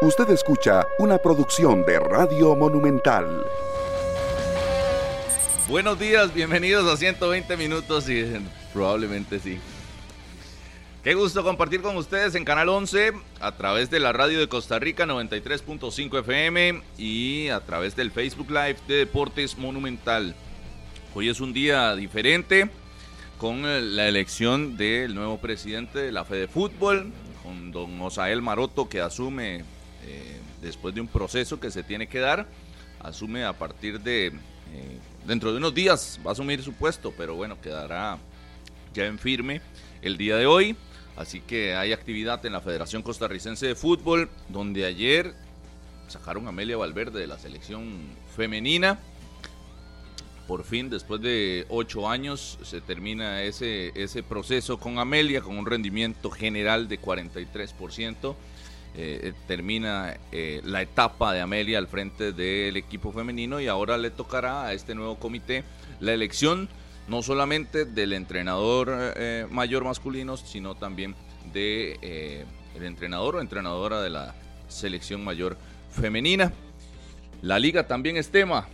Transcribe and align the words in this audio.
Usted 0.00 0.30
escucha 0.30 0.86
una 1.00 1.18
producción 1.18 1.84
de 1.84 1.98
Radio 1.98 2.54
Monumental. 2.54 3.44
Buenos 5.68 5.98
días, 5.98 6.32
bienvenidos 6.32 6.86
a 6.86 6.96
120 6.96 7.56
minutos 7.56 8.08
y 8.08 8.24
probablemente 8.72 9.40
sí. 9.40 9.58
Qué 11.02 11.14
gusto 11.14 11.42
compartir 11.42 11.82
con 11.82 11.96
ustedes 11.96 12.36
en 12.36 12.44
Canal 12.44 12.68
11 12.68 13.12
a 13.40 13.56
través 13.56 13.90
de 13.90 13.98
la 13.98 14.12
radio 14.12 14.38
de 14.38 14.48
Costa 14.48 14.78
Rica 14.78 15.04
93.5 15.04 16.20
FM 16.20 16.80
y 16.96 17.48
a 17.48 17.58
través 17.58 17.96
del 17.96 18.12
Facebook 18.12 18.50
Live 18.50 18.76
de 18.86 18.98
Deportes 18.98 19.58
Monumental. 19.58 20.36
Hoy 21.12 21.28
es 21.28 21.40
un 21.40 21.52
día 21.52 21.96
diferente 21.96 22.70
con 23.36 23.62
la 23.96 24.06
elección 24.06 24.76
del 24.76 25.16
nuevo 25.16 25.38
presidente 25.38 25.98
de 25.98 26.12
la 26.12 26.24
Fede 26.24 26.46
Fútbol, 26.46 27.10
con 27.42 27.72
don 27.72 28.00
Osael 28.00 28.42
Maroto 28.42 28.88
que 28.88 29.00
asume 29.00 29.64
eh, 30.08 30.40
después 30.62 30.94
de 30.94 31.00
un 31.00 31.08
proceso 31.08 31.60
que 31.60 31.70
se 31.70 31.82
tiene 31.82 32.06
que 32.06 32.18
dar, 32.18 32.46
asume 33.00 33.44
a 33.44 33.52
partir 33.52 34.00
de 34.00 34.26
eh, 34.26 34.98
dentro 35.26 35.52
de 35.52 35.58
unos 35.58 35.74
días 35.74 36.18
va 36.24 36.30
a 36.30 36.32
asumir 36.32 36.62
su 36.62 36.72
puesto, 36.72 37.12
pero 37.16 37.34
bueno, 37.34 37.60
quedará 37.60 38.18
ya 38.94 39.06
en 39.06 39.18
firme 39.18 39.60
el 40.02 40.16
día 40.16 40.36
de 40.36 40.46
hoy. 40.46 40.76
Así 41.16 41.40
que 41.40 41.74
hay 41.74 41.92
actividad 41.92 42.44
en 42.46 42.52
la 42.52 42.60
Federación 42.60 43.02
Costarricense 43.02 43.66
de 43.66 43.74
Fútbol, 43.74 44.30
donde 44.48 44.84
ayer 44.84 45.34
sacaron 46.06 46.46
a 46.46 46.50
Amelia 46.50 46.76
Valverde 46.76 47.20
de 47.20 47.26
la 47.26 47.38
selección 47.38 48.00
femenina. 48.36 48.98
Por 50.46 50.64
fin, 50.64 50.88
después 50.88 51.20
de 51.20 51.66
ocho 51.68 52.08
años, 52.08 52.58
se 52.62 52.80
termina 52.80 53.42
ese, 53.42 53.92
ese 53.94 54.22
proceso 54.22 54.78
con 54.78 54.98
Amelia, 54.98 55.42
con 55.42 55.58
un 55.58 55.66
rendimiento 55.66 56.30
general 56.30 56.88
de 56.88 57.00
43%. 57.00 58.34
Eh, 59.00 59.32
termina 59.46 60.16
eh, 60.32 60.60
la 60.64 60.82
etapa 60.82 61.32
de 61.32 61.40
Amelia 61.40 61.78
al 61.78 61.86
frente 61.86 62.32
del 62.32 62.76
equipo 62.76 63.12
femenino 63.12 63.60
y 63.60 63.68
ahora 63.68 63.96
le 63.96 64.10
tocará 64.10 64.66
a 64.66 64.72
este 64.72 64.96
nuevo 64.96 65.20
comité 65.20 65.62
la 66.00 66.12
elección 66.12 66.68
no 67.06 67.22
solamente 67.22 67.84
del 67.84 68.12
entrenador 68.12 69.14
eh, 69.14 69.46
mayor 69.52 69.84
masculino, 69.84 70.36
sino 70.36 70.74
también 70.74 71.14
de 71.52 72.44
entrenador 72.74 73.36
o 73.36 73.40
entrenadora 73.40 74.02
de 74.02 74.10
la 74.10 74.34
selección 74.66 75.22
mayor 75.22 75.56
femenina. 75.92 76.52
La 77.40 77.60
liga 77.60 77.86
también 77.86 78.16
es 78.16 78.30
tema. 78.30 78.66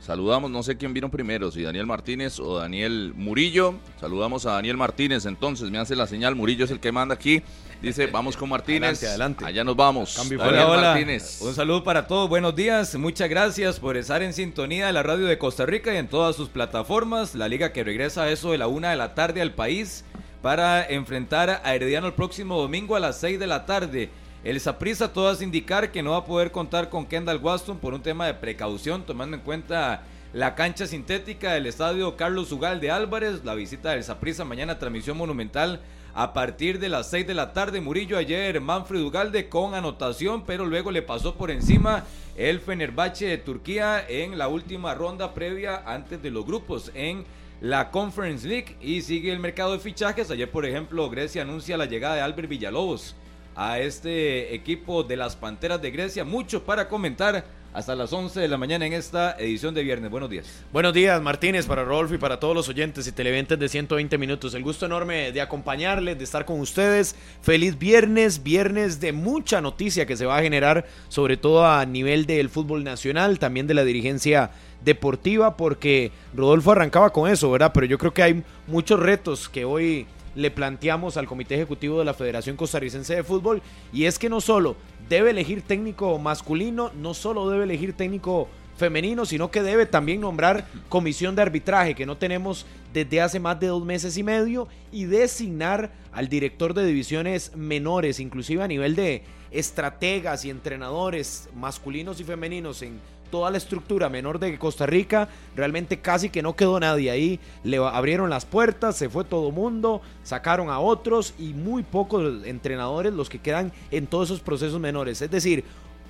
Saludamos, 0.00 0.50
no 0.50 0.64
sé 0.64 0.78
quién 0.78 0.92
vino 0.92 1.12
primero, 1.12 1.52
si 1.52 1.62
Daniel 1.62 1.86
Martínez 1.86 2.40
o 2.40 2.58
Daniel 2.58 3.12
Murillo. 3.14 3.74
Saludamos 4.00 4.46
a 4.46 4.54
Daniel 4.54 4.76
Martínez, 4.76 5.26
entonces 5.26 5.70
me 5.70 5.78
hace 5.78 5.94
la 5.94 6.08
señal, 6.08 6.34
Murillo 6.34 6.64
es 6.64 6.72
el 6.72 6.80
que 6.80 6.90
manda 6.90 7.14
aquí. 7.14 7.42
Dice, 7.80 8.08
vamos 8.08 8.36
con 8.36 8.50
Martínez. 8.50 9.02
Adelante, 9.02 9.42
Allá 9.42 9.64
nos 9.64 9.74
vamos. 9.74 10.18
hola, 10.38 10.68
hola. 10.68 10.98
Un 11.40 11.54
saludo 11.54 11.82
para 11.82 12.06
todos, 12.06 12.28
buenos 12.28 12.54
días. 12.54 12.94
Muchas 12.96 13.30
gracias 13.30 13.80
por 13.80 13.96
estar 13.96 14.22
en 14.22 14.34
sintonía 14.34 14.86
de 14.86 14.92
la 14.92 15.02
radio 15.02 15.24
de 15.24 15.38
Costa 15.38 15.64
Rica 15.64 15.94
y 15.94 15.96
en 15.96 16.06
todas 16.06 16.36
sus 16.36 16.50
plataformas. 16.50 17.34
La 17.34 17.48
liga 17.48 17.72
que 17.72 17.82
regresa 17.82 18.24
a 18.24 18.30
eso 18.30 18.52
de 18.52 18.58
la 18.58 18.66
una 18.66 18.90
de 18.90 18.96
la 18.96 19.14
tarde 19.14 19.40
al 19.40 19.54
país 19.54 20.04
para 20.42 20.84
enfrentar 20.84 21.62
a 21.64 21.74
Herediano 21.74 22.06
el 22.06 22.12
próximo 22.12 22.60
domingo 22.60 22.96
a 22.96 23.00
las 23.00 23.18
seis 23.18 23.40
de 23.40 23.46
la 23.46 23.64
tarde. 23.64 24.10
El 24.44 24.60
Saprissa 24.60 25.14
todas 25.14 25.40
indicar 25.40 25.90
que 25.90 26.02
no 26.02 26.10
va 26.10 26.18
a 26.18 26.24
poder 26.26 26.50
contar 26.50 26.90
con 26.90 27.06
Kendall 27.06 27.38
Waston 27.38 27.78
por 27.78 27.94
un 27.94 28.02
tema 28.02 28.26
de 28.26 28.34
precaución, 28.34 29.04
tomando 29.06 29.38
en 29.38 29.42
cuenta 29.42 30.02
la 30.34 30.54
cancha 30.54 30.86
sintética 30.86 31.54
del 31.54 31.66
estadio 31.66 32.14
Carlos 32.16 32.52
Ugal 32.52 32.78
de 32.78 32.90
Álvarez, 32.90 33.42
la 33.42 33.54
visita 33.54 33.92
del 33.92 34.04
Saprissa 34.04 34.44
mañana 34.44 34.78
transmisión 34.78 35.16
monumental 35.16 35.80
a 36.14 36.32
partir 36.32 36.78
de 36.78 36.88
las 36.88 37.10
6 37.10 37.26
de 37.26 37.34
la 37.34 37.52
tarde. 37.52 37.80
Murillo 37.80 38.18
ayer, 38.18 38.60
Manfred 38.60 39.02
Ugalde 39.02 39.48
con 39.48 39.74
anotación, 39.74 40.44
pero 40.44 40.66
luego 40.66 40.90
le 40.90 41.02
pasó 41.02 41.34
por 41.34 41.50
encima 41.50 42.04
el 42.36 42.60
Fenerbahce 42.60 43.26
de 43.26 43.38
Turquía 43.38 44.04
en 44.08 44.38
la 44.38 44.48
última 44.48 44.94
ronda 44.94 45.34
previa 45.34 45.82
antes 45.86 46.22
de 46.22 46.30
los 46.30 46.46
grupos 46.46 46.90
en 46.94 47.24
la 47.60 47.90
Conference 47.90 48.46
League 48.46 48.76
y 48.80 49.02
sigue 49.02 49.32
el 49.32 49.38
mercado 49.38 49.72
de 49.72 49.78
fichajes. 49.78 50.30
Ayer, 50.30 50.50
por 50.50 50.64
ejemplo, 50.64 51.10
Grecia 51.10 51.42
anuncia 51.42 51.76
la 51.76 51.86
llegada 51.86 52.14
de 52.16 52.22
Albert 52.22 52.48
Villalobos 52.48 53.14
a 53.54 53.78
este 53.78 54.54
equipo 54.54 55.02
de 55.02 55.16
las 55.16 55.36
Panteras 55.36 55.82
de 55.82 55.90
Grecia. 55.90 56.24
Mucho 56.24 56.64
para 56.64 56.88
comentar 56.88 57.44
hasta 57.72 57.94
las 57.94 58.12
11 58.12 58.40
de 58.40 58.48
la 58.48 58.56
mañana 58.56 58.86
en 58.86 58.92
esta 58.92 59.36
edición 59.38 59.74
de 59.74 59.82
viernes. 59.82 60.10
Buenos 60.10 60.28
días. 60.28 60.46
Buenos 60.72 60.92
días, 60.92 61.20
Martínez, 61.22 61.66
para 61.66 61.84
Rolf 61.84 62.12
y 62.12 62.18
para 62.18 62.40
todos 62.40 62.54
los 62.54 62.68
oyentes 62.68 63.06
y 63.06 63.12
televidentes 63.12 63.58
de 63.58 63.68
120 63.68 64.18
minutos. 64.18 64.54
El 64.54 64.62
gusto 64.62 64.86
enorme 64.86 65.32
de 65.32 65.40
acompañarles, 65.40 66.18
de 66.18 66.24
estar 66.24 66.44
con 66.44 66.60
ustedes. 66.60 67.14
Feliz 67.42 67.78
viernes, 67.78 68.42
viernes 68.42 69.00
de 69.00 69.12
mucha 69.12 69.60
noticia 69.60 70.06
que 70.06 70.16
se 70.16 70.26
va 70.26 70.38
a 70.38 70.42
generar, 70.42 70.86
sobre 71.08 71.36
todo 71.36 71.66
a 71.66 71.84
nivel 71.86 72.26
del 72.26 72.48
fútbol 72.48 72.82
nacional, 72.82 73.38
también 73.38 73.66
de 73.66 73.74
la 73.74 73.84
dirigencia 73.84 74.50
deportiva, 74.84 75.56
porque 75.56 76.10
Rodolfo 76.34 76.72
arrancaba 76.72 77.10
con 77.10 77.30
eso, 77.30 77.50
¿verdad? 77.50 77.70
Pero 77.72 77.86
yo 77.86 77.98
creo 77.98 78.14
que 78.14 78.22
hay 78.22 78.42
muchos 78.66 78.98
retos 78.98 79.48
que 79.48 79.64
hoy 79.64 80.06
le 80.34 80.50
planteamos 80.50 81.16
al 81.16 81.26
Comité 81.26 81.54
Ejecutivo 81.56 81.98
de 81.98 82.04
la 82.04 82.14
Federación 82.14 82.56
Costarricense 82.56 83.16
de 83.16 83.24
Fútbol 83.24 83.62
y 83.92 84.04
es 84.04 84.18
que 84.18 84.28
no 84.28 84.40
solo 84.40 84.76
debe 85.08 85.30
elegir 85.30 85.62
técnico 85.62 86.18
masculino, 86.18 86.92
no 86.94 87.14
solo 87.14 87.48
debe 87.48 87.64
elegir 87.64 87.94
técnico 87.94 88.48
femenino, 88.76 89.26
sino 89.26 89.50
que 89.50 89.62
debe 89.62 89.84
también 89.86 90.22
nombrar 90.22 90.66
comisión 90.88 91.36
de 91.36 91.42
arbitraje 91.42 91.94
que 91.94 92.06
no 92.06 92.16
tenemos 92.16 92.64
desde 92.94 93.20
hace 93.20 93.38
más 93.38 93.60
de 93.60 93.66
dos 93.66 93.84
meses 93.84 94.16
y 94.16 94.22
medio 94.22 94.68
y 94.90 95.04
designar 95.04 95.92
al 96.12 96.28
director 96.28 96.72
de 96.74 96.86
divisiones 96.86 97.54
menores, 97.54 98.20
inclusive 98.20 98.62
a 98.62 98.68
nivel 98.68 98.96
de 98.96 99.22
estrategas 99.50 100.44
y 100.44 100.50
entrenadores 100.50 101.48
masculinos 101.54 102.20
y 102.20 102.24
femeninos 102.24 102.82
en 102.82 102.98
toda 103.30 103.50
la 103.50 103.58
estructura 103.58 104.08
menor 104.08 104.38
de 104.38 104.58
Costa 104.58 104.86
Rica, 104.86 105.28
realmente 105.56 106.00
casi 106.00 106.30
que 106.30 106.42
no 106.42 106.56
quedó 106.56 106.78
nadie 106.80 107.10
ahí. 107.10 107.40
Le 107.64 107.78
abrieron 107.78 108.30
las 108.30 108.44
puertas, 108.44 108.96
se 108.96 109.08
fue 109.08 109.24
todo 109.24 109.50
mundo, 109.50 110.02
sacaron 110.22 110.70
a 110.70 110.78
otros 110.80 111.34
y 111.38 111.54
muy 111.54 111.82
pocos 111.82 112.44
entrenadores 112.44 113.12
los 113.12 113.28
que 113.28 113.38
quedan 113.38 113.72
en 113.90 114.06
todos 114.06 114.28
esos 114.28 114.40
procesos 114.40 114.80
menores. 114.80 115.22
Es 115.22 115.30
decir, 115.30 115.64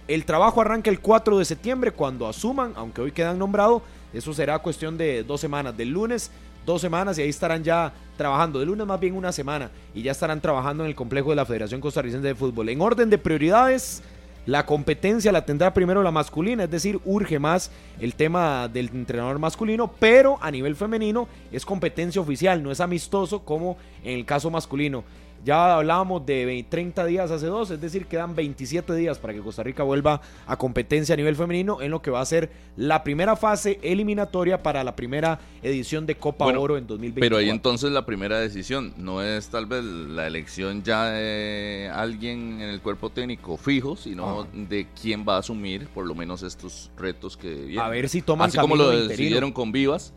el 0.09 0.25
trabajo 0.25 0.61
arranca 0.61 0.91
el 0.91 1.01
4 1.01 1.39
de 1.39 1.45
septiembre 1.45 1.93
cuando 1.93 2.27
asuman, 2.27 2.73
aunque 2.77 3.01
hoy 3.01 3.13
quedan 3.13 3.39
nombrados, 3.39 3.83
eso 4.13 4.35
será 4.35 4.59
cuestión 4.59 4.99
de 4.99 5.23
dos 5.23 5.41
semanas, 5.41 5.77
del 5.77 5.91
lunes 5.91 6.33
dos 6.67 6.81
semanas 6.81 7.19
y 7.19 7.23
ahí 7.23 7.29
estarán 7.29 7.65
ya 7.65 7.93
trabajando, 8.17 8.59
de 8.59 8.67
lunes 8.67 8.87
más 8.87 9.01
bien 9.01 9.15
una 9.17 9.33
semana 9.33 9.71
y 9.95 10.03
ya 10.03 10.13
estarán 10.13 10.41
trabajando 10.41 10.85
en 10.85 10.91
el 10.91 10.95
complejo 10.95 11.31
de 11.31 11.37
la 11.37 11.47
Federación 11.47 11.81
Costarricense 11.81 12.27
de 12.27 12.35
Fútbol. 12.35 12.69
En 12.69 12.81
orden 12.81 13.11
de 13.11 13.19
prioridades, 13.19 14.03
la 14.47 14.67
competencia 14.67 15.33
la 15.33 15.45
tendrá 15.45 15.75
primero 15.75 16.03
la 16.03 16.11
masculina, 16.11 16.65
es 16.65 16.71
decir, 16.71 17.01
urge 17.05 17.39
más 17.39 17.71
el 18.01 18.15
tema 18.15 18.69
del 18.69 18.89
entrenador 18.89 19.39
masculino, 19.39 19.93
pero 19.99 20.39
a 20.41 20.51
nivel 20.51 20.77
femenino 20.77 21.29
es 21.53 21.65
competencia 21.65 22.21
oficial, 22.21 22.63
no 22.63 22.71
es 22.71 22.81
amistoso 22.81 23.45
como 23.45 23.77
en 24.03 24.19
el 24.19 24.25
caso 24.25 24.51
masculino. 24.51 25.05
Ya 25.43 25.77
hablábamos 25.77 26.27
de 26.27 26.67
30 26.69 27.07
días 27.07 27.31
hace 27.31 27.47
dos, 27.47 27.71
es 27.71 27.81
decir, 27.81 28.07
quedan 28.07 28.35
27 28.35 28.95
días 28.95 29.19
para 29.19 29.33
que 29.33 29.41
Costa 29.41 29.63
Rica 29.63 29.83
vuelva 29.83 30.21
a 30.47 30.57
competencia 30.57 31.15
a 31.15 31.17
nivel 31.17 31.35
femenino 31.35 31.81
en 31.81 31.91
lo 31.91 32.03
que 32.03 32.11
va 32.11 32.21
a 32.21 32.27
ser 32.27 32.51
la 32.77 33.03
primera 33.03 33.37
fase 33.37 33.79
eliminatoria 33.83 34.63
para 34.63 34.85
la 34.85 34.95
primera 34.95 35.41
edición 35.63 36.05
de 36.05 36.17
Copa 36.17 36.47
Oro 36.47 36.77
en 36.77 36.87
2020. 36.87 37.21
Pero 37.21 37.39
ahí 37.39 37.49
entonces 37.49 37.91
la 37.91 38.05
primera 38.05 38.39
decisión 38.39 38.93
no 38.99 39.23
es 39.23 39.49
tal 39.49 39.65
vez 39.65 39.83
la 39.83 40.27
elección 40.27 40.83
ya 40.83 41.07
de 41.07 41.91
alguien 41.93 42.61
en 42.61 42.69
el 42.69 42.83
cuerpo 42.83 43.09
técnico 43.09 43.57
fijo, 43.57 43.97
sino 43.97 44.47
de 44.53 44.89
quién 45.01 45.25
va 45.27 45.37
a 45.37 45.39
asumir 45.39 45.89
por 45.89 46.07
lo 46.07 46.15
menos 46.15 46.43
estos 46.43 46.91
retos 46.99 47.39
que 47.39 47.49
vienen. 47.49 47.79
A 47.79 47.89
ver 47.89 48.11
si 48.11 48.21
toman 48.21 48.49
Así 48.49 48.59
como 48.59 48.77
lo 48.77 48.91
decidieron 48.91 49.53
con 49.53 49.73
Vivas, 49.73 50.13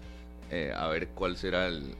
eh, 0.52 0.74
a 0.76 0.88
ver 0.88 1.10
cuál 1.10 1.38
será 1.38 1.68
el 1.68 1.96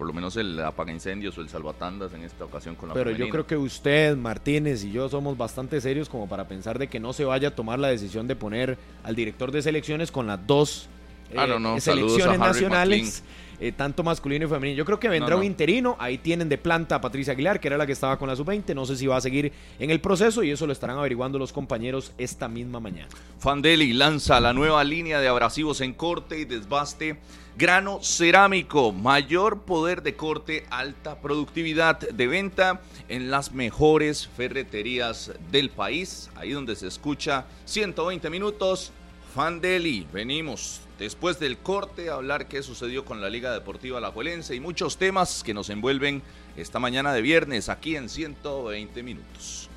por 0.00 0.06
lo 0.06 0.14
menos 0.14 0.34
el 0.38 0.58
apaga 0.60 0.90
incendios 0.92 1.36
o 1.36 1.42
el 1.42 1.50
salvatandas 1.50 2.14
en 2.14 2.22
esta 2.22 2.46
ocasión 2.46 2.74
con 2.74 2.88
la 2.88 2.94
Pero 2.94 3.10
yo 3.10 3.28
creo 3.28 3.46
que 3.46 3.54
usted, 3.54 4.16
Martínez 4.16 4.82
y 4.82 4.92
yo 4.92 5.10
somos 5.10 5.36
bastante 5.36 5.78
serios 5.78 6.08
como 6.08 6.26
para 6.26 6.48
pensar 6.48 6.78
de 6.78 6.88
que 6.88 6.98
no 6.98 7.12
se 7.12 7.26
vaya 7.26 7.48
a 7.48 7.50
tomar 7.50 7.78
la 7.78 7.88
decisión 7.88 8.26
de 8.26 8.34
poner 8.34 8.78
al 9.04 9.14
director 9.14 9.52
de 9.52 9.60
selecciones 9.60 10.10
con 10.10 10.26
las 10.26 10.46
dos 10.46 10.88
ah, 11.36 11.46
eh, 11.76 11.80
selecciones 11.82 12.38
nacionales. 12.38 13.22
Eh, 13.62 13.72
tanto 13.72 14.02
masculino 14.02 14.46
y 14.46 14.48
femenino. 14.48 14.78
Yo 14.78 14.86
creo 14.86 14.98
que 14.98 15.10
vendrá 15.10 15.36
un 15.36 15.44
interino. 15.44 15.94
Ahí 15.98 16.16
tienen 16.16 16.48
de 16.48 16.56
planta 16.56 16.94
a 16.94 17.00
Patricia 17.02 17.34
Aguilar, 17.34 17.60
que 17.60 17.68
era 17.68 17.76
la 17.76 17.84
que 17.84 17.92
estaba 17.92 18.18
con 18.18 18.26
la 18.26 18.34
sub-20. 18.34 18.74
No 18.74 18.86
sé 18.86 18.96
si 18.96 19.06
va 19.06 19.18
a 19.18 19.20
seguir 19.20 19.52
en 19.78 19.90
el 19.90 20.00
proceso 20.00 20.42
y 20.42 20.50
eso 20.50 20.66
lo 20.66 20.72
estarán 20.72 20.96
averiguando 20.96 21.38
los 21.38 21.52
compañeros 21.52 22.14
esta 22.16 22.48
misma 22.48 22.80
mañana. 22.80 23.08
Fandeli 23.38 23.92
lanza 23.92 24.40
la 24.40 24.54
nueva 24.54 24.82
línea 24.82 25.20
de 25.20 25.28
abrasivos 25.28 25.82
en 25.82 25.92
corte 25.92 26.38
y 26.38 26.46
desbaste. 26.46 27.18
Grano 27.60 28.02
cerámico, 28.02 28.90
mayor 28.90 29.64
poder 29.64 30.02
de 30.02 30.16
corte, 30.16 30.64
alta 30.70 31.20
productividad 31.20 31.98
de 31.98 32.26
venta 32.26 32.80
en 33.06 33.30
las 33.30 33.52
mejores 33.52 34.28
ferreterías 34.28 35.32
del 35.50 35.68
país. 35.68 36.30
Ahí 36.36 36.52
donde 36.52 36.74
se 36.74 36.86
escucha 36.86 37.44
120 37.66 38.30
minutos. 38.30 38.92
Fandeli, 39.34 40.06
venimos 40.10 40.80
después 40.98 41.38
del 41.38 41.58
corte 41.58 42.08
a 42.08 42.14
hablar 42.14 42.48
qué 42.48 42.62
sucedió 42.62 43.04
con 43.04 43.20
la 43.20 43.28
Liga 43.28 43.52
Deportiva 43.52 43.98
Alajuelense 43.98 44.54
y 44.54 44.60
muchos 44.60 44.96
temas 44.96 45.42
que 45.42 45.52
nos 45.52 45.68
envuelven 45.68 46.22
esta 46.56 46.78
mañana 46.78 47.12
de 47.12 47.20
viernes 47.20 47.68
aquí 47.68 47.94
en 47.94 48.08
120 48.08 49.02
minutos. 49.02 49.69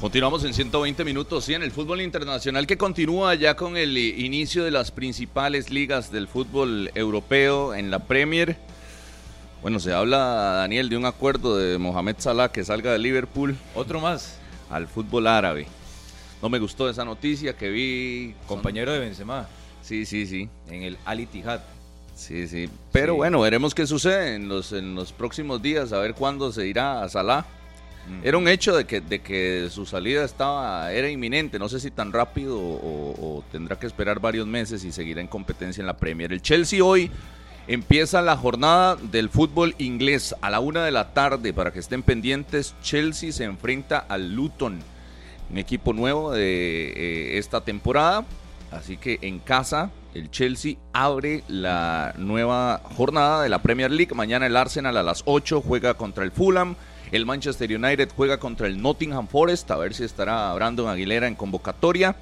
Continuamos 0.00 0.44
en 0.44 0.52
120 0.52 1.04
minutos, 1.04 1.46
sí, 1.46 1.54
en 1.54 1.62
el 1.62 1.72
fútbol 1.72 2.02
internacional 2.02 2.66
que 2.66 2.76
continúa 2.76 3.34
ya 3.34 3.56
con 3.56 3.78
el 3.78 3.96
inicio 3.96 4.62
de 4.62 4.70
las 4.70 4.90
principales 4.90 5.70
ligas 5.70 6.12
del 6.12 6.28
fútbol 6.28 6.90
europeo 6.94 7.74
en 7.74 7.90
la 7.90 8.00
Premier. 8.00 8.58
Bueno, 9.62 9.80
se 9.80 9.94
habla, 9.94 10.18
Daniel, 10.58 10.90
de 10.90 10.98
un 10.98 11.06
acuerdo 11.06 11.56
de 11.56 11.78
Mohamed 11.78 12.16
Salah 12.18 12.52
que 12.52 12.62
salga 12.62 12.92
de 12.92 12.98
Liverpool. 12.98 13.56
Otro 13.74 14.00
más. 14.00 14.38
Al 14.70 14.86
fútbol 14.86 15.26
árabe. 15.26 15.66
No 16.42 16.50
me 16.50 16.58
gustó 16.58 16.90
esa 16.90 17.04
noticia 17.06 17.56
que 17.56 17.70
vi. 17.70 18.34
Compañero 18.46 18.92
de 18.92 18.98
Benzema. 18.98 19.48
Sí, 19.80 20.04
sí, 20.04 20.26
sí. 20.26 20.50
En 20.68 20.82
el 20.82 20.98
Al 21.06 21.20
Ittihad. 21.20 21.60
Sí, 22.14 22.46
sí. 22.48 22.68
Pero 22.92 23.14
bueno, 23.14 23.40
veremos 23.40 23.74
qué 23.74 23.86
sucede 23.86 24.34
en 24.34 24.46
los, 24.46 24.72
en 24.72 24.94
los 24.94 25.12
próximos 25.12 25.62
días, 25.62 25.92
a 25.94 25.98
ver 25.98 26.14
cuándo 26.14 26.52
se 26.52 26.66
irá 26.66 27.02
a 27.02 27.08
Salah. 27.08 27.46
Era 28.22 28.38
un 28.38 28.46
hecho 28.48 28.76
de 28.76 28.84
que, 28.84 29.00
de 29.00 29.20
que 29.20 29.68
su 29.70 29.84
salida 29.84 30.24
estaba, 30.24 30.92
era 30.92 31.10
inminente, 31.10 31.58
no 31.58 31.68
sé 31.68 31.80
si 31.80 31.90
tan 31.90 32.12
rápido 32.12 32.56
o, 32.58 33.44
tendrá 33.50 33.78
que 33.78 33.86
esperar 33.86 34.20
varios 34.20 34.46
meses 34.46 34.84
y 34.84 34.92
seguirá 34.92 35.20
en 35.20 35.26
competencia 35.26 35.80
en 35.80 35.86
la 35.86 35.96
Premier. 35.96 36.32
El 36.32 36.42
Chelsea 36.42 36.84
hoy 36.84 37.10
empieza 37.66 38.22
la 38.22 38.36
jornada 38.36 38.96
del 38.96 39.28
fútbol 39.28 39.74
inglés 39.78 40.34
a 40.40 40.50
la 40.50 40.60
una 40.60 40.84
de 40.84 40.92
la 40.92 41.12
tarde 41.14 41.52
para 41.52 41.72
que 41.72 41.80
estén 41.80 42.02
pendientes. 42.02 42.74
Chelsea 42.82 43.32
se 43.32 43.44
enfrenta 43.44 43.98
al 43.98 44.34
Luton, 44.34 44.78
un 45.50 45.58
equipo 45.58 45.92
nuevo 45.92 46.32
de 46.32 46.92
eh, 46.96 47.38
esta 47.38 47.62
temporada. 47.62 48.24
Así 48.70 48.96
que 48.96 49.18
en 49.22 49.38
casa 49.38 49.90
el 50.14 50.30
Chelsea 50.30 50.76
abre 50.92 51.44
la 51.48 52.14
nueva 52.18 52.80
jornada 52.96 53.42
de 53.42 53.48
la 53.48 53.62
Premier 53.62 53.90
League. 53.90 54.14
Mañana 54.14 54.46
el 54.46 54.56
Arsenal 54.56 54.96
a 54.96 55.02
las 55.02 55.22
8 55.26 55.60
juega 55.60 55.94
contra 55.94 56.24
el 56.24 56.30
Fulham. 56.30 56.74
El 57.12 57.24
Manchester 57.24 57.70
United 57.72 58.10
juega 58.16 58.38
contra 58.38 58.66
el 58.66 58.82
Nottingham 58.82 59.28
Forest, 59.28 59.70
a 59.70 59.76
ver 59.76 59.94
si 59.94 60.04
estará 60.04 60.52
Brandon 60.54 60.88
Aguilera 60.88 61.28
en 61.28 61.36
convocatoria. 61.36 62.16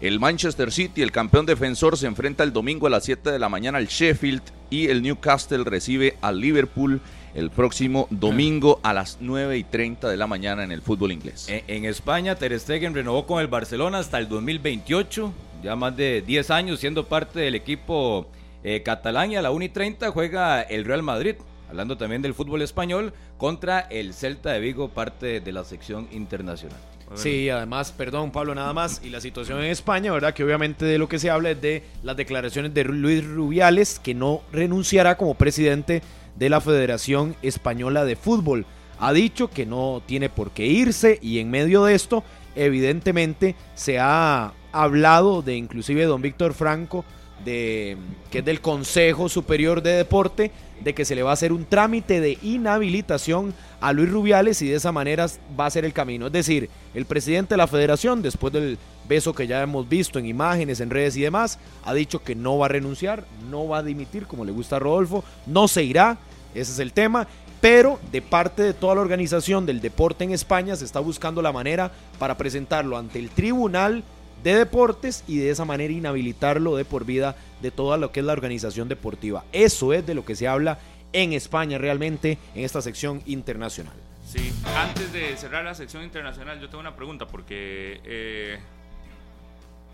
El 0.00 0.18
Manchester 0.18 0.72
City, 0.72 1.02
el 1.02 1.12
campeón 1.12 1.46
defensor, 1.46 1.96
se 1.96 2.06
enfrenta 2.06 2.42
el 2.42 2.52
domingo 2.52 2.86
a 2.86 2.90
las 2.90 3.04
7 3.04 3.30
de 3.30 3.38
la 3.38 3.48
mañana 3.48 3.78
al 3.78 3.86
Sheffield 3.86 4.42
y 4.68 4.88
el 4.88 5.02
Newcastle 5.02 5.64
recibe 5.64 6.16
al 6.22 6.40
Liverpool 6.40 7.00
el 7.34 7.50
próximo 7.50 8.08
domingo 8.10 8.80
a 8.82 8.92
las 8.94 9.18
9 9.20 9.58
y 9.58 9.64
30 9.64 10.08
de 10.08 10.16
la 10.16 10.26
mañana 10.26 10.64
en 10.64 10.72
el 10.72 10.82
fútbol 10.82 11.12
inglés. 11.12 11.46
En, 11.48 11.84
España, 11.84 12.34
Ter 12.34 12.58
Stegen 12.58 12.94
renovó 12.94 13.26
con 13.26 13.40
el 13.40 13.46
Barcelona 13.46 13.98
hasta 13.98 14.18
el 14.18 14.28
2028, 14.28 15.32
ya 15.62 15.76
más 15.76 15.96
de 15.96 16.22
10 16.22 16.50
años 16.50 16.80
siendo 16.80 17.06
parte 17.06 17.40
del 17.40 17.54
equipo 17.54 18.26
eh, 18.64 18.82
catalán 18.82 19.30
y 19.30 19.36
a 19.36 19.42
la 19.42 19.50
1 19.50 19.66
y 19.66 19.68
30 19.68 20.10
juega 20.10 20.62
el 20.62 20.84
Real 20.84 21.02
Madrid 21.02 21.36
hablando 21.72 21.96
también 21.96 22.20
del 22.20 22.34
fútbol 22.34 22.60
español, 22.60 23.14
contra 23.38 23.80
el 23.80 24.12
Celta 24.12 24.52
de 24.52 24.60
Vigo, 24.60 24.90
parte 24.90 25.40
de 25.40 25.52
la 25.52 25.64
sección 25.64 26.06
internacional. 26.12 26.76
Sí, 27.14 27.48
además, 27.48 27.92
perdón 27.92 28.30
Pablo, 28.30 28.54
nada 28.54 28.74
más, 28.74 29.00
y 29.02 29.08
la 29.08 29.22
situación 29.22 29.58
en 29.60 29.70
España, 29.70 30.12
¿verdad? 30.12 30.34
Que 30.34 30.44
obviamente 30.44 30.84
de 30.84 30.98
lo 30.98 31.08
que 31.08 31.18
se 31.18 31.30
habla 31.30 31.50
es 31.50 31.62
de 31.62 31.82
las 32.02 32.14
declaraciones 32.14 32.74
de 32.74 32.84
Luis 32.84 33.26
Rubiales, 33.26 33.98
que 33.98 34.14
no 34.14 34.42
renunciará 34.52 35.16
como 35.16 35.34
presidente 35.34 36.02
de 36.36 36.50
la 36.50 36.60
Federación 36.60 37.36
Española 37.40 38.04
de 38.04 38.16
Fútbol. 38.16 38.66
Ha 38.98 39.14
dicho 39.14 39.48
que 39.48 39.64
no 39.64 40.02
tiene 40.04 40.28
por 40.28 40.50
qué 40.50 40.66
irse 40.66 41.18
y 41.22 41.38
en 41.38 41.50
medio 41.50 41.84
de 41.84 41.94
esto, 41.94 42.22
evidentemente, 42.54 43.56
se 43.74 43.98
ha 43.98 44.52
hablado 44.72 45.40
de 45.40 45.56
inclusive 45.56 46.04
don 46.04 46.20
Víctor 46.20 46.52
Franco, 46.52 47.06
que 47.44 47.98
es 48.32 48.44
del 48.44 48.60
Consejo 48.60 49.28
Superior 49.28 49.82
de 49.82 49.92
Deporte, 49.92 50.50
de 50.82 50.94
que 50.94 51.04
se 51.04 51.14
le 51.14 51.22
va 51.22 51.30
a 51.30 51.34
hacer 51.34 51.52
un 51.52 51.64
trámite 51.64 52.20
de 52.20 52.38
inhabilitación 52.42 53.54
a 53.80 53.92
Luis 53.92 54.10
Rubiales 54.10 54.62
y 54.62 54.68
de 54.68 54.76
esa 54.76 54.92
manera 54.92 55.26
va 55.58 55.66
a 55.66 55.70
ser 55.70 55.84
el 55.84 55.92
camino. 55.92 56.26
Es 56.26 56.32
decir, 56.32 56.68
el 56.94 57.06
presidente 57.06 57.54
de 57.54 57.58
la 57.58 57.66
federación, 57.66 58.22
después 58.22 58.52
del 58.52 58.78
beso 59.08 59.34
que 59.34 59.46
ya 59.46 59.62
hemos 59.62 59.88
visto 59.88 60.18
en 60.18 60.26
imágenes, 60.26 60.80
en 60.80 60.90
redes 60.90 61.16
y 61.16 61.22
demás, 61.22 61.58
ha 61.84 61.94
dicho 61.94 62.22
que 62.22 62.34
no 62.34 62.58
va 62.58 62.66
a 62.66 62.70
renunciar, 62.70 63.24
no 63.50 63.68
va 63.68 63.78
a 63.78 63.82
dimitir 63.82 64.26
como 64.26 64.44
le 64.44 64.52
gusta 64.52 64.76
a 64.76 64.78
Rodolfo, 64.80 65.24
no 65.46 65.68
se 65.68 65.84
irá, 65.84 66.18
ese 66.54 66.72
es 66.72 66.78
el 66.78 66.92
tema. 66.92 67.26
Pero 67.60 68.00
de 68.10 68.22
parte 68.22 68.62
de 68.62 68.74
toda 68.74 68.96
la 68.96 69.02
organización 69.02 69.66
del 69.66 69.80
deporte 69.80 70.24
en 70.24 70.32
España 70.32 70.74
se 70.74 70.84
está 70.84 70.98
buscando 70.98 71.42
la 71.42 71.52
manera 71.52 71.92
para 72.18 72.36
presentarlo 72.36 72.98
ante 72.98 73.20
el 73.20 73.30
tribunal 73.30 74.02
de 74.42 74.54
deportes 74.54 75.24
y 75.26 75.38
de 75.38 75.50
esa 75.50 75.64
manera 75.64 75.92
inhabilitarlo 75.92 76.76
de 76.76 76.84
por 76.84 77.04
vida 77.04 77.36
de 77.60 77.70
toda 77.70 77.96
lo 77.96 78.12
que 78.12 78.20
es 78.20 78.26
la 78.26 78.32
organización 78.32 78.88
deportiva. 78.88 79.44
Eso 79.52 79.92
es 79.92 80.06
de 80.06 80.14
lo 80.14 80.24
que 80.24 80.36
se 80.36 80.48
habla 80.48 80.78
en 81.12 81.32
España 81.32 81.78
realmente 81.78 82.38
en 82.54 82.64
esta 82.64 82.82
sección 82.82 83.22
internacional. 83.26 83.94
Sí, 84.26 84.52
antes 84.76 85.12
de 85.12 85.36
cerrar 85.36 85.64
la 85.64 85.74
sección 85.74 86.02
internacional, 86.02 86.58
yo 86.60 86.68
tengo 86.68 86.80
una 86.80 86.96
pregunta 86.96 87.26
porque, 87.26 88.00
eh, 88.04 88.58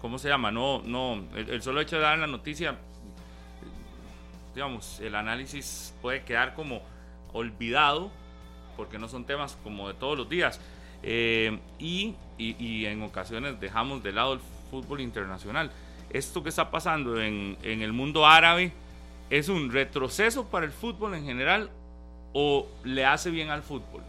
¿cómo 0.01 0.19
se 0.19 0.29
llama? 0.29 0.51
No, 0.51 0.83
no, 0.83 1.25
el, 1.35 1.61
solo 1.63 1.81
hecho 1.81 1.97
de 1.97 2.03
dar 2.03 2.19
la 2.19 2.27
noticia, 2.27 2.77
digamos, 4.55 5.01
el 5.01 5.15
análisis 5.15 5.95
puede 6.01 6.23
quedar 6.23 6.55
como 6.55 6.83
olvidado 7.33 8.11
porque 8.77 8.99
no 8.99 9.09
son 9.09 9.25
temas 9.25 9.59
como 9.65 9.89
de 9.89 9.95
todos 9.95 10.17
los 10.17 10.29
días. 10.29 10.61
Eh, 11.03 11.59
y, 11.79 12.15
y, 12.39 12.87
en 12.87 13.03
ocasiones 13.03 13.61
dejamos 13.61 14.03
de 14.03 14.13
lado 14.13 14.35
el 14.35 14.41
fútbol 14.71 15.01
internacional. 15.01 15.71
Esto 16.11 16.43
que 16.43 16.49
está 16.49 16.71
pasando 16.71 17.21
en, 17.21 17.57
en 17.63 17.83
el 17.83 17.93
mundo 17.93 18.27
árabe 18.27 18.73
es 19.31 19.49
un 19.49 19.71
retroceso 19.71 20.47
para 20.47 20.67
el 20.67 20.73
fútbol 20.73 21.15
en 21.15 21.25
general 21.25 21.71
o 22.33 22.67
le 22.85 23.05
hace 23.05 23.31
bien 23.31 23.51
al 23.51 23.63
fútbol. 23.63 24.03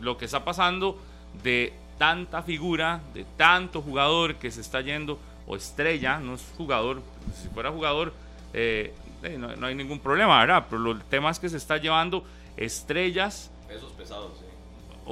lo 0.00 0.16
que 0.16 0.26
está 0.26 0.44
pasando 0.44 0.98
de 1.42 1.72
tanta 1.98 2.42
figura, 2.42 3.00
de 3.14 3.24
tanto 3.36 3.82
jugador 3.82 4.36
que 4.36 4.50
se 4.50 4.60
está 4.60 4.80
yendo, 4.80 5.18
o 5.46 5.56
estrella, 5.56 6.18
no 6.18 6.34
es 6.34 6.52
jugador, 6.56 7.02
si 7.34 7.48
fuera 7.48 7.70
jugador 7.70 8.12
eh, 8.52 8.94
eh, 9.22 9.36
no, 9.38 9.66
hay 9.66 9.74
ningún 9.74 9.98
problema, 9.98 10.40
¿verdad? 10.40 10.66
Pero 10.70 10.92
el 10.92 11.02
tema 11.04 11.30
es 11.30 11.38
que 11.38 11.48
se 11.48 11.56
está 11.56 11.76
llevando 11.76 12.24
estrellas. 12.56 13.50
Pesos 13.68 13.92
pesados, 13.92 14.32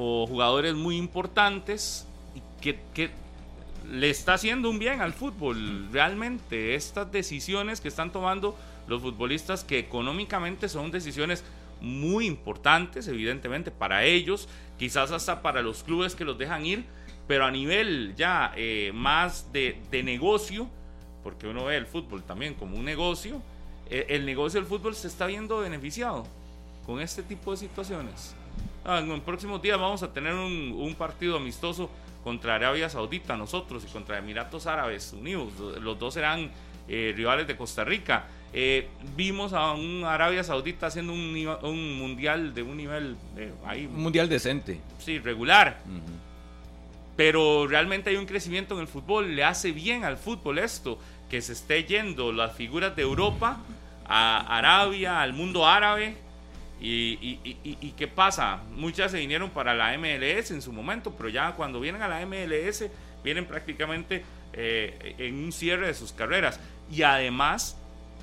o 0.01 0.29
jugadores 0.29 0.77
muy 0.77 0.97
importantes 0.97 2.07
que, 2.61 2.79
que 2.95 3.11
le 3.91 4.11
está 4.11 4.35
haciendo 4.35 4.71
un 4.71 4.79
bien 4.79 5.01
al 5.01 5.13
fútbol. 5.13 5.89
Realmente, 5.91 6.77
estas 6.77 7.11
decisiones 7.11 7.81
que 7.81 7.89
están 7.89 8.13
tomando 8.13 8.57
los 8.87 9.03
futbolistas, 9.03 9.65
que 9.65 9.81
económicamente 9.81 10.69
son 10.69 10.93
decisiones 10.93 11.43
muy 11.81 12.27
importantes, 12.27 13.09
evidentemente, 13.09 13.73
para 13.73 14.05
ellos, 14.05 14.49
quizás 14.79 15.11
hasta 15.11 15.43
para 15.43 15.63
los 15.63 15.83
clubes 15.83 16.15
que 16.15 16.25
los 16.25 16.39
dejan 16.39 16.65
ir, 16.65 16.85
pero 17.27 17.45
a 17.45 17.51
nivel 17.51 18.15
ya 18.17 18.53
eh, 18.57 18.93
más 18.95 19.53
de, 19.53 19.81
de, 19.91 20.05
negocio, 20.05 20.69
porque 21.25 21.49
uno 21.49 21.65
ve 21.65 21.77
el 21.77 21.87
fútbol 21.87 22.23
también 22.23 22.55
como 22.55 22.77
un 22.77 22.85
negocio, 22.85 23.43
eh, 23.91 24.07
el 24.11 24.25
negocio 24.25 24.61
del 24.61 24.69
fútbol 24.69 24.95
se 24.95 25.09
está 25.09 25.27
viendo 25.27 25.59
beneficiado 25.59 26.25
con 26.87 27.01
este 27.01 27.25
tipo 27.25 27.51
de 27.51 27.57
situaciones. 27.57 28.37
Ah, 28.91 29.01
en 29.01 29.09
los 29.11 29.21
próximos 29.21 29.61
días 29.61 29.79
vamos 29.79 30.03
a 30.03 30.15
tener 30.15 30.33
un, 30.33 30.95
partido 30.97 31.37
amistoso 31.37 31.91
contra 32.25 32.55
Arabia 32.55 32.89
Saudita, 32.89 33.37
nosotros, 33.37 33.85
y 33.87 33.93
contra 33.93 34.17
Emiratos 34.17 34.67
Árabes 34.67 35.13
Unidos. 35.13 35.53
Los 35.83 35.99
dos 35.99 36.15
serán 36.15 36.51
eh, 36.89 37.13
rivales 37.15 37.47
de 37.47 37.55
Costa 37.55 37.85
Rica. 37.85 38.25
Eh, 38.55 38.89
vimos 39.15 39.53
a 39.53 39.73
un 39.73 40.05
Arabia 40.07 40.43
Saudita 40.43 40.87
haciendo 40.87 41.13
un, 41.13 41.99
mundial 41.99 42.55
de 42.55 42.63
un 42.63 42.79
nivel 42.79 43.19
eh, 43.37 43.53
ahí, 43.67 43.85
un 43.85 44.03
mundial 44.03 44.27
decente. 44.27 44.81
Sí, 44.99 45.19
regular. 45.19 45.81
Pero 47.15 47.67
realmente 47.67 48.09
hay 48.09 48.17
un 48.17 48.25
crecimiento 48.25 48.75
en 48.75 48.81
el 48.81 48.89
fútbol. 48.89 49.37
Le 49.37 49.45
hace 49.45 49.73
bien 49.73 50.03
al 50.03 50.17
fútbol 50.17 50.59
esto, 50.59 50.99
que 51.29 51.43
se 51.43 51.53
esté 51.53 51.85
yendo 51.85 52.33
las 52.33 52.57
figuras 52.57 52.97
de 52.97 53.03
Europa 53.03 53.59
a 54.07 54.57
Arabia, 54.57 55.21
al 55.21 55.35
mundo 55.35 55.67
árabe 55.67 56.17
y, 56.81 57.41
y, 57.43 57.93
qué 57.97 58.07
pasa? 58.07 58.63
Muchas 58.73 59.11
se 59.11 59.19
vinieron 59.19 59.51
para 59.51 59.75
la 59.75 59.97
MLS 59.99 60.53
en 60.53 60.63
su 60.63 60.73
momento, 60.73 61.13
pero 61.17 61.29
ya 61.29 61.53
cuando 61.53 61.81
vienen 61.81 62.03
a 62.03 62.09
la 62.09 62.25
MLS 62.25 62.85
vienen 63.25 63.47
prácticamente 63.47 64.25
eh, 64.53 65.15
en 65.19 65.35
un 65.45 65.53
cierre 65.53 65.89
de 65.89 65.95
sus 65.95 66.13
carreras. 66.13 66.61
Y 66.91 67.03
además, 67.03 67.77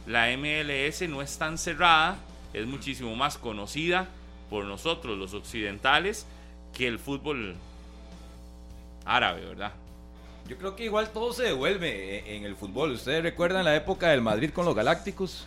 la 0.07 0.27
MLS 0.37 1.01
no 1.09 1.21
es 1.21 1.37
tan 1.37 1.57
cerrada, 1.57 2.17
es 2.53 2.65
muchísimo 2.65 3.15
más 3.15 3.37
conocida 3.37 4.07
por 4.49 4.63
nosotros 4.65 5.17
los 5.17 5.33
occidentales 5.33 6.25
que 6.73 6.87
el 6.87 6.99
fútbol 6.99 7.55
árabe, 9.05 9.45
¿verdad? 9.45 9.73
Yo 10.47 10.57
creo 10.57 10.75
que 10.75 10.85
igual 10.85 11.09
todo 11.09 11.33
se 11.33 11.43
devuelve 11.43 12.17
eh, 12.17 12.35
en 12.37 12.45
el 12.45 12.55
fútbol. 12.55 12.91
¿Ustedes 12.91 13.23
recuerdan 13.23 13.65
la 13.65 13.75
época 13.75 14.09
del 14.09 14.21
Madrid 14.21 14.51
con 14.51 14.65
los 14.65 14.75
Galácticos? 14.75 15.45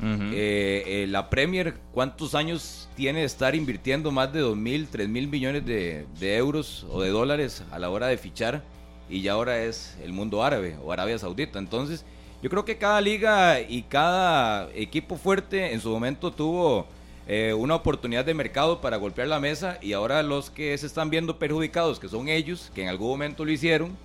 Eh, 0.00 0.84
eh, 0.86 1.06
la 1.08 1.28
Premier, 1.28 1.74
¿cuántos 1.92 2.34
años 2.34 2.88
tiene 2.94 3.20
de 3.20 3.24
estar 3.26 3.54
invirtiendo 3.54 4.10
más 4.12 4.32
de 4.32 4.40
2 4.40 4.56
mil, 4.56 4.86
3 4.88 5.08
mil 5.08 5.26
millones 5.26 5.66
de, 5.66 6.06
euros 6.20 6.86
o 6.90 7.02
de 7.02 7.10
dólares 7.10 7.64
a 7.70 7.78
la 7.78 7.90
hora 7.90 8.06
de 8.06 8.16
fichar? 8.16 8.62
Y 9.10 9.22
ya 9.22 9.32
ahora 9.32 9.62
es 9.62 9.96
el 10.02 10.12
mundo 10.12 10.44
árabe 10.44 10.76
o 10.84 10.92
Arabia 10.92 11.18
Saudita. 11.18 11.58
Entonces, 11.58 12.04
yo 12.42 12.50
creo 12.50 12.64
que 12.64 12.78
cada 12.78 13.00
liga 13.00 13.60
y 13.60 13.82
cada 13.82 14.68
equipo 14.74 15.16
fuerte 15.16 15.72
en 15.72 15.80
su 15.80 15.90
momento 15.90 16.30
tuvo 16.30 16.86
eh, 17.26 17.52
una 17.52 17.74
oportunidad 17.74 18.24
de 18.24 18.34
mercado 18.34 18.80
para 18.80 18.96
golpear 18.96 19.28
la 19.28 19.40
mesa 19.40 19.78
y 19.82 19.92
ahora 19.92 20.22
los 20.22 20.48
que 20.48 20.76
se 20.78 20.86
están 20.86 21.10
viendo 21.10 21.38
perjudicados, 21.38 21.98
que 21.98 22.08
son 22.08 22.28
ellos, 22.28 22.70
que 22.74 22.82
en 22.82 22.88
algún 22.88 23.08
momento 23.08 23.44
lo 23.44 23.50
hicieron, 23.50 23.96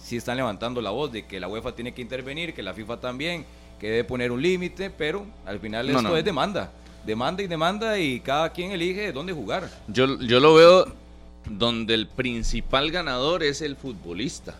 sí 0.00 0.16
están 0.16 0.36
levantando 0.36 0.80
la 0.80 0.90
voz 0.90 1.12
de 1.12 1.24
que 1.24 1.38
la 1.38 1.48
UEFA 1.48 1.74
tiene 1.74 1.92
que 1.92 2.02
intervenir, 2.02 2.52
que 2.52 2.62
la 2.62 2.74
FIFA 2.74 2.98
también, 2.98 3.44
que 3.78 3.88
debe 3.88 4.04
poner 4.04 4.32
un 4.32 4.42
límite, 4.42 4.90
pero 4.90 5.26
al 5.46 5.60
final 5.60 5.86
No, 5.86 5.98
esto 5.98 6.08
no. 6.10 6.16
es 6.16 6.24
demanda. 6.24 6.70
Demanda 7.06 7.42
y 7.42 7.46
demanda 7.46 7.98
y 7.98 8.20
cada 8.20 8.52
quien 8.52 8.72
elige 8.72 9.12
dónde 9.12 9.32
jugar. 9.32 9.70
Yo, 9.88 10.18
yo 10.20 10.40
lo 10.40 10.54
veo 10.54 10.86
donde 11.48 11.94
el 11.94 12.06
principal 12.06 12.90
ganador 12.90 13.42
es 13.42 13.62
el 13.62 13.76
futbolista, 13.76 14.54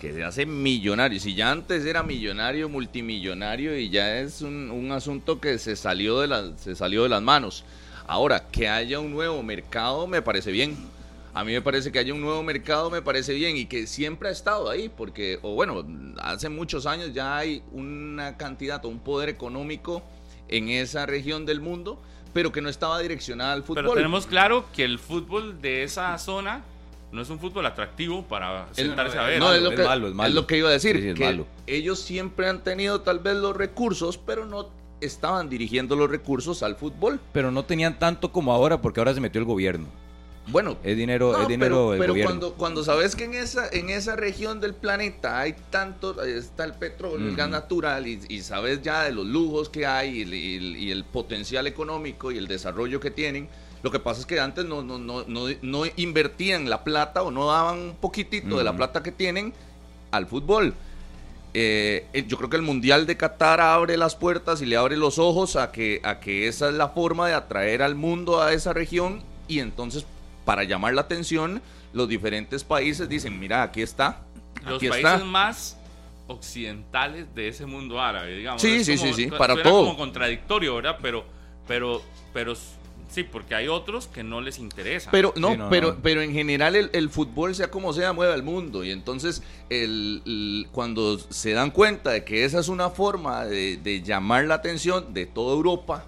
que 0.00 0.12
se 0.12 0.22
hace 0.22 0.46
millonario. 0.46 1.18
Si 1.18 1.34
ya 1.34 1.50
antes 1.50 1.84
era 1.84 2.02
millonario, 2.02 2.68
multimillonario, 2.68 3.76
y 3.76 3.88
ya 3.90 4.18
es 4.20 4.42
un, 4.42 4.70
un 4.70 4.92
asunto 4.92 5.40
que 5.40 5.58
se 5.58 5.74
salió, 5.74 6.20
de 6.20 6.28
las, 6.28 6.60
se 6.60 6.76
salió 6.76 7.02
de 7.02 7.08
las 7.08 7.22
manos. 7.22 7.64
Ahora, 8.06 8.44
que 8.50 8.68
haya 8.68 9.00
un 9.00 9.10
nuevo 9.12 9.42
mercado 9.42 10.06
me 10.06 10.22
parece 10.22 10.52
bien. 10.52 10.76
A 11.34 11.44
mí 11.44 11.52
me 11.52 11.62
parece 11.62 11.90
que 11.90 11.98
haya 11.98 12.12
un 12.12 12.20
nuevo 12.20 12.42
mercado, 12.42 12.90
me 12.90 13.00
parece 13.00 13.32
bien, 13.32 13.56
y 13.56 13.64
que 13.64 13.86
siempre 13.86 14.28
ha 14.28 14.32
estado 14.32 14.68
ahí, 14.68 14.90
porque, 14.90 15.38
o 15.42 15.54
bueno, 15.54 15.82
hace 16.20 16.50
muchos 16.50 16.84
años 16.84 17.14
ya 17.14 17.38
hay 17.38 17.62
una 17.72 18.36
cantidad 18.36 18.84
o 18.84 18.88
un 18.88 18.98
poder 18.98 19.30
económico 19.30 20.02
en 20.48 20.68
esa 20.68 21.06
región 21.06 21.46
del 21.46 21.60
mundo, 21.62 21.98
pero 22.34 22.52
que 22.52 22.60
no 22.60 22.68
estaba 22.68 22.98
direccionada 22.98 23.54
al 23.54 23.62
fútbol. 23.62 23.84
Pero 23.84 23.94
tenemos 23.94 24.26
claro 24.26 24.66
que 24.74 24.84
el 24.84 24.98
fútbol 24.98 25.60
de 25.62 25.84
esa 25.84 26.16
zona 26.18 26.64
no 27.12 27.22
es 27.22 27.30
un 27.30 27.38
fútbol 27.38 27.64
atractivo 27.64 28.24
para 28.24 28.68
El- 28.76 28.88
sentarse 28.88 29.18
a 29.18 29.22
ver. 29.24 29.38
no, 29.38 29.46
es, 29.54 29.60
malo, 29.60 29.64
lo 29.64 29.70
es 29.70 29.76
que, 29.80 29.86
malo, 29.86 30.08
es 30.08 30.14
malo. 30.14 30.28
es 30.28 30.34
lo 30.34 30.46
que 30.46 30.58
iba 30.58 30.68
a 30.68 30.72
decir, 30.72 30.96
Sí, 30.96 31.02
sí, 31.02 31.08
es 31.08 31.14
que 31.14 31.24
malo. 31.24 31.46
ellos 31.66 31.98
siempre 31.98 32.46
han 32.48 32.62
tenido 32.62 33.00
tal 33.00 33.20
vez 33.20 33.36
los 33.36 33.56
recursos, 33.56 34.18
pero 34.18 34.44
no 34.44 34.68
estaban 35.00 35.48
dirigiendo 35.48 35.96
los 35.96 36.10
recursos 36.10 36.62
al 36.62 36.76
fútbol. 36.76 37.20
Pero 37.32 37.50
no 37.50 37.64
tenían 37.64 37.98
tanto 37.98 38.32
como 38.32 38.52
ahora 38.52 38.82
porque 38.82 39.00
ahora 39.00 39.14
se 39.14 39.20
metió 39.20 39.38
el 39.40 39.46
gobierno. 39.46 39.86
Bueno, 40.48 40.76
Es 40.82 40.96
dinero, 40.96 41.32
no, 41.32 41.42
es 41.42 41.48
dinero 41.48 41.74
pero, 41.76 41.90
del 41.92 42.00
pero 42.00 42.12
gobierno. 42.14 42.30
cuando, 42.30 42.54
cuando 42.54 42.82
sabes 42.84 43.14
que 43.14 43.24
en 43.24 43.34
esa, 43.34 43.68
en 43.70 43.90
esa 43.90 44.16
región 44.16 44.60
del 44.60 44.74
planeta 44.74 45.38
hay 45.38 45.54
tanto, 45.70 46.16
ahí 46.20 46.32
está 46.32 46.64
el 46.64 46.74
petróleo, 46.74 47.28
el 47.28 47.36
gas 47.36 47.48
natural, 47.48 48.06
y, 48.08 48.20
y 48.28 48.40
sabes 48.42 48.82
ya 48.82 49.04
de 49.04 49.12
los 49.12 49.24
lujos 49.24 49.68
que 49.68 49.86
hay 49.86 50.18
y 50.18 50.22
el, 50.22 50.34
y 50.34 50.56
el- 50.56 50.76
y 50.76 50.90
el 50.90 51.04
potencial 51.04 51.66
económico 51.68 52.32
y 52.32 52.38
el 52.38 52.48
desarrollo 52.48 52.98
que 52.98 53.12
tienen, 53.12 53.48
lo 53.84 53.92
que 53.92 54.00
pasa 54.00 54.20
es 54.20 54.26
que 54.26 54.40
antes 54.40 54.64
no, 54.64 54.82
no, 54.82 54.98
no, 54.98 55.24
no, 55.28 55.46
no 55.62 55.82
invertían 55.96 56.68
la 56.68 56.82
plata 56.82 57.22
o 57.22 57.30
no 57.30 57.46
daban 57.46 57.78
un 57.78 57.94
poquitito 57.96 58.58
de 58.58 58.64
la 58.64 58.74
plata 58.76 59.02
que 59.02 59.12
tienen 59.12 59.52
al 60.10 60.26
fútbol. 60.26 60.74
Eh, 61.54 62.06
eh, 62.14 62.24
yo 62.26 62.36
creo 62.38 62.48
que 62.48 62.56
el 62.56 62.62
Mundial 62.62 63.06
de 63.06 63.16
Qatar 63.16 63.60
abre 63.60 63.96
las 63.96 64.16
puertas 64.16 64.62
y 64.62 64.66
le 64.66 64.76
abre 64.76 64.96
los 64.96 65.18
ojos 65.18 65.54
a 65.56 65.70
que, 65.70 66.00
a 66.02 66.18
que 66.18 66.48
esa 66.48 66.68
es 66.68 66.74
la 66.74 66.88
forma 66.88 67.28
de 67.28 67.34
atraer 67.34 67.82
al 67.82 67.94
mundo 67.94 68.40
a 68.42 68.52
esa 68.54 68.72
región 68.72 69.22
y 69.48 69.58
entonces 69.58 70.06
para 70.44 70.64
llamar 70.64 70.94
la 70.94 71.02
atención 71.02 71.62
los 71.92 72.08
diferentes 72.08 72.64
países 72.64 73.08
dicen, 73.08 73.38
mira, 73.38 73.62
aquí 73.62 73.82
está, 73.82 74.22
Los 74.66 74.82
países 74.82 75.24
más 75.24 75.76
occidentales 76.26 77.26
de 77.34 77.48
ese 77.48 77.66
mundo 77.66 78.00
árabe, 78.00 78.34
digamos. 78.36 78.62
Sí, 78.62 78.76
Es 78.76 78.86
sí, 78.86 78.96
como- 78.96 79.12
sí, 79.14 79.24
sí, 79.24 79.30
para 79.30 79.62
todo. 79.62 79.84
como 79.84 79.96
contradictorio, 79.96 80.74
¿verdad? 80.76 80.98
Pero, 81.02 81.24
pero, 81.68 82.00
pero 82.32 82.54
sí, 83.10 83.22
porque 83.24 83.54
hay 83.54 83.68
otros 83.68 84.06
que 84.06 84.22
no 84.22 84.40
les 84.40 84.58
interesa. 84.58 85.10
Pero 85.10 85.32
no, 85.36 85.50
Sí, 85.52 85.56
no, 85.58 85.68
pero, 85.68 85.92
no. 85.94 85.98
pero 86.02 86.22
en 86.22 86.32
general 86.32 86.76
el, 86.76 86.90
el 86.94 87.10
fútbol, 87.10 87.54
sea 87.54 87.70
como 87.70 87.92
sea, 87.92 88.12
mueve 88.12 88.32
al 88.32 88.42
mundo. 88.42 88.84
Y 88.84 88.90
entonces, 88.90 89.42
el, 89.68 90.22
el- 90.24 90.68
cuando 90.72 91.18
se 91.18 91.52
dan 91.52 91.70
cuenta 91.70 92.10
de 92.10 92.24
que 92.24 92.44
esa 92.44 92.60
es 92.60 92.68
una 92.68 92.88
forma 92.90 93.44
de, 93.44 93.76
de 93.76 94.02
llamar 94.02 94.44
la 94.46 94.54
atención 94.54 95.12
de 95.12 95.26
toda 95.26 95.54
Europa, 95.54 96.06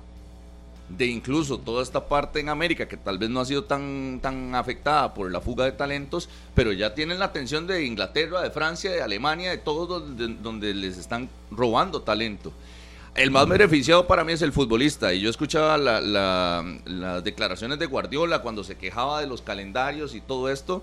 de 0.97 1.07
incluso 1.07 1.59
toda 1.59 1.83
esta 1.83 2.07
parte 2.09 2.41
en 2.41 2.49
América, 2.49 2.87
que 2.87 2.97
tal 2.97 3.19
vez 3.19 3.31
no 3.31 3.41
ha 3.41 3.45
sido 3.45 3.65
tan, 3.65 4.21
tan 4.23 4.55
afectada 4.55 5.13
por 5.15 5.31
la 5.33 5.41
fuga 5.41 5.65
de 5.65 5.73
talentos, 5.73 6.29
pero 6.55 6.73
ya 6.73 6.95
tienen 6.95 7.19
la 7.19 7.25
atención 7.27 7.67
de 7.67 7.85
Inglaterra, 7.85 8.43
de 8.43 8.51
Francia, 8.51 8.91
de 8.93 9.03
Alemania, 9.03 9.51
de 9.51 9.59
todos 9.59 9.89
donde, 9.89 10.29
donde 10.43 10.75
les 10.75 10.97
están 10.99 11.29
robando 11.51 12.03
talento. 12.03 12.53
El 13.15 13.31
más 13.31 13.47
beneficiado 13.49 14.07
para 14.09 14.25
mí 14.25 14.33
es 14.33 14.43
el 14.43 14.53
futbolista. 14.53 15.15
Y 15.15 15.21
yo 15.21 15.31
escuchaba 15.31 15.79
la- 15.79 16.01
la- 16.01 16.65
las 16.85 17.23
declaraciones 17.23 17.79
de 17.79 17.87
Guardiola 17.87 18.41
cuando 18.43 18.65
se 18.65 18.77
quejaba 18.77 19.21
de 19.21 19.29
los 19.29 19.41
calendarios 19.41 20.17
y 20.17 20.21
todo 20.21 20.49
esto. 20.51 20.83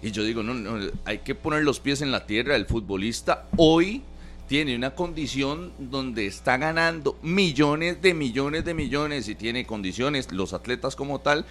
Y 0.00 0.12
yo 0.12 0.22
digo, 0.22 0.42
no, 0.44 0.54
no, 0.54 0.78
hay 1.04 1.18
que 1.18 1.34
poner 1.34 1.64
los 1.64 1.80
pies 1.80 2.00
en 2.00 2.12
la 2.12 2.26
tierra. 2.26 2.54
El 2.54 2.66
futbolista 2.66 3.46
hoy 3.56 4.02
tiene 4.48 4.76
una 4.76 4.90
condición 4.94 5.72
donde 5.78 6.26
está 6.26 6.56
ganando 6.58 7.18
millones 7.22 8.00
de 8.02 8.14
millones 8.14 8.64
de 8.64 8.74
millones 8.74 9.28
y 9.28 9.34
tiene 9.34 9.66
condiciones, 9.66 10.30
los 10.32 10.52
atletas 10.52 10.96
como 10.96 11.20
tal, 11.20 11.44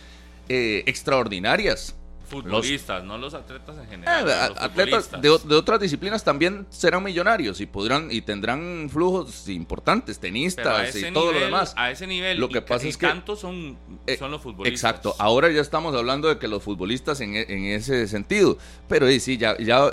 eh, 0.50 0.84
extraordinarias. 0.86 1.96
futbolistas, 2.26 3.04
no 3.04 3.18
los 3.20 3.36
atletas 3.36 3.76
en 3.78 3.84
Eh, 3.84 3.88
general. 3.90 4.26
los 4.26 4.58
atletas 4.58 5.12
de, 5.22 5.30
otras 5.30 5.80
disciplinas 5.80 6.24
también 6.24 6.66
serán 6.72 7.04
millonarios 7.04 7.62
y 7.62 7.68
podrán 7.68 8.08
y 8.12 8.22
tendrán 8.22 8.90
flujos 8.92 9.48
importantes, 9.50 10.18
tenistas 10.18 10.96
y 10.96 11.12
todo 11.12 11.32
lo 11.32 11.40
demás. 11.40 11.74
A 11.78 11.92
ese 11.92 12.08
nivel, 12.08 12.40
Lo 12.40 12.50
que 12.50 12.58
y, 12.58 12.62
pasa 12.62 12.86
y 12.88 12.90
es 12.90 12.98
que- 12.98 13.06
tanto 13.06 13.36
son, 13.36 13.78
Eh, 14.08 14.18
son 14.18 14.32
los 14.32 14.42
futbolistas. 14.42 14.80
Exacto, 14.94 15.16
ahora 15.20 15.52
ya 15.52 15.62
estamos 15.62 15.94
hablando 15.96 16.28
de 16.28 16.40
que 16.40 16.48
los 16.48 16.64
futbolistas 16.64 17.20
en, 17.22 17.36
e- 17.36 17.46
en 17.48 17.66
ese 17.66 18.08
sentido, 18.08 18.58
pero 18.88 19.08
sí, 19.20 19.38
ya, 19.38 19.56
ya 19.60 19.92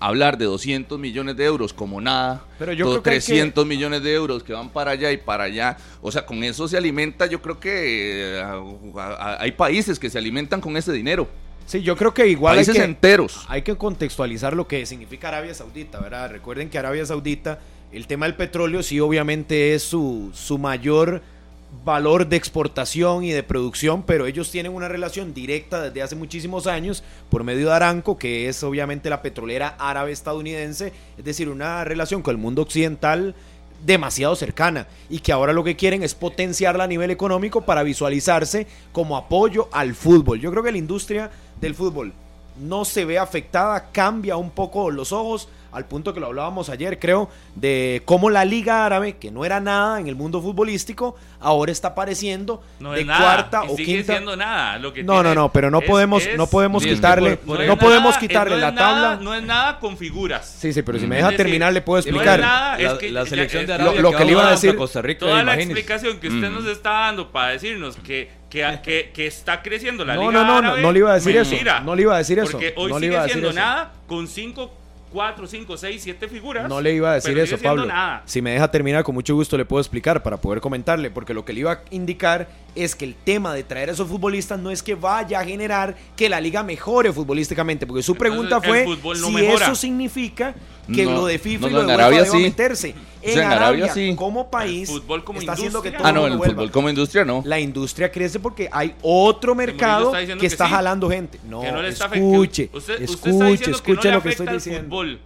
hablar 0.00 0.36
de 0.38 0.44
200 0.46 0.98
millones 0.98 1.36
de 1.36 1.44
euros 1.44 1.72
como 1.72 2.00
nada, 2.00 2.44
Pero 2.58 2.72
yo 2.72 2.86
creo 2.86 3.02
que 3.02 3.10
hay 3.10 3.16
que- 3.16 3.20
300 3.26 3.66
millones 3.66 4.02
de 4.02 4.12
euros 4.14 4.42
que 4.42 4.52
van 4.52 4.68
para 4.68 4.90
allá 4.92 5.10
y 5.12 5.16
para 5.16 5.44
allá, 5.44 5.76
o 6.02 6.10
sea, 6.12 6.24
con 6.26 6.42
eso 6.44 6.68
se 6.68 6.76
alimenta, 6.76 7.26
yo 7.26 7.40
creo 7.40 7.58
que 7.60 8.38
eh, 8.38 8.42
hay 9.38 9.52
países 9.52 9.98
que 9.98 10.10
se 10.10 10.18
alimentan 10.18 10.60
con 10.60 10.76
ese 10.76 10.92
dinero, 10.92 11.28
Sí, 11.66 11.82
yo 11.82 11.96
creo 11.96 12.14
que 12.14 12.28
igual 12.28 12.52
hay 12.52 12.58
países 12.58 12.76
que, 12.76 12.84
enteros. 12.84 13.44
hay 13.48 13.62
que 13.62 13.74
contextualizar 13.76 14.54
lo 14.54 14.68
que 14.68 14.86
significa 14.86 15.28
Arabia 15.28 15.52
Saudita, 15.52 15.98
¿verdad? 15.98 16.30
Recuerden 16.30 16.70
que 16.70 16.78
Arabia 16.78 17.04
Saudita, 17.04 17.58
el 17.90 18.06
tema 18.06 18.26
del 18.26 18.36
petróleo 18.36 18.84
sí 18.84 19.00
obviamente 19.00 19.74
es 19.74 19.82
su, 19.82 20.30
su 20.32 20.58
mayor 20.58 21.22
valor 21.84 22.28
de 22.28 22.36
exportación 22.36 23.24
y 23.24 23.32
de 23.32 23.42
producción, 23.42 24.02
pero 24.02 24.26
ellos 24.26 24.50
tienen 24.50 24.72
una 24.72 24.88
relación 24.88 25.34
directa 25.34 25.80
desde 25.80 26.02
hace 26.02 26.16
muchísimos 26.16 26.66
años 26.66 27.04
por 27.28 27.44
medio 27.44 27.68
de 27.68 27.74
Aramco, 27.74 28.18
que 28.18 28.48
es 28.48 28.62
obviamente 28.62 29.10
la 29.10 29.22
petrolera 29.22 29.76
árabe 29.78 30.12
estadounidense, 30.12 30.92
es 31.16 31.24
decir, 31.24 31.48
una 31.48 31.84
relación 31.84 32.22
con 32.22 32.34
el 32.34 32.40
mundo 32.40 32.62
occidental 32.62 33.34
demasiado 33.84 34.34
cercana 34.36 34.86
y 35.10 35.18
que 35.18 35.32
ahora 35.32 35.52
lo 35.52 35.62
que 35.62 35.76
quieren 35.76 36.02
es 36.02 36.14
potenciarla 36.14 36.84
a 36.84 36.88
nivel 36.88 37.10
económico 37.10 37.62
para 37.62 37.82
visualizarse 37.82 38.66
como 38.92 39.16
apoyo 39.16 39.68
al 39.72 39.94
fútbol. 39.94 40.40
Yo 40.40 40.50
creo 40.50 40.62
que 40.62 40.72
la 40.72 40.78
industria 40.78 41.30
del 41.60 41.74
fútbol 41.74 42.12
no 42.58 42.84
se 42.84 43.04
ve 43.04 43.18
afectada, 43.18 43.90
cambia 43.92 44.36
un 44.36 44.50
poco 44.50 44.90
los 44.90 45.12
ojos, 45.12 45.48
al 45.76 45.84
punto 45.84 46.14
que 46.14 46.20
lo 46.20 46.26
hablábamos 46.26 46.68
ayer, 46.70 46.98
creo, 46.98 47.28
de 47.54 48.02
cómo 48.06 48.30
la 48.30 48.44
Liga 48.44 48.86
Árabe, 48.86 49.16
que 49.18 49.30
no 49.30 49.44
era 49.44 49.60
nada 49.60 50.00
en 50.00 50.06
el 50.08 50.16
mundo 50.16 50.40
futbolístico, 50.40 51.16
ahora 51.38 51.70
está 51.70 51.88
apareciendo 51.88 52.62
No 52.80 52.92
de 52.92 53.00
es 53.02 53.06
nada, 53.06 53.20
cuarta 53.20 53.62
o 53.64 53.76
sigue 53.76 53.96
quinta. 53.96 54.14
siendo 54.14 54.36
nada. 54.36 54.78
Lo 54.78 54.92
que 54.92 55.04
No, 55.04 55.14
no, 55.16 55.20
tiene 55.22 55.34
no, 55.34 55.52
pero 55.52 55.70
no 55.70 55.80
es- 55.80 55.86
podemos, 55.86 56.26
es- 56.26 56.36
no 56.36 56.46
podemos 56.46 56.82
Bien, 56.82 56.96
quitarle, 56.96 57.32
es 57.34 57.38
no 57.46 57.76
podemos 57.78 58.10
nada- 58.14 58.18
quitarle 58.20 58.54
no 58.56 58.60
la 58.60 58.72
nada- 58.72 59.02
tabla. 59.12 59.24
no 59.24 59.34
es 59.34 59.42
nada 59.42 59.78
con 59.78 59.96
figuras. 59.98 60.56
Sí, 60.58 60.72
sí, 60.72 60.82
pero 60.82 60.98
si 60.98 61.06
me 61.06 61.16
Es 61.16 61.18
deja 61.20 61.30
decir, 61.30 61.44
terminar 61.44 61.72
le 61.72 61.82
puedo 61.82 61.96
no 61.96 62.00
es 62.00 62.06
explicar. 62.06 62.40
nada, 62.40 62.78
la, 62.78 62.92
es 62.92 62.98
que 62.98 63.10
la 63.12 63.24
ya- 63.24 63.30
selección 63.30 63.62
es- 63.62 63.68
de 63.68 63.74
lo- 63.78 63.82
Arabia 63.84 64.00
lo 64.00 64.12
que 64.12 64.24
le 64.24 64.32
iba 64.32 64.48
a 64.48 64.50
decir- 64.52 64.76
Costa 64.76 65.02
Rica, 65.02 65.20
Toda 65.26 65.42
la 65.42 65.54
explicación 65.54 66.18
que 66.20 66.28
usted 66.28 66.50
Mm. 66.50 66.54
nos 66.54 66.66
está 66.66 66.90
dando 66.90 67.30
para 67.30 67.52
decirnos 67.52 67.96
que, 67.96 68.30
que, 68.48 68.78
que, 68.82 69.10
que 69.12 69.26
está 69.26 69.60
creciendo 69.60 70.04
la 70.04 70.14
No, 70.14 70.30
Liga 70.30 70.32
no, 70.32 70.44
no, 70.46 70.62
no, 70.62 70.76
no 70.78 70.92
le 70.92 70.98
iba 71.00 71.10
a 71.10 71.14
decir 71.14 71.36
eso, 71.36 71.50
mentira. 71.50 71.80
no 71.80 71.94
le 71.94 72.02
iba 72.02 72.14
a 72.14 72.18
decir 72.18 72.38
eso, 72.38 72.52
Porque 72.52 72.72
hoy 72.76 72.90
no 72.90 72.98
le 72.98 73.06
sigue 73.06 73.12
iba 73.12 73.20
a 73.20 73.26
decir 73.26 73.32
siendo 73.42 73.50
eso. 73.50 73.58
nada 73.58 73.92
con 74.06 74.26
5, 74.28 74.72
4, 75.16 75.46
5, 75.46 75.76
6, 75.78 76.02
7 76.02 76.28
figuras. 76.28 76.68
No 76.68 76.78
le 76.78 76.92
iba 76.92 77.12
a 77.12 77.14
decir 77.14 77.38
eso, 77.38 77.56
Pablo. 77.56 77.86
Nada. 77.86 78.22
Si 78.26 78.42
me 78.42 78.50
deja 78.50 78.70
terminar, 78.70 79.02
con 79.02 79.14
mucho 79.14 79.34
gusto 79.34 79.56
le 79.56 79.64
puedo 79.64 79.80
explicar 79.80 80.22
para 80.22 80.36
poder 80.36 80.60
comentarle, 80.60 81.10
porque 81.10 81.32
lo 81.32 81.42
que 81.42 81.54
le 81.54 81.60
iba 81.60 81.72
a 81.72 81.80
indicar 81.90 82.48
es 82.74 82.94
que 82.94 83.06
el 83.06 83.14
tema 83.14 83.54
de 83.54 83.62
traer 83.62 83.88
a 83.88 83.92
esos 83.92 84.06
futbolistas 84.06 84.60
no 84.60 84.70
es 84.70 84.82
que 84.82 84.94
vaya 84.94 85.40
a 85.40 85.44
generar 85.46 85.96
que 86.16 86.28
la 86.28 86.38
liga 86.38 86.62
mejore 86.62 87.14
futbolísticamente, 87.14 87.86
porque 87.86 88.02
su 88.02 88.14
pregunta 88.14 88.60
fue 88.60 88.84
no 88.84 89.14
si 89.14 89.32
mejora. 89.32 89.64
eso 89.64 89.74
significa 89.74 90.54
que 90.92 91.06
No, 91.06 91.12
lo 91.12 91.26
de 91.26 91.38
FIFA 91.38 91.60
no, 91.62 91.68
y 91.68 91.72
no, 91.72 91.78
lo 91.80 91.86
de 91.86 91.92
en 91.92 91.96
UEFA 91.96 92.06
Arabia 92.06 92.22
deba 92.24 92.36
sí. 92.36 92.42
meterse. 92.42 92.94
En, 93.26 93.34
sea, 93.34 93.42
en 93.46 93.52
Arabia, 93.52 93.84
Arabia 93.86 93.92
sí. 93.94 94.14
como 94.16 94.50
país, 94.50 94.88
El 94.88 95.00
fútbol 95.00 95.24
como 95.24 95.40
está 95.40 95.52
haciendo 95.52 95.82
que 95.82 95.90
todo 95.92 96.06
Ah, 96.06 96.12
no, 96.12 96.26
el 96.26 96.36
vuelva. 96.36 96.54
fútbol 96.54 96.70
como 96.70 96.88
industria 96.88 97.24
no. 97.24 97.42
La 97.44 97.58
industria 97.60 98.10
crece 98.12 98.38
porque 98.40 98.68
hay 98.72 98.94
otro 99.02 99.54
mercado 99.54 100.14
está 100.16 100.34
que 100.34 100.38
que 100.40 100.46
está 100.46 100.66
sí. 100.66 100.70
jalando 100.72 101.08
gente. 101.10 101.40
No, 101.48 101.60
que 101.62 101.72
no 101.72 101.82
le 101.82 101.88
está 101.88 102.06
escuche, 102.06 102.70
afectando. 102.70 102.78
Usted, 102.78 102.92
usted 102.94 103.04
escuche, 103.04 103.30
está 103.30 103.44
diciendo 103.46 103.76
escuche 103.76 104.00
que 104.02 104.08
no 104.08 104.14
lo 104.14 104.22
que 104.22 104.28
estoy 104.30 104.46
diciendo. 104.48 104.82
fútbol. 104.84 105.20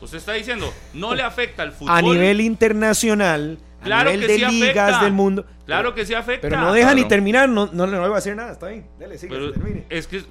Usted 0.00 0.18
está 0.18 0.32
diciendo, 0.34 0.74
no 0.94 1.14
le 1.14 1.22
afecta 1.22 1.62
al 1.62 1.72
fútbol. 1.72 1.96
A 1.96 2.02
nivel 2.02 2.40
internacional, 2.40 3.58
Claro 3.82 4.10
a 4.10 4.12
nivel 4.12 4.26
que 4.26 4.32
de 4.32 4.38
sí 4.38 4.60
ligas 4.60 4.76
afecta. 4.88 5.04
del 5.04 5.12
mundo. 5.12 5.44
Claro 5.64 5.94
que 5.94 6.04
sí 6.06 6.14
afecta. 6.14 6.48
Pero 6.48 6.60
no 6.60 6.72
deja 6.72 6.94
ni 6.94 7.04
terminar, 7.06 7.48
no, 7.48 7.66
no, 7.72 7.86
no 7.86 7.92
le 7.92 7.98
voy 7.98 8.12
a 8.12 8.16
decir 8.16 8.34
nada, 8.36 8.52
está 8.52 8.68
bien. 8.68 8.86
Dele, 8.98 9.18
sigue, 9.18 9.34
Pero 9.34 9.52
termine. 9.52 9.84
es 9.88 10.06
que 10.06 10.22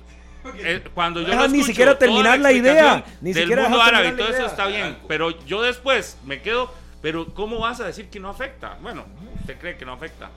eh, 0.60 0.84
cuando 0.93 1.22
yo 1.22 1.27
Deja 1.27 1.41
lo 1.43 1.48
ni 1.48 1.53
escucho, 1.60 1.72
siquiera 1.72 1.98
terminar 1.98 2.39
la 2.39 2.51
idea, 2.51 3.03
ni 3.22 3.34
del 3.34 3.43
siquiera 3.43 3.63
mundo 3.63 3.81
árabe 3.81 4.10
y 4.10 4.12
todo 4.12 4.27
eso 4.29 4.45
está 4.45 4.67
bien, 4.67 4.98
pero 5.07 5.31
yo 5.45 5.62
después 5.63 6.17
me 6.24 6.41
quedo, 6.41 6.72
pero 7.05 7.31
¿cómo 7.35 7.59
vas 7.59 7.79
a 7.81 7.83
decir 7.85 8.09
que 8.09 8.19
no 8.19 8.29
afecta? 8.29 8.79
Bueno, 8.81 9.03
usted 9.39 9.59
cree 9.59 9.77
que 9.77 9.85
no 9.85 9.93
afecta. 9.93 10.31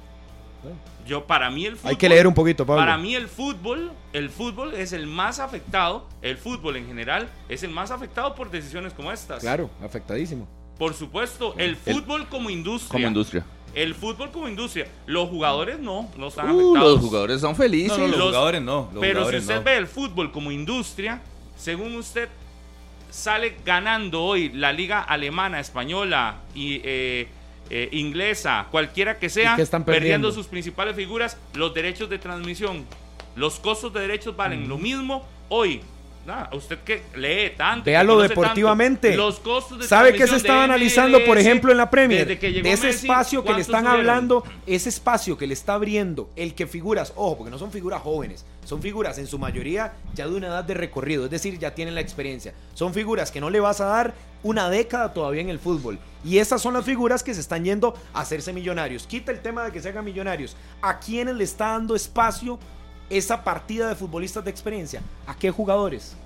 Yo, 1.07 1.25
para 1.27 1.49
mí 1.51 1.65
el 1.65 1.77
fútbol... 1.77 1.89
Hay 1.91 1.97
que 1.97 2.11
leer 2.11 2.27
un 2.27 2.35
poquito, 2.35 2.67
Pablo. 2.67 2.83
Para 2.83 2.99
mí 2.99 3.15
el 3.15 3.27
fútbol, 3.27 3.91
el 4.13 4.29
fútbol 4.29 4.75
es 4.75 4.93
el 4.93 5.07
más 5.07 5.39
afectado, 5.39 6.07
el 6.21 6.37
fútbol 6.37 6.77
en 6.77 6.87
general 6.87 7.31
es 7.49 7.63
el 7.63 7.71
más 7.71 7.91
afectado 7.91 8.35
por 8.35 8.51
decisiones 8.51 8.93
como 8.93 9.11
estas. 9.11 9.41
Claro, 9.41 9.71
afectadísimo. 9.83 10.47
Por 10.79 10.93
supuesto, 10.93 11.55
el 11.57 11.75
fútbol 11.75 12.29
como 12.29 12.51
industria. 12.51 12.93
Como 12.93 13.07
industria. 13.07 13.47
El 13.75 13.95
fútbol 13.95 14.31
como 14.31 14.47
industria. 14.47 14.89
Los 15.07 15.31
jugadores 15.31 15.79
no, 15.79 16.11
no 16.19 16.27
están 16.29 16.51
Uh, 16.51 16.61
afectados. 16.73 16.93
los 16.93 17.01
jugadores 17.01 17.41
son 17.41 17.57
felices. 17.57 17.97
No, 17.97 18.05
no, 18.09 18.09
los, 18.09 18.19
Los- 18.19 18.27
jugadores 18.29 18.61
no. 18.61 18.91
los 18.93 19.01
Pero 19.01 19.31
si 19.31 19.37
usted 19.39 19.57
no. 19.57 19.63
ve 19.63 19.77
el 19.79 19.87
fútbol 19.87 20.31
como 20.33 20.53
industria, 20.53 21.23
según 21.57 21.97
usted 21.97 22.29
sale 23.11 23.57
ganando 23.65 24.23
hoy 24.23 24.51
la 24.51 24.73
liga 24.73 25.01
alemana, 25.01 25.61
española 25.61 26.37
y 26.55 26.81
eh, 26.85 27.29
eh, 27.71 27.89
inglesa, 27.93 28.67
cualquiera 28.71 29.19
que 29.19 29.29
sea, 29.29 29.53
¿Y 29.53 29.57
qué 29.57 29.63
están 29.63 29.85
perdiendo? 29.85 30.33
sus 30.33 30.47
principales 30.47 30.97
figuras, 30.97 31.37
los 31.55 31.75
derechos 31.75 32.09
de 32.09 32.19
transmisión. 32.19 32.87
Los 33.37 33.61
costos 33.61 33.93
de 33.93 34.01
derechos 34.01 34.37
valen 34.37 34.69
lo 34.69 34.79
mismo 34.79 35.27
hoy. 35.49 35.83
Nada, 36.29 36.51
usted 36.53 36.81
que 36.81 37.05
lee 37.17 37.57
tanto. 37.57 37.87
Véalo 37.87 38.21
deportivamente. 38.21 39.09
tanto, 39.09 39.25
los 39.25 39.41
costos 39.41 39.79
de 39.79 39.87
¿Sabe 39.87 40.13
qué 40.13 40.27
se 40.27 40.37
estaba 40.37 40.65
analizando, 40.65 41.25
por 41.25 41.39
ejemplo, 41.39 41.73
en 41.73 41.79
la 41.79 41.89
Premier? 41.89 42.27
desde 42.27 42.39
que 42.39 42.53
llegó 42.53 42.65
De 42.69 42.75
ese 42.75 42.89
Messi, 42.89 43.07
espacio 43.07 43.41
que 43.41 43.49
le 43.49 43.55
¿cuántos 43.55 43.67
están 43.67 43.81
subieron? 43.85 44.01
hablando, 44.01 44.45
ese 44.67 44.91
espacio 44.91 45.39
que 45.39 45.47
le 45.47 45.55
está 45.55 45.73
abriendo, 45.73 46.29
el 46.37 46.55
que 46.55 46.67
figuras, 46.67 47.15
ojo, 47.17 47.39
porque 47.39 47.51
no 47.51 47.57
son 47.57 47.73
figuras 47.73 48.03
jóvenes, 48.03 48.45
son 48.67 48.83
figuras 48.83 49.17
en 49.17 49.27
su 49.27 49.39
mayoría 49.39 49.95
ya 50.15 50.29
de 50.29 50.35
una 50.35 50.49
edad 50.49 50.65
de 50.65 50.75
recorrido, 50.75 51.25
es 51.25 51.31
decir, 51.31 51.59
ya 51.59 51.75
tienen 51.75 51.95
la 51.95 52.03
experiencia. 52.03 52.53
Son 52.75 52.93
figuras 52.93 53.31
que 53.31 53.41
no 53.41 53.49
le 53.49 53.61
vas 53.61 53.81
a 53.81 53.87
dar 53.87 54.13
una 54.43 54.69
década 54.69 55.15
todavía 55.15 55.41
en 55.41 55.49
el 55.49 55.59
fútbol. 55.59 55.99
Y 56.27 56.37
esas 56.39 56.61
son 56.61 56.75
las 56.75 56.85
figuras 56.85 57.23
que 57.23 57.33
se 57.33 57.41
están 57.41 57.65
yendo 57.65 57.95
a 58.13 58.21
hacerse 58.21 58.53
millonarios. 58.53 59.07
Quita 59.07 59.33
el 59.33 59.41
tema 59.41 59.65
de 59.65 59.73
que 59.73 59.81
se 59.81 59.89
hagan 59.89 60.05
millonarios. 60.05 60.57
¿A 60.83 60.99
quiénes 60.99 61.37
le 61.37 61.45
está 61.45 61.69
dando 61.69 61.97
espacio 61.97 62.59
esa 63.11 63.43
partida 63.45 63.89
de 63.89 63.95
futbolistas 63.95 64.45
de 64.45 64.51
experiencia? 64.51 65.01
¿A 65.27 65.35
qué 65.35 65.51
jugadores? 65.51 66.17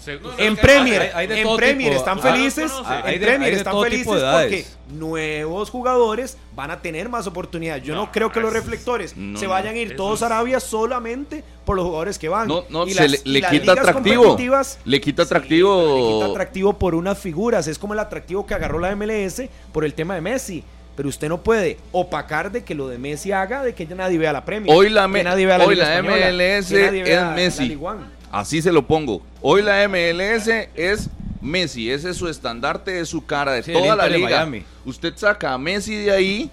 Se- 0.00 0.18
En 0.38 0.56
Premier, 0.56 1.02
hay- 1.02 1.10
hay 1.14 1.26
de 1.26 1.40
en 1.42 1.56
Premier 1.56 1.90
tipo. 1.90 1.98
están 1.98 2.18
Ah, 2.18 2.22
felices, 2.32 2.72
en 2.72 3.20
de- 3.20 3.26
Premier 3.26 3.52
de 3.52 3.58
están 3.58 3.82
felices 3.82 4.06
porque 4.06 4.64
nuevos 4.94 5.70
jugadores 5.70 6.38
van 6.54 6.70
a 6.70 6.80
tener 6.80 7.08
más 7.08 7.26
oportunidades. 7.26 7.82
Yo 7.82 7.94
no, 7.94 8.02
No, 8.06 8.12
creo 8.12 8.30
que 8.32 8.40
los 8.40 8.52
reflectores 8.52 9.14
no, 9.16 9.38
se 9.38 9.46
vayan 9.46 9.74
a 9.74 9.78
ir 9.78 9.96
todos 9.96 10.20
es- 10.20 10.22
a 10.22 10.26
Arabia 10.26 10.60
solamente 10.60 11.42
por 11.66 11.76
los 11.76 11.84
jugadores 11.84 12.18
que 12.18 12.28
van. 12.28 12.46
No, 12.48 12.64
no, 12.70 12.86
Y 12.86 12.94
se 12.94 13.02
las- 13.02 13.10
le, 13.10 13.18
y 13.24 13.32
le 13.32 13.40
las 13.40 13.50
quita 13.50 13.62
ligas 13.72 13.78
atractivo. 13.88 14.22
competitivas- 14.24 14.78
Le 14.84 15.00
quita 15.00 15.22
Sí, 15.24 15.26
atractivo. 15.26 15.96
le 15.96 16.12
quita 16.14 16.26
atractivo 16.30 16.72
por 16.78 16.94
unas 16.94 17.18
figuras. 17.18 17.66
Es 17.66 17.78
como 17.78 17.92
el 17.92 17.98
atractivo 17.98 18.46
que 18.46 18.54
agarró 18.54 18.78
la 18.78 18.92
MLS 18.92 19.50
por 19.72 19.84
el 19.84 19.94
tema 19.94 20.14
de 20.14 20.20
Messi. 20.20 20.64
Pero 20.96 21.08
usted 21.08 21.28
no 21.28 21.42
puede 21.42 21.78
opacar 21.92 22.52
de 22.52 22.62
que 22.64 22.74
lo 22.74 22.88
de 22.88 22.98
Messi 22.98 23.32
haga 23.32 23.62
de 23.64 23.74
que 23.74 23.86
ya 23.86 23.94
nadie 23.96 24.16
vea 24.18 24.32
la 24.32 24.44
Premier. 24.44 24.74
Hoy 24.74 24.88
la 24.90 25.02
que 25.02 25.08
me- 25.08 25.24
nadie 25.24 25.46
vea 25.46 25.58
la, 25.58 25.64
hoy 25.66 25.74
la 25.74 25.96
Española, 25.96 26.26
MLS 26.30 26.68
que 26.68 26.82
nadie 26.86 27.02
vea 27.02 27.30
es 27.30 27.36
Messi. 27.36 27.62
Ligue 27.68 27.76
1. 27.76 27.96
Así 28.30 28.62
se 28.62 28.72
lo 28.72 28.86
pongo. 28.86 29.22
Hoy 29.40 29.62
la 29.62 29.82
MLS 29.88 30.68
es 30.74 31.08
Messi, 31.40 31.90
ese 31.90 32.10
es 32.10 32.16
su 32.16 32.28
estandarte 32.28 32.92
de 32.92 33.04
su 33.06 33.26
cara 33.26 33.52
de 33.52 33.62
Sí, 33.62 33.72
toda 33.72 33.96
la 33.96 34.08
liga. 34.08 34.28
Miami. 34.28 34.64
Usted 34.84 35.12
saca 35.16 35.52
a 35.52 35.58
Messi 35.58 35.96
de 35.96 36.10
ahí 36.12 36.50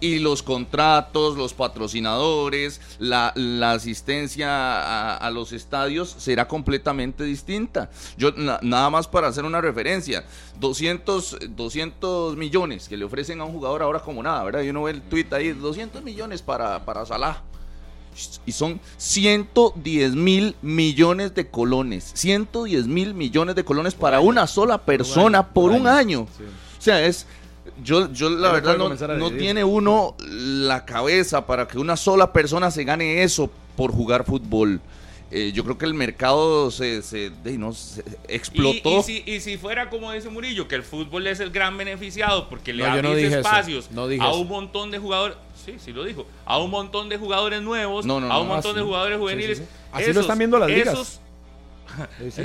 y 0.00 0.18
los 0.18 0.42
contratos, 0.42 1.36
los 1.36 1.52
patrocinadores, 1.54 2.80
la, 2.98 3.32
la 3.36 3.72
asistencia 3.72 4.48
a, 4.50 5.16
a 5.16 5.30
los 5.30 5.52
estadios 5.52 6.14
será 6.18 6.48
completamente 6.48 7.24
distinta. 7.24 7.90
Yo 8.16 8.32
na- 8.32 8.58
nada 8.62 8.90
más 8.90 9.06
para 9.08 9.28
hacer 9.28 9.44
una 9.44 9.60
referencia, 9.60 10.24
200, 10.58 11.38
200 11.50 12.36
millones 12.36 12.88
que 12.88 12.96
le 12.96 13.04
ofrecen 13.04 13.40
a 13.40 13.44
un 13.44 13.52
jugador 13.52 13.82
ahora 13.82 14.00
como 14.00 14.22
nada, 14.22 14.42
¿verdad? 14.44 14.62
Y 14.62 14.70
uno 14.70 14.84
ve 14.84 14.92
el 14.92 15.02
tweet 15.02 15.26
ahí, 15.32 15.50
200 15.52 16.02
millones 16.02 16.42
para, 16.42 16.84
para 16.84 17.04
Salah. 17.06 17.42
Y 18.44 18.52
son 18.52 18.80
110 18.96 20.14
mil 20.14 20.56
millones 20.62 21.34
de 21.34 21.48
colones. 21.48 22.10
110 22.14 22.86
mil 22.86 23.14
millones 23.14 23.54
de 23.54 23.64
colones 23.64 23.94
para 23.94 24.20
una 24.20 24.46
sola 24.46 24.78
persona 24.78 25.46
por 25.46 25.70
un 25.70 25.86
año. 25.86 26.22
O 26.22 26.82
sea, 26.82 27.04
es. 27.06 27.26
Yo, 27.82 28.12
yo 28.12 28.30
la 28.30 28.52
verdad 28.52 28.76
no, 28.76 28.88
no 29.16 29.30
tiene 29.32 29.64
uno 29.64 30.16
la 30.20 30.84
cabeza 30.84 31.46
para 31.46 31.66
que 31.68 31.78
una 31.78 31.96
sola 31.96 32.32
persona 32.32 32.70
se 32.70 32.84
gane 32.84 33.22
eso 33.22 33.50
por 33.76 33.92
jugar 33.92 34.24
fútbol. 34.24 34.80
Eh, 35.32 35.52
yo 35.54 35.62
creo 35.62 35.78
que 35.78 35.84
el 35.86 35.94
mercado 35.94 36.72
se, 36.72 37.02
se, 37.02 37.30
de, 37.30 37.56
no, 37.56 37.72
se 37.72 38.02
explotó. 38.26 38.90
Y, 38.90 38.98
y 38.98 39.02
si, 39.04 39.22
y 39.26 39.40
si 39.40 39.56
fuera 39.58 39.88
como 39.88 40.10
dice 40.10 40.28
Murillo, 40.28 40.66
que 40.66 40.74
el 40.74 40.82
fútbol 40.82 41.26
es 41.28 41.38
el 41.38 41.50
gran 41.50 41.78
beneficiado 41.78 42.48
porque 42.48 42.72
le 42.72 42.82
No, 42.82 42.90
abrís 42.90 43.30
no 43.30 43.36
espacios 43.38 43.88
a 44.20 44.32
un 44.34 44.48
montón 44.48 44.90
de 44.90 44.98
jugadores, 44.98 45.36
sí, 45.64 45.76
sí 45.78 45.92
lo 45.92 46.02
dijo, 46.02 46.26
a 46.44 46.58
un 46.58 46.70
montón 46.72 47.08
de 47.08 47.16
jugadores 47.16 47.62
nuevos, 47.62 48.04
No, 48.06 48.20
no, 48.20 48.32
a 48.32 48.40
un 48.40 48.48
montón 48.48 48.74
de 48.74 48.82
jugadores 48.82 49.18
juveniles. 49.18 49.58
sí, 49.58 49.64
sí. 49.64 49.70
Así 49.92 50.12
lo 50.12 50.20
están 50.22 50.38
viendo 50.38 50.58
las 50.58 50.68
ligas. 50.68 50.94
esos- 50.94 51.20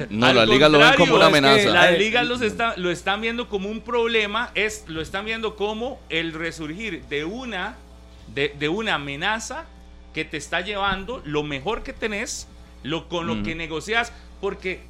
no, 0.09 0.25
al 0.27 0.35
la 0.35 0.45
liga 0.45 0.69
lo 0.69 0.79
ven 0.79 0.93
como 0.97 1.15
una 1.15 1.25
es 1.27 1.31
que 1.31 1.37
amenaza. 1.37 1.69
Las 1.69 1.85
Ay, 1.87 1.97
ligas 1.99 2.25
los 2.27 2.41
está- 2.41 2.75
lo 2.77 2.91
están 2.91 3.21
viendo 3.21 3.47
como 3.49 3.69
un 3.69 3.81
problema, 3.81 4.51
es, 4.55 4.85
lo 4.87 5.01
están 5.01 5.25
viendo 5.25 5.55
como 5.55 5.99
el 6.09 6.33
resurgir 6.33 7.03
de 7.05 7.25
una, 7.25 7.75
de, 8.33 8.53
de 8.57 8.69
una 8.69 8.95
amenaza 8.95 9.65
que 10.13 10.25
te 10.25 10.37
está 10.37 10.61
llevando 10.61 11.21
lo 11.25 11.43
mejor 11.43 11.83
que 11.83 11.93
tenés, 11.93 12.47
lo, 12.83 13.07
con 13.09 13.27
lo 13.27 13.33
Ujú. 13.33 13.43
que 13.43 13.55
negocias, 13.55 14.11
porque... 14.41 14.81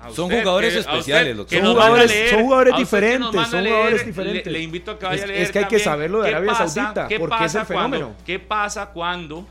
a 0.00 0.10
Son 0.10 0.24
usted 0.26 0.40
jugadores 0.40 0.72
que- 0.74 0.80
usted 0.80 0.92
especiales, 0.92 1.36
doctor. 1.36 1.58
que 1.58 1.64
Son 1.64 1.74
jugadores- 1.74 2.10
leer, 2.10 2.30
son 2.30 2.42
jugadores 2.42 2.72
usted 2.72 2.78
que 2.78 2.84
diferentes, 2.96 3.48
son 3.48 3.62
leer, 3.62 3.74
jugadores 3.74 4.00
le- 4.00 4.06
diferentes. 4.06 4.52
Le, 4.52 4.60
invito 4.60 4.90
a 4.90 4.98
que 4.98 5.04
vaya 5.06 5.16
Es- 5.16 5.22
a 5.22 5.26
leer 5.26 5.42
es 5.42 5.50
que 5.52 5.58
hay 5.60 5.64
que 5.64 5.68
también 5.68 5.84
saberlo 5.84 6.22
de 6.22 6.28
Arabia 6.30 6.50
pasa- 6.50 6.68
Saudita, 6.68 7.08
qué 7.08 7.18
porque 7.20 7.34
es 7.44 7.54
el 7.54 7.60
pasa 7.60 7.72
cuando- 7.72 7.96
fenómeno. 7.96 8.16
¿Qué 8.26 8.38
pasa 8.40 8.86
cuando 8.86 9.46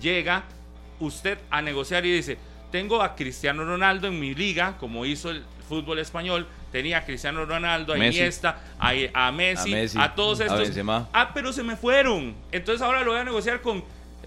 llega 0.00 0.44
usted 1.00 1.38
a 1.50 1.60
negociar 1.62 2.06
y 2.06 2.12
dice, 2.12 2.38
tengo 2.70 3.02
a 3.02 3.14
Cristiano 3.16 3.64
Ronaldo 3.64 4.06
en 4.08 4.18
mi 4.18 4.34
liga, 4.34 4.76
como 4.78 5.04
hizo 5.06 5.30
el 5.30 5.42
fútbol 5.68 5.98
español, 5.98 6.46
tenía 6.72 6.98
a 6.98 7.04
Cristiano 7.04 7.44
Ronaldo, 7.44 7.92
a 7.92 7.96
Messi. 7.96 8.18
Iniesta, 8.18 8.60
a, 8.78 8.92
a 9.14 9.32
Messi, 9.32 9.74
A 9.98 10.14
todos 10.14 10.40
estos. 10.40 10.70
Ah, 11.12 11.30
pero 11.34 11.52
se 11.52 11.62
me 11.62 11.76
fueron. 11.76 12.34
Entonces 12.52 12.82
ahora 12.82 13.02
lo 13.04 13.12
voy 13.12 13.20
a 13.20 13.24
negociar 13.24 13.60
con 13.60 13.82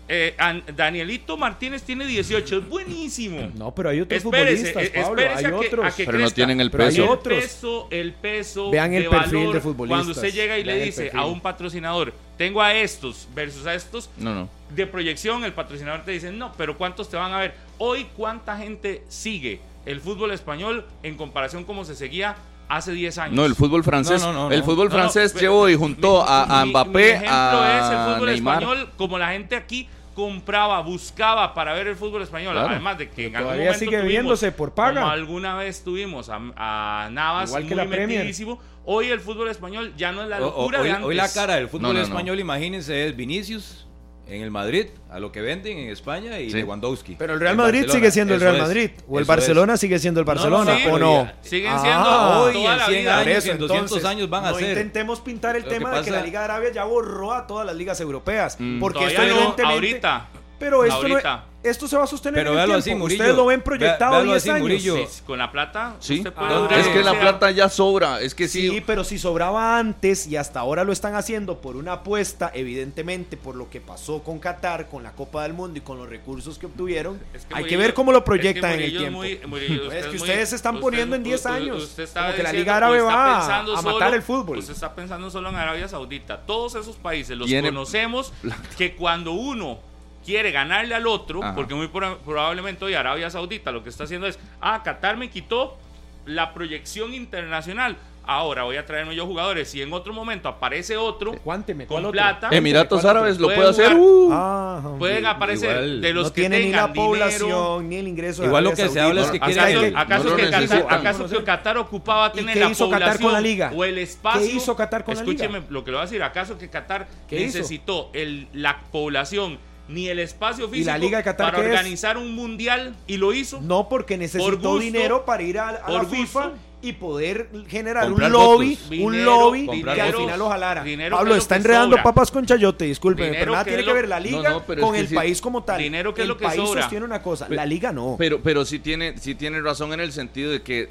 eh, 0.10 0.36
An- 0.38 0.63
Danielito 0.75 1.38
Martínez, 1.38 1.84
tiene 1.84 2.06
18, 2.06 2.58
es 2.58 2.69
buenísimo. 2.69 3.49
No, 3.56 3.73
pero 3.73 3.89
hay 3.89 4.01
otros 4.01 4.17
Espérese, 4.23 4.65
futbolistas, 4.73 4.84
eh, 4.84 5.01
Pablo, 5.01 5.21
espérese 5.21 5.38
hay 5.39 5.45
a 5.45 5.49
que, 5.60 5.67
otros. 5.67 5.86
a 5.86 5.95
que 5.95 6.06
Pero 6.06 6.17
no 6.17 6.32
tienen 6.32 6.60
el 6.62 6.71
Pero 6.71 6.84
hay 6.84 6.89
peso. 6.89 7.13
El 7.13 7.19
peso, 7.39 7.88
el 7.91 8.13
peso 8.13 8.69
Vean 8.71 8.91
de 8.91 8.97
el 8.97 9.06
perfil 9.08 9.38
valor 9.39 9.53
de 9.53 9.62
futbolistas. 9.62 9.97
Cuando 9.97 10.12
usted 10.12 10.34
llega 10.34 10.58
y 10.60 10.63
le 10.65 10.73
Vean 10.73 10.86
dice 10.86 11.12
a 11.13 11.25
un 11.25 11.39
patrocinador, 11.39 12.13
tengo 12.38 12.62
a 12.62 12.73
estos 12.73 13.27
versus 13.34 13.65
a 13.65 13.73
estos, 13.75 14.10
No, 14.17 14.34
no. 14.36 14.49
de 14.75 14.86
proyección, 14.88 15.43
el 15.45 15.53
patrocinador 15.53 16.03
te 16.03 16.12
dice, 16.12 16.32
no, 16.34 16.51
pero 16.58 16.77
¿cuántos 16.77 17.10
te 17.10 17.15
van 17.15 17.32
a 17.32 17.39
ver? 17.39 17.53
Hoy, 17.77 18.07
¿cuánta 18.15 18.57
gente 18.57 19.03
sigue 19.09 19.59
el 19.86 19.99
fútbol 20.01 20.31
español 20.31 20.86
en 21.03 21.15
comparación 21.15 21.63
como 21.63 21.83
se 21.86 21.95
seguía 21.95 22.36
hace 22.69 22.91
10 22.93 23.17
años? 23.17 23.36
No, 23.36 23.45
el 23.45 23.55
fútbol 23.55 23.83
francés. 23.83 24.21
No, 24.21 24.31
no, 24.33 24.49
no, 24.49 24.55
el 24.55 24.63
fútbol 24.63 24.89
francés 24.91 25.33
llevó 25.33 25.67
y 25.69 25.75
juntó 25.75 26.21
mi- 26.23 26.29
a, 26.29 26.62
a 26.62 26.65
Mbappé, 26.65 26.91
mi 26.91 26.99
ejemplo 27.01 27.65
es 27.65 27.89
el 27.89 27.97
a 27.97 28.13
fútbol 28.13 28.29
Neymar. 28.29 28.63
español, 28.63 28.89
como 28.97 29.17
la 29.17 29.29
gente 29.31 29.55
aquí 29.55 29.89
compraba, 30.13 30.79
buscaba 30.81 31.55
para 31.55 31.73
ver 31.73 31.88
el 31.88 31.95
fútbol 31.95 32.21
español. 32.21 32.53
Claro. 32.53 32.69
Además 32.69 32.99
de 32.99 33.09
que 33.09 33.27
en 33.27 33.36
algún 33.36 33.47
todavía 33.53 33.65
momento 33.71 33.79
sigue 33.79 33.91
tuvimos, 33.97 34.09
viéndose 34.09 34.51
por 34.51 34.73
paga. 34.75 35.01
Como 35.01 35.12
alguna 35.12 35.55
vez 35.55 35.83
tuvimos 35.83 36.29
a, 36.29 36.39
a 36.55 37.09
Navas 37.12 37.49
Igual 37.49 37.63
que 37.63 37.75
muy 37.75 37.77
la 37.77 37.86
metidísimo. 37.86 38.59
Hoy 38.86 39.07
el 39.07 39.19
fútbol 39.21 39.47
español 39.49 39.93
ya 39.97 40.12
no 40.12 40.21
es 40.23 40.29
la 40.29 40.38
O- 40.39 40.41
o- 40.41 40.62
locura 40.62 40.79
hoy, 40.81 40.86
de 40.86 40.91
antes. 40.91 41.07
hoy 41.07 41.15
la 41.15 41.31
cara 41.33 41.55
del 41.55 41.67
fútbol 41.67 41.81
No, 41.81 41.93
no, 41.93 41.99
no. 41.99 42.05
español, 42.05 42.39
imagínense, 42.39 43.07
es 43.07 43.15
Vinicius 43.15 43.88
en 44.27 44.41
el 44.41 44.51
Madrid, 44.51 44.88
a 45.12 45.19
lo 45.19 45.31
que 45.31 45.41
venden 45.41 45.77
en 45.77 45.89
España, 45.89 46.39
y 46.39 46.49
Sí. 46.49 46.55
Lewandowski. 46.57 47.15
Pero 47.19 47.33
el 47.33 47.39
Real 47.39 47.57
Madrid 47.57 47.81
Barcelona. 47.81 47.99
sigue 47.99 48.12
siendo 48.12 48.33
el 48.33 48.38
Eso 48.41 48.45
Real 48.45 48.55
es, 48.55 48.62
Madrid. 48.67 48.89
O 49.07 49.17
el 49.17 49.23
eso 49.23 49.27
Barcelona 49.29 49.77
sigue 49.77 49.99
siendo 49.99 50.19
el 50.21 50.25
Barcelona, 50.25 50.77
sí, 50.77 50.83
¿o 50.89 50.97
no? 50.99 51.23
ya- 51.25 51.36
Siguen 51.41 51.71
Ah, 51.73 51.79
siendo 51.81 52.43
hoy 52.43 52.53
toda 52.53 52.73
en 52.73 52.79
la 52.79 52.86
100 52.86 52.99
vida. 53.01 53.17
años, 53.19 53.43
Por 53.43 53.51
en 53.53 53.57
200 53.59 54.05
años 54.05 54.29
van 54.29 54.45
a 54.45 54.51
no 54.51 54.57
ser. 54.59 54.69
intentemos 54.69 55.19
pintar 55.21 55.55
el 55.57 55.63
Lo 55.63 55.67
que 55.69 55.75
tema 55.75 55.95
de 55.97 56.01
que 56.03 56.12
la 56.12 56.21
Liga 56.21 56.39
de 56.39 56.45
Arabia 56.45 56.71
ya 56.71 56.83
borró 56.86 57.33
a 57.33 57.45
todas 57.47 57.65
las 57.65 57.75
ligas 57.75 57.99
europeas. 57.99 58.55
Mm. 58.59 58.79
Porque 58.79 59.05
esto 59.07 59.21
no, 59.21 59.27
evidentemente... 59.27 59.63
ahorita. 59.73 60.29
Pero 60.63 60.84
esto, 60.86 61.08
no- 61.08 61.54
esto 61.63 61.88
se 61.88 61.95
va 61.97 62.04
a 62.04 62.08
sostener 62.08 62.39
Pero 62.43 62.54
en 62.54 62.60
el 62.60 62.65
tiempo. 62.65 62.80
así, 62.80 62.95
Murillo. 62.95 63.21
Ustedes 63.21 63.36
lo 63.38 63.45
ven 63.45 63.60
Ve- 63.60 63.63
proyectado 63.63 64.12
véalo 64.13 64.32
10 64.32 64.38
así, 64.43 64.49
años. 64.49 64.82
Sí, 64.82 65.21
con 65.26 65.38
la 65.39 65.52
plata, 65.52 65.95
Sí, 65.99 66.17
usted 66.17 66.34
puede 66.34 66.54
Ah, 66.54 66.58
durar 66.58 66.80
es 66.80 66.88
que 66.88 67.04
la 67.04 67.19
plata 67.19 67.52
ya 67.52 67.69
sobra. 67.69 68.19
Es 68.21 68.36
que 68.36 68.47
sí. 68.47 68.69
Sí, 68.69 68.84
pero 68.86 69.04
si 69.04 69.17
sobraba 69.17 69.78
antes 69.78 70.28
y 70.28 70.36
hasta 70.36 70.60
ahora 70.60 70.84
lo 70.84 70.91
están 70.91 71.15
haciendo 71.15 71.60
por 71.62 71.76
una 71.78 71.93
apuesta, 71.93 72.52
evidentemente 72.54 73.38
por 73.38 73.56
lo 73.56 73.69
que 73.69 73.80
pasó 73.82 74.23
con 74.23 74.39
Qatar, 74.39 74.89
con 74.89 75.04
la 75.04 75.13
Copa 75.13 75.43
del 75.43 75.54
Mundo 75.54 75.78
y 75.78 75.82
con 75.82 75.97
los 75.97 76.10
recursos 76.10 76.58
que 76.60 76.65
obtuvieron, 76.65 77.19
Es 77.34 77.45
que 77.45 77.56
hay 77.56 77.63
que 77.65 77.78
ver 77.78 77.93
cómo 77.93 78.12
lo 78.12 78.17
es 78.19 78.23
que 78.23 78.26
proyectan 78.26 78.71
en 78.73 78.80
el 78.82 78.86
es 78.91 78.97
tiempo. 78.97 79.17
muy- 79.19 79.39
Murillo, 79.47 79.84
usted 79.84 79.97
Es 79.97 80.06
que 80.08 80.15
ustedes 80.17 80.49
se 80.49 80.56
están 80.58 80.76
usted- 80.76 80.82
poniendo 80.82 81.15
en 81.15 81.23
10 81.23 81.38
usted- 81.41 81.49
años, 81.52 81.84
usted 81.84 82.04
está 82.04 82.23
como 82.23 82.36
que 82.36 82.43
la 82.43 82.52
Liga 82.54 82.78
Árabe 82.78 83.02
va 83.02 83.38
a 83.62 83.65
solo- 83.65 83.82
matar 83.93 84.13
el 84.13 84.21
fútbol. 84.21 84.58
Usted 84.58 84.73
está 84.73 84.93
pensando 84.93 85.30
solo 85.30 85.49
en 85.49 85.56
Arabia 85.56 85.88
Saudita. 85.88 86.41
Todos 86.45 86.76
esos 86.76 86.97
países 86.97 87.38
los 87.38 87.49
conocemos 87.49 88.34
que 88.78 88.95
cuando 88.95 89.32
uno 89.32 89.80
quiere 90.23 90.51
ganarle 90.51 90.95
al 90.95 91.05
otro, 91.07 91.43
Ajá. 91.43 91.55
porque 91.55 91.75
muy 91.75 91.88
proba- 91.88 92.17
probablemente 92.23 92.83
hoy 92.86 92.93
Arabia 92.93 93.29
Saudita 93.29 93.71
lo 93.71 93.83
que 93.83 93.89
está 93.89 94.05
haciendo 94.05 94.27
es, 94.27 94.39
ah, 94.62 94.81
Qatar 94.83 95.17
me 95.17 95.29
quitó 95.29 95.77
la 96.25 96.53
proyección 96.53 97.13
internacional. 97.13 97.97
ahora 98.25 98.63
voy 98.63 98.77
a 98.77 98.86
traerme 98.86 99.13
yo 99.17 99.25
jugadores 99.25 99.75
y 99.75 99.81
en 99.81 99.91
otro 99.91 100.13
momento 100.13 100.47
aparece 100.47 100.95
otro 100.95 101.33
Cuánteme, 101.43 101.86
¿cuál 101.86 102.03
con 102.03 102.05
otro? 102.05 102.12
plata. 102.13 102.47
Emiratos. 102.51 103.03
Árabes 103.03 103.38
lo 103.38 103.47
puede 103.53 103.67
hacer. 103.69 103.93
uh. 103.97 104.29
Ah. 104.31 104.95
Pueden 104.97 105.25
aparecer 105.25 105.71
igual 105.71 106.01
de 106.01 106.13
los 106.13 106.27
no 106.27 106.33
que 106.33 106.39
tiene 106.39 106.57
ni 106.59 106.63
tengan 106.67 106.81
la 106.88 106.88
dinero. 106.93 107.05
población 107.09 107.89
ni 107.89 107.95
el 107.97 108.07
ingreso 108.07 108.41
de 108.43 108.47
Igual 108.47 108.63
lo 108.63 108.69
que 108.73 108.88
se 108.88 109.01
habla 109.01 109.21
es 109.23 109.29
que 109.31 109.38
¿Acaso, 109.41 109.59
quieren- 109.67 109.97
acaso 109.97 110.23
no 110.23 110.29
lo 110.29 110.36
que 110.38 110.49
Qatar, 110.49 110.86
acaso 110.89 111.27
que 111.27 111.43
Qatar 111.43 111.77
ocupaba 111.79 112.27
¿Y 112.33 112.38
tener 112.38 112.53
qué 112.53 112.59
la 112.62 112.69
hizo 112.71 112.89
Qatar 112.89 113.01
población 113.01 113.23
con 113.23 113.33
la 113.33 113.41
liga? 113.41 113.71
o 113.75 113.83
el 113.83 113.97
espacio? 113.97 114.39
¿Qué 114.39 114.55
hizo 114.55 114.73
Qatar 114.77 115.03
con 115.03 115.15
la 115.15 115.21
liga? 115.23 115.33
Escúcheme 115.45 115.65
lo 115.69 115.83
que 115.83 115.91
le 115.91 115.97
voy 115.97 116.01
a 116.03 116.05
decir. 116.05 116.23
¿Acaso 116.23 116.57
que 116.57 116.69
Qatar 116.69 117.07
necesitó 117.29 118.09
el, 118.13 118.47
la 118.53 118.79
población 118.89 119.59
ni 119.88 120.08
el 120.08 120.19
espacio 120.19 120.69
físico 120.69 120.91
la 120.91 120.98
Liga 120.98 121.17
de 121.19 121.24
Qatar 121.26 121.52
para 121.54 121.63
es? 121.63 121.69
organizar 121.72 122.17
un 122.17 122.34
mundial 122.36 122.96
y 123.08 123.17
lo 123.17 123.34
hizo? 123.34 123.60
No, 123.62 123.89
porque 123.89 124.17
necesitó 124.17 124.74
gusto, 124.74 124.80
dinero 124.80 125.26
para 125.26 125.43
ir 125.43 125.60
a, 125.60 125.69
a 125.69 125.91
la 125.91 126.06
FIFA 126.06 126.50
gusto. 126.50 126.58
y 126.82 126.93
poder 126.93 127.50
generar 127.67 128.12
un 128.12 128.32
lobby, 128.32 128.78
un 129.02 129.24
lobby 129.26 129.67
que 129.93 130.02
al 130.02 130.13
final 130.15 130.39
lo 130.39 130.50
jalara. 130.50 130.84
Dinero 130.84 131.17
Pablo 131.17 131.36
es 131.36 131.43
está 131.43 131.56
que 131.56 131.62
enredando 131.62 131.96
sobra. 131.98 132.04
papas 132.04 132.32
con 132.32 132.46
chayote, 132.46 132.86
discúlpeme, 132.86 133.28
Dinero 133.28 133.41
pero 133.41 133.52
nada 133.54 133.63
que 133.65 133.69
tiene 133.72 133.82
es 133.82 133.88
que 133.88 133.93
ver 133.93 134.08
la 134.10 134.19
liga 134.19 134.50
No, 134.50 134.50
no, 134.60 134.63
pero 134.65 134.82
es 134.82 134.88
con 134.88 134.96
el 134.96 135.10
país 135.10 135.41
como 135.41 135.63
tal. 135.63 135.80
Dinero 135.80 136.13
que 136.13 136.22
es 136.22 136.24
el 136.24 136.30
lo 136.30 136.38
que 136.38 136.46
país 136.46 136.62
sobra. 136.62 136.82
sostiene 136.84 137.06
una 137.06 137.22
cosa, 137.22 137.48
la 137.50 137.65
liga 137.65 137.91
no. 137.91 138.15
Pero, 138.17 138.41
pero 138.41 138.65
sí 138.65 138.80
tiene, 138.80 139.17
sí 139.17 139.36
tiene 139.36 139.62
razón 139.62 139.93
en 139.93 140.00
el 140.00 140.12
sentido 140.13 140.52
de 140.52 140.62
que 140.62 140.89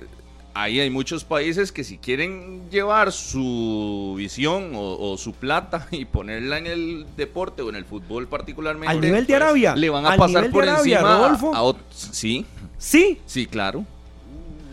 ahí 0.54 0.80
hay 0.80 0.90
muchos 0.90 1.24
países 1.24 1.72
que 1.72 1.84
si 1.84 1.98
quieren 1.98 2.70
llevar 2.70 3.12
su 3.12 4.14
visión 4.16 4.72
o, 4.74 5.12
o 5.12 5.18
su 5.18 5.32
plata 5.32 5.86
y 5.90 6.04
ponerla 6.04 6.58
en 6.58 6.66
el 6.66 7.06
deporte 7.16 7.62
o 7.62 7.68
en 7.68 7.76
el 7.76 7.84
fútbol 7.84 8.28
particularmente, 8.28 8.88
al 8.90 9.00
nivel 9.00 9.26
de 9.26 9.32
pues, 9.34 9.42
Arabia, 9.42 9.76
le 9.76 9.90
van 9.90 10.06
a 10.06 10.16
pasar 10.16 10.50
por 10.50 10.64
Arabia, 10.64 10.98
encima 10.98 11.14
a- 11.14 11.18
Rodolfo. 11.18 11.54
a 11.54 11.76
sí, 11.90 12.46
Sí, 12.78 13.20
sí, 13.26 13.46
claro. 13.46 13.84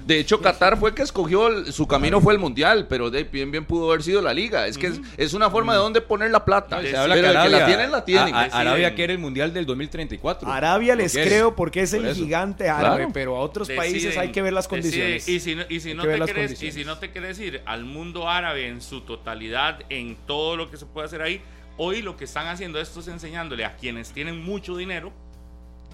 De 0.09 0.19
hecho, 0.19 0.41
Qatar 0.41 0.75
fue 0.79 0.95
que 0.95 1.03
escogió, 1.03 1.47
el- 1.49 1.71
su 1.71 1.85
camino 1.85 2.19
fue 2.19 2.33
el 2.33 2.39
mundial, 2.39 2.87
pero 2.89 3.11
de 3.11 3.25
bien 3.25 3.51
bien 3.51 3.63
pudo 3.63 3.89
haber 3.91 4.01
sido 4.01 4.23
la 4.23 4.33
liga. 4.33 4.65
Es 4.65 4.75
que 4.75 4.87
es, 4.87 4.99
es 5.17 5.33
una 5.35 5.51
forma 5.51 5.73
de 5.73 5.77
dónde 5.77 6.01
poner 6.01 6.31
la 6.31 6.43
plata. 6.43 6.77
No, 6.81 6.87
se 6.87 6.97
habla 6.97 7.13
que 7.13 7.21
que 7.21 7.27
la 7.31 7.41
Arabia- 7.43 7.65
tienen, 7.67 7.91
la 7.91 8.03
tienen. 8.03 8.33
a- 8.33 8.39
a- 8.39 8.43
deciden. 8.45 8.67
Arabia 8.67 8.95
quiere 8.95 9.13
el 9.13 9.19
mundial 9.19 9.53
del 9.53 9.67
2034. 9.67 10.51
Arabia 10.51 10.95
les 10.95 11.13
creo 11.13 11.55
porque 11.55 11.83
es 11.83 11.93
el 11.93 12.05
eso. 12.05 12.15
gigante 12.15 12.67
árabe, 12.69 12.95
Claro. 12.97 13.11
pero 13.13 13.35
a 13.35 13.39
otros 13.41 13.69
países 13.69 14.17
hay 14.17 14.31
que 14.31 14.41
ver 14.41 14.51
las 14.53 14.67
deciden- 14.67 14.81
condiciones. 14.81 15.29
Y 15.29 15.39
si 15.39 15.53
no, 15.55 15.63
y 15.69 15.79
si 15.79 15.93
no 15.93 16.01
te 16.01 16.17
las 16.17 16.27
querés, 16.31 16.63
y 16.63 16.71
si 16.71 16.83
no 16.83 16.97
te 16.97 17.11
quieres 17.11 17.39
ir 17.39 17.61
al 17.67 17.85
mundo 17.85 18.27
árabe 18.27 18.67
en 18.67 18.81
su 18.81 19.01
totalidad, 19.01 19.79
en 19.89 20.17
todo 20.25 20.57
lo 20.57 20.71
que 20.71 20.77
se 20.77 20.87
puede 20.87 21.05
hacer 21.05 21.21
ahí, 21.21 21.39
hoy 21.77 22.01
lo 22.01 22.17
que 22.17 22.23
están 22.25 22.47
haciendo 22.47 22.81
esto 22.81 22.99
es 23.01 23.07
enseñándole 23.09 23.63
a 23.63 23.75
quienes 23.75 24.11
tienen 24.11 24.41
mucho 24.43 24.75
dinero, 24.75 25.13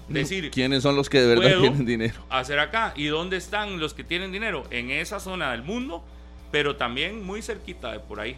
decir, 0.08 0.50
¿Quiénes 0.50 0.82
son 0.82 0.96
los 0.96 1.08
que 1.10 1.20
de 1.20 1.26
verdad 1.34 1.58
tienen 1.60 1.84
dinero? 1.86 2.14
hacer 2.30 2.58
acá. 2.58 2.92
¿Y 2.96 3.06
dónde 3.06 3.36
están 3.36 3.78
los 3.80 3.94
que 3.94 4.04
tienen 4.04 4.32
dinero? 4.32 4.64
En 4.70 4.90
esa 4.90 5.18
zona 5.20 5.50
del 5.52 5.62
mundo, 5.62 6.04
pero 6.50 6.76
también 6.76 7.24
muy 7.24 7.42
cerquita 7.42 7.92
de 7.92 7.98
por 8.00 8.20
ahí, 8.20 8.36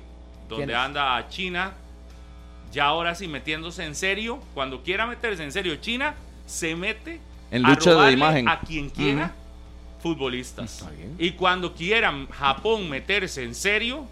donde 0.49 0.75
anda 0.75 1.27
China, 1.29 1.73
ya 2.73 2.87
ahora 2.87 3.15
sí 3.15 3.29
metiéndose 3.29 3.85
en 3.85 3.95
serio. 3.95 4.41
Cuando 4.55 4.83
quiera 4.83 5.07
meterse 5.07 5.43
en 5.45 5.53
serio, 5.53 5.77
China 5.77 6.15
se 6.47 6.75
mete 6.77 7.21
En 7.51 7.65
a 7.67 7.71
lucha 7.71 7.91
de 7.91 7.97
robarle 7.97 8.13
imagen. 8.17 8.49
a 8.49 8.61
quien 8.61 8.89
quiera 8.91 9.35
futbolistas. 10.03 10.87
Y 11.19 11.33
cuando 11.33 11.75
quieran 11.75 12.29
Japón 12.29 12.89
meterse 12.89 13.43
en 13.43 13.55
serio, 13.55 14.07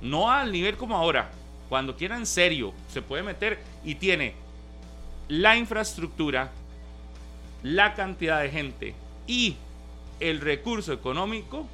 no 0.00 0.30
al 0.30 0.52
nivel 0.52 0.76
como 0.76 0.96
ahora, 0.96 1.30
cuando 1.68 1.96
quiera 1.96 2.16
en 2.16 2.26
serio, 2.26 2.72
se 2.92 3.00
puede 3.02 3.22
meter 3.22 3.58
y 3.84 3.94
tiene 3.94 4.34
la 5.28 5.56
infraestructura, 5.56 6.52
la 7.64 7.94
cantidad 7.94 8.42
de 8.42 8.50
gente 8.50 8.94
y 9.26 9.56
el 10.20 10.40
recurso 10.40 10.92
económico 10.92 11.66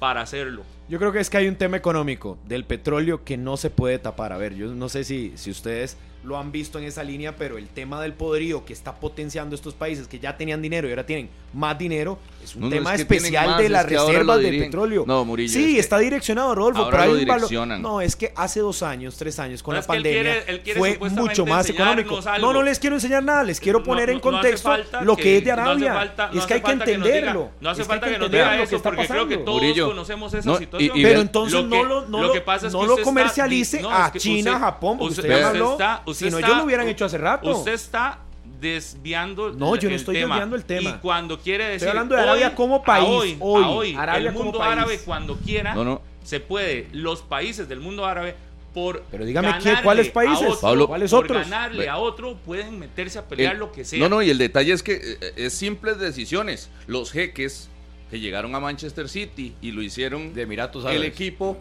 para 0.00 0.20
hacerlo. 0.20 0.64
Yo 0.88 0.98
creo 0.98 1.12
que 1.12 1.20
es 1.20 1.30
que 1.30 1.38
hay 1.38 1.48
un 1.48 1.54
tema 1.54 1.76
económico 1.76 2.36
del 2.46 2.64
petróleo 2.64 3.24
que 3.24 3.36
no 3.36 3.56
se 3.56 3.70
puede 3.70 3.98
tapar. 3.98 4.32
A 4.32 4.38
ver, 4.38 4.54
yo 4.54 4.66
no 4.74 4.88
sé 4.88 5.04
si, 5.04 5.32
si 5.36 5.50
ustedes 5.50 5.96
lo 6.26 6.36
han 6.36 6.50
visto 6.50 6.78
en 6.78 6.84
esa 6.84 7.04
línea, 7.04 7.36
pero 7.36 7.56
el 7.56 7.68
tema 7.68 8.00
del 8.02 8.12
poderío 8.12 8.64
que 8.64 8.72
está 8.72 8.94
potenciando 8.96 9.54
estos 9.54 9.74
países 9.74 10.08
que 10.08 10.18
ya 10.18 10.36
tenían 10.36 10.60
dinero 10.60 10.88
y 10.88 10.90
ahora 10.90 11.06
tienen 11.06 11.28
más 11.54 11.78
dinero 11.78 12.18
es 12.42 12.54
un 12.56 12.62
No, 12.62 12.66
no, 12.68 12.74
tema 12.74 12.94
es 12.94 13.00
especial 13.00 13.46
más, 13.46 13.58
de 13.58 13.64
es 13.66 13.70
las 13.70 13.86
que 13.86 13.96
reservas 13.96 14.40
dirigen. 14.40 14.66
petróleo. 14.68 15.04
No, 15.06 15.24
Murillo, 15.24 15.52
Sí, 15.52 15.64
es 15.68 15.74
que 15.74 15.80
está 15.80 15.98
direccionado, 15.98 16.54
Rodolfo, 16.54 16.82
ahora 16.82 16.98
pero 16.98 17.12
hay 17.14 17.20
un 17.22 17.26
valor-. 17.28 17.78
No, 17.80 18.00
es 18.00 18.16
que 18.16 18.32
hace 18.36 18.60
dos 18.60 18.82
años, 18.82 19.16
tres 19.16 19.38
años, 19.38 19.62
con 19.62 19.72
No, 19.74 19.76
la 19.76 19.80
él 19.82 19.86
pandemia, 19.86 20.22
quiere- 20.22 20.44
él 20.50 20.60
quiere 20.62 20.78
fue 20.80 20.98
mucho 21.10 21.46
más 21.46 21.70
económico. 21.70 22.20
algo. 22.26 22.46
No, 22.46 22.52
no 22.52 22.62
les 22.62 22.78
quiero 22.80 22.96
enseñar 22.96 23.22
nada, 23.22 23.44
les 23.44 23.60
quiero 23.60 23.82
poner 23.84 24.08
no- 24.08 24.14
en 24.14 24.20
contexto 24.20 24.70
lo 25.02 25.16
que, 25.16 25.38
es 25.38 25.44
de 25.44 25.52
Arabia. 25.52 25.94
falta- 25.94 26.30
no 26.32 26.40
es 26.40 26.46
que 26.46 26.54
hay 26.54 26.60
que 26.60 26.72
entenderlo. 26.72 27.50
no 27.60 27.70
hace 27.70 27.84
falta 27.84 28.06
que 28.06 28.12
que 28.14 28.18
nos 28.18 28.26
entender 28.26 28.44
diga 28.44 28.52
lo 28.52 28.58
que 28.58 28.64
eso 28.64 28.76
está 28.76 28.88
porque 28.90 29.06
creo 29.06 29.28
que 29.28 29.34
pasando. 29.36 29.44
todos 29.44 29.62
Murillo, 29.62 29.86
conocemos 29.86 30.34
esa 30.34 30.58
situación. 30.58 30.92
Pero 31.02 31.20
entonces 31.20 31.64
no 31.64 31.84
lo, 31.84 32.96
comercialice 33.02 33.82
a 33.88 34.10
que 34.12 34.18
China, 34.18 34.58
Japón, 34.58 34.98
porque 34.98 35.14
usted 35.14 35.42
habló. 35.42 35.78
Si 36.16 36.30
no, 36.30 36.38
está- 36.38 36.46
ellos 36.48 36.58
lo 36.58 36.64
hubieran 36.64 36.88
hecho 36.88 37.04
hace 37.04 37.18
rato. 37.18 37.50
Usted 37.50 37.72
está 37.72 38.20
desviando 38.60 39.52
No, 39.52 39.76
yo 39.76 39.88
no 39.88 39.94
el 39.94 40.00
estoy 40.00 40.14
tema. 40.16 40.34
desviando 40.34 40.56
el 40.56 40.64
tema. 40.64 40.90
Y 40.90 40.92
cuando 40.94 41.38
quiere 41.38 41.64
decir 41.66 41.88
hablando 41.88 42.14
de 42.14 42.22
Arabia 42.22 42.54
como 42.54 42.82
país, 42.82 43.06
a 43.06 43.10
hoy, 43.10 43.36
hoy, 43.40 43.62
a 43.64 43.68
hoy, 43.68 43.94
Arabia 43.94 44.28
el 44.28 44.34
como 44.34 44.44
mundo 44.44 44.58
país. 44.58 44.72
árabe 44.72 45.00
cuando 45.04 45.36
quiera 45.36 45.74
No, 45.74 45.84
no. 45.84 46.02
se 46.22 46.40
puede 46.40 46.88
los 46.92 47.22
países 47.22 47.68
del 47.68 47.80
mundo 47.80 48.04
árabe 48.06 48.34
por 48.72 49.02
Pero 49.10 49.24
dígame, 49.24 49.48
¿qué- 49.58 49.64
ganarle 49.64 49.82
cuáles 49.82 50.08
a 50.08 50.12
países? 50.12 50.46
otro, 50.48 50.60
Pablo, 50.60 50.86
¿cuáles 50.86 51.10
por 51.10 51.24
otros? 51.24 51.42
ganarle 51.44 51.88
a 51.88 51.96
otro 51.98 52.36
pueden 52.44 52.78
meterse 52.78 53.18
a 53.18 53.24
pelear 53.26 53.54
El- 53.54 53.58
lo 53.60 53.72
que 53.72 53.84
sea 53.84 53.98
No, 53.98 54.08
no, 54.08 54.22
y 54.22 54.28
el 54.30 54.36
detalle 54.38 54.72
es 54.72 54.82
que 54.82 54.94
eh, 55.20 55.32
es 55.36 55.54
simples 55.54 55.98
decisiones. 55.98 56.68
Los 56.86 57.10
jeques 57.10 57.68
que 58.10 58.20
llegaron 58.20 58.54
a 58.54 58.60
Manchester 58.60 59.08
City 59.08 59.54
y 59.62 59.72
lo 59.72 59.82
hicieron 59.82 60.34
De 60.34 60.42
Emiratos 60.42 60.84
el 60.84 61.04
equipo, 61.04 61.56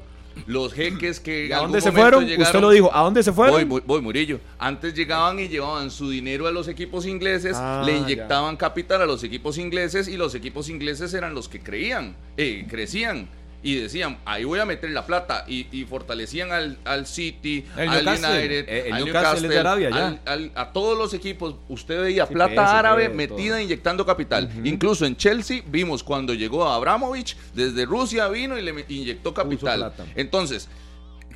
los 0.48 0.74
jeques 0.74 1.20
que 1.20 1.44
¿Y 1.46 1.48
en 1.48 1.54
¿A 1.54 1.58
dónde 1.60 1.82
se 1.82 1.92
fueron? 1.92 2.26
llegaron- 2.26 2.42
Usted 2.48 2.62
lo 2.62 2.70
dijo, 2.70 2.92
¿a 2.94 3.02
dónde 3.02 3.24
se 3.24 3.32
fueron? 3.34 3.56
Voy, 3.56 3.64
voy, 3.66 3.82
voy, 3.86 4.02
Murillo. 4.02 4.40
Antes 4.60 4.94
llegaban 4.94 5.40
y 5.40 5.48
llevaban 5.48 5.90
su 5.92 6.10
dinero 6.10 6.48
a 6.48 6.52
los 6.52 6.68
equipos 6.68 7.06
ingleses, 7.06 7.56
Ah, 7.60 7.84
le 7.86 7.98
inyectaban 7.98 8.58
capital 8.58 9.02
a 9.02 9.06
los 9.06 9.24
equipos 9.24 9.58
ingleses 9.58 10.08
y 10.08 10.18
los 10.18 10.36
equipos 10.36 10.70
ingleses 10.70 11.14
eran 11.14 11.34
los 11.34 11.48
que 11.50 11.60
creían, 11.62 12.16
eh, 12.38 12.66
crecían. 12.70 13.28
Y 13.66 13.76
decían, 13.80 14.20
ahí 14.26 14.44
voy 14.44 14.60
a 14.60 14.66
meter 14.66 14.92
la 14.92 15.08
plata. 15.08 15.44
Y, 15.48 15.66
y 15.72 15.86
fortalecían 15.86 16.52
al, 16.52 16.78
al 16.86 17.08
City, 17.08 17.66
El 17.76 17.90
al 17.90 18.06
Newcastle. 18.06 18.30
United, 18.40 18.66
Eh, 18.70 18.84
el 18.88 18.94
al 18.94 19.06
Newcastle 19.06 19.60
Arabia, 19.60 19.88
al- 19.92 20.22
al- 20.26 20.52
a 20.54 20.72
todos 20.72 20.96
los 20.96 21.16
equipos. 21.16 21.56
Usted 21.68 22.00
veía 22.00 22.28
Sí, 22.28 22.34
plata 22.34 22.78
árabe 22.78 23.10
metida 23.10 23.60
inyectando 23.60 24.06
capital. 24.06 24.52
Incluso 24.64 25.06
en 25.08 25.18
Chelsea 25.18 25.64
vimos 25.66 26.04
cuando 26.04 26.36
llegó 26.36 26.64
a 26.68 26.76
Abramovich, 26.76 27.36
desde 27.56 27.86
Rusia 27.86 28.28
vino 28.28 28.56
y 28.58 28.62
le 28.62 28.86
inyectó 28.88 29.34
capital. 29.34 29.92
Entonces, 30.16 30.70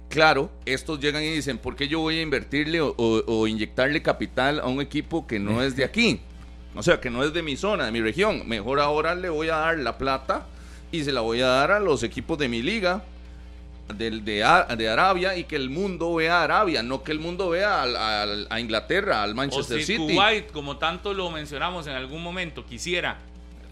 Claro, 0.09 0.49
estos 0.65 0.99
llegan 0.99 1.21
y 1.21 1.29
dicen, 1.29 1.59
¿por 1.59 1.75
qué 1.75 1.87
yo 1.87 1.99
voy 1.99 2.17
a 2.17 2.21
invertirle 2.23 2.81
o, 2.81 2.95
o- 2.97 3.23
o 3.27 3.45
inyectarle 3.47 4.01
capital 4.01 4.59
a 4.59 4.65
un 4.65 4.81
equipo 4.81 5.27
que 5.27 5.37
no 5.39 5.61
es 5.61 5.75
de 5.75 5.83
aquí? 5.83 6.19
O 6.75 6.81
sea, 6.81 6.99
que 6.99 7.11
no 7.11 7.23
es 7.23 7.31
de 7.31 7.43
mi 7.43 7.55
zona, 7.55 7.85
de 7.85 7.91
mi 7.91 8.01
región. 8.01 8.47
Mejor 8.47 8.79
ahora 8.79 9.13
le 9.13 9.29
voy 9.29 9.49
a 9.49 9.57
dar 9.57 9.77
la 9.77 9.99
plata 9.99 10.47
y 10.91 11.03
se 11.03 11.11
la 11.11 11.21
voy 11.21 11.41
a 11.41 11.47
dar 11.47 11.71
a 11.71 11.79
los 11.79 12.03
equipos 12.03 12.37
de 12.37 12.47
mi 12.47 12.61
liga, 12.61 13.03
de, 13.95 14.11
de 14.11 14.43
Arabia, 14.89 15.35
y 15.35 15.43
que 15.45 15.55
el 15.55 15.69
mundo 15.69 16.13
vea 16.15 16.41
a 16.41 16.43
Arabia, 16.43 16.83
no 16.83 17.03
que 17.03 17.11
el 17.11 17.19
mundo 17.19 17.49
vea 17.49 17.83
a 17.83 18.59
Inglaterra, 18.59 19.23
al 19.23 19.31
O 19.31 19.35
Manchester 19.35 19.79
si 19.79 19.97
City. 19.97 20.13
Kuwait, 20.13 20.51
como 20.51 20.77
tanto 20.77 21.13
lo 21.13 21.29
mencionamos 21.31 21.87
en 21.87 21.93
algún 21.93 22.21
momento, 22.21 22.65
quisiera, 22.65 23.17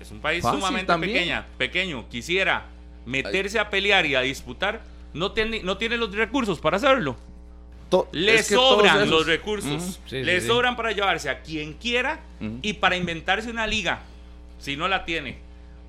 es 0.01 0.09
un 0.11 0.19
país 0.19 0.41
Fácil 0.43 0.59
sumamente 0.59 0.87
también. 0.87 1.13
pequeña, 1.13 1.45
pequeño, 1.57 2.05
quisiera 2.09 2.65
meterse 3.05 3.59
a 3.59 3.69
pelear 3.69 4.05
y 4.05 4.15
a 4.15 4.21
disputar, 4.21 4.81
no 5.13 5.31
tiene, 5.31 5.61
no 5.63 5.77
tiene 5.77 5.97
los 5.97 6.13
recursos 6.13 6.59
para 6.59 6.77
hacerlo. 6.77 7.15
To- 7.89 8.09
Le 8.11 8.35
es 8.35 8.49
que 8.49 8.55
todos 8.55 8.75
sobran 8.79 8.97
esos- 8.97 9.09
los 9.09 9.25
recursos. 9.27 9.71
Ujú. 9.81 9.97
Sí, 10.07 10.23
le 10.23 10.35
sí, 10.35 10.41
sí. 10.41 10.47
sobran 10.47 10.75
para 10.75 10.91
llevarse 10.91 11.29
a 11.29 11.41
quien 11.41 11.73
quiera 11.73 12.19
Ujú. 12.41 12.59
y 12.61 12.73
para 12.73 12.97
inventarse 12.97 13.49
una 13.49 13.65
liga, 13.65 13.99
si 14.59 14.75
no 14.75 14.87
la 14.89 15.05
tiene. 15.05 15.37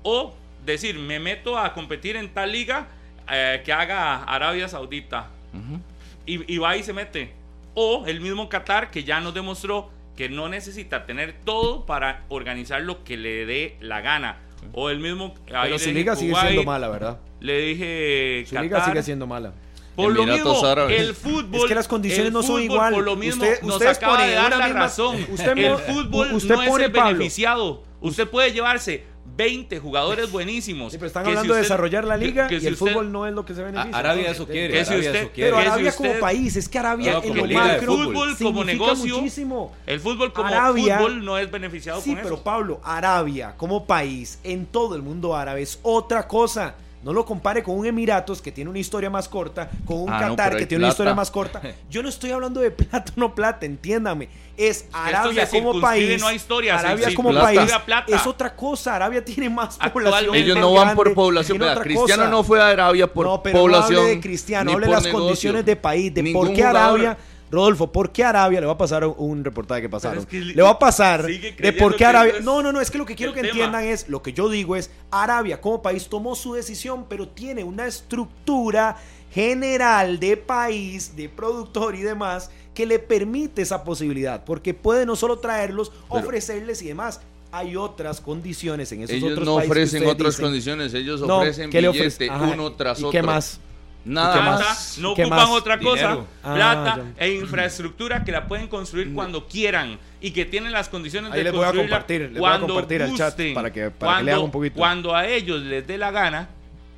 O 0.03 0.33
decir, 0.65 0.97
me 0.97 1.19
meto 1.19 1.57
a 1.57 1.73
competir 1.73 2.15
en 2.15 2.29
tal 2.33 2.51
liga 2.51 2.87
eh, 3.31 3.61
que 3.65 3.73
haga 3.73 4.23
Arabia 4.23 4.67
Saudita. 4.67 5.27
Ujú. 5.53 5.79
Y, 6.25 6.53
y 6.53 6.57
va 6.57 6.75
y 6.77 6.83
se 6.83 6.93
mete. 6.93 7.33
O 7.73 8.05
el 8.07 8.21
mismo 8.21 8.49
Qatar 8.49 8.91
que 8.91 9.03
ya 9.03 9.19
nos 9.21 9.33
demostró 9.33 9.89
que 10.15 10.27
no 10.29 10.49
necesita 10.49 11.05
tener 11.05 11.35
todo 11.45 11.85
para 11.85 12.23
organizar 12.29 12.81
lo 12.81 13.03
que 13.03 13.15
le 13.17 13.45
dé 13.45 13.77
la 13.79 14.01
gana. 14.01 14.37
O 14.73 14.89
el 14.89 14.99
mismo... 14.99 15.33
ahí 15.47 15.47
Pero 15.47 15.63
le 15.69 15.79
su 15.79 15.85
dije 15.85 15.93
liga 15.99 16.15
sigue 16.15 16.31
Kuwait, 16.31 16.47
siendo 16.49 16.63
mala, 16.65 16.89
¿verdad? 16.89 17.19
Le 17.39 17.59
dije... 17.61 18.43
Su 18.47 18.55
liga 18.59 18.77
Qatar. 18.77 18.91
sigue 18.93 19.03
siendo 19.03 19.25
mala. 19.27 19.53
Por 19.95 20.13
lo 20.13 20.25
mismo, 20.25 20.65
Árabes. 20.65 20.99
el 21.01 21.13
fútbol. 21.15 21.61
Es 21.61 21.65
que 21.65 21.75
las 21.75 21.87
condiciones 21.87 22.27
el 22.27 22.33
no 22.33 22.41
son 22.43 22.61
igual. 22.61 22.93
Por 22.93 23.03
lo 23.03 23.15
mismo, 23.15 23.43
Usted- 23.43 23.61
nos 23.63 23.81
acaba 23.81 24.23
de 24.25 24.33
dar 24.33 24.51
la 24.55 24.65
misma- 24.67 24.79
razón. 24.79 25.25
usted 25.29 25.57
el 25.57 25.77
fútbol 25.77 26.33
usted 26.33 26.55
no 26.55 26.61
es 26.63 26.69
pone, 26.69 26.85
el 26.85 26.91
Pablo. 26.91 27.17
beneficiado. 27.17 27.83
Usted 28.01 28.27
puede 28.29 28.51
llevarse 28.53 29.03
20 29.39 29.79
jugadores 29.79 30.29
buenísimos. 30.31 30.91
Sí, 30.91 30.97
pero 30.97 31.07
están 31.07 31.23
que 31.23 31.29
si 31.29 31.37
hablando 31.37 31.53
de 31.53 31.61
usted- 31.61 31.69
desarrollar 31.69 32.03
la 32.03 32.19
que- 32.19 32.25
liga 32.25 32.47
que 32.49 32.55
y 32.55 32.59
si 32.59 32.67
el 32.67 32.73
usted- 32.73 32.91
fútbol 32.91 33.11
no 33.11 33.25
es 33.25 33.33
lo 33.33 33.45
que 33.45 33.55
se 33.55 33.63
beneficia. 33.63 33.97
Arabia 33.97 34.31
eso 34.31 34.45
quiere. 34.45 34.73
Que 34.73 34.83
si 34.85 34.95
usted- 34.95 35.15
eso 35.15 35.29
quiere. 35.33 35.51
Pero 35.51 35.61
que 35.61 35.67
Arabia 35.69 35.89
usted- 35.91 36.07
como 36.09 36.19
país, 36.19 36.55
es 36.57 36.67
que 36.67 36.77
Arabia 36.79 37.11
No, 37.13 37.23
en 37.23 37.29
como 37.29 37.45
lo 37.45 37.53
macro 37.53 37.93
fútbol. 37.93 38.35
Fútbol 38.35 38.35
como 38.53 38.63
negocio. 38.65 39.15
muchísimo. 39.17 39.71
El 39.87 39.99
fútbol 40.01 40.33
como 40.33 40.47
Arabia- 40.49 40.97
fútbol 40.97 41.23
no 41.23 41.37
es 41.37 41.49
beneficiado 41.49 42.01
Sí, 42.01 42.09
con 42.11 42.21
pero 42.23 42.35
eso. 42.35 42.43
Pablo, 42.43 42.81
Arabia 42.83 43.53
como 43.55 43.85
país 43.85 44.39
en 44.43 44.65
todo 44.65 44.95
el 44.95 45.01
mundo 45.01 45.35
árabe 45.35 45.61
es 45.61 45.79
otra 45.83 46.27
cosa. 46.27 46.75
No 47.01 47.13
lo 47.13 47.25
compare 47.25 47.63
con 47.63 47.77
un 47.77 47.85
Emiratos 47.85 48.41
que 48.41 48.51
tiene 48.51 48.69
una 48.69 48.79
historia 48.79 49.09
más 49.09 49.29
corta, 49.29 49.69
con 49.85 50.01
un 50.01 50.09
Ah, 50.09 50.19
Qatar 50.19 50.57
que 50.57 50.65
tiene 50.65 50.83
una 50.83 50.91
historia 50.91 51.13
más 51.13 51.31
corta. 51.31 51.61
Yo 51.89 52.03
no 52.03 52.09
estoy 52.09 52.31
hablando 52.31 52.59
de 52.59 52.71
plata 52.71 53.13
o 53.15 53.19
no 53.19 53.33
plata, 53.33 53.65
entiéndame. 53.65 54.27
Es 54.57 54.85
Arabia 54.91 55.45
se 55.45 55.59
como 55.61 55.79
país. 55.79 56.19
no 56.19 56.27
hay 56.27 56.35
historia, 56.35 56.77
se 56.77 56.85
Arabia 56.85 57.09
como 57.15 57.33
país 57.33 57.71
plata. 57.85 58.13
es 58.13 58.27
otra 58.27 58.53
cosa. 58.55 58.95
Arabia 58.95 59.23
tiene 59.23 59.49
más 59.49 59.77
población. 59.77 60.35
Ellos 60.35 60.57
no 60.57 60.73
van 60.73 60.95
por 60.95 61.13
población. 61.13 61.57
Cristiano 61.81 62.23
cosa. 62.23 62.29
no 62.29 62.43
fue 62.43 62.61
a 62.61 62.67
Arabia 62.67 63.11
por 63.11 63.25
no, 63.25 63.41
pero 63.41 63.59
población. 63.59 63.93
no 63.93 63.99
hable 64.01 64.15
de 64.15 64.21
Cristiano, 64.21 64.71
hable 64.73 64.87
de 64.87 64.91
las 64.93 65.03
negocio. 65.03 65.25
condiciones 65.25 65.65
de 65.65 65.75
país, 65.75 66.13
de 66.13 66.23
Ningún 66.23 66.47
por 66.47 66.55
qué 66.55 66.63
jugador. 66.63 67.17
Rodolfo, 67.51 67.91
¿por 67.91 68.11
qué 68.11 68.23
Arabia? 68.23 68.59
Le 68.61 68.67
va 68.67 68.73
a 68.73 68.77
pasar 68.77 69.05
un- 69.05 69.43
reportaje 69.43 69.81
que 69.81 69.89
pasaron. 69.89 70.19
es 70.19 70.25
que 70.25 70.39
le 70.39 70.61
va 70.61 70.69
a 70.71 70.79
pasar 70.79 71.25
de 71.25 71.73
por 71.79 71.95
qué 71.95 72.05
Arabia. 72.05 72.33
No, 72.43 72.61
no, 72.61 72.71
no, 72.71 72.79
es 72.81 72.91
que 72.91 72.97
lo 72.97 73.05
que 73.05 73.15
quiero 73.15 73.33
que 73.33 73.41
tema. 73.41 73.49
entiendan 73.51 73.83
es, 73.85 74.07
lo 74.09 74.21
que 74.21 74.33
yo 74.33 74.49
digo 74.49 74.75
es, 74.75 74.91
Arabia 75.11 75.59
como 75.59 75.81
país 75.81 76.07
tomó 76.07 76.35
su 76.35 76.53
decisión, 76.53 77.05
pero 77.09 77.27
tiene 77.27 77.63
una 77.63 77.87
estructura 77.87 78.97
general 79.31 80.19
de 80.19 80.37
país, 80.37 81.15
de 81.15 81.29
productor 81.29 81.95
y 81.95 82.01
demás, 82.01 82.51
que 82.73 82.85
le 82.85 82.99
permite 82.99 83.61
esa 83.61 83.83
posibilidad, 83.83 84.43
porque 84.45 84.73
puede 84.73 85.05
no 85.05 85.15
solo 85.15 85.39
traerlos, 85.39 85.91
Pero- 86.11 86.21
ofrecerles 86.25 86.81
y 86.81 86.87
demás. 86.89 87.21
Hay 87.51 87.75
otras 87.75 88.21
condiciones 88.21 88.91
en 88.91 89.01
esos 89.01 89.15
Ellos 89.15 89.31
otros 89.31 89.45
no 89.45 89.55
países 89.55 89.71
ofrecen 89.71 90.07
otras 90.07 90.33
dicen. 90.35 90.45
condiciones, 90.45 90.93
ellos 90.93 91.21
No, 91.21 91.37
ofrecen 91.39 91.71
¿qué 91.71 91.81
le 91.81 91.89
billete? 91.89 92.29
Ajá, 92.29 92.43
uno 92.53 92.73
tras 92.73 92.99
¿y 92.99 93.03
otro. 93.05 93.11
qué 93.11 93.23
más? 93.23 93.59
Nada 94.05 94.35
¿Y 94.35 94.39
qué 94.39 94.45
más. 94.45 94.97
no 94.99 95.13
¿Qué 95.13 95.21
ocupan 95.23 95.39
más? 95.39 95.49
otra 95.49 95.77
cosa, 95.79 96.01
Dinero. 96.07 96.27
Ah, 96.41 96.53
plata 96.55 96.95
ya. 97.17 97.25
e 97.25 97.33
infraestructura 97.35 98.23
que 98.23 98.31
la 98.31 98.47
pueden 98.47 98.67
construir 98.67 99.13
cuando 99.13 99.45
quieran 99.47 99.99
y 100.21 100.31
que 100.31 100.45
tienen 100.45 100.71
las 100.71 100.87
condiciones 100.89 101.31
Ahí 101.31 101.39
de 101.39 101.43
les 101.45 101.53
voy 101.53 101.61
a 101.63 101.65
construirla 101.65 101.95
compartir, 101.97 102.21
les 102.21 102.31
voy 102.31 102.37
a 102.37 102.41
cuando 102.51 102.67
compartir 102.67 103.03
al 103.03 103.13
chat 103.15 103.27
gusten, 103.33 103.53
para 103.53 103.71
que- 103.73 103.81
para 103.91 103.91
que 103.91 103.97
cuando, 103.99 104.23
lean 104.25 104.39
un 104.39 104.51
poquito. 104.51 104.75
Cuando 104.77 105.15
a 105.15 105.27
ellos 105.27 105.61
les 105.61 105.85
dé 105.85 105.97
la 105.97 106.11
gana, 106.11 106.49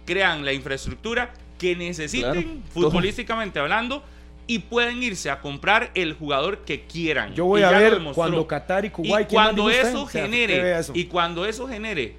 crean 0.05 0.45
la 0.45 0.53
infraestructura 0.53 1.33
que 1.57 1.75
necesiten 1.75 2.31
Claro. 2.43 2.49
futbolísticamente 2.71 3.59
hablando 3.59 4.03
y 4.47 4.59
pueden 4.59 5.01
irse 5.01 5.29
a 5.29 5.39
comprar 5.39 5.91
el 5.95 6.13
jugador 6.13 6.59
que 6.59 6.81
quieran. 6.85 7.33
Yo 7.33 7.45
voy 7.45 7.61
Y 7.61 7.63
a 7.63 7.71
ver 7.71 7.99
cuando 8.13 8.45
Qatar 8.47 8.83
y 8.85 8.87
Y 8.87 8.91
Kuwait. 8.91 9.27
¿quién 9.27 9.39
más 9.41 9.47
cuando 9.47 9.63
usted? 9.65 9.87
eso 9.87 10.03
O 10.03 10.09
sea, 10.09 10.23
genere 10.23 10.79
eso. 10.79 10.91
y 10.95 11.05
cuando 11.05 11.45
eso 11.45 11.67
genere 11.67 12.15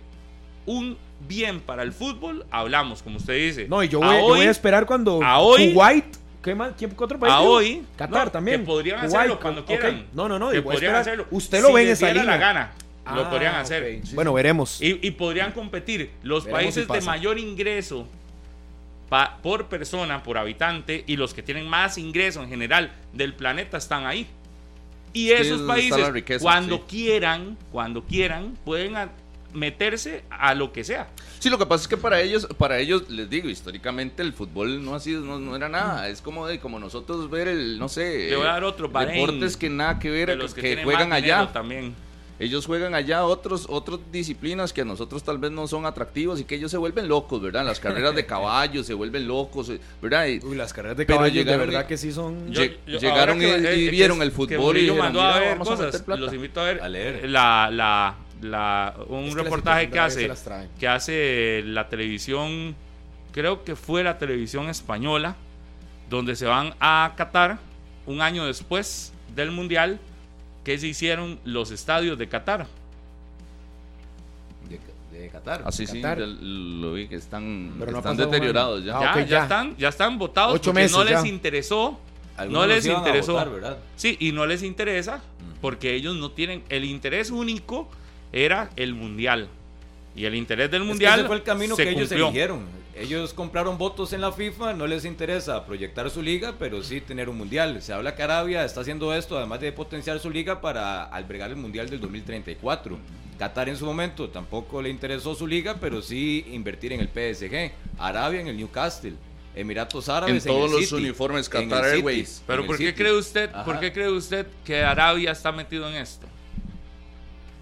un 0.66 0.96
bien 1.28 1.60
para 1.60 1.82
el 1.82 1.92
fútbol, 1.92 2.44
hablamos, 2.50 3.02
como 3.02 3.16
usted 3.18 3.34
dice. 3.34 3.66
No, 3.68 3.82
y 3.82 3.88
yo 3.88 4.02
A 4.02 4.06
voy, 4.06 4.16
yo 4.16 4.22
voy 4.22 4.40
hoy- 4.40 4.46
a 4.46 4.50
esperar 4.50 4.86
cuando 4.86 5.22
a 5.22 5.38
hoy- 5.40 5.72
Kuwait. 5.72 6.04
¿Qué 6.42 6.54
más? 6.56 6.72
¿Quién, 6.76 6.90
qué 6.90 7.04
otro 7.04 7.18
país? 7.20 7.32
A 7.32 7.38
dijo? 7.38 7.50
hoy, 7.50 7.82
Qatar 7.96 8.26
no, 8.26 8.30
también. 8.32 8.60
que 8.60 8.66
podrían 8.66 8.98
Kuwait, 8.98 9.14
hacerlo 9.14 9.38
cuando 9.40 9.64
quieran. 9.64 10.06
No, 10.12 10.28
no, 10.28 10.38
no. 10.38 10.50
que 10.50 10.60
podrían 10.60 10.82
esperar. 10.96 11.00
hacerlo. 11.00 11.26
Usted 11.30 11.58
Si 11.58 11.62
lo 11.62 11.72
ve 11.72 11.82
en 11.84 11.88
esa 11.90 12.08
línea. 12.08 12.24
la 12.24 12.36
gana, 12.36 12.72
lo 13.14 13.22
Ah, 13.26 13.30
podrían 13.30 13.54
hacer. 13.54 14.00
Bueno, 14.14 14.32
veremos. 14.32 14.82
Y, 14.82 14.98
y 15.06 15.10
podrían 15.12 15.52
competir 15.52 16.10
los 16.24 16.44
Veremos 16.44 16.62
países 16.62 16.86
si 16.88 16.92
de 16.92 17.00
mayor 17.02 17.38
ingreso 17.38 18.08
pa- 19.08 19.38
por 19.42 19.66
persona, 19.66 20.22
por 20.24 20.36
habitante, 20.36 21.04
y 21.06 21.16
los 21.16 21.32
que 21.32 21.42
tienen 21.42 21.68
más 21.68 21.96
ingreso 21.98 22.42
en 22.42 22.48
general 22.48 22.90
del 23.12 23.34
planeta 23.34 23.76
están 23.76 24.04
ahí. 24.06 24.26
Y 25.12 25.30
esos 25.30 25.60
países, 25.62 26.08
riqueza, 26.10 26.42
cuando 26.42 26.76
sí. 26.78 26.82
quieran, 26.88 27.56
cuando 27.70 28.02
quieran, 28.02 28.56
pueden 28.64 28.96
meterse 29.52 30.24
a 30.30 30.54
lo 30.54 30.72
que 30.72 30.84
sea. 30.84 31.08
Sí, 31.38 31.50
lo 31.50 31.58
que 31.58 31.66
pasa 31.66 31.82
es 31.82 31.88
que 31.88 31.96
para 31.96 32.20
ellos, 32.20 32.46
para 32.58 32.78
ellos, 32.78 33.08
les 33.10 33.28
digo, 33.28 33.48
históricamente 33.48 34.22
el 34.22 34.32
fútbol 34.32 34.84
no 34.84 34.94
ha 34.94 35.00
sido, 35.00 35.20
no, 35.22 35.38
no 35.38 35.54
era 35.56 35.68
nada. 35.68 36.08
Es 36.08 36.20
como 36.22 36.46
de, 36.46 36.58
como 36.60 36.78
nosotros 36.78 37.28
ver 37.30 37.48
el, 37.48 37.78
no 37.78 37.88
sé, 37.88 38.28
Le 38.30 38.36
voy 38.36 38.46
a 38.46 38.50
dar 38.52 38.64
otro, 38.64 38.88
Bahrein, 38.88 39.26
deportes 39.26 39.56
que 39.56 39.68
nada 39.70 39.98
que 39.98 40.10
ver, 40.10 40.28
De 40.30 40.36
los 40.36 40.54
que, 40.54 40.82
juegan 40.84 41.12
allá. 41.12 41.50
también. 41.52 41.94
Ellos 42.38 42.66
juegan 42.66 42.92
allá 42.96 43.24
otros, 43.24 43.66
otras 43.68 44.00
disciplinas 44.10 44.72
que 44.72 44.80
a 44.80 44.84
nosotros 44.84 45.22
tal 45.22 45.38
vez 45.38 45.52
no 45.52 45.68
son 45.68 45.86
atractivos 45.86 46.40
y 46.40 46.44
que 46.44 46.56
ellos 46.56 46.72
se 46.72 46.76
vuelven 46.76 47.06
locos, 47.06 47.40
¿verdad? 47.40 47.64
Las 47.64 47.78
carreras 47.78 48.16
de 48.16 48.26
caballos 48.26 48.84
se 48.84 48.94
vuelven 48.94 49.28
locos, 49.28 49.70
¿verdad? 50.00 50.26
Y 50.26 50.40
Uy, 50.44 50.56
las 50.56 50.72
carreras 50.72 50.96
de 50.96 51.06
caballos 51.06 51.44
de 51.46 51.56
verdad 51.56 51.84
y- 51.84 51.88
que 51.88 51.96
sí 51.96 52.10
son. 52.10 52.50
Yo- 52.50 52.64
yo- 52.86 52.98
llegaron 52.98 53.38
que- 53.38 53.76
y- 53.76 53.84
y 53.84 53.90
vieron 53.90 54.18
que- 54.18 54.24
el 54.24 54.30
que 54.30 54.34
fútbol 54.36 54.76
y 54.76 54.80
dijeron, 54.80 54.98
mandó 54.98 55.20
"Mira, 55.20 55.34
a 55.36 55.38
ver 55.38 55.48
vamos 55.50 55.68
a 55.68 55.70
cosas. 55.70 55.86
meter 55.86 56.04
plata". 56.04 56.20
Los 56.20 56.34
invito 56.34 56.60
a 56.60 56.64
ver, 56.64 56.80
A 56.82 56.88
leer. 56.88 57.30
La, 57.30 57.70
la, 57.70 58.16
la, 58.42 58.94
un 59.08 59.24
Es 59.24 59.34
que 59.34 59.42
reportaje 59.42 59.90
que 59.90 59.98
hace, 59.98 60.30
que 60.78 60.88
hace 60.88 61.62
la 61.64 61.88
televisión, 61.88 62.74
creo 63.32 63.64
que 63.64 63.76
fue 63.76 64.02
la 64.02 64.18
televisión 64.18 64.68
española, 64.68 65.36
donde 66.10 66.36
se 66.36 66.46
van 66.46 66.74
a 66.80 67.14
Qatar 67.16 67.58
un 68.06 68.20
año 68.20 68.44
después 68.44 69.12
del 69.34 69.50
Mundial, 69.50 69.98
que 70.64 70.78
se 70.78 70.88
hicieron 70.88 71.38
los 71.44 71.70
estadios 71.70 72.18
de 72.18 72.28
Qatar. 72.28 72.66
De, 74.68 74.80
de 75.18 75.28
Qatar. 75.28 75.62
Así 75.64 75.86
sí, 75.86 76.00
Qatar. 76.00 76.18
ya 76.18 76.26
lo 76.26 76.92
vi 76.94 77.08
que 77.08 77.16
están, 77.16 77.74
Pero 77.78 77.92
no 77.92 77.98
están 77.98 78.16
deteriorados 78.16 78.84
ya. 78.84 78.98
Ah, 78.98 79.14
ya, 79.16 79.20
ya 79.20 79.26
ya. 79.26 79.42
están, 79.44 79.76
ya 79.76 79.88
están 79.88 80.18
votados 80.18 80.54
Ocho 80.56 80.72
porque 80.72 80.88
no 80.88 80.98
meses 80.98 81.10
les 81.12 81.22
ya. 81.22 81.28
interesó. 81.28 82.00
Algunos 82.36 82.62
no 82.62 82.66
les 82.66 82.86
interesó. 82.86 83.32
votar, 83.34 83.50
¿verdad? 83.50 83.78
Sí, 83.96 84.16
y 84.18 84.32
no 84.32 84.46
les 84.46 84.62
interesa 84.62 85.22
porque 85.60 85.94
ellos 85.94 86.16
no 86.16 86.30
tienen 86.30 86.64
el 86.68 86.84
interés 86.84 87.30
único 87.30 87.88
era 88.32 88.70
el 88.76 88.94
mundial. 88.94 89.48
Y 90.14 90.24
el 90.26 90.34
interés 90.34 90.70
del 90.70 90.82
Es 90.82 90.86
que 90.86 90.88
mundial 90.92 91.18
ese 91.20 91.26
fue 91.26 91.36
el 91.36 91.42
camino 91.42 91.74
se 91.76 91.84
que 91.84 91.90
ellos 91.90 92.08
cumplió. 92.08 92.26
eligieron. 92.26 92.82
Ellos 92.94 93.32
compraron 93.32 93.78
votos 93.78 94.12
en 94.12 94.20
la 94.20 94.32
FIFA, 94.32 94.74
no 94.74 94.86
les 94.86 95.06
interesa 95.06 95.64
proyectar 95.64 96.10
su 96.10 96.20
liga, 96.20 96.54
pero 96.58 96.82
sí 96.82 97.00
tener 97.00 97.30
un 97.30 97.38
mundial. 97.38 97.80
Se 97.80 97.94
habla 97.94 98.14
que 98.14 98.22
Arabia 98.22 98.64
está 98.66 98.82
haciendo 98.82 99.14
esto, 99.14 99.38
además 99.38 99.60
de 99.60 99.72
potenciar 99.72 100.18
su 100.20 100.28
liga 100.30 100.60
para 100.60 101.04
albergar 101.04 101.48
el 101.50 101.56
mundial 101.56 101.88
del 101.88 102.00
2034. 102.00 102.98
Qatar 103.38 103.70
en 103.70 103.78
su 103.78 103.86
momento 103.86 104.28
tampoco 104.28 104.82
le 104.82 104.90
interesó 104.90 105.34
su 105.34 105.46
liga, 105.46 105.76
pero 105.80 106.02
sí 106.02 106.44
invertir 106.52 106.92
en 106.92 107.00
el 107.00 107.08
PSG. 107.08 107.72
Arabia 107.98 108.40
en 108.42 108.48
el 108.48 108.56
Newcastle. 108.58 109.14
Emiratos 109.54 110.08
Árabes 110.08 110.44
En 110.44 110.50
en, 110.50 110.56
todos 110.56 110.70
el 110.70 110.76
los 110.80 110.88
City, 110.88 111.02
uniformes 111.02 111.48
Qatar 111.48 111.84
City, 111.84 111.96
Airways. 111.96 112.42
Pero 112.46 112.66
¿por 112.66 112.76
qué 112.78 112.94
cree 112.94 113.12
usted, 113.12 113.50
Ajá. 113.52 113.64
por 113.64 113.80
qué 113.80 113.92
cree 113.92 114.08
usted 114.08 114.46
que 114.64 114.82
Arabia 114.82 115.32
está 115.32 115.50
metido 115.50 115.88
en 115.88 115.96
esto? 115.96 116.26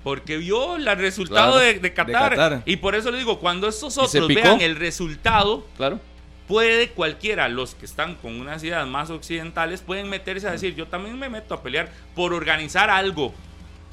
Porque 0.03 0.39
vio 0.39 0.77
el 0.77 0.87
resultado 0.97 1.53
Claro, 1.53 1.67
de, 1.67 1.79
de 1.79 1.93
Qatar, 1.93 2.31
Qatar. 2.31 2.63
Y 2.65 2.77
por 2.77 2.95
eso 2.95 3.11
le 3.11 3.19
digo, 3.19 3.39
cuando 3.39 3.69
estos 3.69 3.99
otros 3.99 4.29
vean 4.29 4.61
el 4.63 4.77
resultado, 4.77 5.67
Claro. 5.77 6.01
puede 6.49 6.89
cualquiera, 6.91 7.49
los 7.49 7.75
que 7.75 7.85
están 7.85 8.15
con 8.15 8.41
unas 8.41 8.65
ideas 8.65 8.87
más 8.89 9.11
occidentales, 9.11 9.83
pueden 9.83 10.09
meterse 10.09 10.49
a 10.49 10.53
decir, 10.53 10.75
yo 10.75 10.87
también 10.87 11.19
me 11.19 11.29
meto 11.29 11.55
a 11.55 11.63
pelear 11.63 11.91
por 12.15 12.33
organizar 12.33 12.89
algo. 12.89 13.35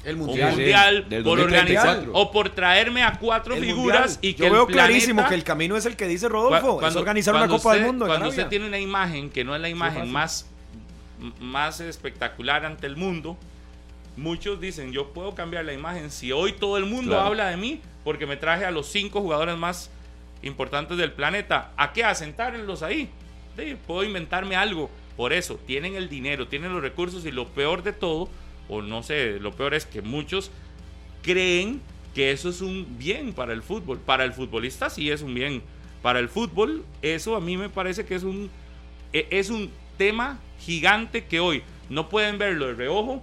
El 0.04 0.14
Un 0.14 0.26
mundial. 0.26 0.50
sí, 0.52 0.56
mundial, 0.60 1.08
del 1.08 1.24
por 1.24 1.38
2034. 1.38 1.90
organizar, 1.90 2.10
o 2.14 2.30
por 2.32 2.50
traerme 2.50 3.02
a 3.02 3.18
cuatro 3.18 3.54
El 3.56 3.64
figuras 3.64 4.12
mundial. 4.14 4.18
y 4.22 4.32
que 4.34 4.38
Yo 4.40 4.46
el 4.46 4.52
veo 4.52 4.66
clarísimo 4.66 5.16
planeta- 5.16 5.28
que 5.28 5.34
el 5.34 5.44
camino 5.44 5.76
es 5.76 5.84
el 5.86 5.96
que 5.96 6.06
dice 6.06 6.28
Rodolfo. 6.28 6.80
es 6.86 6.96
organizar 6.96 7.34
una 7.34 7.40
cuando 7.42 7.56
Copa 7.58 7.74
del 7.74 7.84
Mundo. 7.84 8.06
Cuando 8.06 8.28
usted 8.28 8.46
tiene 8.46 8.66
una 8.66 8.78
imagen 8.78 9.28
que 9.28 9.44
no 9.44 9.54
es 9.54 9.60
la 9.60 9.68
imagen 9.68 10.10
más, 10.10 10.46
más 11.40 11.80
espectacular 11.80 12.64
ante 12.64 12.86
el 12.86 12.96
mundo, 12.96 13.36
muchos 14.18 14.60
dicen, 14.60 14.92
yo 14.92 15.12
puedo 15.12 15.34
cambiar 15.34 15.64
la 15.64 15.72
imagen 15.72 16.10
si 16.10 16.32
hoy 16.32 16.52
todo 16.52 16.76
el 16.76 16.84
mundo 16.86 17.12
Claro. 17.12 17.26
habla 17.28 17.48
de 17.48 17.56
mí 17.56 17.80
porque 18.04 18.26
me 18.26 18.36
traje 18.36 18.64
a 18.64 18.70
los 18.70 18.86
cinco 18.88 19.20
jugadores 19.20 19.56
más 19.56 19.90
importantes 20.42 20.96
del 20.98 21.12
planeta. 21.12 21.72
¿A 21.76 21.92
qué? 21.92 22.04
A 22.04 22.14
sentarlos 22.14 22.82
ahí. 22.82 23.08
Sí, 23.56 23.76
puedo 23.86 24.04
inventarme 24.04 24.56
algo. 24.56 24.90
Por 25.16 25.32
eso, 25.32 25.58
tienen 25.66 25.94
el 25.96 26.08
dinero, 26.08 26.46
tienen 26.48 26.72
los 26.72 26.82
recursos 26.82 27.24
y 27.26 27.32
lo 27.32 27.48
peor 27.48 27.82
de 27.82 27.92
todo, 27.92 28.28
o 28.68 28.82
no 28.82 29.02
sé, 29.02 29.38
lo 29.40 29.52
peor 29.52 29.74
es 29.74 29.84
que 29.84 30.00
muchos 30.02 30.50
creen 31.22 31.80
que 32.14 32.30
eso 32.30 32.48
es 32.50 32.60
un 32.60 32.98
bien 32.98 33.32
para 33.32 33.52
el 33.52 33.62
fútbol. 33.62 33.98
Para 33.98 34.24
el 34.24 34.32
futbolista 34.32 34.90
sí 34.90 35.10
es 35.10 35.22
un 35.22 35.34
bien. 35.34 35.62
Para 36.02 36.20
el 36.20 36.28
fútbol, 36.28 36.84
eso 37.02 37.34
a 37.36 37.40
mí 37.40 37.56
me 37.56 37.68
parece 37.68 38.04
que 38.06 38.14
es 38.14 38.22
un, 38.22 38.48
e- 39.12 39.26
es 39.30 39.50
un 39.50 39.70
tema 39.96 40.38
gigante 40.60 41.24
que 41.24 41.40
hoy 41.40 41.62
no 41.90 42.08
pueden 42.08 42.38
verlo 42.38 42.66
de 42.68 42.74
reojo. 42.74 43.22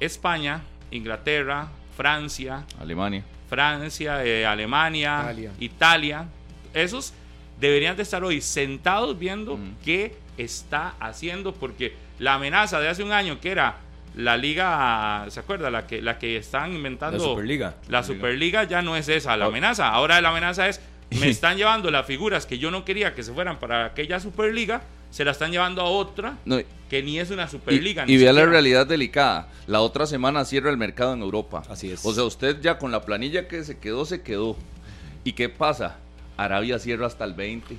España, 0.00 0.62
Inglaterra, 0.90 1.68
Francia, 1.96 2.64
Alemania. 2.80 3.24
Francia, 3.48 4.24
eh, 4.24 4.46
Alemania, 4.46 5.20
Italia. 5.22 5.52
Italia. 5.58 6.28
esos 6.74 7.14
deberían 7.60 7.96
de 7.96 8.02
estar 8.02 8.22
hoy 8.22 8.40
sentados 8.40 9.18
viendo 9.18 9.56
Mm. 9.56 9.74
qué 9.84 10.14
está 10.36 10.94
haciendo, 11.00 11.52
porque 11.54 11.94
la 12.18 12.34
amenaza 12.34 12.78
de 12.78 12.88
hace 12.88 13.02
un 13.02 13.10
año 13.12 13.40
que 13.40 13.50
era 13.50 13.76
la 14.14 14.36
liga, 14.36 15.24
¿se 15.28 15.40
acuerda? 15.40 15.70
La 15.70 15.86
que, 15.86 16.00
la 16.02 16.18
que 16.18 16.36
están 16.36 16.72
inventando. 16.74 17.18
La 17.18 17.24
Superliga. 17.24 17.74
La 17.88 18.02
Superliga 18.02 18.64
ya 18.64 18.82
no 18.82 18.96
es 18.96 19.08
esa 19.08 19.36
la 19.36 19.46
Oh. 19.46 19.48
amenaza. 19.48 19.88
Ahora 19.88 20.20
la 20.20 20.28
amenaza 20.28 20.68
es, 20.68 20.80
me 21.20 21.28
están 21.28 21.56
llevando 21.56 21.90
las 21.90 22.06
figuras 22.06 22.46
que 22.46 22.58
yo 22.58 22.70
no 22.70 22.84
quería 22.84 23.14
que 23.14 23.22
se 23.22 23.32
fueran 23.32 23.58
para 23.58 23.86
aquella 23.86 24.20
Superliga, 24.20 24.82
se 25.10 25.24
la 25.24 25.30
están 25.32 25.50
llevando 25.50 25.80
a 25.82 25.86
otra 25.86 26.38
No, 26.44 26.58
que 26.90 27.02
ni 27.02 27.18
es 27.18 27.30
una 27.30 27.48
Superliga. 27.48 28.04
y 28.06 28.12
ni 28.12 28.16
vea 28.18 28.32
la 28.32 28.46
realidad 28.46 28.86
delicada. 28.86 29.48
La 29.66 29.80
otra 29.80 30.06
semana 30.06 30.44
cierra 30.44 30.70
el 30.70 30.76
mercado 30.76 31.12
en 31.14 31.22
Europa. 31.22 31.62
Así 31.68 31.90
es. 31.90 32.04
O 32.04 32.12
sea, 32.14 32.24
usted 32.24 32.60
ya 32.60 32.78
con 32.78 32.90
la 32.92 33.02
planilla 33.04 33.48
que 33.48 33.62
se 33.64 33.78
quedó, 33.78 34.04
se 34.04 34.22
quedó. 34.22 34.56
¿Y 35.24 35.32
qué 35.32 35.48
pasa? 35.48 35.96
Arabia 36.36 36.78
cierra 36.78 37.06
hasta 37.06 37.24
el 37.24 37.34
20. 37.34 37.76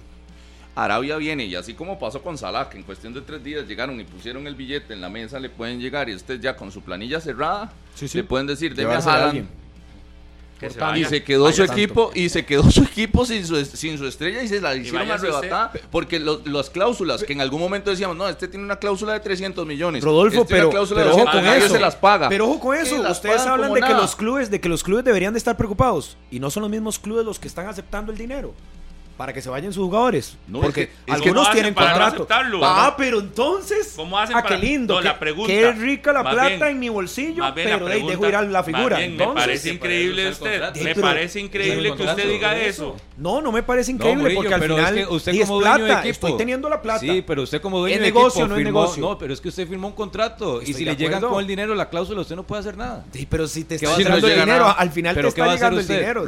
Arabia 0.75 1.17
viene 1.17 1.45
y 1.45 1.55
así 1.55 1.73
como 1.73 1.99
pasó 1.99 2.21
con 2.21 2.37
Salah, 2.37 2.69
que 2.69 2.77
en 2.77 2.83
cuestión 2.83 3.13
de 3.13 3.21
tres 3.21 3.43
días 3.43 3.67
llegaron 3.67 3.99
y 3.99 4.03
pusieron 4.05 4.47
el 4.47 4.55
billete 4.55 4.93
en 4.93 5.01
la 5.01 5.09
mesa, 5.09 5.39
le 5.39 5.49
pueden 5.49 5.79
llegar 5.79 6.07
y 6.09 6.15
usted 6.15 6.39
ya 6.39 6.55
con 6.55 6.71
su 6.71 6.81
planilla 6.81 7.19
cerrada, 7.19 7.71
Sí, 7.95 8.07
sí. 8.07 8.17
le 8.19 8.23
pueden 8.23 8.47
decir, 8.47 8.75
deme 8.75 8.93
a 8.93 8.99
Llevársela 8.99 9.15
a 9.15 9.29
Haaland. 9.29 9.47
Y 10.95 11.05
se 11.05 11.23
quedó 11.23 11.51
su 11.51 11.63
equipo 11.63 12.11
y 12.13 12.29
se 12.29 12.45
quedó 12.45 12.69
su 12.69 12.83
equipo 12.83 13.25
sin 13.25 13.45
su, 13.45 13.63
sin 13.65 13.97
su 13.97 14.05
estrella 14.05 14.43
y 14.43 14.47
se 14.47 14.59
la 14.61 14.75
hicieron 14.75 15.09
arrebatar 15.09 15.71
porque 15.91 16.19
lo, 16.19 16.41
las 16.45 16.69
cláusulas 16.69 17.23
que 17.23 17.33
en 17.33 17.41
algún 17.41 17.59
momento 17.59 17.89
decíamos 17.89 18.17
no 18.17 18.27
este 18.27 18.47
tiene 18.47 18.65
una 18.65 18.77
cláusula 18.77 19.13
de 19.13 19.19
300 19.19 19.65
millones 19.65 20.03
Rodolfo 20.03 20.41
este 20.41 20.55
pero, 20.55 20.69
pero 20.69 21.15
ojo 21.15 21.25
con 21.31 21.45
eso 21.45 21.69
se 21.69 21.79
las 21.79 21.95
paga 21.95 22.29
pero 22.29 22.49
ojo 22.49 22.59
con 22.59 22.77
eso 22.77 23.01
ustedes 23.09 23.41
hablan 23.41 23.73
de 23.73 23.81
que 23.81 23.93
los 23.93 24.15
clubes 24.15 24.51
de 24.51 24.59
que 24.59 24.69
los 24.69 24.83
clubes 24.83 25.05
deberían 25.05 25.33
de 25.33 25.37
estar 25.37 25.55
preocupados 25.55 26.17
y 26.31 26.39
no 26.39 26.49
son 26.49 26.61
los 26.61 26.69
mismos 26.69 26.99
clubes 26.99 27.25
los 27.25 27.39
que 27.39 27.47
están 27.47 27.67
aceptando 27.67 28.11
el 28.11 28.17
dinero 28.17 28.53
para 29.19 29.33
que 29.33 29.41
se 29.41 29.49
vayan 29.49 29.73
sus 29.73 29.83
jugadores. 29.83 30.37
Porque 30.49 30.91
algunos 31.09 31.51
tienen 31.51 31.73
contrato. 31.73 32.25
Ah, 32.63 32.95
pero 32.97 33.19
entonces. 33.19 33.91
¿Cómo 33.97 34.17
hacen 34.17 34.37
ah, 34.37 34.43
qué 34.43 34.57
lindo. 34.57 34.97
Qué, 35.01 35.45
qué 35.45 35.73
rica 35.73 36.13
la 36.13 36.21
plata 36.21 36.69
en 36.69 36.79
mi 36.79 36.87
bolsillo, 36.87 37.43
pero 37.53 37.83
pregunta, 37.83 38.11
dejo 38.11 38.27
ir 38.29 38.35
a 38.37 38.41
la 38.43 38.63
figura. 38.63 38.97
Me 38.97 39.27
parece 39.27 39.73
increíble 39.73 40.29
usted. 40.29 40.73
me 40.81 40.95
parece 40.95 41.41
increíble 41.41 41.97
que 41.97 42.03
usted 42.03 42.29
diga 42.29 42.57
eso. 42.57 42.95
No, 43.19 43.41
no 43.41 43.51
me 43.51 43.63
parece 43.63 43.91
increíble 43.91 44.33
porque 44.33 44.53
al 44.53 44.61
final 44.61 45.07
usted 45.09 45.39
como 45.41 45.59
dueño 45.59 45.75
plata, 45.75 46.01
de 46.01 46.09
equipo, 46.09 46.27
estoy 46.27 46.37
teniendo 46.37 46.69
la 46.69 46.81
plata. 46.81 46.99
Sí, 46.99 47.21
pero 47.25 47.43
usted 47.43 47.61
como 47.61 47.79
dueño 47.79 47.97
de 47.97 48.01
negocio, 48.01 48.47
no 48.47 48.55
es 48.55 48.63
negocio. 48.63 49.01
No, 49.01 49.17
pero 49.17 49.33
es 49.33 49.41
que 49.41 49.49
usted 49.49 49.67
firmó 49.67 49.89
un 49.89 49.93
contrato 49.93 50.61
y 50.61 50.73
si 50.73 50.85
le 50.85 50.95
llegan 50.95 51.21
con 51.21 51.39
el 51.39 51.47
dinero 51.47 51.75
la 51.75 51.89
cláusula 51.89 52.21
usted 52.21 52.35
no 52.35 52.43
puede 52.43 52.61
hacer 52.61 52.77
nada. 52.77 53.05
Sí, 53.11 53.27
pero 53.29 53.47
si 53.47 53.65
te 53.65 53.75
está 53.75 53.97
llegando 53.97 54.27
el 54.27 54.39
dinero, 54.39 54.73
al 54.75 54.91
final 54.91 55.15
te 55.15 55.27
está 55.27 55.53
llegando 55.53 55.79
el 55.81 55.87
dinero. 55.87 56.25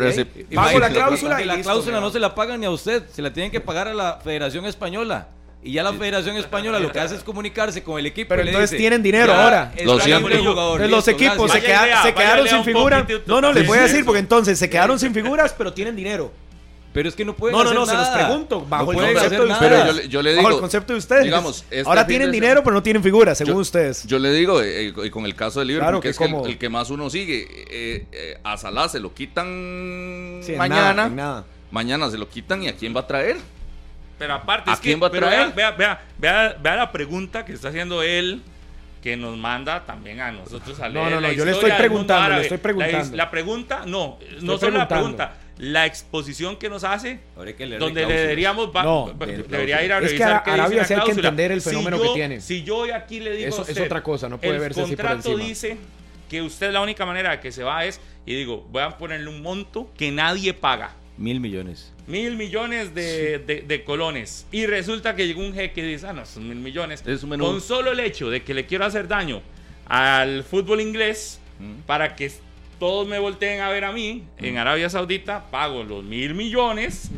Pago 0.53 0.79
la 0.79 0.89
cláusula 0.89 1.41
y 1.41 1.45
la 1.45 1.61
cláusula 1.61 1.99
no 1.99 2.11
se 2.11 2.19
la 2.19 2.35
pagan 2.35 2.59
ni 2.59 2.65
a 2.65 2.71
usted, 2.71 3.03
se 3.09 3.21
la 3.21 3.31
tienen 3.31 3.51
que 3.51 3.61
pagar 3.61 3.87
a 3.87 3.93
la 3.93 4.19
Federación 4.21 4.65
Española. 4.65 5.29
Y 5.63 5.73
ya 5.73 5.83
la 5.83 5.93
Federación 5.93 6.37
Española 6.37 6.79
lo 6.79 6.91
que 6.91 6.99
hace 6.99 7.15
es 7.15 7.23
comunicarse 7.23 7.83
con 7.83 7.99
el 7.99 8.07
equipo. 8.07 8.29
Pero 8.29 8.41
entonces 8.41 8.77
tienen 8.77 9.01
dinero 9.01 9.33
ahora. 9.33 9.71
Lo 9.85 9.97
jugador, 9.99 10.89
los 10.89 11.07
equipos 11.07 11.51
se, 11.51 11.61
queda, 11.61 12.01
se, 12.01 12.13
quedaron 12.13 12.47
sin 12.47 12.63
figuras. 12.63 13.05
No, 13.27 13.39
no, 13.39 13.53
les 13.53 13.65
voy 13.65 13.77
a 13.77 13.83
decir 13.83 14.03
porque 14.03 14.19
entonces 14.19 14.59
se 14.59 14.69
quedaron 14.69 14.99
sin 14.99 15.13
figuras, 15.13 15.55
pero 15.57 15.71
tienen 15.71 15.95
dinero. 15.95 16.31
Pero 16.93 17.07
es 17.07 17.15
que 17.15 17.23
no 17.23 17.35
pueden 17.35 17.55
No, 17.55 17.61
hacer 17.61 17.73
no, 17.73 17.79
no, 17.81 17.85
se 17.85 17.95
los 17.95 18.09
pregunto. 18.09 18.65
Bajo 18.67 18.91
no 18.91 19.05
el 19.05 19.13
concepto 19.13 19.45
de 19.45 19.51
ustedes. 19.51 19.83
Pero 19.83 20.01
yo, 20.07 20.21
le 20.21 20.31
digo, 20.31 20.43
bajo 20.43 20.55
el 20.55 20.61
concepto 20.61 20.93
de 20.93 20.99
ustedes. 20.99 21.23
Digamos, 21.23 21.65
ahora 21.85 22.05
tienen 22.05 22.31
dinero, 22.31 22.63
pero 22.63 22.73
no 22.73 22.83
tienen 22.83 23.01
figura, 23.01 23.33
según 23.35 23.57
ustedes. 23.57 24.05
Yo 24.05 24.19
le 24.19 24.31
digo, 24.33 24.61
eh, 24.61 24.93
y 25.03 25.09
con 25.09 25.25
el 25.25 25.35
caso 25.35 25.59
de 25.59 25.67
Liverpool, 25.67 25.85
claro 25.85 26.01
que, 26.01 26.09
es 26.09 26.17
que 26.17 26.25
el, 26.25 26.57
que 26.57 26.69
más 26.69 26.89
uno 26.89 27.09
sigue, 27.09 27.47
eh, 27.69 28.07
eh, 28.11 28.39
a 28.43 28.57
Salah 28.57 28.89
se 28.89 28.99
lo 28.99 29.13
quitan 29.13 30.41
mañana. 30.57 31.45
Mañana 31.71 32.11
se 32.11 32.17
lo 32.17 32.27
quitan 32.27 32.63
y 32.63 32.67
a 32.67 32.75
quién 32.75 32.93
va 32.93 33.01
a 33.01 33.07
traer. 33.07 33.37
Pero 34.19 34.33
aparte, 34.33 34.69
¿a 34.69 34.73
es 34.73 34.79
quién 34.81 34.99
que, 34.99 35.01
va 35.01 35.07
a 35.07 35.11
traer? 35.11 35.53
Vea, 35.53 35.71
vea, 35.71 36.01
vea, 36.17 36.57
vea, 36.61 36.75
la 36.75 36.91
pregunta 36.91 37.45
que 37.45 37.53
está 37.53 37.69
haciendo 37.69 38.03
él 38.03 38.43
que 39.01 39.17
nos 39.17 39.35
manda 39.35 39.85
también 39.85 40.19
a 40.19 40.31
nosotros 40.31 40.79
a. 40.79 40.89
No, 40.89 41.09
no, 41.09 41.19
no, 41.19 41.31
yo 41.31 41.43
le 41.43 41.51
estoy 41.51 41.71
preguntando, 41.71 42.35
le 42.35 42.41
estoy 42.43 42.57
preguntando. 42.59 43.17
La, 43.17 43.31
pregunta, 43.31 43.83
no, 43.85 44.19
no 44.41 44.57
solo 44.57 44.77
la 44.77 44.87
pregunta, 44.87 45.33
la 45.57 45.85
exposición 45.85 46.55
que 46.57 46.69
nos 46.69 46.83
hace, 46.83 47.19
donde 47.35 48.05
le 48.05 48.13
deberíamos, 48.13 48.73
no, 48.73 49.13
debería 49.17 49.83
ir 49.83 49.93
a 49.93 49.99
revisar. 49.99 50.43
Es 50.45 50.87
que 50.87 50.93
hay 50.93 51.01
que 51.03 51.11
entender 51.11 51.51
el 51.51 51.61
fenómeno 51.61 52.01
que 52.01 52.09
tiene. 52.13 52.41
Si 52.41 52.63
yo 52.63 52.77
hoy 52.77 52.91
aquí 52.91 53.19
le 53.19 53.35
digo. 53.35 53.49
Eso 53.49 53.65
es 53.67 53.79
otra 53.79 54.03
cosa, 54.03 54.29
no 54.29 54.39
puede 54.39 54.59
verse 54.59 54.81
así. 54.81 54.91
El 54.91 54.97
contrato 54.97 55.37
dice 55.37 55.77
que 56.29 56.41
usted 56.41 56.71
la 56.71 56.81
única 56.81 57.05
manera 57.05 57.39
que 57.41 57.51
se 57.51 57.63
va 57.63 57.85
es, 57.85 57.99
y 58.25 58.35
digo, 58.35 58.65
voy 58.69 58.83
a 58.83 58.97
ponerle 58.97 59.29
un 59.29 59.41
monto 59.41 59.89
que 59.97 60.11
nadie 60.11 60.53
paga. 60.53 60.95
Mil 61.17 61.39
millones 61.39 61.91
mil 62.11 62.35
millones 62.35 62.93
de, 62.93 63.39
de, 63.39 63.83
colones. 63.83 64.45
Y 64.51 64.65
resulta 64.65 65.15
que 65.15 65.25
llegó 65.25 65.41
un 65.41 65.53
jeque 65.53 65.81
y 65.81 65.93
dice, 65.93 66.07
ah, 66.07 66.13
no, 66.13 66.25
son 66.25 66.47
mil 66.47 66.57
millones. 66.57 67.03
Es 67.07 67.23
un 67.23 67.37
Con 67.39 67.61
solo 67.61 67.93
el 67.93 67.99
hecho 67.99 68.29
de 68.29 68.43
que 68.43 68.53
le 68.53 68.65
quiero 68.65 68.85
hacer 68.85 69.07
daño 69.07 69.41
al 69.87 70.43
fútbol 70.43 70.81
inglés 70.81 71.39
para 71.85 72.15
que 72.15 72.31
todos 72.79 73.07
me 73.07 73.19
volteen 73.19 73.61
a 73.61 73.69
ver 73.69 73.85
a 73.85 73.91
mí 73.91 74.23
en 74.37 74.57
Arabia 74.57 74.89
Saudita, 74.89 75.51
pago 75.51 75.83
los 75.83 76.03
mil 76.03 76.33
millones. 76.33 77.11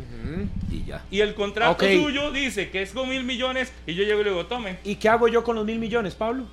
Y 0.70 0.84
ya. 0.84 1.04
Y 1.10 1.20
el 1.20 1.34
contrato 1.34 1.72
okay. 1.72 2.02
suyo 2.02 2.30
dice 2.30 2.70
que 2.70 2.82
es 2.82 2.92
con 2.92 3.08
mil 3.08 3.24
millones 3.24 3.72
y 3.86 3.94
yo 3.94 4.04
llego 4.04 4.20
y 4.20 4.24
le 4.24 4.30
digo, 4.30 4.46
tome. 4.46 4.78
¿Y 4.84 4.96
qué 4.96 5.08
hago 5.08 5.28
yo 5.28 5.42
con 5.42 5.56
los 5.56 5.64
mil 5.64 5.78
millones, 5.78 6.14
Pablo? 6.14 6.46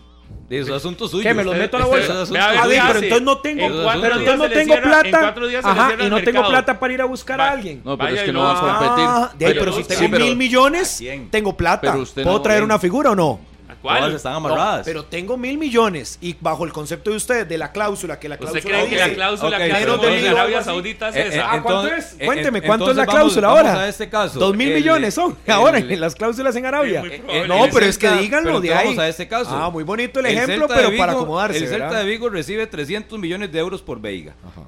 De 0.50 0.64
sus 0.66 0.72
asuntos 0.72 1.12
suyos. 1.12 1.26
Que 1.26 1.34
me 1.34 1.44
los 1.44 1.54
este, 1.54 1.64
meto 1.64 1.78
a 1.78 1.80
la 1.80 1.86
bolsa. 1.86 2.24
Este, 2.24 2.38
ah, 2.38 2.64
pero 2.66 3.00
entonces 3.00 3.22
no 3.22 3.38
tengo, 3.38 3.68
pero 4.02 4.16
entonces 4.18 4.38
no 4.38 4.50
tengo 4.50 4.74
cierra, 4.74 5.02
plata. 5.02 5.36
En 5.38 5.66
ajá, 5.66 5.94
y 6.06 6.10
no 6.10 6.24
tengo 6.24 6.48
plata 6.48 6.80
para 6.80 6.94
ir 6.94 7.02
a 7.02 7.06
buscar 7.06 7.40
Va, 7.40 7.48
a 7.48 7.52
alguien. 7.52 7.82
No, 7.86 7.98
pero 7.98 8.10
Vaya 8.10 8.20
es 8.22 8.26
que 8.26 8.34
no, 8.34 8.42
no 8.42 8.48
vas 8.50 8.58
a 8.58 8.78
competir. 8.78 9.06
Ah, 9.08 9.32
de, 9.38 9.46
pero, 9.46 9.60
pero, 9.60 9.74
si 9.74 9.84
tengo 9.86 10.18
sí, 10.18 10.24
mil 10.24 10.36
millones, 10.36 11.02
tengo 11.30 11.56
plata. 11.56 11.94
¿Puedo 11.94 12.26
no, 12.26 12.42
traer 12.42 12.60
bien. 12.60 12.66
una 12.66 12.80
figura 12.80 13.12
o 13.12 13.16
no? 13.16 13.51
¿Cuál? 13.82 14.00
Todas 14.00 14.16
están 14.16 14.34
amarradas. 14.34 14.80
No, 14.80 14.86
pero 14.86 15.06
tengo 15.06 15.38
mil 15.38 15.58
millones 15.58 16.18
y 16.22 16.36
bajo 16.40 16.66
el 16.66 16.72
concepto 16.72 17.10
de 17.10 17.18
usted, 17.18 17.48
de 17.48 17.58
la 17.58 17.72
cláusula, 17.72 18.20
que 18.20 18.30
la 18.30 18.38
cláusula. 18.38 18.60
¿Usted 18.60 18.70
cree 18.70 18.84
dice, 18.84 18.96
que 18.96 19.08
la 19.08 19.14
cláusula 19.14 19.58
okay, 19.58 19.72
que 19.72 19.80
menos 19.80 20.02
de 20.02 20.30
Arabia 20.30 20.64
Saudita 20.64 21.10
es 21.10 21.16
eh, 21.16 21.28
esa? 21.28 21.38
Eh, 21.38 21.44
ah, 21.44 21.58
entonces, 21.58 22.14
eh, 22.14 22.16
eh, 22.20 22.26
¿Cuánto 22.26 22.26
es? 22.26 22.26
Cuénteme, 22.26 22.62
¿cuánto 22.62 22.92
es 22.92 22.98
la 22.98 23.06
cláusula 23.06 23.48
vamos, 23.48 23.60
ahora? 23.60 23.72
Vamos 23.72 23.86
a 23.86 23.90
este 23.90 24.10
caso. 24.10 24.40
Dos 24.40 24.56
mil 24.56 24.70
el, 24.70 24.76
millones 24.76 25.14
son 25.14 25.38
el, 25.46 25.54
ahora 25.54 25.80
el, 25.80 25.92
en 25.92 26.00
las 26.00 26.16
cláusulas 26.16 26.56
en 26.56 26.66
Arabia. 26.66 27.04
Eh, 27.06 27.46
no, 27.48 27.66
pero 27.74 27.86
es 27.86 27.98
que 27.98 28.10
díganlo 28.12 28.62
de 28.62 28.74
ahí. 28.74 28.88
Vamos 28.88 29.00
a 29.00 29.08
este 29.08 29.28
caso. 29.28 29.50
Ah, 29.52 29.70
muy 29.70 29.84
bonito 29.84 30.20
el 30.20 30.28
ejemplo, 30.28 30.68
pero 30.68 30.96
para 30.96 31.14
acomodarse. 31.14 31.58
El 31.58 31.68
Celta 31.68 32.00
de 32.00 32.06
Vigo 32.06 32.30
recibe 32.30 32.68
300 32.68 33.18
millones 33.18 33.52
de 33.52 33.60
euros 33.60 33.82
por 33.82 34.00
Veiga. 34.00 34.34
Ajá. 34.46 34.62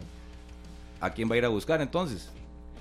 ¿A 0.99 1.09
quién 1.11 1.29
va 1.29 1.35
a 1.35 1.37
ir 1.37 1.45
a 1.45 1.49
buscar 1.49 1.81
entonces? 1.81 2.31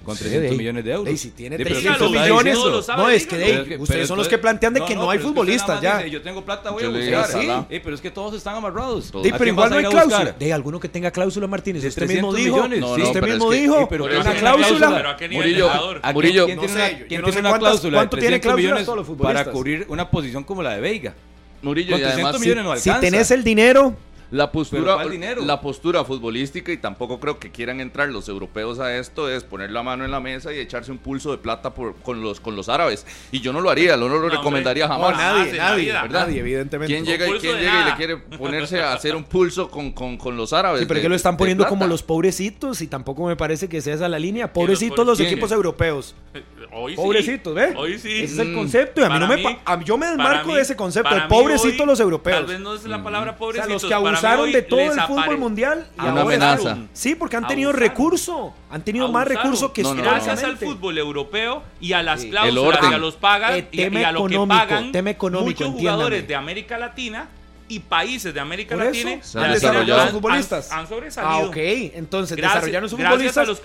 con 0.02 0.16
300 0.16 0.50
sí, 0.50 0.56
millones 0.56 0.84
de 0.84 0.90
euros. 0.90 1.04
Daisy 1.06 1.30
tiene 1.30 1.56
300 1.56 2.10
millones. 2.10 2.54
No, 2.54 2.96
no, 2.96 3.08
es 3.08 3.26
que 3.26 3.36
ustedes 3.78 3.88
pero, 3.88 4.06
son 4.06 4.18
los 4.18 4.28
que 4.28 4.38
plantean 4.38 4.74
de 4.74 4.80
no, 4.80 4.86
que 4.86 4.94
no, 4.94 5.10
hay 5.10 5.18
futbolistas 5.18 5.80
ya. 5.80 5.98
Dice, 5.98 6.10
yo 6.10 6.22
tengo 6.22 6.44
plata, 6.44 6.70
voy 6.70 6.82
yo 6.82 6.88
a 6.88 6.92
buscar. 6.92 7.26
Sí. 7.26 7.48
Eh, 7.70 7.80
pero 7.82 7.94
es 7.94 8.00
que 8.00 8.10
todos 8.10 8.34
están 8.34 8.56
amarrados. 8.56 9.10
Todos. 9.10 9.26
Pero 9.26 9.46
igual 9.46 9.70
no 9.70 9.76
hay 9.76 9.84
cláusula. 9.84 10.32
De 10.32 10.52
alguno 10.52 10.80
que 10.80 10.88
tenga 10.88 11.10
cláusula, 11.10 11.46
Martínez. 11.46 11.84
Usted 11.84 12.08
mismo 12.08 12.32
dijo. 12.34 12.64
usted 12.64 13.22
mismo 13.22 13.50
dijo. 13.50 13.80
Eh, 13.82 13.86
pero 13.88 14.04
una 14.04 14.34
cláusula. 14.34 15.16
Murillo, 15.30 15.70
Murillo, 16.12 16.46
¿quién 16.46 17.24
tiene 17.24 17.38
una 17.38 17.58
cláusula? 17.58 17.98
¿Cuánto 17.98 18.16
tiene 18.16 18.40
cláusula 18.40 18.84
para 19.20 19.44
cubrir 19.46 19.86
una 19.88 20.10
posición 20.10 20.44
como 20.44 20.62
la 20.62 20.74
de 20.74 20.80
Veiga? 20.80 21.14
Murillo, 21.62 21.96
y 21.96 22.02
además, 22.02 22.40
millones 22.40 22.64
no 22.64 22.72
alcanza. 22.72 22.94
Si 22.94 23.00
tenés 23.00 23.30
el 23.30 23.44
dinero, 23.44 23.94
la 24.32 24.50
postura, 24.50 24.96
la 25.44 25.60
postura 25.60 26.04
futbolística, 26.04 26.72
y 26.72 26.78
tampoco 26.78 27.20
creo 27.20 27.38
que 27.38 27.50
quieran 27.50 27.80
entrar 27.82 28.08
los 28.08 28.30
europeos 28.30 28.78
a 28.78 28.96
esto, 28.96 29.28
es 29.28 29.44
poner 29.44 29.70
la 29.70 29.82
mano 29.82 30.06
en 30.06 30.10
la 30.10 30.20
mesa 30.20 30.54
y 30.54 30.58
echarse 30.58 30.90
un 30.90 30.96
pulso 30.96 31.32
de 31.32 31.36
plata 31.36 31.74
por, 31.74 31.96
con, 31.96 32.22
los, 32.22 32.40
con 32.40 32.56
los 32.56 32.70
árabes. 32.70 33.06
Y 33.30 33.40
yo 33.40 33.52
no 33.52 33.60
lo 33.60 33.68
haría, 33.68 33.94
no 33.98 34.08
lo 34.08 34.26
recomendaría 34.30 34.88
jamás. 34.88 35.10
No, 35.10 35.18
nadie, 35.18 35.52
nadie, 35.52 35.92
nadie, 36.08 36.40
evidentemente. 36.40 36.94
¿Quién 36.94 37.04
llega, 37.04 37.28
y, 37.28 37.38
¿quién 37.40 37.58
llega 37.58 37.82
y 37.82 37.90
le 37.90 37.96
quiere 37.96 38.16
ponerse 38.16 38.80
a 38.80 38.94
hacer 38.94 39.14
un 39.14 39.24
pulso 39.24 39.68
con, 39.68 39.92
con, 39.92 40.16
con 40.16 40.34
los 40.34 40.54
árabes? 40.54 40.80
Sí, 40.80 40.86
pero 40.86 40.96
de, 40.96 41.02
que 41.02 41.08
lo 41.10 41.14
están 41.14 41.36
poniendo 41.36 41.66
como 41.66 41.86
los 41.86 42.02
pobrecitos 42.02 42.80
y 42.80 42.86
tampoco 42.86 43.26
me 43.26 43.36
parece 43.36 43.68
que 43.68 43.82
sea 43.82 43.96
esa 43.96 44.08
la 44.08 44.18
línea. 44.18 44.50
Pobrecitos 44.50 45.06
los, 45.06 45.20
equipos 45.20 45.52
europeos. 45.52 46.14
Eh, 46.32 46.42
hoy 46.72 46.96
pobrecitos, 46.96 47.52
sí. 47.52 47.60
¿ves? 47.60 47.74
Hoy 47.76 47.98
sí. 47.98 48.22
Ese 48.22 48.32
es 48.32 48.38
el 48.38 48.48
mm. 48.48 48.54
concepto. 48.54 49.02
Y 49.02 49.04
a 49.04 49.10
mí 49.10 49.18
no 49.18 49.28
me, 49.28 49.58
yo 49.84 49.98
me 49.98 50.06
desmarco 50.06 50.54
de 50.54 50.62
ese 50.62 50.74
concepto. 50.74 51.14
De 51.14 51.20
pobrecitos 51.28 51.86
los 51.86 52.00
europeos. 52.00 52.38
Tal 52.38 52.46
vez 52.46 52.60
no 52.60 52.74
es 52.74 52.84
la 52.84 53.02
palabra 53.02 53.36
pobrecitos. 53.36 53.68
O 53.68 53.72
los 53.74 53.84
que 53.84 53.92
abusaron 53.92 54.21
de 54.22 54.62
todo 54.62 54.80
el 54.80 55.00
fútbol 55.02 55.38
mundial. 55.38 55.86
Y 55.96 56.00
una 56.06 56.20
ahora. 56.22 56.78
Sí, 56.92 57.14
porque 57.14 57.36
han 57.36 57.46
tenido 57.46 57.72
recurso. 57.72 58.54
Han 58.70 58.82
tenido 58.82 59.08
más 59.08 59.22
Abusaron. 59.26 59.42
recursos 59.44 59.70
que 59.72 59.82
No. 59.82 59.94
Gracias 59.94 60.42
al 60.42 60.56
fútbol 60.56 60.98
europeo 60.98 61.62
y 61.80 61.92
a 61.92 62.02
las 62.02 62.22
Sí. 62.22 62.30
Cláusulas 62.30 62.80
y 62.90 62.94
a 62.94 62.98
los 62.98 63.16
pagas 63.16 63.52
Eh, 63.52 63.68
y, 63.72 63.80
y 63.82 64.04
a 64.04 64.12
lo 64.12 64.26
que 64.26 64.38
pagan 64.46 64.92
tema 64.92 65.10
económico, 65.10 65.64
muchos 65.64 65.80
jugadores 65.80 66.26
de 66.26 66.34
América 66.34 66.78
Latina 66.78 67.28
y 67.68 67.78
países 67.78 68.34
de 68.34 68.40
América 68.40 68.76
Latina 68.76 69.12
han 69.34 69.52
desarrollado 69.52 70.08
futbolistas. 70.08 70.70
Han, 70.72 70.86
sobresalido. 70.86 71.32
Ah, 71.44 71.46
ok. 71.46 71.56
Entonces, 71.56 72.36
Gracias- 72.36 72.54
desarrollaron 72.60 72.90
sus 72.90 72.98
gracias 72.98 73.14
futbolistas. 73.16 73.44
a 73.44 73.46
los 73.46 73.60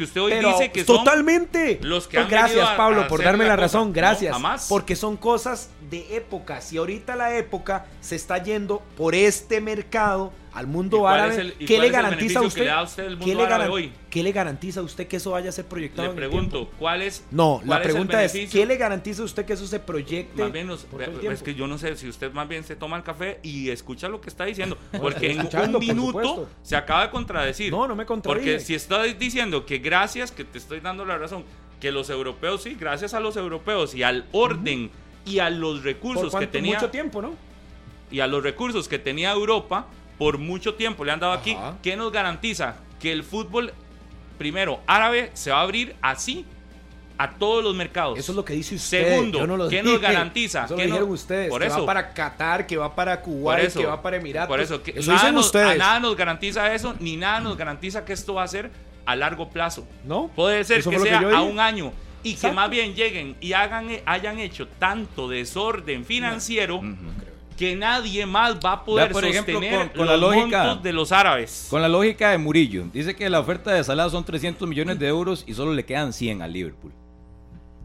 que 0.72 0.84
totalmente. 0.86 1.80
los 1.82 2.08
que 2.08 2.17
pues 2.17 2.24
han 2.26 2.32
gracias, 2.32 2.70
Pablo, 2.78 3.08
por 3.08 3.22
darme 3.24 3.46
la 3.46 3.56
razón. 3.58 3.91
Gracias. 3.91 4.32
jamás. 4.34 4.67
Porque 4.70 4.96
son 4.96 5.17
cosas 5.17 5.72
de 5.89 6.15
época. 6.15 6.62
Si 6.62 6.78
ahorita 6.78 7.15
la 7.17 7.36
época 7.38 7.86
se 8.00 8.15
está 8.15 8.41
yendo 8.41 8.82
por 8.96 9.13
este 9.13 9.60
mercado 9.62 10.32
al 10.58 10.65
mundo 10.65 11.08
árabe, 11.08 11.39
el, 11.39 11.54
¿qué 11.54 11.78
le 11.78 11.91
garantiza 11.91 12.39
a 12.39 12.41
usted? 12.41 12.65
Que 12.65 13.26
¿qué, 13.26 13.36
le 13.36 13.46
garan, 13.46 13.72
¿Qué 14.10 14.24
le 14.24 14.32
garantiza 14.32 14.80
a 14.80 14.84
usted 14.84 15.08
que 15.08 15.17
eso 15.17 15.32
vaya 15.32 15.50
a 15.50 15.52
ser 15.52 15.65
proyectado? 15.65 16.08
Le 16.08 16.15
pregunto, 16.15 16.72
¿cuál 16.80 17.04
es? 17.04 17.24
No, 17.30 17.62
la 17.63 17.80
pregunta 17.80 18.24
es, 18.24 18.34
¿qué 18.50 18.65
le 18.65 18.76
garantiza 18.76 19.22
a 19.22 19.26
usted 19.26 19.46
que 19.46 19.54
eso 19.54 19.67
se 19.67 19.80
proyecte? 19.80 20.41
Más 20.41 20.52
bien, 20.52 20.72
es 21.32 21.43
que 21.43 21.54
yo 21.54 21.67
no 21.67 21.78
sé 21.78 21.96
si 21.96 22.10
usted 22.10 22.32
más 22.32 22.47
bien 22.47 22.64
se 22.64 22.76
toma 22.76 22.97
el 22.97 23.03
café 23.03 23.39
y 23.43 23.70
escucha 23.70 24.10
lo 24.10 24.20
que 24.20 24.30
está 24.30 24.45
diciendo, 24.45 24.80
porque 24.99 25.32
en 25.32 25.41
un 25.41 25.78
minuto 25.78 26.49
se 26.64 26.76
acaba 26.76 27.03
de 27.03 27.12
contradecir. 27.12 27.72
No, 27.72 27.88
no 27.88 27.95
me 27.95 28.08
contradice. 28.08 28.43
Porque 28.43 28.60
si 28.60 28.74
está 28.74 29.03
diciendo 29.03 29.64
que 29.64 29.78
gracias, 29.78 30.32
que 30.32 30.43
te 30.43 30.58
estoy 30.58 30.80
dando 30.80 31.05
la 31.05 31.20
razón, 31.20 31.43
que 31.80 31.91
los 31.91 32.10
europeos 32.10 32.64
sí, 32.64 32.76
gracias 32.80 33.14
a 33.14 33.20
los 33.20 33.38
europeos 33.38 33.93
y 33.93 34.01
al 34.01 34.26
orden 34.32 34.89
y 35.24 35.38
a 35.38 35.51
los 35.51 35.84
recursos 35.84 36.36
que 36.36 36.47
tenía 36.47 36.80
mucho 36.80 36.89
tiempo, 36.89 37.22
¿no? 37.22 37.36
Y 38.10 38.22
a 38.22 38.28
los 38.28 38.41
recursos 38.41 38.88
que 38.88 38.97
tenía 38.97 39.34
Europa 39.34 39.86
por 40.18 40.38
mucho 40.38 40.74
tiempo 40.76 41.03
le 41.05 41.11
han 41.11 41.20
dado 41.20 41.34
aquí. 41.34 41.55
¿qué 41.84 41.95
nos 41.95 42.11
garantiza? 42.11 42.76
Que 42.99 43.11
el 43.11 43.24
fútbol, 43.24 43.74
primero, 44.38 44.80
árabe 44.88 45.32
se 45.34 45.51
va 45.51 45.59
a 45.59 45.61
abrir 45.61 45.95
así 46.01 46.45
a 47.20 47.32
todos 47.32 47.63
los 47.63 47.76
mercados. 47.76 48.18
Eso 48.20 48.32
es 48.32 48.36
lo 48.36 48.45
que 48.45 48.53
dice 48.53 48.76
usted. 48.76 49.07
Segundo, 49.09 49.39
yo 49.39 49.47
no 49.47 49.57
lo 49.57 49.70
¿qué 49.70 49.82
dije. 49.82 49.91
nos 49.91 50.01
garantiza? 50.01 50.65
Eso 50.65 50.74
lo 50.74 50.78
¿Qué 50.78 50.84
no- 50.88 50.93
dijeron 50.93 51.11
ustedes. 51.11 51.49
por 51.49 51.61
que 51.61 51.68
eso. 51.68 51.80
va 51.80 51.86
para 51.86 52.13
Qatar, 52.13 52.68
que 52.68 52.78
va 52.78 52.93
para 52.95 53.22
Kuwait, 53.22 53.74
que 53.74 53.86
va 53.86 54.01
para 54.01 54.18
Emiratos. 54.18 54.47
Por 54.49 54.59
eso, 54.59 54.84
que 54.84 54.91
eso 54.91 55.11
nada 55.11 55.22
dicen 55.22 55.36
nos, 55.36 55.45
ustedes. 55.47 55.68
a 55.68 55.76
nada 55.76 55.99
nos 55.99 56.15
garantiza 56.15 56.74
eso, 56.76 56.95
ni 56.99 57.18
nada 57.18 57.39
nos 57.39 57.57
garantiza 57.57 58.05
que 58.05 58.13
esto 58.13 58.36
va 58.36 58.43
a 58.43 58.47
ser 58.47 58.70
a 59.05 59.15
largo 59.15 59.49
plazo. 59.49 59.88
¿No? 60.05 60.28
Puede 60.36 60.63
ser 60.63 60.80
Eso 60.80 60.89
que 60.91 60.97
lo 60.97 61.03
sea 61.05 61.20
a 61.20 61.41
un 61.41 61.59
año 61.59 61.91
y 62.24 62.32
Exacto. 62.34 62.49
que 62.49 62.55
más 62.55 62.70
bien 62.70 62.93
lleguen 62.93 63.36
y 63.41 63.53
hagan, 63.53 63.88
hayan 64.05 64.39
hecho 64.39 64.68
tanto 64.68 65.28
desorden 65.28 66.05
financiero 66.05 66.82
que 67.58 67.76
nadie 67.76 68.26
más 68.26 68.55
va 68.64 68.74
a 68.74 68.84
poder 68.86 69.12
ejemplo, 69.12 69.53
sostener 69.55 69.80
con- 69.89 69.97
con 69.97 70.05
la 70.08 70.16
los 70.16 70.36
lógica- 70.36 70.64
montos 70.64 70.84
de 70.84 70.93
los 70.93 71.12
árabes. 71.12 71.68
Con 71.70 71.82
la 71.82 71.89
lógica 71.89 72.30
de 72.32 72.38
Murillo, 72.38 72.86
dice 72.93 73.16
que 73.16 73.30
la 73.30 73.39
oferta 73.39 73.72
de 73.72 73.84
Salah 73.84 74.10
son 74.10 74.24
300 74.24 74.68
millones 74.68 74.99
de 74.99 75.08
euros 75.08 75.43
y 75.47 75.53
solo 75.53 75.74
le 75.74 75.84
quedan 75.84 76.14
100 76.14 76.41
al 76.41 76.53
Liverpool. 76.53 76.93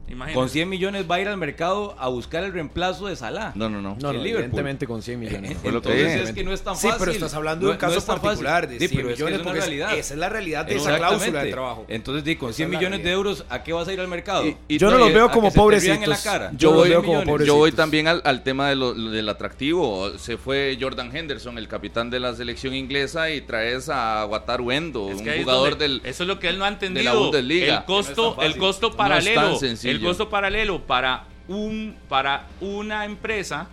Imagínate. 0.08 0.34
Con 0.38 0.48
100 0.50 0.68
millones 0.68 1.06
va 1.10 1.14
a 1.14 1.20
ir 1.20 1.28
al 1.28 1.38
mercado 1.38 1.96
a 1.98 2.08
buscar 2.08 2.44
el 2.44 2.52
reemplazo 2.52 3.06
de 3.06 3.16
Salah. 3.16 3.52
No, 3.54 3.70
no, 3.70 3.80
no. 3.80 3.96
No, 4.00 4.12
no, 4.12 4.20
evidentemente 4.20 4.86
con 4.86 5.00
100 5.00 5.18
millones. 5.18 5.56
Que 5.62 5.68
Entonces 5.68 6.28
es 6.28 6.32
que 6.34 6.44
no 6.44 6.52
es 6.52 6.60
tan 6.62 6.76
Sí, 6.76 6.88
fácil. 6.88 6.98
pero 7.00 7.12
estás 7.12 7.32
hablando 7.34 7.62
No- 7.62 7.68
de 7.68 7.72
un 7.74 7.78
caso 7.80 7.98
no 7.98 8.20
particular 8.20 8.68
de 8.68 8.78
Sí, 8.78 8.88
100 8.88 8.90
pero 9.00 9.10
es 9.10 9.16
que 9.16 9.22
millones 9.24 9.34
es 9.34 9.40
una 9.40 9.44
porque 9.44 9.58
es- 9.60 9.64
realidad. 9.64 9.98
esa 9.98 10.14
es 10.14 10.20
la 10.20 10.28
realidad 10.28 10.66
de 10.66 10.76
esa 10.76 10.96
cláusula 10.98 11.44
de 11.44 11.50
trabajo. 11.50 11.86
Entonces, 11.88 12.24
di, 12.24 12.36
con 12.36 12.50
Esa 12.50 12.56
100 12.56 12.68
es 12.68 12.72
la 12.74 12.78
millones 12.78 13.04
de 13.04 13.10
euros, 13.10 13.44
¿a 13.48 13.62
qué 13.62 13.72
vas 13.72 13.88
a 13.88 13.92
ir 13.94 14.00
al 14.00 14.08
mercado? 14.08 14.46
Y- 14.46 14.56
y 14.68 14.78
Yo 14.78 14.90
no 14.90 14.98
no, 14.98 15.04
los 15.06 15.14
veo 15.14 15.30
como 15.30 15.50
que 15.50 15.56
pobrecitos. 15.56 15.96
en 16.02 16.10
la 16.10 16.18
cara. 16.22 16.50
Yo 16.52 16.58
Yo 16.58 16.70
los 16.72 16.78
voy, 16.80 16.88
veo 16.90 17.02
como 17.02 17.20
yo 17.20 17.24
pobrecitos. 17.26 17.56
voy 17.56 17.72
también 17.72 18.08
al, 18.08 18.20
al 18.24 18.42
tema 18.42 18.68
de 18.68 18.76
lo- 18.76 18.92
del 18.94 19.28
atractivo. 19.30 20.18
Se 20.18 20.36
fue 20.36 20.76
Jordan 20.78 21.14
Henderson, 21.16 21.56
el 21.56 21.68
capitán 21.68 22.10
de 22.10 22.20
la 22.20 22.34
selección 22.34 22.74
inglesa, 22.74 23.30
y 23.30 23.40
traes 23.40 23.88
a 23.88 24.26
Wataru 24.26 24.70
Endo, 24.72 25.08
Es 25.10 25.18
un 25.18 25.24
que 25.24 25.38
jugador 25.40 25.70
donde- 25.70 25.88
del... 25.88 26.00
Eso 26.04 26.24
es 26.24 26.28
lo 26.28 26.38
que 26.38 26.48
él 26.48 26.58
no 26.58 26.64
ha 26.66 26.68
entendido. 26.68 27.04
la 27.04 27.18
Bundesliga. 27.18 27.78
El 27.78 27.84
costo, 27.84 28.36
No 28.38 28.88
No 28.90 28.96
paralelo. 28.96 29.58
El 29.92 30.00
costo 30.00 30.28
paralelo 30.28 30.80
para 30.82 31.24
un 31.48 31.96
para 32.08 32.48
una 32.60 33.04
empresa, 33.04 33.68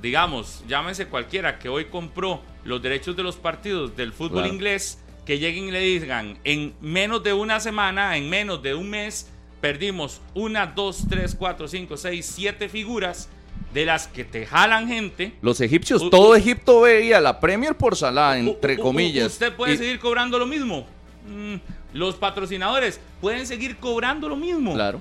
digamos, 0.00 0.62
llámese 0.68 1.06
cualquiera 1.06 1.58
que 1.58 1.68
hoy 1.68 1.86
compró 1.86 2.42
los 2.64 2.80
derechos 2.82 3.16
de 3.16 3.22
los 3.22 3.36
partidos 3.36 3.96
del 3.96 4.12
fútbol 4.12 4.42
Claro. 4.42 4.52
inglés, 4.54 4.98
que 5.26 5.38
lleguen 5.38 5.68
y 5.68 5.70
le 5.70 5.80
digan 5.80 6.38
en 6.44 6.74
menos 6.80 7.22
de 7.22 7.32
una 7.32 7.60
semana, 7.60 8.16
en 8.16 8.28
menos 8.28 8.62
de 8.62 8.74
un 8.74 8.90
mes, 8.90 9.28
perdimos 9.60 10.20
una, 10.34 10.66
dos, 10.66 11.04
tres, 11.08 11.34
cuatro, 11.34 11.68
cinco, 11.68 11.96
seis, 11.96 12.26
siete 12.34 12.68
figuras 12.68 13.28
de 13.74 13.84
las 13.84 14.08
que 14.08 14.24
te 14.24 14.46
jalan 14.46 14.88
gente. 14.88 15.32
Los 15.42 15.60
egipcios, 15.60 16.02
U- 16.02 16.10
todo 16.10 16.30
u- 16.30 16.34
Egipto 16.34 16.80
veía 16.80 17.20
la 17.20 17.38
Premier 17.40 17.74
por 17.76 17.94
Salah, 17.96 18.38
entre 18.38 18.76
u- 18.76 18.80
comillas. 18.82 19.32
Usted 19.32 19.54
puede 19.54 19.74
Y- 19.74 19.78
seguir 19.78 20.00
cobrando 20.00 20.38
lo 20.38 20.46
mismo. 20.46 20.86
Mm, 21.28 21.56
los 21.92 22.16
patrocinadores 22.16 23.00
pueden 23.20 23.46
seguir 23.46 23.76
cobrando 23.76 24.28
lo 24.28 24.36
mismo. 24.36 24.74
Claro, 24.74 25.00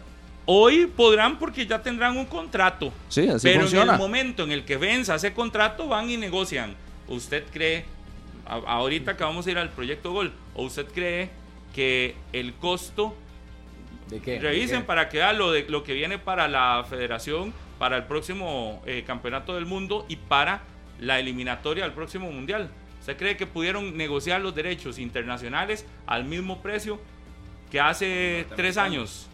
Hoy 0.52 0.88
podrán 0.88 1.38
porque 1.38 1.68
ya 1.68 1.80
tendrán 1.80 2.18
un 2.18 2.26
contrato. 2.26 2.92
sí, 3.08 3.30
así 3.30 3.48
pero 3.48 3.68
en 3.68 3.88
el 3.90 3.98
momento 4.00 4.44
en 4.44 4.52
el 4.52 4.66
que 4.66 4.78
venza 4.78 5.14
ese 5.14 5.32
contrato 5.32 5.88
van 5.88 6.10
y 6.10 6.18
negocian. 6.18 6.76
¿Usted 7.08 7.44
cree, 7.54 7.86
a- 8.48 8.56
ahorita 8.56 9.16
que 9.16 9.24
vamos 9.24 9.46
a 9.46 9.52
ir 9.52 9.60
al 9.60 9.70
proyecto 9.70 10.12
Gol, 10.12 10.32
o 10.56 10.64
usted 10.64 10.88
cree 10.88 11.30
que 11.76 12.16
el 12.34 12.56
costo 12.56 13.16
¿De 14.08 14.20
qué? 14.22 14.40
Revisen 14.40 14.78
¿De 14.78 14.82
qué? 14.82 14.88
para 14.88 15.08
que 15.08 15.18
vean 15.20 15.38
lo, 15.38 15.52
de, 15.52 15.66
lo 15.70 15.84
que 15.84 15.94
viene 15.94 16.18
para 16.18 16.48
la 16.48 16.84
federación, 16.90 17.54
para 17.78 17.98
el 17.98 18.06
próximo 18.06 18.82
eh, 18.88 19.04
campeonato 19.06 19.54
del 19.54 19.68
mundo 19.68 20.08
y 20.10 20.16
para 20.16 20.64
la 21.00 21.20
eliminatoria 21.20 21.86
al 21.86 21.94
próximo 21.94 22.32
mundial. 22.32 22.72
¿Usted 23.02 23.16
cree 23.18 23.38
que 23.38 23.46
pudieron 23.46 23.96
negociar 23.96 24.42
los 24.42 24.56
derechos 24.56 24.98
internacionales 24.98 25.86
al 26.08 26.26
mismo 26.26 26.64
precio 26.64 27.00
que 27.70 27.80
hace 27.80 28.48
tres 28.56 28.78
años? 28.78 29.29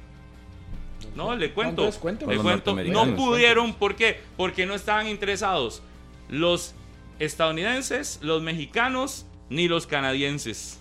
No, 1.15 1.35
le 1.35 1.51
cuento. 1.51 1.83
Le 2.27 2.37
cuento. 2.37 2.75
No 2.75 3.15
pudieron, 3.15 3.73
¿por 3.73 3.95
qué? 3.95 4.19
Porque 4.37 4.65
no 4.65 4.73
estaban 4.75 5.07
interesados 5.07 5.81
los 6.29 6.73
estadounidenses, 7.19 8.19
los 8.21 8.41
mexicanos, 8.41 9.25
ni 9.49 9.67
los 9.67 9.87
canadienses 9.87 10.79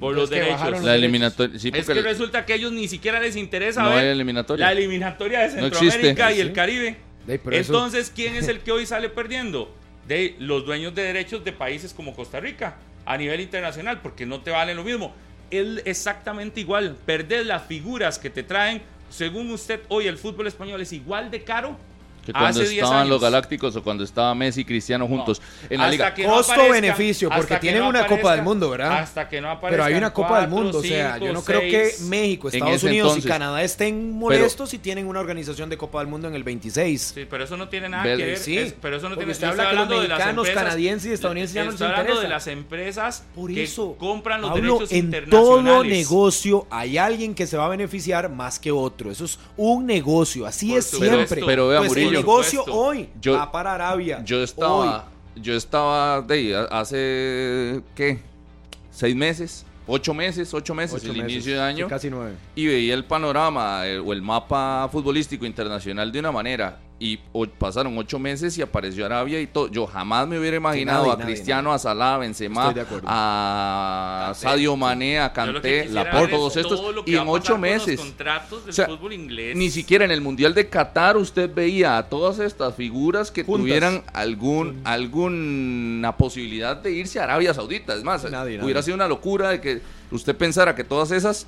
por 0.00 0.14
los 0.14 0.24
Es 0.24 0.30
que 0.30 0.44
derechos. 0.44 0.82
La 0.82 0.94
eliminatoria. 0.94 1.58
Sí, 1.58 1.70
Es 1.74 1.86
que 1.86 1.92
el- 1.92 2.04
resulta 2.04 2.44
que 2.44 2.52
a 2.52 2.56
ellos 2.56 2.72
ni 2.72 2.88
siquiera 2.88 3.20
les 3.20 3.36
interesa 3.36 3.82
no 3.82 3.90
ver 3.90 4.04
eliminatoria. 4.06 4.66
la 4.66 4.72
eliminatoria 4.72 5.40
de 5.40 5.50
Centroamérica 5.50 6.32
y 6.32 6.40
el 6.40 6.48
Sí. 6.48 6.52
Caribe. 6.54 6.96
Eso- 7.26 7.50
Entonces, 7.52 8.12
¿quién 8.14 8.34
es 8.34 8.48
el 8.48 8.60
que 8.60 8.72
hoy 8.72 8.84
sale 8.86 9.08
perdiendo? 9.08 9.74
De 10.06 10.34
los 10.40 10.66
dueños 10.66 10.94
de 10.94 11.02
derechos 11.04 11.44
de 11.44 11.52
países 11.52 11.94
como 11.94 12.14
Costa 12.14 12.40
Rica 12.40 12.76
a 13.06 13.16
nivel 13.16 13.40
internacional, 13.40 14.00
porque 14.02 14.26
no 14.26 14.40
te 14.40 14.50
valen 14.50 14.76
lo 14.76 14.84
mismo. 14.84 15.14
Es 15.50 15.80
exactamente 15.84 16.60
igual. 16.60 16.96
Perder 17.06 17.46
las 17.46 17.64
figuras 17.66 18.18
que 18.18 18.28
te 18.30 18.42
traen. 18.42 18.82
Según 19.12 19.50
usted, 19.50 19.82
hoy 19.90 20.06
el 20.06 20.16
fútbol 20.16 20.46
español 20.46 20.80
es 20.80 20.90
igual 20.90 21.30
de 21.30 21.44
caro 21.44 21.76
que 22.24 22.32
cuando 22.32 22.60
hace 22.60 22.68
10 22.70 22.82
estaban 22.84 23.08
los. 23.08 23.20
Galácticos 23.20 23.74
o 23.76 23.82
cuando 23.82 24.04
estaba 24.04 24.34
Messi 24.34 24.60
y 24.62 24.64
Cristiano 24.64 25.06
juntos 25.06 25.40
en 25.68 25.78
la 25.78 25.84
Hasta 25.84 25.90
liga. 25.92 26.14
que 26.14 26.22
no 26.26 26.34
Costo-beneficio, 26.34 27.28
porque 27.30 27.54
que 27.54 27.60
tienen 27.60 27.82
no 27.82 27.88
una 27.88 28.06
Copa 28.06 28.34
del 28.34 28.42
Mundo, 28.42 28.70
¿verdad? 28.70 28.98
Hasta 28.98 29.28
que 29.28 29.40
no 29.40 29.58
Pero 29.60 29.84
hay 29.84 29.94
una 29.94 30.12
Copa 30.12 30.40
del 30.40 30.50
Mundo, 30.50 30.78
o 30.78 30.82
sea, 30.82 31.18
yo 31.18 31.32
no 31.32 31.42
creo 31.42 31.60
que. 31.60 31.92
México, 32.02 32.48
Estados 32.48 32.82
Unidos 32.82 33.08
entonces. 33.10 33.24
y 33.24 33.28
Canadá 33.28 33.62
estén 33.62 34.12
molestos 34.12 34.70
si 34.70 34.78
tienen 34.78 35.06
una 35.06 35.20
organización 35.20 35.68
de 35.70 35.76
Copa 35.76 35.98
del 36.00 36.08
Mundo 36.08 36.28
en 36.28 36.34
el 36.34 36.44
26. 36.44 37.12
Sí, 37.14 37.26
pero 37.28 37.44
eso 37.44 37.56
no 37.56 37.68
tiene 37.68 37.88
nada 37.88 38.04
que 38.04 38.16
ver. 38.16 38.38
Sí, 38.38 38.58
es- 38.58 38.74
pero 38.80 38.96
eso 38.96 39.08
no 39.08 39.16
tiene 39.16 39.32
usted 39.32 39.46
habla 39.48 39.64
estoy 39.64 39.70
que 39.70 39.74
los 39.76 39.82
hablando 39.82 40.02
de 40.02 40.08
las 40.08 40.28
empresas- 40.28 40.54
canadienses 40.64 41.10
y 41.10 41.14
estadounidenses 41.14 41.54
ya 41.54 41.64
no 41.64 41.70
hablando 41.70 42.00
interesa. 42.02 42.22
de 42.22 42.28
las 42.28 42.46
empresas 42.46 43.24
Por 43.34 43.52
que 43.52 43.62
eso, 43.64 43.96
compran 43.98 44.40
los 44.40 44.50
Pablo, 44.50 44.78
derechos 44.78 44.92
en 44.92 45.10
todo 45.10 45.58
internacionales. 45.58 45.92
negocio 45.98 46.66
hay 46.70 46.98
alguien 46.98 47.34
que 47.34 47.46
se 47.46 47.56
va 47.56 47.66
a 47.66 47.68
beneficiar 47.68 48.28
más 48.30 48.58
que 48.58 48.70
otro. 48.72 49.10
Eso 49.10 49.24
es 49.24 49.38
un 49.56 49.86
negocio, 49.86 50.46
así 50.46 50.74
es 50.74 50.86
siempre. 50.86 51.42
Pero 51.44 51.68
vea, 51.68 51.80
pues 51.80 51.92
el 52.18 52.24
Murillo. 52.24 52.42
negocio 52.62 52.64
hoy 52.74 53.08
Yo- 53.20 53.34
va 53.34 53.50
para 53.52 53.74
Arabia. 53.74 54.22
Yo 54.24 54.42
estaba, 54.42 55.08
yo 55.36 55.54
estaba 55.54 56.20
de 56.22 56.66
hace, 56.70 57.82
¿qué? 57.94 58.20
¿Seis 58.90 59.14
meses? 59.16 59.64
¿Ocho 59.86 60.14
meses? 60.14 60.52
¿Ocho 60.54 60.74
meses? 60.74 61.02
Ocho 61.02 61.10
el 61.12 61.18
meses, 61.18 61.32
inicio 61.32 61.54
de 61.54 61.60
año. 61.60 61.88
casi 61.88 62.08
nueve. 62.08 62.34
y 62.54 62.66
veía 62.66 62.94
el 62.94 63.04
panorama 63.04 63.82
o 64.04 64.12
el 64.12 64.22
mapa 64.22 64.88
futbolístico 64.92 65.44
internacional 65.44 66.12
de 66.12 66.20
una 66.20 66.30
manera 66.30 66.78
y 67.04 67.18
o- 67.32 67.46
pasaron 67.48 67.98
ocho 67.98 68.18
meses 68.20 68.56
y 68.58 68.62
apareció 68.62 69.04
Arabia 69.06 69.40
y 69.40 69.46
todo. 69.48 69.66
Yo 69.68 69.86
jamás 69.88 70.28
me 70.28 70.38
hubiera 70.38 70.56
imaginado 70.56 71.00
nadie, 71.02 71.12
a 71.12 71.16
nadie, 71.16 71.34
Cristiano, 71.34 71.72
a 71.72 71.78
Salah, 71.78 72.14
a 72.14 72.18
Benzema, 72.18 72.72
a. 73.06 74.32
Sadio 74.36 74.76
Mané, 74.76 75.18
a 75.18 75.32
Kanté, 75.32 75.80
es 75.86 75.90
todos 76.30 76.56
estos 76.56 76.80
todo 76.80 77.02
y 77.06 77.16
en 77.16 77.24
ocho 77.26 77.58
meses. 77.58 77.98
contratos 78.00 78.62
del 78.64 78.70
O 78.70 78.72
sea, 78.72 78.86
fútbol 78.86 79.12
inglés. 79.12 79.56
Ni 79.56 79.70
siquiera 79.70 80.04
en 80.04 80.10
el 80.12 80.20
Mundial 80.20 80.54
de 80.54 80.68
Qatar 80.68 81.16
usted 81.16 81.52
veía 81.52 81.98
a 81.98 82.08
todas 82.08 82.38
estas 82.38 82.74
figuras 82.76 83.30
que 83.30 83.42
Juntas. 83.44 83.62
tuvieran 83.62 84.02
algún, 84.12 84.80
alguna 84.84 86.16
posibilidad 86.16 86.76
de 86.76 86.92
irse 86.92 87.20
a 87.20 87.24
Arabia 87.24 87.52
Saudita. 87.54 87.94
Es 87.94 88.04
más, 88.04 88.22
Nadie, 88.24 88.34
nadie. 88.56 88.62
hubiera 88.64 88.82
sido 88.82 88.94
una 88.94 89.08
locura 89.08 89.50
de 89.50 89.60
que 89.60 89.80
usted 90.10 90.36
pensara 90.36 90.74
que 90.74 90.84
todas 90.84 91.10
esas 91.10 91.46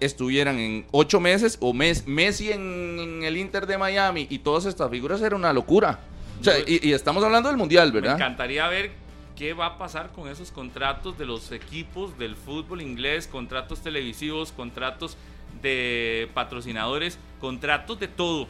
estuvieran 0.00 0.58
en 0.58 0.86
ocho 0.90 1.20
meses 1.20 1.56
o 1.60 1.72
mes, 1.72 2.06
Messi 2.06 2.52
en, 2.52 2.98
en 2.98 3.22
el 3.22 3.36
Inter 3.36 3.66
de 3.66 3.78
Miami 3.78 4.26
y 4.30 4.38
todas 4.40 4.64
estas 4.66 4.90
figuras 4.90 5.20
era 5.22 5.36
una 5.36 5.52
locura. 5.52 6.00
O 6.40 6.44
sea, 6.44 6.58
y, 6.58 6.80
y 6.88 6.92
estamos 6.92 7.24
hablando 7.24 7.48
del 7.48 7.56
Mundial, 7.58 7.88
Me 7.92 8.00
¿verdad? 8.00 8.16
encantaría 8.16 8.68
ver 8.68 8.90
qué 9.36 9.54
va 9.54 9.66
a 9.66 9.78
pasar 9.78 10.12
con 10.12 10.28
esos 10.28 10.50
contratos 10.50 11.16
de 11.18 11.26
los 11.26 11.50
equipos 11.52 12.18
del 12.18 12.36
fútbol 12.36 12.82
inglés, 12.82 13.26
contratos 13.26 13.82
televisivos, 13.82 14.52
contratos 14.52 15.16
de 15.62 16.28
patrocinadores, 16.34 17.18
contratos 17.40 17.98
de 17.98 18.08
todo. 18.08 18.46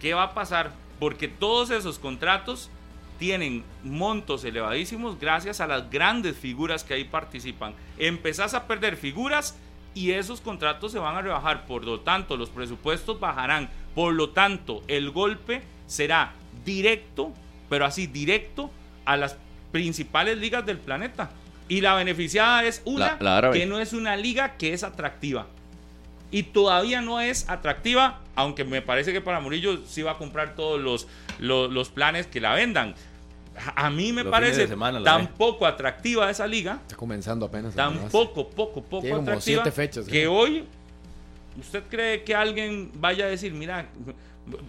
¿Qué 0.00 0.14
va 0.14 0.24
a 0.24 0.34
pasar? 0.34 0.72
Porque 0.98 1.28
todos 1.28 1.70
esos 1.70 1.98
contratos 1.98 2.70
tienen 3.18 3.64
montos 3.82 4.44
elevadísimos 4.44 5.18
gracias 5.18 5.60
a 5.60 5.66
las 5.66 5.90
grandes 5.90 6.36
figuras 6.36 6.84
que 6.84 6.94
ahí 6.94 7.04
participan. 7.04 7.74
Empezás 7.98 8.54
a 8.54 8.66
perder 8.66 8.96
figuras 8.96 9.56
y 9.98 10.12
esos 10.12 10.40
contratos 10.40 10.92
se 10.92 10.98
van 10.98 11.16
a 11.16 11.22
rebajar. 11.22 11.66
Por 11.66 11.84
lo 11.84 12.00
tanto, 12.00 12.36
los 12.36 12.50
presupuestos 12.50 13.18
bajarán. 13.18 13.68
Por 13.94 14.14
lo 14.14 14.30
tanto, 14.30 14.82
el 14.88 15.10
golpe 15.10 15.62
será 15.86 16.32
directo, 16.64 17.32
pero 17.68 17.84
así 17.84 18.06
directo, 18.06 18.70
a 19.04 19.16
las 19.16 19.36
principales 19.72 20.38
ligas 20.38 20.64
del 20.66 20.78
planeta. 20.78 21.30
Y 21.68 21.80
la 21.80 21.94
beneficiada 21.94 22.64
es 22.64 22.80
una 22.84 23.06
La- 23.06 23.16
la 23.20 23.36
árabe. 23.38 23.58
que 23.58 23.66
no 23.66 23.78
es 23.78 23.92
una 23.92 24.16
liga 24.16 24.56
que 24.56 24.72
es 24.72 24.82
atractiva. 24.84 25.46
Y 26.30 26.42
todavía 26.44 27.00
no 27.00 27.20
es 27.20 27.48
atractiva, 27.48 28.20
aunque 28.36 28.64
me 28.64 28.82
parece 28.82 29.12
que 29.12 29.20
para 29.20 29.40
Murillo 29.40 29.80
sí 29.86 30.02
va 30.02 30.12
a 30.12 30.18
comprar 30.18 30.54
todos 30.54 30.78
los, 30.80 31.08
los, 31.38 31.70
los 31.72 31.88
planes 31.88 32.26
que 32.26 32.40
la 32.40 32.54
vendan. 32.54 32.94
A 33.76 33.90
mí 33.90 34.12
me 34.12 34.22
Los 34.24 34.30
parece 34.30 34.62
de 34.62 34.68
semana 34.68 34.98
la 35.00 35.04
tan 35.04 35.26
ve. 35.26 35.30
poco 35.36 35.66
atractiva 35.66 36.30
esa 36.30 36.46
liga, 36.46 36.78
Está 36.82 36.96
comenzando 36.96 37.46
apenas. 37.46 37.74
tan 37.74 37.92
además. 37.92 38.12
poco, 38.12 38.48
poco, 38.48 38.82
poco 38.82 39.00
Tiene 39.02 39.16
como 39.16 39.28
atractiva, 39.30 39.62
siete 39.64 39.72
fechas, 39.74 40.06
que 40.06 40.22
¿eh? 40.22 40.26
hoy, 40.26 40.64
¿usted 41.60 41.82
cree 41.90 42.22
que 42.24 42.34
alguien 42.34 42.90
vaya 42.94 43.24
a 43.26 43.28
decir, 43.28 43.52
mira, 43.52 43.86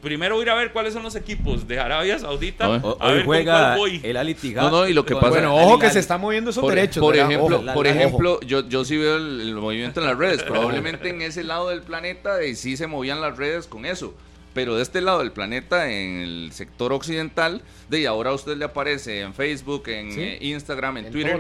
primero 0.01 0.35
voy 0.35 0.41
a 0.41 0.45
ir 0.45 0.49
a 0.49 0.55
ver 0.55 0.73
cuáles 0.73 0.93
son 0.93 1.03
los 1.03 1.15
equipos 1.15 1.67
de 1.67 1.79
Arabia 1.79 2.19
Saudita, 2.19 2.65
a 2.65 2.69
hoy 2.69 2.81
ver 3.13 3.15
con 3.17 3.25
juega 3.25 3.53
cuál 3.67 3.77
voy? 3.77 4.01
el 4.03 4.17
Ali 4.17 4.35
No, 4.55 4.69
no, 4.71 4.87
y 4.87 4.93
lo 4.93 5.05
que 5.05 5.15
pasa- 5.15 5.29
Bueno, 5.29 5.55
ojo 5.55 5.79
que 5.79 5.89
se 5.89 5.99
están 5.99 6.19
moviendo 6.19 6.49
esos 6.51 6.61
Por, 6.61 6.73
derechos. 6.75 6.99
por 7.01 7.15
¿verdad? 7.15 7.31
ejemplo, 7.31 7.57
Ojo. 7.59 7.73
por 7.73 7.87
ejemplo 7.87 8.39
yo, 8.41 8.67
yo 8.67 8.83
sí 8.83 8.97
veo 8.97 9.15
el, 9.17 9.39
el 9.41 9.55
movimiento 9.55 10.01
en 10.01 10.07
las 10.07 10.17
redes. 10.17 10.43
Probablemente 10.47 11.09
en 11.09 11.21
ese 11.21 11.43
lado 11.43 11.69
del 11.69 11.81
planeta 11.81 12.43
y 12.43 12.55
sí 12.55 12.75
se 12.75 12.87
movían 12.87 13.21
las 13.21 13.37
redes 13.37 13.67
con 13.67 13.85
eso. 13.85 14.13
Pero 14.53 14.75
de 14.75 14.81
este 14.81 15.01
lado 15.01 15.19
del 15.19 15.31
planeta, 15.31 15.91
en 15.91 16.17
el 16.21 16.49
sector 16.53 16.91
occidental, 16.91 17.61
de 17.89 17.97
ahí 17.97 18.05
ahora 18.05 18.31
a 18.31 18.33
usted 18.33 18.57
le 18.57 18.65
aparece 18.65 19.21
en 19.21 19.33
Facebook, 19.33 19.87
en 19.87 20.11
Sí. 20.11 20.21
eh, 20.21 20.37
Instagram, 20.41 20.97
en, 20.97 21.05
En 21.05 21.11
Twitter, 21.11 21.39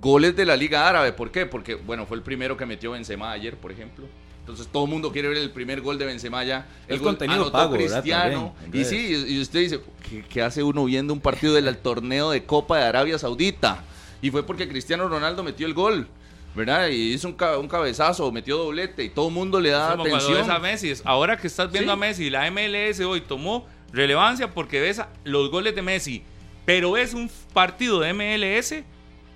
goles 0.00 0.36
de 0.36 0.44
la 0.44 0.56
Liga 0.56 0.88
Árabe. 0.88 1.12
¿Por 1.12 1.30
qué? 1.30 1.46
Porque, 1.46 1.74
bueno, 1.74 2.04
fue 2.06 2.16
el 2.16 2.22
primero 2.22 2.56
que 2.56 2.66
metió 2.66 2.90
Benzema 2.92 3.30
ayer, 3.32 3.56
por 3.56 3.72
ejemplo. 3.72 4.04
Entonces 4.40 4.66
todo 4.66 4.84
el 4.84 4.90
mundo 4.90 5.10
quiere 5.10 5.28
ver 5.28 5.38
el 5.38 5.50
primer 5.52 5.80
gol 5.80 5.96
de 5.98 6.04
Benzema 6.04 6.44
ya. 6.44 6.66
El 6.86 6.96
Es 6.96 7.00
gol 7.00 7.12
contenido 7.12 7.50
pago. 7.50 7.74
Cristiano. 7.76 8.54
También, 8.60 8.84
y 8.84 8.86
sí, 8.86 9.26
y 9.26 9.36
y 9.36 9.40
usted 9.40 9.60
dice, 9.60 9.80
¿qué, 10.06 10.22
qué 10.28 10.42
hace 10.42 10.62
uno 10.62 10.84
viendo 10.84 11.14
un 11.14 11.20
partido 11.20 11.54
del 11.54 11.74
torneo 11.78 12.30
de 12.30 12.44
Copa 12.44 12.76
de 12.76 12.84
Arabia 12.84 13.18
Saudita? 13.18 13.82
Y 14.20 14.30
fue 14.30 14.42
porque 14.44 14.68
Cristiano 14.68 15.08
Ronaldo 15.08 15.42
metió 15.42 15.66
el 15.66 15.72
gol, 15.72 16.06
¿verdad? 16.54 16.88
Y 16.88 17.12
hizo 17.14 17.28
un, 17.28 17.34
ca- 17.34 17.58
un 17.58 17.68
cabezazo, 17.68 18.30
metió 18.32 18.56
doblete 18.58 19.02
y 19.04 19.10
todo 19.10 19.28
el 19.28 19.34
mundo 19.34 19.60
le 19.60 19.70
da 19.70 19.92
Como 19.92 20.04
cuando 20.04 20.16
atención. 20.16 20.38
ves 20.46 20.48
a 20.48 20.58
Messi. 20.58 20.90
es- 20.90 21.02
Ahora 21.04 21.36
que 21.36 21.46
estás 21.46 21.70
viendo 21.72 21.92
Sí. 21.92 21.94
a 21.94 21.96
Messi, 21.96 22.30
la 22.30 22.46
MLS 22.50 23.00
hoy 23.04 23.20
tomó 23.20 23.66
relevancia 23.92 24.50
porque 24.50 24.80
ves 24.80 24.98
a- 25.00 25.08
los 25.24 25.50
goles 25.50 25.74
de 25.74 25.82
Messi. 25.82 26.22
Pero 26.64 26.92
ves 26.92 27.12
un 27.14 27.30
partido 27.52 28.00
de 28.00 28.10
MLS 28.14 28.84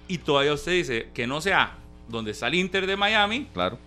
y 0.08 0.18
todavía 0.18 0.52
usted 0.54 0.72
dice 0.72 1.08
que 1.12 1.26
no 1.26 1.40
sea 1.40 1.76
donde 2.08 2.30
está 2.30 2.46
el 2.48 2.54
Inter 2.54 2.86
de 2.86 2.96
Miami. 2.96 3.46
Claro. 3.52 3.78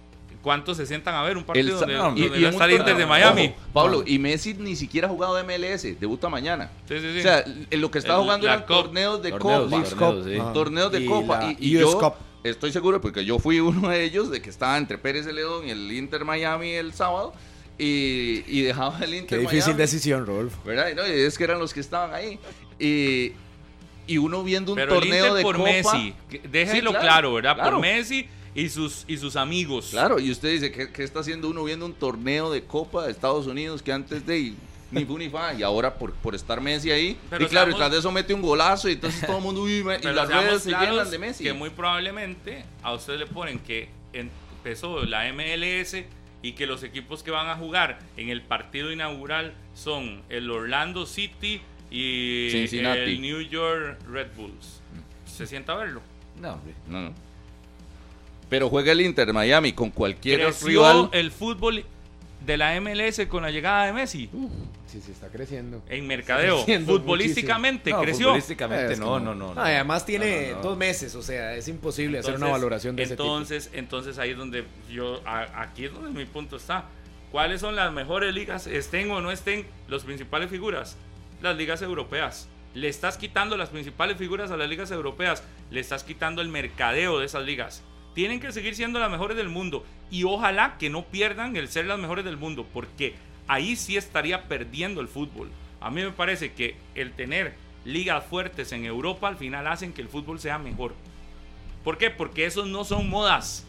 ¿Cuántos 0.44 0.78
se 0.78 0.88
sientan 0.88 1.14
a 1.14 1.22
ver 1.22 1.38
un 1.38 1.42
El 1.42 1.46
partido 1.46 1.74
sa- 1.80 1.80
donde, 1.86 1.96
no, 1.98 2.04
donde 2.06 2.22
y- 2.22 2.42
y 2.42 2.46
está 2.46 2.66
el 2.66 2.72
Inter 2.72 2.96
de 2.98 3.06
Miami? 3.06 3.46
Ojo, 3.48 3.56
Pablo, 3.74 4.04
y 4.06 4.18
Messi 4.18 4.56
ni 4.56 4.76
siquiera 4.76 5.08
ha 5.08 5.12
jugado 5.12 5.38
MLS, 5.44 5.96
debuta 6.00 6.30
mañana. 6.30 6.72
Sí, 6.88 6.96
sí, 7.00 7.14
sí. 7.14 7.20
O 7.20 7.22
sea, 7.22 7.44
en 7.46 7.82
lo 7.82 7.92
que 7.92 8.00
estaba 8.00 8.18
El- 8.20 8.24
jugando 8.24 8.48
eran 8.48 8.66
torneos 8.66 9.22
de 9.22 9.32
Torneos, 9.32 9.94
Copa. 9.94 10.00
torneos, 10.00 10.54
torneos 10.54 10.92
de 10.92 11.02
Y 11.02 11.06
Copa. 11.06 11.40
la 11.42 11.52
Y, 11.52 11.58
y 11.60 11.78
US 11.78 11.92
yo 11.92 12.00
Cup. 12.00 12.14
Estoy 12.44 12.72
seguro 12.72 13.02
porque 13.02 13.26
yo 13.26 13.40
fui 13.40 13.60
uno 13.62 13.90
de 13.90 14.04
ellos 14.04 14.30
de 14.32 14.42
que 14.42 14.50
estaba 14.50 14.78
entre 14.78 14.98
Pérez 14.98 15.26
Celedón 15.26 15.68
y 15.68 15.72
el 15.72 15.92
Inter 15.92 16.26
Miami 16.26 16.72
el 16.72 16.94
sábado 16.94 17.34
y, 17.78 18.44
y 18.48 18.62
dejaba 18.62 19.00
el 19.04 19.12
Qué 19.12 19.18
Inter 19.18 19.40
difícil 19.40 19.60
Miami. 19.74 19.78
decisión, 19.78 20.26
Rodolfo. 20.26 20.60
¿verdad? 20.66 20.90
Y 20.92 20.96
no, 20.96 21.08
y 21.08 21.12
es 21.12 21.38
que 21.38 21.44
eran 21.44 21.60
los 21.60 21.74
que 21.74 21.80
estaban 21.80 22.14
ahí. 22.14 22.38
Y, 22.80 23.34
y 24.08 24.18
uno 24.18 24.44
viendo 24.44 24.74
un 24.74 24.76
Pero 24.76 24.94
el 24.96 25.00
torneo 25.00 25.26
Inter 25.28 25.34
de 25.38 25.42
por 25.44 25.58
Copa. 25.58 25.70
Messi. 25.70 26.14
Déjelo 26.52 26.92
Sí, 26.92 26.98
claro, 26.98 27.00
claro, 27.02 27.34
¿verdad? 27.34 27.56
claro. 27.56 27.72
Por 27.78 27.82
Messi 27.82 28.28
y 28.54 28.70
sus, 28.70 29.06
y 29.08 29.18
sus 29.18 29.36
amigos. 29.36 29.88
Claro, 29.92 30.20
y 30.20 30.30
usted 30.32 30.50
dice, 30.52 30.72
¿qué, 30.72 30.92
qué 30.92 31.04
está 31.04 31.22
haciendo 31.22 31.50
uno 31.50 31.64
viendo 31.64 31.86
un 31.86 31.94
torneo 31.94 32.52
de 32.52 32.64
Copa 32.64 33.06
de 33.06 33.12
Estados 33.12 33.48
Unidos 33.48 33.82
que 33.82 33.94
antes 33.94 34.26
de 34.26 34.54
ni 34.92 35.06
fu 35.06 35.18
ni 35.18 35.30
fa, 35.30 35.54
y 35.54 35.64
ahora 35.64 35.94
por, 35.96 36.14
por 36.14 36.36
estar 36.36 36.60
Messi 36.62 36.92
ahí, 36.92 37.18
Pero 37.30 37.46
y 37.46 37.48
claro, 37.48 37.70
y 37.70 37.72
seamos- 37.74 37.78
tras 37.80 37.92
de 37.92 38.00
eso 38.00 38.12
mete 38.12 38.34
un 38.34 38.42
golazo 38.42 38.90
y 38.90 38.94
entonces 38.94 39.26
todo 39.26 39.38
el 39.38 39.44
mundo, 39.44 39.62
uy, 39.64 39.84
me- 39.84 39.98
y 39.98 40.02
las 40.14 40.28
redes 40.30 40.64
se 40.64 40.70
llenan 40.72 41.10
de 41.10 41.18
Messi. 41.18 41.44
Que 41.44 41.54
muy 41.54 41.70
probablemente 41.70 42.66
a 42.84 42.94
usted 42.94 43.18
le 43.18 43.26
ponen 43.28 43.60
que 43.60 43.90
empezó 44.14 45.04
la 45.06 45.28
MLS 45.32 46.06
y 46.44 46.54
que 46.54 46.66
los 46.66 46.84
equipos 46.84 47.24
que 47.24 47.32
van 47.32 47.48
a 47.48 47.56
jugar 47.56 48.00
en 48.18 48.30
el 48.30 48.42
partido 48.42 48.92
inaugural 48.92 49.54
son 49.74 50.22
el 50.30 50.50
Orlando 50.50 51.06
City 51.06 51.62
y 51.90 52.50
Cincinnati. 52.52 53.00
el 53.00 53.22
New 53.22 53.42
York 53.42 54.00
Red 54.12 54.28
Bulls. 54.36 54.82
¿Se 55.26 55.46
sienta 55.48 55.74
a 55.74 55.78
verlo? 55.78 56.02
No, 56.40 56.54
hombre. 56.54 56.74
No, 56.88 57.02
no. 57.04 57.14
Pero 58.50 58.70
juega 58.70 58.92
el 58.92 59.02
Inter 59.02 59.32
Miami 59.34 59.72
con 59.74 59.92
cualquier 59.92 60.42
Creció 60.42 60.68
rival. 60.68 61.10
el 61.14 61.32
fútbol 61.32 61.86
de 62.46 62.58
la 62.58 62.76
MLS 62.82 63.28
con 63.28 63.44
la 63.44 63.52
llegada 63.52 63.86
de 63.86 63.94
Messi. 63.94 64.30
Sí, 64.92 65.00
sí, 65.02 65.12
está 65.14 65.28
creciendo. 65.30 65.82
En 65.88 66.06
mercadeo, 66.06 66.58
creciendo 66.58 66.94
futbolísticamente 66.98 67.92
No, 67.92 68.02
creció. 68.02 68.26
futbolísticamente 68.28 68.98
no, 68.98 69.20
no, 69.20 69.34
no. 69.34 69.54
no. 69.56 69.62
además 69.62 70.06
tiene 70.06 70.48
No, 70.48 70.52
no, 70.52 70.56
no. 70.58 70.70
dos 70.70 70.78
meses, 70.78 71.16
o 71.16 71.22
sea, 71.22 71.56
es 71.56 71.68
imposible 71.70 72.20
hacer 72.20 72.32
una 72.36 72.48
Entonces, 72.48 72.62
valoración 72.62 72.96
de 72.98 73.04
entonces, 73.04 73.70
Entonces 73.74 74.18
ahí 74.20 74.32
es 74.32 74.38
donde 74.38 74.66
yo, 74.92 75.22
a- 75.26 75.62
aquí 75.62 75.86
es 75.86 75.94
donde 75.94 76.10
mi 76.12 76.26
punto 76.26 76.58
está. 76.58 76.86
¿Cuáles 77.32 77.62
son 77.62 77.78
las 77.78 77.94
mejores 77.94 78.34
ligas, 78.34 78.68
estén 78.68 79.10
o 79.12 79.22
no 79.22 79.32
estén 79.32 79.66
los 79.88 80.04
principales 80.04 80.50
figuras? 80.50 80.98
Las 81.42 81.56
ligas 81.56 81.82
europeas. 81.82 82.50
Le 82.74 82.90
estás 82.90 83.18
quitando 83.18 83.56
las 83.56 83.70
principales 83.70 84.18
figuras 84.18 84.52
a 84.52 84.58
las 84.58 84.68
ligas 84.68 84.92
europeas, 84.92 85.42
le 85.70 85.80
estás 85.80 86.04
quitando 86.04 86.42
el 86.42 86.50
mercadeo 86.50 87.20
de 87.20 87.26
esas 87.26 87.44
ligas. 87.46 87.82
Tienen 88.14 88.42
que 88.42 88.52
seguir 88.52 88.76
siendo 88.76 89.00
las 89.00 89.10
mejores 89.10 89.38
del 89.38 89.48
mundo 89.48 89.86
y 90.10 90.26
ojalá 90.26 90.76
que 90.78 90.90
no 90.90 91.06
pierdan 91.06 91.56
el 91.56 91.70
ser 91.70 91.86
las 91.86 91.98
mejores 92.00 92.26
del 92.26 92.36
mundo, 92.36 92.68
porque 92.74 93.16
ahí 93.48 93.76
sí 93.76 93.98
estaría 93.98 94.48
perdiendo 94.48 95.02
el 95.02 95.08
fútbol. 95.08 95.50
A 95.80 95.90
mí 95.90 96.02
me 96.04 96.12
parece 96.12 96.54
que 96.54 96.76
el 96.96 97.14
tener 97.14 97.56
ligas 97.86 98.26
fuertes 98.26 98.72
en 98.72 98.86
Europa 98.86 99.28
al 99.28 99.38
final 99.38 99.68
hacen 99.68 99.94
que 99.94 100.02
el 100.02 100.08
fútbol 100.08 100.40
sea 100.40 100.58
mejor. 100.58 100.94
¿Por 101.84 101.98
qué? 101.98 102.10
Porque 102.10 102.46
esos 102.46 102.68
no 102.68 102.84
son 102.84 103.10
modas. 103.10 103.66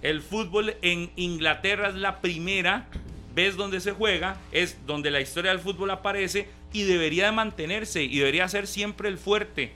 El 0.00 0.22
fútbol 0.22 0.74
en 0.82 1.10
Inglaterra 1.16 1.88
es 1.88 1.94
la 1.94 2.20
primera 2.20 2.88
vez 3.34 3.56
donde 3.56 3.80
se 3.80 3.92
juega, 3.92 4.36
es 4.50 4.78
donde 4.86 5.10
la 5.10 5.20
historia 5.20 5.50
del 5.50 5.60
fútbol 5.60 5.90
aparece 5.90 6.48
y 6.72 6.82
debería 6.82 7.26
de 7.26 7.32
mantenerse 7.32 8.02
y 8.02 8.18
debería 8.18 8.48
ser 8.48 8.66
siempre 8.66 9.08
el 9.08 9.18
fuerte. 9.18 9.72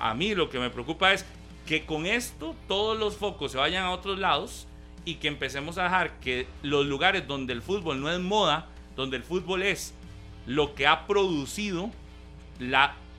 A 0.00 0.14
mí 0.14 0.34
lo 0.34 0.50
que 0.50 0.58
me 0.58 0.70
preocupa 0.70 1.12
es 1.12 1.24
que 1.66 1.84
con 1.84 2.06
esto 2.06 2.56
todos 2.66 2.98
los 2.98 3.16
focos 3.16 3.52
se 3.52 3.58
vayan 3.58 3.84
a 3.84 3.90
otros 3.90 4.18
lados 4.18 4.66
y 5.08 5.14
que 5.14 5.28
empecemos 5.28 5.78
a 5.78 5.84
dejar 5.84 6.20
que 6.20 6.46
los 6.62 6.84
lugares 6.84 7.26
donde 7.26 7.54
el 7.54 7.62
fútbol 7.62 7.98
no 7.98 8.12
es 8.12 8.20
moda, 8.20 8.66
donde 8.94 9.16
el 9.16 9.22
fútbol 9.22 9.62
es 9.62 9.94
lo 10.44 10.74
que 10.74 10.86
ha 10.86 11.06
producido 11.06 11.90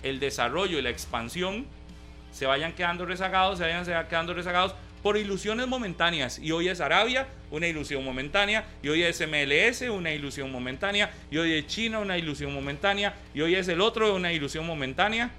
el 0.04 0.20
desarrollo 0.20 0.78
y 0.78 0.84
la 0.84 0.92
expansión, 0.92 1.66
se 2.32 2.46
vayan 2.46 2.74
quedando 2.74 3.08
rezagados, 3.08 3.58
se 3.58 3.64
vayan 3.64 4.08
quedando 4.08 4.36
rezagados 4.36 4.76
por 5.02 5.18
ilusiones 5.18 5.68
momentáneas. 5.68 6.38
Y 6.38 6.52
hoy 6.52 6.68
es 6.68 6.80
Arabia, 6.80 7.28
una 7.50 7.68
ilusión 7.68 8.06
momentánea, 8.06 8.68
y 8.84 8.90
hoy 8.90 9.02
es 9.02 9.20
MLS, 9.28 9.82
una 9.90 10.12
ilusión 10.12 10.52
momentánea, 10.52 11.12
y 11.32 11.38
hoy 11.38 11.54
es 11.54 11.66
China, 11.66 11.98
una 11.98 12.20
ilusión 12.20 12.54
momentánea, 12.54 13.16
y 13.34 13.42
hoy 13.42 13.56
es 13.56 13.68
el 13.68 13.82
otro, 13.82 14.14
una 14.14 14.32
ilusión 14.32 14.68
momentánea. 14.68 15.32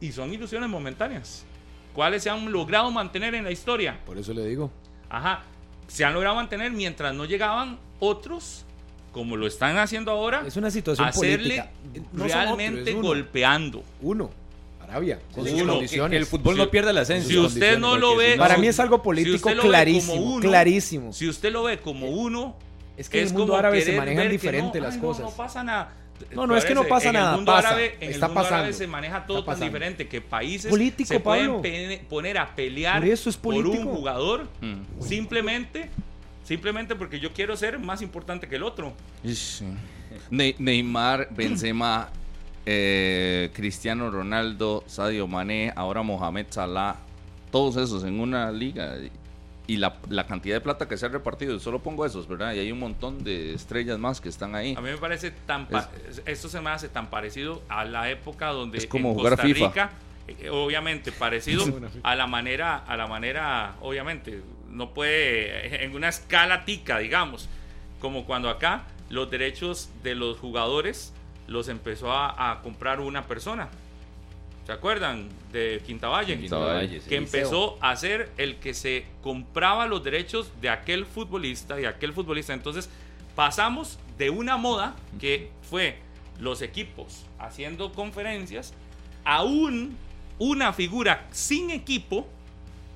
Y 0.00 0.10
son 0.10 0.32
ilusiones 0.32 0.70
momentáneas. 0.70 1.44
¿Cuáles 1.92 2.22
se 2.22 2.30
han 2.30 2.50
logrado 2.50 2.90
mantener 2.90 3.34
en 3.34 3.44
la 3.44 3.50
historia? 3.50 4.00
Por 4.06 4.16
eso 4.16 4.32
le 4.32 4.46
digo. 4.46 4.72
Ajá, 5.16 5.42
se 5.86 6.04
han 6.04 6.12
logrado 6.14 6.34
mantener 6.36 6.72
mientras 6.72 7.14
no 7.14 7.24
llegaban 7.24 7.78
otros, 8.00 8.64
como 9.12 9.36
lo 9.36 9.46
están 9.46 9.78
haciendo 9.78 10.10
ahora, 10.10 10.42
Es 10.46 10.56
una 10.56 10.70
situación 10.70 11.06
hacerle 11.06 11.62
política. 11.90 12.08
No 12.12 12.28
son 12.28 12.28
realmente 12.30 12.80
otros, 12.82 12.94
uno. 12.96 13.08
golpeando. 13.08 13.84
Uno, 14.02 14.30
Arabia, 14.82 15.20
con 15.34 15.44
sus 15.48 15.60
uno, 15.60 15.72
condiciones. 15.74 16.10
Que 16.10 16.16
el 16.16 16.26
fútbol 16.26 16.54
Si- 16.56 16.60
no 16.60 16.70
pierda 16.70 16.92
la 16.92 17.02
esencia. 17.02 17.28
Si 17.30 17.38
usted 17.38 17.78
no 17.78 17.96
lo 17.96 18.16
ve, 18.16 18.36
Para 18.36 18.56
si- 18.56 18.60
mí 18.60 18.66
es 18.66 18.80
algo 18.80 18.96
si 18.96 19.02
político 19.02 19.48
ve 19.50 19.56
clarísimo, 19.58 20.14
como 20.14 20.34
uno, 20.34 20.40
clarísimo. 20.48 21.12
Si 21.12 21.28
usted 21.28 21.52
lo 21.52 21.62
ve 21.62 21.78
como 21.78 22.08
uno, 22.08 22.56
Es 22.96 23.08
que 23.08 23.18
en 23.20 23.24
es 23.26 23.30
el 23.30 23.38
mundo 23.38 23.52
como 23.52 23.58
árabe 23.60 23.80
se 23.82 23.96
manejan 23.96 24.28
diferente 24.30 24.78
no, 24.78 24.84
las 24.86 24.94
ay, 24.94 25.00
no, 25.00 25.06
cosas. 25.08 25.24
No, 25.24 25.30
pasa 25.30 25.62
nada. 25.64 25.92
No, 26.32 26.46
no, 26.46 26.56
es 26.56 26.64
que 26.64 26.74
no 26.74 26.84
pasa 26.84 27.08
en 27.08 27.14
nada, 27.14 27.30
El 27.30 27.36
mundo 27.36 27.52
pasa, 27.52 27.68
árabe, 27.68 27.96
en 28.00 28.10
está 28.10 28.26
el 28.26 28.32
mundo 28.32 28.46
árabe 28.48 28.72
se 28.72 28.86
maneja 28.86 29.26
todo 29.26 29.44
tan 29.44 29.60
diferente 29.60 30.08
que 30.08 30.20
países 30.20 30.70
Político, 30.70 31.08
se 31.08 31.20
pueden 31.20 31.62
Pablo. 31.62 32.04
poner 32.08 32.38
a 32.38 32.54
pelear 32.54 33.00
Por 33.00 33.08
eso 33.08 33.30
es 33.30 33.36
por 33.36 33.54
un 33.54 33.84
jugador 33.84 34.48
Mm. 34.60 34.82
simplemente 35.00 35.90
simplemente 36.44 36.94
porque 36.94 37.18
yo 37.20 37.32
quiero 37.32 37.56
ser 37.56 37.78
más 37.78 38.02
importante 38.02 38.46
que 38.48 38.56
el 38.56 38.62
otro. 38.64 38.92
Sí. 39.24 39.64
Ne- 40.30 40.54
Neymar, 40.58 41.28
Benzema, 41.34 42.10
eh, 42.66 43.50
Cristiano 43.54 44.10
Ronaldo, 44.10 44.84
Sadio 44.86 45.26
Mané, 45.26 45.72
ahora 45.74 46.02
Mohamed 46.02 46.46
Salah, 46.50 46.96
todos 47.50 47.76
esos 47.76 48.04
en 48.04 48.20
una 48.20 48.50
liga 48.50 48.94
y 49.66 49.78
la, 49.78 49.96
la 50.10 50.26
cantidad 50.26 50.56
de 50.56 50.60
plata 50.60 50.86
que 50.88 50.96
se 50.96 51.06
ha 51.06 51.08
repartido, 51.08 51.58
solo 51.58 51.78
pongo 51.82 52.04
esos, 52.04 52.28
¿verdad? 52.28 52.52
Y 52.52 52.58
hay 52.58 52.70
un 52.70 52.78
montón 52.78 53.24
de 53.24 53.54
estrellas 53.54 53.98
más 53.98 54.20
que 54.20 54.28
están 54.28 54.54
ahí. 54.54 54.74
A 54.76 54.80
mí 54.82 54.90
me 54.90 54.98
parece 54.98 55.30
tan 55.30 55.66
pa- 55.68 55.88
esto 56.26 56.48
se 56.48 56.60
me 56.60 56.70
hace 56.70 56.88
tan 56.88 57.08
parecido 57.08 57.62
a 57.68 57.84
la 57.84 58.10
época 58.10 58.48
donde 58.48 58.78
Es 58.78 58.86
como 58.86 59.10
en 59.10 59.14
jugar 59.14 59.32
Costa 59.32 59.44
FIFA. 59.46 59.66
Rica, 59.68 59.90
eh, 60.28 60.50
obviamente 60.50 61.12
parecido 61.12 61.64
a 62.02 62.14
la 62.14 62.26
manera 62.26 62.76
a 62.78 62.96
la 62.96 63.06
manera 63.06 63.74
obviamente 63.80 64.42
no 64.70 64.92
puede 64.92 65.82
en 65.84 65.94
una 65.94 66.08
escala 66.08 66.64
tica, 66.64 66.98
digamos, 66.98 67.48
como 68.00 68.26
cuando 68.26 68.50
acá 68.50 68.84
los 69.08 69.30
derechos 69.30 69.88
de 70.02 70.14
los 70.14 70.38
jugadores 70.38 71.12
los 71.46 71.68
empezó 71.68 72.10
a, 72.12 72.50
a 72.52 72.60
comprar 72.62 73.00
una 73.00 73.22
persona. 73.26 73.68
¿Se 74.66 74.72
acuerdan 74.72 75.28
de 75.52 75.82
Quintavalle? 75.84 76.38
Quintavalle, 76.38 77.00
sí. 77.00 77.08
que 77.08 77.16
empezó 77.16 77.76
a 77.80 77.94
ser 77.96 78.30
el 78.38 78.56
que 78.56 78.72
se 78.72 79.04
compraba 79.22 79.86
los 79.86 80.02
derechos 80.02 80.50
de 80.60 80.70
aquel 80.70 81.04
futbolista, 81.04 81.76
de 81.76 81.86
aquel 81.86 82.12
futbolista. 82.14 82.54
Entonces 82.54 82.88
pasamos 83.34 83.98
de 84.16 84.30
una 84.30 84.56
moda 84.56 84.96
que 85.20 85.50
fue 85.68 85.98
los 86.40 86.62
equipos 86.62 87.26
haciendo 87.38 87.92
conferencias 87.92 88.72
a 89.24 89.42
un, 89.42 89.96
una 90.38 90.72
figura 90.72 91.26
sin 91.30 91.70
equipo 91.70 92.26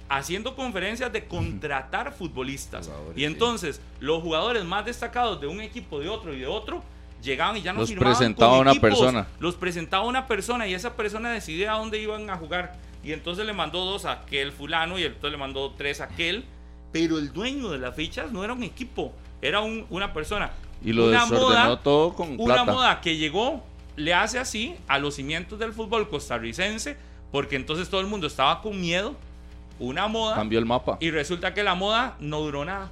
haciendo 0.08 0.56
conferencias 0.56 1.12
de 1.12 1.26
contratar 1.26 2.14
futbolistas. 2.14 2.86
Jugadores, 2.86 3.16
Y 3.16 3.20
sí. 3.20 3.26
entonces 3.26 3.80
los 4.00 4.22
jugadores 4.22 4.64
más 4.64 4.84
destacados 4.84 5.40
de 5.40 5.46
un 5.46 5.60
equipo, 5.60 6.00
de 6.00 6.08
otro 6.08 6.32
y 6.32 6.40
de 6.40 6.46
otro, 6.46 6.82
llegaban 7.22 7.56
y 7.56 7.62
ya 7.62 7.72
no 7.72 7.80
Los 7.80 7.88
firmaban 7.90 8.16
presentaba 8.16 8.52
con 8.52 8.60
una 8.60 8.70
equipos. 8.70 8.88
persona. 8.90 9.26
Los 9.40 9.54
presentaba 9.56 10.04
una 10.04 10.26
persona 10.26 10.66
y 10.66 10.74
esa 10.74 10.94
persona 10.94 11.30
decidía 11.30 11.72
a 11.74 11.78
dónde 11.78 12.00
iban 12.00 12.28
a 12.30 12.36
jugar. 12.36 12.76
Y 13.04 13.12
entonces 13.12 13.46
le 13.46 13.52
mandó 13.52 13.84
dos 13.84 14.04
a 14.04 14.12
aquel 14.12 14.52
fulano 14.52 14.98
y 14.98 15.04
entonces 15.04 15.30
le 15.32 15.36
mandó 15.38 15.72
tres 15.76 16.00
a 16.00 16.04
aquel. 16.04 16.44
Pero 16.92 17.18
el 17.18 17.32
dueño 17.32 17.68
de 17.70 17.78
las 17.78 17.94
fichas 17.94 18.32
no 18.32 18.42
era 18.44 18.52
un 18.54 18.62
equipo, 18.62 19.12
era 19.42 19.60
un- 19.60 19.86
una 19.90 20.12
persona. 20.12 20.50
Y 20.84 20.92
lo 20.92 21.06
una 21.08 21.22
desordenó 21.24 21.78
todo 21.80 22.14
con 22.14 22.32
una 22.40 22.54
plata. 22.54 22.64
moda 22.72 23.00
que 23.00 23.16
llegó, 23.16 23.62
le 23.96 24.14
hace 24.14 24.38
así 24.38 24.74
a 24.86 24.98
los 24.98 25.16
cimientos 25.16 25.58
del 25.58 25.72
fútbol 25.72 26.08
costarricense 26.08 26.96
Porque 27.32 27.56
entonces 27.56 27.90
todo 27.90 28.00
el 28.00 28.06
mundo 28.06 28.26
estaba 28.26 28.62
con 28.62 28.80
miedo, 28.80 29.14
una 29.78 30.06
moda, 30.08 30.34
Cambió 30.36 30.58
el 30.58 30.64
mapa. 30.64 30.96
y 31.00 31.10
resulta 31.10 31.52
que 31.52 31.62
la 31.62 31.74
moda 31.74 32.16
no 32.20 32.40
duró 32.40 32.64
nada. 32.64 32.90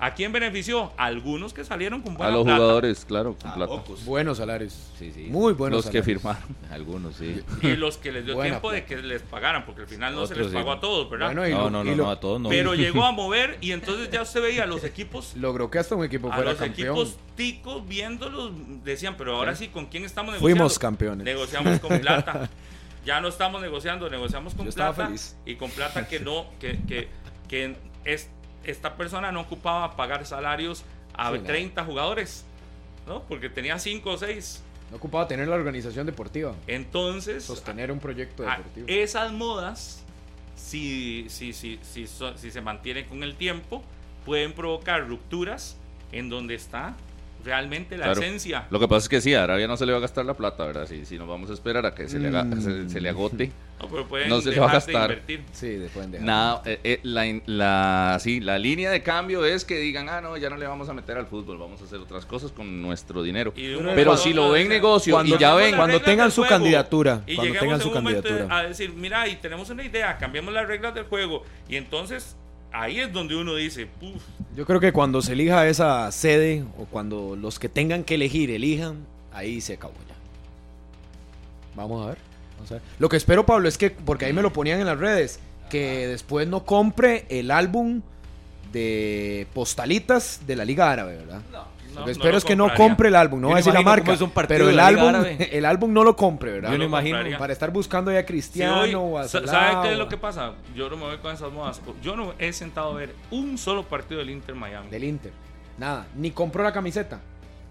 ¿A 0.00 0.14
quién 0.14 0.30
benefició? 0.30 0.92
A 0.96 1.06
algunos 1.06 1.52
que 1.52 1.64
salieron 1.64 2.02
con 2.02 2.14
A 2.14 2.18
buena 2.18 2.32
los 2.32 2.44
plata. 2.44 2.56
jugadores, 2.58 3.04
claro, 3.04 3.36
con 3.40 3.50
A 3.50 3.54
plata. 3.54 3.72
pocos. 3.72 4.04
Buenos 4.04 4.38
salarios. 4.38 4.72
Sí, 4.96 5.10
sí. 5.12 5.24
Muy 5.28 5.54
buenos 5.54 5.84
Los 5.86 5.92
que 5.92 6.02
firmaron. 6.04 6.42
Algunos, 6.70 7.16
sí. 7.16 7.42
Y 7.62 7.74
los 7.74 7.96
que 7.98 8.12
les 8.12 8.24
dio 8.24 8.34
Buena 8.34 8.50
tiempo 8.52 8.70
de 8.70 8.82
plata. 8.82 9.02
que 9.02 9.06
les 9.08 9.22
pagaran, 9.22 9.66
porque 9.66 9.80
al 9.82 9.88
final 9.88 10.14
no 10.14 10.26
se 10.26 10.36
les 10.36 10.48
sí. 10.48 10.54
pagó 10.54 10.70
a 10.72 10.78
todos, 10.80 11.10
¿verdad? 11.10 11.26
Bueno, 11.34 11.48
y 11.48 11.50
No, 11.50 11.64
lo- 11.64 11.70
no, 11.70 11.82
y 11.82 11.90
no, 11.90 11.96
lo- 11.96 12.04
no, 12.04 12.10
a 12.12 12.20
todos 12.20 12.40
no. 12.40 12.48
Pero 12.48 12.74
llegó 12.74 13.04
a 13.04 13.10
mover 13.12 13.58
y 13.60 13.72
entonces 13.72 14.08
ya 14.10 14.22
usted 14.22 14.40
veía 14.40 14.62
a 14.62 14.66
los 14.66 14.84
equipos 14.84 15.34
Logró 15.36 15.68
que 15.70 15.80
hasta 15.80 15.96
un 15.96 16.04
equipo 16.04 16.30
a 16.30 16.34
fuera 16.36 16.50
los 16.52 16.60
campeón. 16.60 16.96
equipos 16.96 17.16
ticos 17.34 17.88
viéndolos 17.88 18.52
decían, 18.84 19.16
pero 19.18 19.34
ahora 19.34 19.56
sí, 19.56 19.66
¿con 19.68 19.86
quién 19.86 20.04
estamos 20.04 20.32
negociando? 20.34 20.56
Fuimos 20.58 20.78
campeones. 20.78 21.24
Negociamos 21.24 21.80
con 21.80 21.98
plata. 22.00 22.48
Ya 23.04 23.20
no 23.20 23.28
estamos 23.28 23.60
negociando, 23.62 24.08
negociamos 24.10 24.54
con 24.54 24.66
Yo 24.66 24.70
estaba 24.70 24.94
plata 24.94 25.08
feliz. 25.08 25.36
y 25.44 25.56
con 25.56 25.70
plata 25.70 26.06
que 26.06 26.20
no, 26.20 26.46
que, 26.60 26.78
que, 26.86 27.08
que 27.48 27.74
es, 28.04 28.28
esta 28.70 28.96
persona 28.96 29.32
no 29.32 29.40
ocupaba 29.42 29.96
pagar 29.96 30.24
salarios 30.26 30.84
a 31.14 31.28
Sí, 31.30 31.34
nada. 31.38 31.46
30 31.46 31.84
jugadores, 31.84 32.44
¿no? 33.06 33.22
Porque 33.22 33.48
tenía 33.48 33.78
5 33.78 34.10
o 34.10 34.16
6. 34.18 34.62
No 34.90 34.96
ocupaba 34.96 35.26
tener 35.28 35.48
la 35.48 35.56
organización 35.56 36.06
deportiva. 36.06 36.54
Entonces, 36.66 37.44
Sostener 37.44 37.92
un 37.92 37.98
proyecto 37.98 38.42
deportivo. 38.42 38.86
esas 38.88 39.32
modas, 39.32 40.02
si, 40.56 41.26
si, 41.28 41.52
si, 41.52 41.78
si, 41.82 42.06
si 42.06 42.50
se 42.50 42.60
mantienen 42.60 43.04
con 43.06 43.22
el 43.22 43.34
tiempo, 43.36 43.82
pueden 44.24 44.52
provocar 44.52 45.06
rupturas 45.06 45.76
en 46.12 46.28
donde 46.28 46.54
está 46.54 46.94
realmente 47.44 47.96
la 47.96 48.04
Claro. 48.06 48.20
esencia. 48.20 48.66
Lo 48.70 48.78
que 48.80 48.88
pasa 48.88 49.04
es 49.04 49.08
que 49.08 49.20
sí, 49.20 49.34
a 49.34 49.44
Arabia 49.44 49.66
no 49.66 49.76
se 49.76 49.86
le 49.86 49.92
va 49.92 49.98
a 49.98 50.00
gastar 50.00 50.24
la 50.26 50.34
plata, 50.34 50.64
¿verdad? 50.66 50.86
Si, 50.86 51.04
si 51.06 51.18
nos 51.18 51.28
vamos 51.28 51.50
a 51.50 51.52
esperar 51.54 51.86
a 51.86 51.94
que 51.94 52.08
se 52.08 52.18
le, 52.18 52.28
haga- 52.28 52.44
Mm. 52.44 52.60
se, 52.60 52.88
se 52.88 53.00
le 53.00 53.08
agote. 53.08 53.50
No, 53.80 53.88
pero 53.88 54.06
pueden 54.08 54.28
No 54.28 54.40
se 54.40 54.50
le 54.50 54.58
va 54.58 54.66
a 54.70 54.74
dejar 54.74 54.86
de 54.86 54.92
gastar. 54.92 55.10
invertir. 55.10 55.44
Sí, 55.52 55.68
después 55.68 56.10
de 56.10 56.18
Nada, 56.18 56.62
eh, 56.64 56.80
eh, 56.82 57.00
la, 57.04 57.24
la, 57.46 58.18
sí, 58.20 58.40
la 58.40 58.58
línea 58.58 58.90
de 58.90 59.02
cambio 59.02 59.44
es 59.44 59.64
que 59.64 59.78
digan, 59.78 60.08
ah, 60.08 60.20
no, 60.20 60.36
ya 60.36 60.50
no 60.50 60.56
le 60.56 60.66
vamos 60.66 60.88
a 60.88 60.94
meter 60.94 61.16
al 61.16 61.26
fútbol, 61.26 61.58
vamos 61.58 61.80
a 61.80 61.84
hacer 61.84 61.98
otras 62.00 62.26
cosas 62.26 62.50
con 62.50 62.82
nuestro 62.82 63.22
dinero. 63.22 63.52
Pero 63.54 64.16
si 64.16 64.32
lo 64.32 64.50
ven 64.50 64.68
negocio 64.68 65.14
Cuando- 65.14 65.36
y 65.36 65.38
ya 65.38 65.54
ven, 65.54 65.76
cuando 65.76 66.00
tengan 66.02 66.30
su 66.32 66.40
juego. 66.42 66.48
candidatura, 66.56 67.22
Y 67.26 67.36
cuando 67.36 67.52
tengan 67.58 67.74
en 67.76 67.80
su 67.80 67.88
un 67.88 67.94
momento 67.94 68.22
candidatura. 68.22 68.58
A 68.58 68.62
decir, 68.64 68.92
mira, 68.94 69.28
y 69.28 69.36
tenemos 69.36 69.70
una 69.70 69.84
idea, 69.84 70.18
cambiamos 70.18 70.52
las 70.52 70.66
reglas 70.66 70.92
del 70.94 71.04
juego. 71.04 71.44
Y 71.68 71.76
entonces 71.76 72.36
ahí 72.72 73.00
es 73.00 73.12
donde 73.12 73.36
uno 73.36 73.54
dice, 73.54 73.86
"Puf, 73.86 74.22
Yo 74.56 74.66
creo 74.66 74.80
que 74.80 74.92
cuando 74.92 75.22
se 75.22 75.32
elija 75.34 75.66
esa 75.68 76.10
sede 76.12 76.64
o 76.78 76.84
cuando 76.86 77.36
los 77.36 77.58
que 77.58 77.68
tengan 77.68 78.02
que 78.04 78.16
elegir 78.16 78.50
elijan, 78.50 79.06
ahí 79.32 79.60
se 79.60 79.74
acabó 79.74 79.94
ya. 80.08 80.14
Vamos 81.76 82.04
a 82.04 82.08
ver. 82.08 82.18
vamos 82.56 82.70
a 82.72 82.74
ver. 82.74 82.82
Lo 82.98 83.08
que 83.08 83.16
espero, 83.16 83.46
Pablo, 83.46 83.68
es 83.68 83.78
que, 83.78 83.90
porque 83.90 84.24
ahí 84.24 84.32
me 84.32 84.42
lo 84.42 84.52
ponían 84.52 84.80
en 84.80 84.86
las 84.86 84.98
redes, 84.98 85.38
que 85.70 86.08
después 86.08 86.48
no 86.48 86.64
compre 86.64 87.24
el 87.28 87.50
álbum 87.52 88.02
de 88.72 89.46
postalitas 89.54 90.40
de 90.46 90.56
la 90.56 90.64
Liga 90.64 90.90
Árabe, 90.90 91.16
¿verdad? 91.18 91.40
no, 91.52 91.64
lo 91.98 92.04
que 92.04 92.10
no 92.10 92.12
espero 92.12 92.38
es 92.38 92.44
que 92.44 92.56
no 92.56 92.64
compraría". 92.64 92.86
compre 92.88 93.08
el 93.08 93.16
álbum, 93.16 93.40
no 93.40 93.46
voy 93.48 93.54
a 93.54 93.56
decir 93.58 93.74
la 93.74 93.82
marca, 93.82 94.14
pero 94.46 94.68
el 94.70 94.78
álbum, 94.80 95.08
Árabe. 95.08 95.48
el 95.56 95.64
álbum 95.64 95.92
no 95.92 96.04
lo 96.04 96.16
compre, 96.16 96.52
¿verdad? 96.52 96.70
Yo 96.70 96.78
no 96.78 96.84
lo 96.84 96.88
imagino. 96.88 97.16
compraría. 97.16 97.38
Para 97.38 97.52
estar 97.52 97.70
buscando 97.70 98.10
ya 98.12 98.18
a 98.18 98.22
Si 98.22 98.26
Cristiano 98.26 98.80
hoy- 98.80 98.94
o 98.94 99.18
a 99.18 99.28
¿Sabe 99.28 99.82
qué 99.82 99.92
es 99.92 99.98
lo 99.98 100.08
que 100.08 100.16
pasa? 100.16 100.52
Yo 100.74 100.88
no 100.90 100.96
me 100.96 101.04
voy 101.04 101.18
con 101.18 101.32
esas 101.34 101.52
modas. 101.52 101.80
Yo 102.02 102.16
no 102.16 102.34
he 102.38 102.52
sentado 102.52 102.90
a 102.92 102.94
ver 102.94 103.14
un 103.30 103.58
solo 103.58 103.82
partido 103.84 104.18
del 104.20 104.30
Inter 104.30 104.54
Miami. 104.54 104.88
del 104.90 105.04
Inter. 105.04 105.32
Nada, 105.78 106.06
ni 106.16 106.30
compró 106.32 106.62
la 106.64 106.72
camiseta. 106.72 107.20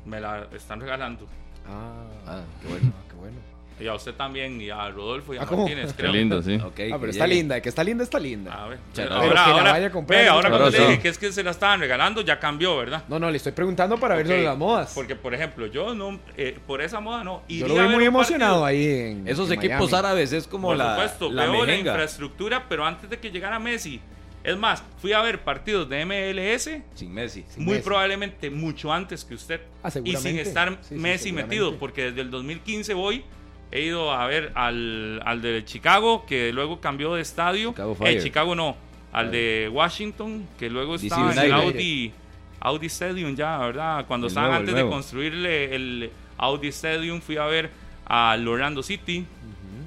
Me 0.05 0.21
la 0.21 0.47
están 0.55 0.79
regalando. 0.79 1.25
Ah, 1.67 2.03
Ah, 2.25 2.41
qué 2.61 2.67
bueno. 2.69 2.91
qué 3.09 3.15
bueno. 3.15 3.37
Y 3.79 3.87
a 3.87 3.93
usted 3.93 4.13
también, 4.15 4.59
y 4.59 4.69
a 4.71 4.89
Rodolfo 4.89 5.33
y 5.33 5.37
a 5.37 5.43
Ah, 5.43 5.45
¿cómo? 5.45 5.63
Martínez, 5.63 5.93
qué 5.93 6.01
creo. 6.01 6.11
lindo, 6.11 6.41
sí. 6.41 6.55
Ok, 6.55 6.79
Ah, 6.91 6.97
pero 6.99 7.11
está 7.11 7.25
llegue. 7.27 7.35
linda, 7.39 7.61
que 7.61 7.69
está 7.69 7.83
linda, 7.83 8.03
está 8.03 8.19
linda. 8.19 8.51
A 8.53 8.67
ver, 8.69 8.79
Pero 8.95 9.13
ahora, 9.13 9.27
que 9.29 9.33
la 9.35 9.45
ahora, 9.45 9.71
vaya 9.71 9.87
a 9.87 9.91
comprar. 9.91 10.19
ve, 10.21 10.27
ahora 10.27 10.49
cuando 10.49 10.69
le 10.71 10.79
dije 10.79 10.99
que 10.99 11.09
es 11.09 11.17
que 11.19 11.31
se 11.31 11.43
la 11.43 11.51
estaban 11.51 11.79
regalando, 11.79 12.21
ya 12.21 12.39
cambió, 12.39 12.75
¿verdad? 12.77 13.03
No, 13.07 13.19
no, 13.19 13.29
le 13.29 13.37
estoy 13.37 13.51
preguntando 13.51 13.97
para 13.97 14.15
ver 14.15 14.25
Ok, 14.25 14.31
sobre 14.31 14.43
las 14.45 14.57
modas. 14.57 14.91
Porque, 14.95 15.15
por 15.15 15.33
ejemplo, 15.35 15.67
yo 15.67 15.93
no, 15.93 16.19
eh, 16.35 16.57
por 16.65 16.81
esa 16.81 16.99
moda 16.99 17.23
no. 17.23 17.43
Yo 17.47 17.55
iría 17.55 17.67
lo 17.67 17.73
a 17.73 17.81
vi 17.83 17.87
ver 17.89 17.95
muy 17.97 18.05
emocionado 18.05 18.65
ahí 18.65 18.87
en 18.87 19.27
Esos 19.27 19.47
en 19.51 19.59
equipos 19.59 19.91
Miami. 19.91 20.07
árabes 20.07 20.33
es 20.33 20.47
como 20.47 20.69
Por 20.69 20.77
la, 20.77 20.95
supuesto, 20.95 21.31
la 21.31 21.45
veo 21.45 21.65
la 21.65 21.75
infraestructura, 21.75 22.65
pero 22.67 22.85
antes 22.85 23.09
de 23.09 23.19
que 23.19 23.29
llegara 23.31 23.59
Messi. 23.59 24.01
Es 24.43 24.55
más, 24.55 24.81
fui 25.01 25.11
a 25.11 25.21
ver 25.21 25.43
partidos 25.43 25.89
de 25.89 26.05
MLS 26.05 26.69
Sin 26.93 27.13
Messi. 27.13 27.43
Sin 27.49 27.65
muy 27.65 27.73
Messi. 27.75 27.83
probablemente 27.85 28.49
mucho 28.49 28.93
antes 28.93 29.25
que 29.25 29.33
usted. 29.35 29.59
Ah, 29.83 29.89
y 30.03 30.15
sin 30.15 30.39
estar 30.39 30.69
Sí, 30.83 30.89
sí, 30.89 30.95
Messi 30.95 31.31
metido, 31.33 31.75
porque 31.77 32.03
desde 32.05 32.21
el 32.21 32.31
2015 32.31 32.93
voy, 32.93 33.25
he 33.71 33.81
ido 33.81 34.11
a 34.11 34.25
ver 34.27 34.51
al, 34.55 35.21
al 35.25 35.41
de 35.41 35.63
Chicago, 35.65 36.25
que 36.25 36.51
luego 36.53 36.79
cambió 36.79 37.13
de 37.15 37.21
estadio. 37.21 37.71
Chicago 37.71 37.97
Eh. 38.01 38.19
Chicago 38.21 38.55
no, 38.55 38.75
al 39.11 39.31
de 39.31 39.69
Washington, 39.71 40.47
que 40.57 40.69
luego 40.69 40.95
estaba 40.95 41.31
en 41.31 41.39
el. 41.39 41.53
Audi, 41.53 42.13
Audi 42.59 42.87
Stadium 42.87 43.35
ya, 43.35 43.57
¿verdad? 43.59 44.05
Cuando 44.07 44.27
El 44.27 44.31
estaban 44.31 44.49
nuevo, 44.51 44.61
antes 44.61 44.75
de 44.75 44.89
construirle 44.89 45.75
el 45.75 46.11
Audi 46.37 46.67
Stadium, 46.69 47.21
fui 47.21 47.37
a 47.37 47.45
ver 47.45 47.69
al 48.05 48.47
Orlando 48.47 48.81
City 48.83 49.25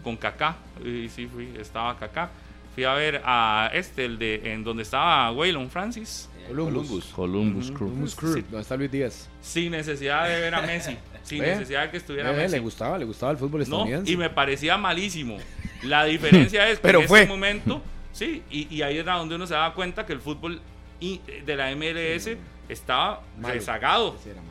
con 0.03 0.17
Kaká. 0.17 0.57
Y 0.85 1.09
sí, 1.09 1.27
fui, 1.27 1.51
estaba 1.59 1.97
Kaká. 1.99 2.31
Fui 2.75 2.85
a 2.85 2.95
ver 2.95 3.21
a 3.25 3.71
este, 3.75 4.05
el 4.05 4.19
de 4.19 4.53
en 4.53 4.63
donde 4.63 4.85
estaba 4.85 5.33
Waylon 5.33 5.69
Francis. 5.71 6.29
Columbus. 6.47 7.05
Columbus 7.15 7.67
Crew. 7.71 7.79
Columbus 7.89 8.15
Crew, 8.15 8.33
¿Dónde 8.43 8.61
está 8.61 8.77
Luis 8.77 8.91
Díaz? 8.91 9.29
Sin 9.41 9.73
necesidad 9.73 10.29
de 10.29 10.41
ver 10.41 10.55
a 10.55 10.63
Messi. 10.63 10.97
sin 11.31 11.41
Ve, 11.41 11.53
necesidad 11.53 11.83
de 11.85 11.91
que 11.91 11.97
estuviera 11.97 12.31
Eh, 12.33 12.37
Messi. 12.37 12.57
le 12.57 12.61
gustaba, 12.61 12.99
le 12.99 13.05
gustaba 13.07 13.33
el 13.33 13.39
fútbol 13.39 13.61
No, 13.61 13.65
estadounidense. 13.65 14.13
y 14.13 14.17
me 14.17 14.29
parecía 14.31 14.77
malísimo. 14.77 15.39
La 15.85 16.05
diferencia 16.05 16.69
es 16.69 16.79
que 16.81 16.83
Pero 16.83 17.01
en 17.01 17.09
fue. 17.09 17.21
ese 17.21 17.29
momento, 17.29 17.81
sí, 18.13 18.43
y, 18.51 18.75
y 18.75 18.83
ahí 18.83 18.99
era 18.99 19.15
donde 19.15 19.35
uno 19.37 19.47
se 19.47 19.55
daba 19.55 19.73
cuenta 19.75 20.05
que 20.05 20.13
el 20.13 20.21
fútbol 20.21 20.61
de 21.01 21.57
la 21.57 21.71
MLS 21.75 22.37
estaba 22.69 23.23
Malo. 23.41 23.55
rezagado. 23.55 24.17
Sí, 24.23 24.29
era 24.31 24.43
malo. 24.43 24.51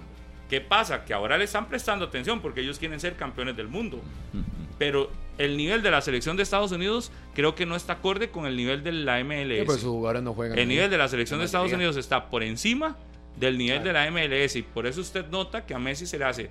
¿Qué 0.49 0.61
pasa? 0.61 1.05
Que 1.05 1.13
ahora 1.13 1.37
le 1.37 1.43
están 1.43 1.67
prestando 1.67 2.05
atención 2.05 2.39
porque 2.41 2.61
ellos 2.61 2.79
quieren 2.79 2.99
ser 2.99 3.15
campeones 3.15 3.55
del 3.55 3.67
mundo. 3.67 4.01
Pero 4.79 5.11
el 5.37 5.55
nivel 5.57 5.81
de 5.83 5.91
la 5.91 6.01
selección 6.01 6.35
de 6.37 6.43
Estados 6.43 6.71
Unidos 6.71 7.11
creo 7.35 7.53
que 7.53 7.65
no 7.65 7.75
está 7.75 7.93
acorde 7.93 8.29
con 8.29 8.45
el 8.45 8.55
nivel 8.57 8.83
de 8.83 8.91
la 8.93 9.17
Sí, 9.19 9.23
MLS. 9.25 9.65
pues 9.65 9.81
sus 9.81 9.89
jugadores 9.91 10.23
no 10.23 10.33
juegan. 10.33 10.57
El 10.57 10.67
nivel 10.67 10.89
de 10.89 10.97
la 10.97 11.07
selección 11.07 11.39
de 11.39 11.45
Estados. 11.45 11.71
Unidos 11.71 11.95
está 11.97 12.29
por 12.29 12.41
encima 12.43 12.97
del 13.37 13.57
nivel 13.57 13.81
Claro. 13.83 13.87
de 13.87 13.93
la 13.93 14.05
MLS 14.11 14.55
y 14.57 14.63
por 14.63 14.87
eso 14.87 14.99
usted 15.01 15.25
nota 15.27 15.65
que 15.65 15.73
a 15.73 15.79
Messi 15.79 16.05
se 16.07 16.17
le 16.17 16.25
hace 16.25 16.49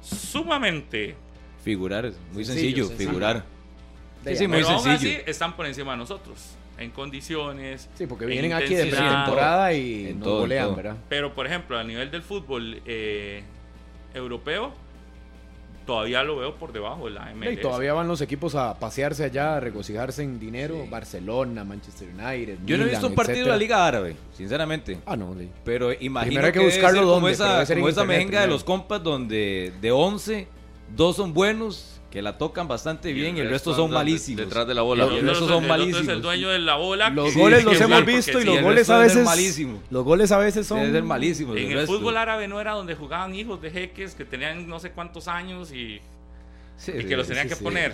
sumamente 0.00 1.14
Figurar, 1.64 2.06
es 2.06 2.14
muy 2.32 2.44
Sencillo, 2.44 2.84
sencillo, 2.84 2.86
sencillo. 2.88 3.10
figurar. 3.10 3.44
Sí, 4.26 4.36
sí, 4.36 4.48
muy 4.48 4.56
Pero 4.58 4.68
aún 4.70 4.82
sencillo. 4.82 5.18
así 5.20 5.30
están 5.30 5.56
por 5.56 5.66
encima 5.66 5.92
de 5.92 5.98
nosotros 5.98 6.56
en 6.78 6.90
condiciones. 6.90 7.88
Sí, 7.94 8.06
porque 8.06 8.24
en 8.24 8.30
vienen 8.30 8.52
aquí 8.54 8.74
de 8.74 8.86
pretemporada 8.86 9.72
y 9.74 10.06
En 10.08 10.18
nos 10.20 10.24
todo, 10.24 10.34
en 10.36 10.40
golean, 10.42 10.64
todo. 10.68 10.76
¿verdad? 10.76 10.96
Pero 11.10 11.34
por 11.34 11.46
ejemplo, 11.46 11.78
a 11.78 11.84
nivel 11.84 12.10
del 12.10 12.22
fútbol 12.22 12.80
eh, 12.86 13.42
europeo, 14.14 14.72
todavía 15.90 16.22
lo 16.22 16.36
veo 16.36 16.54
por 16.54 16.72
debajo 16.72 17.06
de 17.06 17.10
la 17.10 17.34
MLS. 17.34 17.52
Y 17.54 17.56
todavía 17.56 17.92
van 17.92 18.06
los 18.06 18.20
equipos 18.20 18.54
a 18.54 18.78
pasearse 18.78 19.24
allá, 19.24 19.56
a 19.56 19.60
regocijarse 19.60 20.22
en 20.22 20.38
dinero. 20.38 20.86
Barcelona, 20.88 21.64
Manchester 21.64 22.08
United. 22.16 22.58
Yo 22.64 22.78
no 22.78 22.84
he 22.84 22.90
visto 22.90 23.08
un 23.08 23.14
partido 23.16 23.46
de 23.46 23.50
la 23.50 23.56
Liga 23.56 23.84
Árabe, 23.84 24.14
sinceramente. 24.32 24.98
Ah, 25.04 25.16
no, 25.16 25.34
sí. 25.36 25.48
Pero 25.64 25.92
imagino 25.92 26.28
Primero 26.28 26.46
hay 26.46 26.52
que 26.52 26.58
que 26.60 26.64
debe 26.64 26.72
buscarlo 26.72 27.00
ser 27.00 27.06
como 27.06 27.14
dónde, 27.16 27.32
esa, 27.32 27.74
como 27.74 27.88
esa 27.88 28.04
mejenga 28.04 28.42
de 28.42 28.46
los 28.46 28.62
compas 28.62 29.02
donde 29.02 29.72
de 29.80 29.90
11, 29.90 30.46
dos 30.94 31.16
son 31.16 31.34
buenos, 31.34 31.99
que 32.10 32.22
la 32.22 32.36
tocan 32.38 32.66
bastante 32.66 33.12
bien 33.12 33.36
y 33.36 33.40
el 33.40 33.48
resto 33.50 33.74
son 33.74 33.90
malísimos. 33.92 34.44
Detrás 34.44 34.66
de 34.66 34.74
la 34.74 34.82
Y 34.82 34.84
bola. 34.84 35.04
el 35.04 35.10
son 35.10 35.18
el- 35.20 35.28
el 35.28 35.42
otro 35.42 35.58
es 35.60 35.66
malísimos. 35.68 36.08
el 36.08 36.22
dueño 36.22 36.48
de 36.48 36.58
la 36.58 36.74
bola. 36.76 37.10
Los 37.10 37.34
goles 37.36 37.64
los 37.64 37.80
hemos 37.80 38.04
visto 38.04 38.38
y 38.38 38.42
sí, 38.42 38.46
los 38.46 38.56
el 38.58 38.62
goles 38.64 38.78
resto 38.80 38.94
a 38.94 38.98
veces. 38.98 39.24
malísimo. 39.24 39.82
Los 39.90 40.04
goles 40.04 40.32
a 40.32 40.38
veces 40.38 40.66
son. 40.66 40.90
Ser 40.90 41.02
malísimos. 41.04 41.56
En 41.56 41.70
el 41.70 41.86
fútbol 41.86 42.16
árabe 42.16 42.48
no 42.48 42.60
era 42.60 42.72
donde 42.72 42.94
jugaban 42.96 43.34
hijos 43.34 43.62
de 43.62 43.70
jeques 43.70 44.14
que 44.14 44.24
tenían 44.24 44.66
no 44.68 44.80
sé 44.80 44.90
cuántos 44.90 45.28
años 45.28 45.70
y, 45.72 46.00
Sí, 46.76 46.92
y 46.96 47.02
sí, 47.02 47.06
que 47.08 47.16
los 47.16 47.26
tenían 47.28 47.44
sí, 47.46 47.50
que 47.50 47.54
sí. 47.56 47.62
poner. 47.64 47.92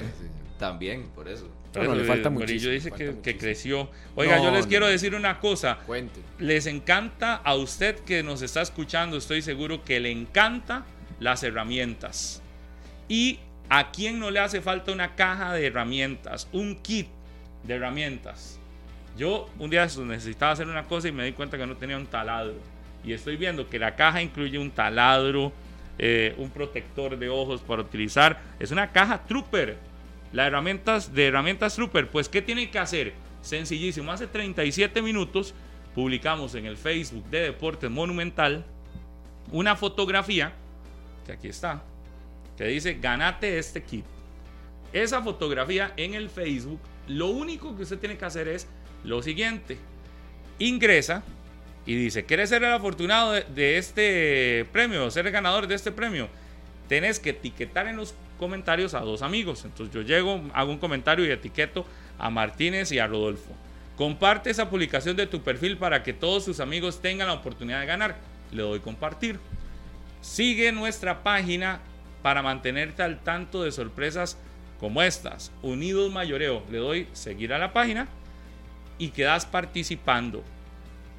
También, 0.59 1.09
por 1.15 1.29
eso. 1.29 1.47
Pero 1.75 1.95
le 1.95 2.05
falta 2.05 2.31
muchísimo, 2.31 2.71
Murillo 2.71 2.71
dice 2.71 3.21
que, 3.23 3.37
creció. 3.37 3.91
Oiga, 4.15 4.39
No, 4.39 4.45
yo 4.45 4.51
les 4.53 4.65
no, 4.65 4.69
quiero 4.71 4.87
decir 4.87 5.15
una 5.15 5.39
cosa. 5.41 5.77
Cuente. 5.87 6.21
Les 6.39 6.65
encanta 6.65 7.35
a 7.35 7.55
usted 7.55 7.97
que 7.99 8.23
nos 8.23 8.41
está 8.41 8.63
escuchando, 8.63 9.19
estoy 9.19 9.43
seguro 9.43 9.85
que 9.85 10.01
le 10.01 10.11
encanta 10.11 10.87
las 11.21 11.43
herramientas. 11.43 12.41
¿Y 13.11 13.41
a 13.69 13.91
quién 13.91 14.19
no 14.19 14.31
le 14.31 14.41
hace 14.41 14.61
falta 14.61 14.93
una 14.93 15.15
caja 15.15 15.53
de 15.53 15.67
herramientas? 15.67 16.49
Un 16.53 16.77
kit 16.77 17.09
de 17.65 17.75
herramientas. 17.75 18.59
Yo 19.17 19.49
un 19.59 19.71
día 19.71 19.87
necesitaba 19.87 20.53
hacer 20.53 20.67
una 20.67 20.85
cosa 20.85 21.09
y 21.09 21.13
me 21.13 21.25
di 21.25 21.33
cuenta 21.33 21.57
que 21.57 21.67
no 21.67 21.77
tenía 21.77 21.97
un 21.97 22.07
taladro. 22.07 22.57
Y 23.05 23.13
estoy 23.13 23.37
viendo 23.37 23.69
que 23.69 23.79
la 23.79 23.97
caja 23.97 24.21
incluye 24.21 24.59
un 24.59 24.71
taladro, 24.71 25.53
eh, 25.99 26.35
un 26.39 26.51
protector 26.51 27.19
de 27.19 27.29
ojos 27.29 27.61
para 27.63 27.83
utilizar. 27.83 28.41
Es 28.59 28.71
una 28.71 28.93
caja 28.93 29.25
Trooper. 29.25 29.77
Las 30.33 30.49
herramientas 30.49 31.15
de 31.15 31.27
herramientas 31.27 31.75
Trooper. 31.77 32.09
Pues, 32.09 32.29
¿qué 32.29 32.43
tienen 32.43 32.71
que 32.71 32.79
hacer? 32.79 33.15
Sencillísimo. 33.41 34.13
Hace 34.13 34.27
37 34.27 35.01
minutos 35.01 35.55
publicamos 35.95 36.55
en 36.55 36.67
el 36.67 36.77
Facebook 36.77 37.25
de 37.31 37.41
Deportes 37.41 37.91
Monumental 37.91 38.65
una 39.53 39.77
fotografía, 39.77 40.53
que 41.25 41.33
aquí 41.33 41.49
está, 41.49 41.83
que 42.57 42.65
dice, 42.65 42.95
ganate 42.95 43.59
este 43.59 43.83
kit. 43.83 44.05
esa 44.93 45.23
fotografía 45.23 45.93
en 45.97 46.15
el 46.15 46.31
Facebook, 46.31 46.81
lo 47.07 47.29
único 47.29 47.77
que 47.77 47.83
usted 47.83 47.99
tiene 47.99 48.17
que 48.17 48.25
hacer 48.25 48.49
es 48.49 48.67
lo 49.05 49.23
siguiente. 49.23 49.79
Ingresa 50.59 51.23
y 51.85 51.95
dice, 51.95 52.25
¿quieres 52.25 52.49
ser 52.49 52.65
el 52.65 52.73
afortunado 52.73 53.33
de, 53.33 53.45
de 53.45 53.79
este 53.79 54.67
premio? 54.73 55.11
¿Ser 55.11 55.27
el 55.27 55.33
ganador 55.33 55.67
de 55.67 55.75
este 55.75 55.93
premio? 55.93 56.29
Tenés 56.89 57.21
que 57.21 57.31
etiquetar 57.31 57.87
en 57.89 57.97
los 57.97 58.15
comentarios 58.39 58.95
a 58.95 59.01
dos 59.01 59.23
amigos. 59.23 59.65
Entonces 59.65 59.95
yo 59.95 60.03
llego, 60.03 60.41
hago 60.55 60.71
un 60.71 60.79
comentario 60.79 61.25
y 61.25 61.31
etiqueto 61.31 61.87
a 62.19 62.31
Martínez 62.31 62.91
y 62.93 62.99
a 62.99 63.07
Rodolfo. 63.07 63.53
Comparte 63.97 64.51
esa 64.51 64.69
publicación 64.69 65.17
de 65.17 65.27
tu 65.27 65.43
perfil 65.43 65.79
para 65.79 66.03
que 66.03 66.13
todos 66.13 66.45
sus 66.45 66.61
amigos 66.61 67.01
tengan 67.01 67.29
la 67.29 67.35
oportunidad 67.35 67.81
de 67.81 67.87
ganar. 67.87 68.17
Le 68.53 68.63
doy 68.63 68.81
compartir. 68.81 69.39
Sigue 70.21 70.71
nuestra 70.73 71.23
página 71.23 71.81
para 72.23 72.43
mantenerte 72.43 73.03
al 73.03 73.21
tanto 73.23 73.63
de 73.63 73.73
sorpresas 73.73 74.37
como 74.79 75.03
estas. 75.03 75.53
Unidos 75.63 76.13
Mayoreo. 76.13 76.63
Le 76.71 76.79
doy 76.79 77.09
seguir 77.13 77.53
a 77.53 77.59
la 77.59 77.73
página 77.73 78.09
y 78.99 79.09
quedas 79.09 79.47
participando. 79.47 80.43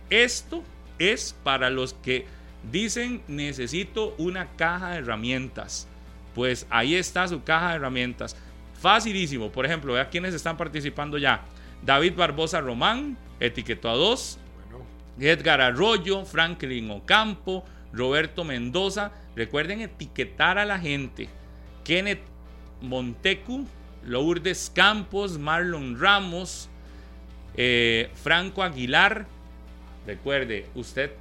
Esto 0.10 0.64
es 1.00 1.36
para 1.44 1.70
los 1.70 1.94
que 1.94 2.26
dicen 2.72 3.22
necesito 3.28 4.16
una 4.18 4.48
caja 4.56 4.92
de 4.92 4.98
herramientas. 4.98 5.88
Pues 6.36 6.68
ahí 6.70 6.96
está 6.96 7.28
su 7.28 7.44
caja 7.44 7.70
de 7.70 7.76
herramientas. 7.76 8.36
Facilísimo. 8.80 9.52
Por 9.52 9.66
ejemplo, 9.66 9.94
vea 9.94 10.10
quiénes 10.10 10.34
están 10.34 10.58
participando 10.58 11.18
ya. 11.18 11.44
David 11.84 12.14
Barbosa 12.16 12.62
Román, 12.62 13.18
etiquetó 13.40 13.90
a 13.90 13.94
dos. 13.94 14.38
Edgar 15.20 15.62
Arroyo, 15.62 16.26
Franklin 16.26 16.92
Ocampo, 16.92 17.66
Roberto 17.98 18.44
Mendoza. 18.44 19.12
Recuerden 19.36 19.82
etiquetar 19.82 20.58
a 20.58 20.66
la 20.66 20.80
gente. 20.80 21.30
Kenneth 21.84 22.22
Montecu, 22.82 23.66
Lourdes 24.04 24.72
Campos, 24.74 25.38
Marlon 25.38 26.00
Ramos, 26.00 26.70
eh, 27.56 28.10
Franco 28.16 28.64
Aguilar. 28.64 29.26
Recuerde, 30.06 30.66
usted 30.76 31.12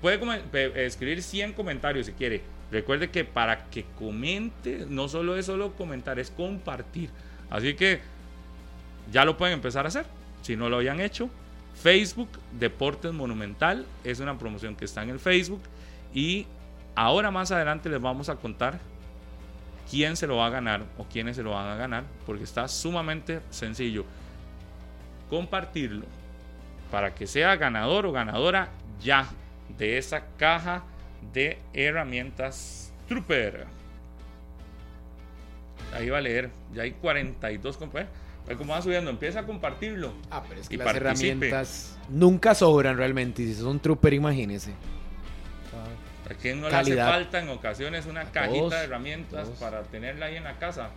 puede, 0.00 0.84
escribir 0.84 1.22
100 1.22 1.52
comentarios 1.52 2.06
si 2.06 2.12
quiere. 2.12 2.42
Recuerde 2.70 3.10
que 3.10 3.24
para 3.24 3.66
que 3.70 3.84
comente, 3.98 4.86
no 4.88 5.08
solo 5.08 5.36
es 5.36 5.46
solo 5.46 5.74
comentar, 5.74 6.18
es 6.18 6.30
compartir. 6.30 7.10
Así 7.48 7.74
que 7.74 8.00
ya 9.10 9.24
lo 9.24 9.36
pueden 9.36 9.54
empezar 9.54 9.84
a 9.84 9.88
hacer. 9.88 10.06
Si 10.42 10.56
no 10.56 10.68
lo 10.68 10.76
habían 10.76 11.00
hecho, 11.00 11.30
Facebook 11.82 12.28
Deportes 12.52 13.12
Monumental 13.12 13.86
es 14.04 14.20
una 14.20 14.38
promoción 14.38 14.76
que 14.76 14.84
está 14.84 15.02
en 15.02 15.10
el 15.10 15.18
Facebook. 15.18 15.62
Y 16.12 16.46
ahora 16.94 17.30
más 17.30 17.50
adelante 17.52 17.88
les 17.88 18.00
vamos 18.00 18.28
a 18.28 18.36
contar 18.36 18.78
quién 19.90 20.16
se 20.16 20.26
lo 20.26 20.36
va 20.36 20.46
a 20.46 20.50
ganar 20.50 20.84
o 20.98 21.04
quiénes 21.04 21.36
se 21.36 21.42
lo 21.42 21.52
van 21.52 21.68
a 21.68 21.76
ganar, 21.76 22.04
porque 22.26 22.44
está 22.44 22.68
sumamente 22.68 23.40
sencillo. 23.50 24.04
Compartirlo 25.30 26.04
para 26.90 27.14
que 27.14 27.26
sea 27.26 27.56
ganador 27.56 28.04
o 28.04 28.12
ganadora 28.12 28.68
ya 29.00 29.28
de 29.78 29.96
esa 29.96 30.26
caja 30.36 30.82
de 31.32 31.58
herramientas 31.72 32.92
Trooper. 33.08 33.66
Ahí 35.94 36.08
va 36.10 36.18
a 36.18 36.20
leer, 36.20 36.50
ya 36.74 36.82
hay 36.82 36.92
42 36.92 37.76
compañeros. 37.76 38.14
Como 38.56 38.72
va 38.72 38.82
subiendo, 38.82 39.10
empieza 39.10 39.40
a 39.40 39.46
compartirlo. 39.46 40.12
Ah, 40.30 40.42
pero 40.48 40.60
es 40.60 40.68
que 40.68 40.76
las 40.76 40.94
herramientas 40.94 41.98
nunca 42.08 42.54
sobran 42.54 42.96
realmente. 42.96 43.42
Y 43.42 43.54
si 43.54 43.60
son 43.60 43.80
Trooper, 43.80 44.14
imagínese. 44.14 44.72
¿A 46.28 46.34
quién 46.34 46.60
no 46.60 46.68
le 46.68 46.76
hace 46.76 46.96
falta 46.96 47.40
en 47.40 47.48
ocasiones 47.48 48.06
una 48.06 48.24
cajita 48.30 48.78
de 48.78 48.84
herramientas 48.84 49.48
para 49.58 49.82
tenerla 49.82 50.26
ahí 50.26 50.36
en 50.36 50.44
la 50.44 50.58
casa? 50.58 50.90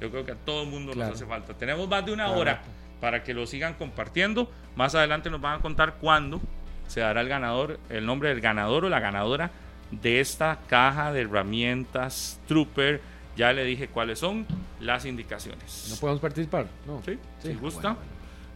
Yo 0.00 0.10
creo 0.10 0.24
que 0.24 0.32
a 0.32 0.36
todo 0.36 0.64
el 0.64 0.68
mundo 0.68 0.94
nos 0.94 1.12
hace 1.12 1.26
falta. 1.26 1.54
Tenemos 1.54 1.88
más 1.88 2.04
de 2.04 2.12
una 2.12 2.30
hora 2.30 2.62
para 3.00 3.22
que 3.22 3.32
lo 3.34 3.46
sigan 3.46 3.74
compartiendo. 3.74 4.50
Más 4.74 4.94
adelante 4.94 5.30
nos 5.30 5.40
van 5.40 5.58
a 5.58 5.62
contar 5.62 5.94
cuándo 6.00 6.40
se 6.88 7.00
dará 7.00 7.20
el 7.20 7.28
ganador, 7.28 7.78
el 7.88 8.04
nombre 8.04 8.30
del 8.30 8.40
ganador 8.40 8.84
o 8.84 8.88
la 8.88 8.98
ganadora 8.98 9.50
de 9.90 10.20
esta 10.20 10.58
caja 10.68 11.12
de 11.12 11.22
herramientas 11.22 12.40
Trooper. 12.48 13.00
Ya 13.40 13.54
le 13.54 13.64
dije 13.64 13.88
cuáles 13.88 14.18
son 14.18 14.46
las 14.80 15.06
indicaciones. 15.06 15.86
¿No 15.88 15.96
podemos 15.96 16.20
participar? 16.20 16.66
No. 16.86 17.00
Sí, 17.02 17.18
si 17.42 17.54
gusta. 17.54 17.96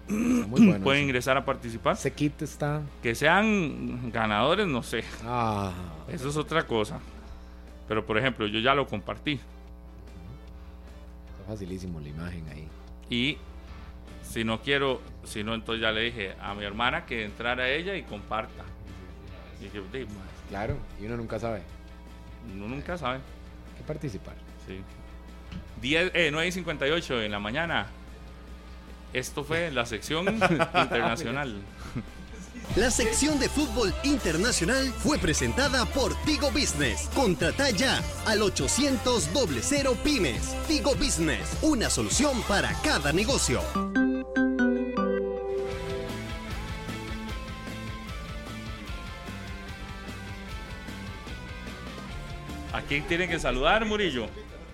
Pueden 0.83 1.05
ingresar 1.05 1.39
a 1.39 1.45
participar. 1.47 1.97
Se 1.97 2.13
quita 2.13 2.45
está. 2.45 2.83
Que 3.03 3.15
sean 3.15 4.13
ganadores, 4.13 4.67
no 4.67 4.83
sé. 4.83 5.03
Ah. 5.25 5.73
Eso 6.07 6.29
es 6.29 6.37
otra 6.37 6.67
cosa. 6.67 7.01
Pero 7.89 8.05
por 8.05 8.19
ejemplo, 8.19 8.47
yo 8.47 8.61
ya 8.61 8.75
lo 8.75 8.87
compartí. 8.87 9.41
Está 11.41 11.45
facilísimo 11.47 11.99
la 11.99 12.09
imagen 12.11 12.47
ahí. 12.51 12.69
Y 13.09 13.39
si 14.21 14.45
no 14.45 14.61
quiero, 14.61 15.01
si 15.25 15.43
no, 15.43 15.55
entonces 15.55 15.81
ya 15.81 15.93
le 15.93 16.03
dije 16.03 16.35
a 16.43 16.53
mi 16.53 16.63
hermana 16.63 17.07
que 17.07 17.25
entrara 17.25 17.71
ella 17.71 17.97
y 17.97 18.03
comparta. 18.03 18.65
Y 19.63 19.69
que, 19.69 20.07
claro, 20.51 20.77
y 21.01 21.07
uno 21.07 21.17
nunca 21.17 21.39
sabe. 21.39 21.63
Uno 22.55 22.69
nunca 22.69 22.99
sabe. 22.99 23.15
Hay 23.15 23.79
que 23.79 23.85
participar. 23.85 24.35
Sí. 24.67 24.81
10, 25.81 26.13
eh, 26.15 26.31
9 26.33 26.49
y 26.49 26.53
58 26.53 27.23
en 27.23 27.33
la 27.33 27.41
mañana. 27.41 27.87
Esto 29.13 29.45
fue 29.45 29.71
la 29.71 29.87
sección 29.87 30.29
internacional. 30.75 31.61
La 32.77 32.91
sección 32.91 33.39
de 33.39 33.49
fútbol 33.49 33.95
internacional 34.03 34.93
fue 34.99 35.19
presentada 35.19 35.85
por 35.87 36.15
Tigo 36.25 36.51
Business. 36.51 37.09
Contrata 37.15 37.71
ya 37.71 38.03
al 38.27 38.43
800 38.43 39.31
00 39.33 39.95
Pymes. 40.03 40.57
Tigo 40.67 40.95
Business, 40.97 41.57
una 41.63 41.89
solución 41.89 42.43
para 42.49 42.73
cada 42.83 43.13
negocio. 43.13 43.61
¿A 52.73 52.81
quién 52.89 53.07
tienen 53.07 53.31
que 53.31 53.39
saludar, 53.39 53.85
Murillo? 53.85 54.27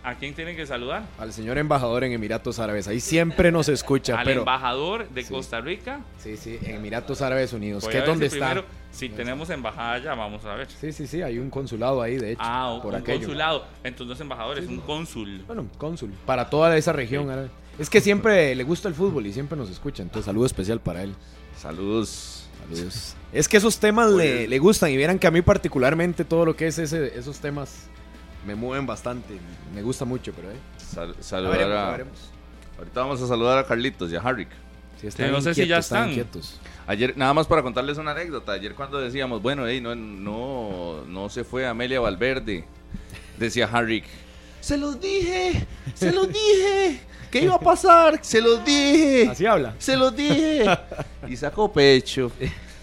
¿A 0.02 0.14
quién 0.14 0.34
tienen 0.34 0.56
que 0.56 0.66
saludar? 0.66 1.02
Al 1.18 1.32
señor 1.32 1.58
embajador 1.58 2.04
en 2.04 2.12
Emiratos 2.12 2.58
Árabes. 2.58 2.88
Ahí 2.88 3.00
siempre 3.00 3.52
nos 3.52 3.68
escucha. 3.68 4.18
Al 4.18 4.28
embajador 4.28 5.08
de 5.10 5.24
Costa 5.24 5.60
Rica. 5.60 6.00
Sí, 6.18 6.38
sí, 6.38 6.58
en 6.62 6.76
Emiratos 6.76 7.20
Árabes 7.20 7.52
Unidos. 7.52 7.86
¿Qué 7.86 7.98
es 7.98 8.06
donde 8.06 8.26
está? 8.26 8.52
Primero, 8.52 8.66
si 8.90 9.10
tenemos 9.10 9.50
embajada 9.50 9.98
ya, 9.98 10.14
vamos 10.14 10.42
a 10.46 10.54
ver. 10.54 10.68
Sí, 10.70 10.92
sí, 10.92 11.06
sí, 11.06 11.20
hay 11.20 11.38
un 11.38 11.50
consulado 11.50 12.00
ahí, 12.00 12.16
de 12.16 12.32
hecho. 12.32 12.40
Ah, 12.42 12.80
por 12.82 12.94
un 12.94 13.02
consulado. 13.02 13.66
Entonces 13.84 14.06
no 14.06 14.14
es 14.14 14.20
embajador, 14.20 14.58
es 14.58 14.66
un 14.68 14.80
cónsul. 14.80 15.44
Bueno, 15.46 15.66
cónsul. 15.76 16.10
Para 16.24 16.48
toda 16.48 16.74
esa 16.76 16.92
región. 16.94 17.50
Es 17.78 17.90
que 17.90 18.00
siempre 18.00 18.54
le 18.54 18.64
gusta 18.64 18.88
el 18.88 18.94
fútbol 18.94 19.26
y 19.26 19.32
siempre 19.34 19.56
nos 19.56 19.70
escucha. 19.70 20.02
Entonces, 20.02 20.24
saludo 20.24 20.46
especial 20.46 20.80
para 20.80 21.02
él. 21.02 21.14
Saludos. 21.58 22.46
Saludos. 22.68 23.16
Es 23.32 23.48
que 23.48 23.58
esos 23.58 23.78
temas 23.78 24.10
le, 24.10 24.48
le, 24.48 24.58
gustan 24.58 24.90
y 24.90 24.96
vieran 24.96 25.18
que 25.18 25.26
a 25.26 25.30
mí 25.30 25.42
particularmente 25.42 26.24
todo 26.24 26.44
lo 26.44 26.56
que 26.56 26.66
es 26.66 26.78
ese, 26.78 27.18
esos 27.18 27.38
temas 27.38 27.88
me 28.46 28.54
mueven 28.54 28.86
bastante. 28.86 29.38
Me 29.74 29.82
gusta 29.82 30.04
mucho, 30.04 30.32
pero 30.32 30.50
eh. 30.50 31.14
saludar 31.20 31.72
a, 31.72 31.94
Ahorita 32.78 33.00
vamos 33.00 33.20
a 33.20 33.26
saludar 33.26 33.58
a 33.58 33.64
Carlitos 33.64 34.10
y 34.10 34.16
a 34.16 34.20
Harrick. 34.20 34.48
no 35.30 35.40
sé 35.40 35.54
si 35.54 35.66
ya 35.66 35.78
están. 35.78 36.10
Ayer, 36.86 37.16
nada 37.16 37.34
más 37.34 37.46
para 37.46 37.62
contarles 37.62 37.98
una 37.98 38.12
anécdota. 38.12 38.52
Ayer 38.52 38.74
cuando 38.74 38.98
decíamos, 38.98 39.42
bueno, 39.42 39.66
hey, 39.66 39.80
no, 39.80 39.94
no, 39.94 41.04
no 41.06 41.28
se 41.28 41.44
fue 41.44 41.66
Amelia 41.66 42.00
Valverde, 42.00 42.64
decía 43.38 43.68
Harrick. 43.70 44.04
Se 44.60 44.76
los 44.76 45.00
dije, 45.00 45.66
se 45.94 46.12
los 46.12 46.28
dije. 46.28 47.00
¿Qué 47.30 47.42
iba 47.42 47.54
a 47.54 47.60
pasar? 47.60 48.18
Se 48.22 48.40
los 48.40 48.64
dije. 48.64 49.28
Así 49.30 49.46
habla. 49.46 49.74
Se 49.78 49.96
los 49.96 50.14
dije. 50.14 50.64
Y 51.28 51.36
sacó 51.36 51.70
pecho. 51.70 52.32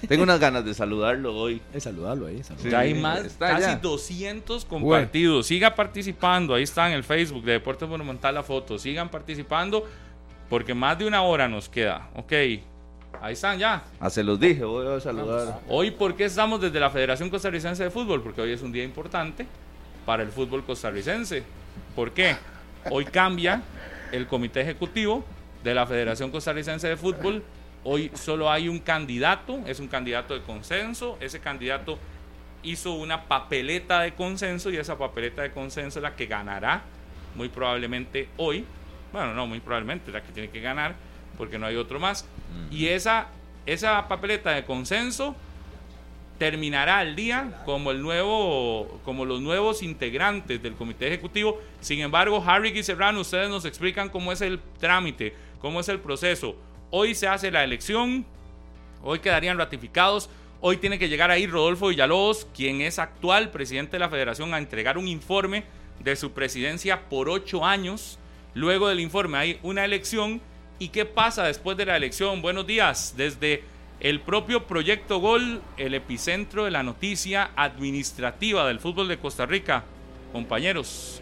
Tengo 0.07 0.23
unas 0.23 0.39
ganas 0.39 0.63
de 0.63 0.73
saludarlo 0.73 1.35
hoy. 1.35 1.61
De 1.73 1.79
saludarlo 1.79 2.27
ahí. 2.27 2.41
ya 2.69 2.79
hay 2.79 2.93
más, 2.93 3.35
casi 3.39 3.79
200 3.81 4.65
compartidos. 4.65 5.47
Siga 5.47 5.73
participando. 5.73 6.53
Ahí 6.53 6.63
está 6.63 6.87
en 6.87 6.93
el 6.93 7.03
Facebook 7.03 7.43
de 7.43 7.53
Deportes 7.53 7.87
Monumental 7.87 8.35
la 8.35 8.43
foto. 8.43 8.77
Sigan 8.77 9.09
participando 9.09 9.85
porque 10.49 10.73
más 10.73 10.97
de 10.99 11.07
una 11.07 11.23
hora 11.23 11.47
nos 11.47 11.67
queda. 11.69 12.09
Ok. 12.15 12.33
Ahí 13.19 13.33
están 13.33 13.57
ya. 13.57 13.83
Ah, 13.99 14.09
se 14.09 14.23
los 14.23 14.39
dije, 14.39 14.63
voy 14.63 14.87
a 14.87 14.99
saludar. 14.99 15.61
Hoy, 15.67 15.91
¿por 15.91 16.15
qué 16.15 16.25
estamos 16.25 16.61
desde 16.61 16.79
la 16.79 16.89
Federación 16.91 17.29
Costarricense 17.29 17.83
de 17.83 17.89
Fútbol? 17.89 18.21
Porque 18.21 18.41
hoy 18.41 18.51
es 18.51 18.61
un 18.61 18.71
día 18.71 18.83
importante 18.83 19.47
para 20.05 20.23
el 20.23 20.29
fútbol 20.29 20.63
costarricense. 20.63 21.43
¿Por 21.95 22.11
qué? 22.11 22.37
Hoy 22.89 23.05
cambia 23.05 23.61
el 24.11 24.27
comité 24.27 24.61
ejecutivo 24.61 25.25
de 25.63 25.73
la 25.73 25.85
Federación 25.85 26.31
Costarricense 26.31 26.87
de 26.87 26.95
Fútbol 26.95 27.43
Hoy 27.89 28.11
solo 28.15 28.51
hay 28.51 28.67
un 28.67 28.79
candidato, 28.79 29.61
es 29.65 29.79
un 29.79 29.87
candidato 29.87 30.33
de 30.33 30.41
consenso. 30.41 31.17
Ese 31.21 31.39
candidato 31.39 31.97
hizo 32.61 32.91
una 32.95 33.29
papeleta 33.29 34.01
de 34.01 34.13
consenso 34.13 34.69
y 34.69 34.75
esa 34.75 34.97
papeleta 34.97 35.41
de 35.41 35.51
consenso 35.51 35.99
es 35.99 36.03
la 36.03 36.13
que 36.13 36.25
ganará 36.25 36.81
muy 37.33 37.47
probablemente 37.47 38.27
hoy. 38.35 38.65
Bueno, 39.13 39.33
no, 39.33 39.47
muy 39.47 39.61
probablemente 39.61 40.11
la 40.11 40.21
que 40.21 40.33
tiene 40.33 40.49
que 40.49 40.59
ganar 40.59 40.95
porque 41.37 41.57
no 41.57 41.65
hay 41.65 41.77
otro 41.77 41.97
más. 41.97 42.27
Y 42.69 42.87
esa, 42.87 43.27
esa 43.65 44.05
papeleta 44.09 44.51
de 44.51 44.65
consenso 44.65 45.33
terminará 46.39 47.01
el 47.03 47.15
día 47.15 47.61
como 47.63 47.91
el 47.91 48.01
nuevo 48.01 48.99
como 49.05 49.23
los 49.23 49.39
nuevos 49.39 49.81
integrantes 49.81 50.61
del 50.61 50.73
comité 50.73 51.07
ejecutivo. 51.07 51.61
Sin 51.79 52.01
embargo, 52.01 52.43
Harry 52.45 52.77
y 52.77 52.83
Serrano, 52.83 53.21
ustedes 53.21 53.49
nos 53.49 53.63
explican 53.63 54.09
cómo 54.09 54.33
es 54.33 54.41
el 54.41 54.59
trámite, 54.77 55.33
cómo 55.61 55.79
es 55.79 55.87
el 55.87 56.01
proceso. 56.01 56.57
Hoy 56.89 57.15
se 57.15 57.27
hace 57.27 57.51
la 57.51 57.65
elección, 57.65 58.25
hoy 59.03 59.19
quedarían 59.19 59.57
ratificados. 59.57 60.29
Hoy 60.61 60.77
tiene 60.77 60.97
que 60.97 61.09
llegar 61.09 61.29
ahí 61.29 61.45
Rodolfo 61.45 61.89
Villalobos, 61.89 62.47
quien 62.55 62.79
es 62.81 62.97
actual 62.97 63.51
presidente 63.51 63.93
de 63.93 63.99
la 63.99 64.09
federación, 64.09 64.53
a 64.53 64.57
entregar 64.57 64.97
un 64.97 65.07
informe 65.07 65.65
de 65.99 66.15
su 66.15 66.31
presidencia 66.31 67.09
por 67.09 67.29
ocho 67.29 67.65
años. 67.65 68.17
Luego 68.53 68.87
del 68.87 69.01
informe 69.01 69.37
hay 69.37 69.59
una 69.63 69.83
elección. 69.83 70.41
¿Y 70.79 70.89
qué 70.89 71.05
pasa 71.05 71.43
después 71.43 71.75
de 71.75 71.85
la 71.85 71.97
elección? 71.97 72.41
Buenos 72.41 72.65
días. 72.65 73.15
Desde 73.17 73.63
el 73.99 74.21
propio 74.21 74.65
Proyecto 74.65 75.19
Gol, 75.19 75.61
el 75.75 75.93
epicentro 75.93 76.63
de 76.63 76.71
la 76.71 76.83
noticia 76.83 77.51
administrativa 77.57 78.65
del 78.65 78.79
fútbol 78.79 79.09
de 79.09 79.17
Costa 79.17 79.45
Rica. 79.45 79.83
Compañeros. 80.31 81.21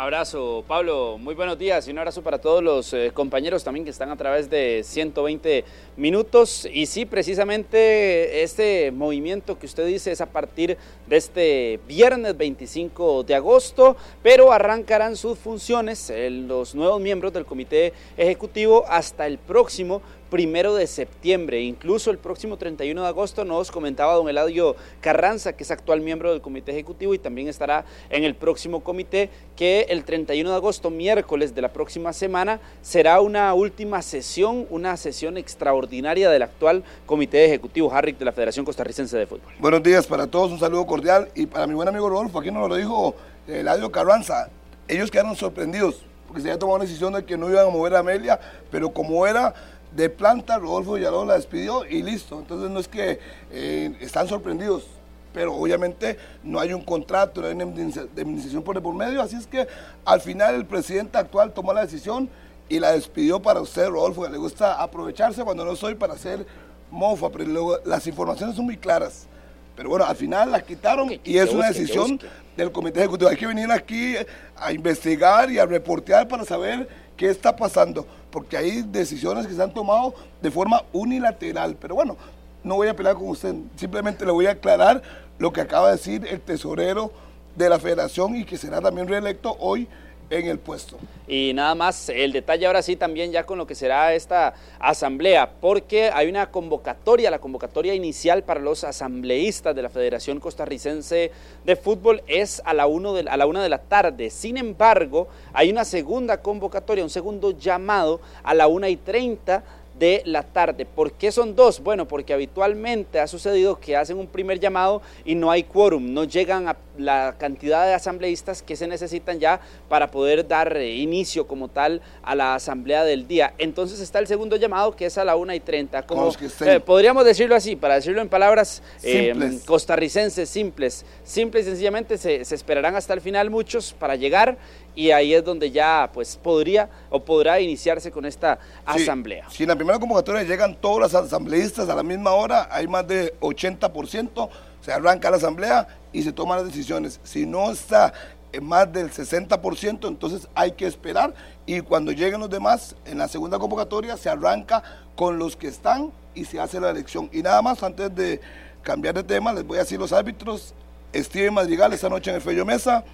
Abrazo, 0.00 0.62
Pablo. 0.68 1.18
Muy 1.18 1.34
buenos 1.34 1.58
días 1.58 1.88
y 1.88 1.90
un 1.90 1.98
abrazo 1.98 2.22
para 2.22 2.40
todos 2.40 2.62
los 2.62 2.92
eh, 2.92 3.10
compañeros 3.12 3.64
también 3.64 3.82
que 3.84 3.90
están 3.90 4.12
a 4.12 4.16
través 4.16 4.48
de 4.48 4.82
120 4.84 5.64
minutos. 5.96 6.68
Y 6.72 6.86
sí, 6.86 7.04
precisamente 7.04 8.44
este 8.44 8.92
movimiento 8.92 9.58
que 9.58 9.66
usted 9.66 9.84
dice 9.88 10.12
es 10.12 10.20
a 10.20 10.26
partir 10.26 10.78
de 11.08 11.16
este 11.16 11.80
viernes 11.88 12.36
25 12.36 13.24
de 13.24 13.34
agosto, 13.34 13.96
pero 14.22 14.52
arrancarán 14.52 15.16
sus 15.16 15.36
funciones 15.36 16.10
eh, 16.10 16.30
los 16.30 16.76
nuevos 16.76 17.00
miembros 17.00 17.32
del 17.32 17.44
comité 17.44 17.92
ejecutivo 18.16 18.84
hasta 18.86 19.26
el 19.26 19.38
próximo 19.38 20.00
primero 20.30 20.74
de 20.74 20.86
septiembre. 20.86 21.62
Incluso 21.62 22.10
el 22.10 22.18
próximo 22.18 22.56
31 22.56 23.02
de 23.02 23.08
agosto 23.08 23.44
nos 23.44 23.70
comentaba 23.70 24.14
don 24.14 24.28
Eladio 24.28 24.76
Carranza, 25.00 25.54
que 25.54 25.64
es 25.64 25.70
actual 25.70 26.00
miembro 26.00 26.30
del 26.30 26.40
comité 26.40 26.72
ejecutivo 26.72 27.14
y 27.14 27.18
también 27.18 27.48
estará 27.48 27.84
en 28.10 28.24
el 28.24 28.34
próximo 28.34 28.80
comité, 28.80 29.30
que 29.56 29.86
el 29.88 30.04
31 30.04 30.50
de 30.50 30.56
agosto, 30.56 30.90
miércoles 30.90 31.54
de 31.54 31.62
la 31.62 31.72
próxima 31.72 32.12
semana, 32.12 32.60
será 32.82 33.20
una 33.20 33.52
última 33.54 34.02
sesión, 34.02 34.66
una 34.70 34.96
sesión 34.96 35.36
extraordinaria 35.36 36.30
del 36.30 36.42
actual 36.42 36.84
comité 37.06 37.44
ejecutivo 37.44 37.92
Harrick 37.92 38.18
de 38.18 38.24
la 38.24 38.32
Federación 38.32 38.64
Costarricense 38.64 39.16
de 39.16 39.26
Fútbol. 39.26 39.52
Buenos 39.58 39.82
días 39.82 40.06
para 40.06 40.26
todos, 40.26 40.50
un 40.50 40.58
saludo 40.58 40.86
cordial 40.86 41.28
y 41.34 41.46
para 41.46 41.66
mi 41.66 41.74
buen 41.74 41.88
amigo 41.88 42.08
Rodolfo, 42.08 42.38
aquí 42.40 42.50
nos 42.50 42.68
lo 42.68 42.76
dijo 42.76 43.14
Eladio 43.46 43.90
Carranza, 43.90 44.48
ellos 44.86 45.10
quedaron 45.10 45.36
sorprendidos 45.36 46.04
porque 46.28 46.42
se 46.42 46.48
había 46.48 46.58
tomado 46.58 46.76
una 46.76 46.84
decisión 46.84 47.14
de 47.14 47.24
que 47.24 47.38
no 47.38 47.48
iban 47.48 47.66
a 47.66 47.70
mover 47.70 47.94
a 47.94 48.00
Amelia, 48.00 48.38
pero 48.70 48.90
como 48.90 49.26
era 49.26 49.54
de 49.92 50.10
planta, 50.10 50.58
Rodolfo 50.58 50.94
Villalobos 50.94 51.26
la 51.26 51.34
despidió 51.34 51.84
y 51.84 52.02
listo. 52.02 52.38
Entonces 52.38 52.70
no 52.70 52.80
es 52.80 52.88
que 52.88 53.18
eh, 53.50 53.96
están 54.00 54.28
sorprendidos, 54.28 54.86
pero 55.32 55.54
obviamente 55.54 56.18
no 56.42 56.60
hay 56.60 56.72
un 56.72 56.82
contrato, 56.82 57.40
no 57.40 57.46
hay 57.46 57.54
una 57.54 57.64
indemnización 57.64 58.62
por, 58.62 58.80
por 58.82 58.94
medio, 58.94 59.22
así 59.22 59.36
es 59.36 59.46
que 59.46 59.66
al 60.04 60.20
final 60.20 60.54
el 60.54 60.66
presidente 60.66 61.18
actual 61.18 61.52
tomó 61.52 61.72
la 61.72 61.82
decisión 61.82 62.28
y 62.68 62.78
la 62.80 62.92
despidió 62.92 63.40
para 63.40 63.60
usted, 63.60 63.88
Rodolfo, 63.88 64.24
que 64.24 64.30
le 64.30 64.38
gusta 64.38 64.82
aprovecharse 64.82 65.42
cuando 65.42 65.64
no 65.64 65.74
soy 65.74 65.94
para 65.94 66.14
hacer 66.14 66.46
mofa, 66.90 67.30
pero 67.30 67.44
luego 67.44 67.78
las 67.84 68.06
informaciones 68.06 68.56
son 68.56 68.66
muy 68.66 68.76
claras. 68.76 69.26
Pero 69.74 69.90
bueno, 69.90 70.04
al 70.04 70.16
final 70.16 70.50
la 70.50 70.60
quitaron 70.60 71.08
y 71.22 71.38
es 71.38 71.52
una 71.52 71.68
decisión 71.68 72.20
del 72.56 72.72
comité 72.72 72.98
ejecutivo. 72.98 73.30
Hay 73.30 73.36
que 73.36 73.46
venir 73.46 73.70
aquí 73.70 74.16
a 74.56 74.72
investigar 74.72 75.50
y 75.52 75.58
a 75.60 75.66
reportear 75.66 76.26
para 76.26 76.44
saber 76.44 76.88
qué 77.18 77.28
está 77.28 77.54
pasando, 77.54 78.06
porque 78.30 78.56
hay 78.56 78.82
decisiones 78.82 79.46
que 79.46 79.52
se 79.52 79.62
han 79.62 79.74
tomado 79.74 80.14
de 80.40 80.50
forma 80.50 80.84
unilateral. 80.92 81.76
Pero 81.78 81.96
bueno, 81.96 82.16
no 82.64 82.76
voy 82.76 82.88
a 82.88 82.96
pelear 82.96 83.16
con 83.16 83.28
usted, 83.28 83.54
simplemente 83.76 84.24
le 84.24 84.32
voy 84.32 84.46
a 84.46 84.52
aclarar 84.52 85.02
lo 85.38 85.52
que 85.52 85.60
acaba 85.60 85.88
de 85.88 85.96
decir 85.96 86.26
el 86.26 86.40
tesorero 86.40 87.12
de 87.56 87.68
la 87.68 87.78
federación 87.78 88.36
y 88.36 88.44
que 88.44 88.56
será 88.56 88.80
también 88.80 89.08
reelecto 89.08 89.56
hoy 89.58 89.88
en 90.30 90.46
el 90.46 90.58
puesto. 90.58 90.98
Y 91.26 91.52
nada 91.54 91.74
más, 91.74 92.08
el 92.08 92.32
detalle 92.32 92.66
ahora 92.66 92.82
sí 92.82 92.96
también 92.96 93.32
ya 93.32 93.44
con 93.44 93.58
lo 93.58 93.66
que 93.66 93.74
será 93.74 94.14
esta 94.14 94.54
asamblea, 94.78 95.50
porque 95.60 96.10
hay 96.10 96.28
una 96.28 96.50
convocatoria, 96.50 97.30
la 97.30 97.38
convocatoria 97.38 97.94
inicial 97.94 98.42
para 98.42 98.60
los 98.60 98.84
asambleístas 98.84 99.74
de 99.74 99.82
la 99.82 99.90
Federación 99.90 100.40
Costarricense 100.40 101.32
de 101.64 101.76
Fútbol 101.76 102.22
es 102.26 102.62
a 102.64 102.74
la, 102.74 102.86
uno 102.86 103.14
de, 103.14 103.28
a 103.28 103.36
la 103.36 103.46
una 103.46 103.62
de 103.62 103.68
la 103.68 103.78
tarde. 103.78 104.30
Sin 104.30 104.56
embargo, 104.56 105.28
hay 105.52 105.70
una 105.70 105.84
segunda 105.84 106.40
convocatoria, 106.40 107.04
un 107.04 107.10
segundo 107.10 107.50
llamado 107.50 108.20
a 108.42 108.54
la 108.54 108.68
una 108.68 108.88
y 108.88 108.96
treinta 108.96 109.62
de 109.98 110.22
la 110.24 110.42
tarde. 110.42 110.86
¿Por 110.86 111.12
qué 111.12 111.32
son 111.32 111.54
dos? 111.54 111.80
Bueno, 111.80 112.06
porque 112.06 112.32
habitualmente 112.32 113.20
ha 113.20 113.26
sucedido 113.26 113.78
que 113.78 113.96
hacen 113.96 114.18
un 114.18 114.26
primer 114.26 114.60
llamado 114.60 115.02
y 115.24 115.34
no 115.34 115.50
hay 115.50 115.64
quórum, 115.64 116.12
no 116.12 116.24
llegan 116.24 116.68
a 116.68 116.76
la 116.98 117.36
cantidad 117.38 117.86
de 117.86 117.94
asambleístas 117.94 118.62
que 118.62 118.76
se 118.76 118.86
necesitan 118.86 119.38
ya 119.38 119.60
para 119.88 120.10
poder 120.10 120.46
dar 120.46 120.76
eh, 120.76 120.96
inicio 120.96 121.46
como 121.46 121.68
tal 121.68 122.02
a 122.22 122.34
la 122.34 122.54
asamblea 122.54 123.04
del 123.04 123.26
día. 123.26 123.54
Entonces 123.58 124.00
está 124.00 124.18
el 124.18 124.26
segundo 124.26 124.56
llamado 124.56 124.94
que 124.94 125.06
es 125.06 125.16
a 125.18 125.24
la 125.24 125.36
una 125.36 125.54
y 125.54 125.60
30. 125.60 126.02
Como, 126.02 126.32
eh, 126.60 126.80
podríamos 126.80 127.24
decirlo 127.24 127.54
así, 127.54 127.76
para 127.76 127.94
decirlo 127.94 128.20
en 128.20 128.28
palabras 128.28 128.82
eh, 129.02 129.60
costarricenses 129.64 130.48
simples. 130.48 131.04
Simple 131.24 131.60
y 131.60 131.64
sencillamente 131.64 132.18
se, 132.18 132.44
se 132.44 132.54
esperarán 132.54 132.96
hasta 132.96 133.14
el 133.14 133.20
final 133.20 133.50
muchos 133.50 133.92
para 133.92 134.16
llegar 134.16 134.58
y 134.98 135.12
ahí 135.12 135.32
es 135.32 135.44
donde 135.44 135.70
ya 135.70 136.10
pues 136.12 136.36
podría 136.36 136.90
o 137.08 137.24
podrá 137.24 137.60
iniciarse 137.60 138.10
con 138.10 138.26
esta 138.26 138.58
asamblea. 138.84 139.48
Si 139.48 139.62
en 139.62 139.68
la 139.68 139.76
primera 139.76 139.96
convocatoria 139.96 140.42
llegan 140.42 140.74
todos 140.74 140.98
los 140.98 141.14
asambleístas 141.14 141.88
a 141.88 141.94
la 141.94 142.02
misma 142.02 142.32
hora, 142.32 142.66
hay 142.68 142.88
más 142.88 143.06
de 143.06 143.32
80%, 143.38 144.48
se 144.80 144.92
arranca 144.92 145.30
la 145.30 145.36
asamblea 145.36 145.86
y 146.12 146.24
se 146.24 146.32
toman 146.32 146.58
las 146.58 146.66
decisiones. 146.66 147.20
Si 147.22 147.46
no 147.46 147.70
está 147.70 148.12
en 148.50 148.64
más 148.64 148.92
del 148.92 149.12
60%, 149.12 150.08
entonces 150.08 150.48
hay 150.52 150.72
que 150.72 150.88
esperar 150.88 151.32
y 151.64 151.80
cuando 151.80 152.10
lleguen 152.10 152.40
los 152.40 152.50
demás, 152.50 152.96
en 153.06 153.18
la 153.18 153.28
segunda 153.28 153.56
convocatoria 153.56 154.16
se 154.16 154.28
arranca 154.28 154.82
con 155.14 155.38
los 155.38 155.54
que 155.54 155.68
están 155.68 156.10
y 156.34 156.44
se 156.44 156.58
hace 156.58 156.80
la 156.80 156.90
elección. 156.90 157.30
Y 157.32 157.42
nada 157.42 157.62
más, 157.62 157.84
antes 157.84 158.12
de 158.16 158.40
cambiar 158.82 159.14
de 159.14 159.22
tema, 159.22 159.52
les 159.52 159.64
voy 159.64 159.76
a 159.76 159.82
decir 159.82 160.00
los 160.00 160.12
árbitros. 160.12 160.74
Steven 161.14 161.54
Madrigal 161.54 161.92
esta 161.92 162.08
noche 162.08 162.30
en 162.30 162.36
el 162.36 162.42
Fello 162.42 162.66
Mesa, 162.66 163.04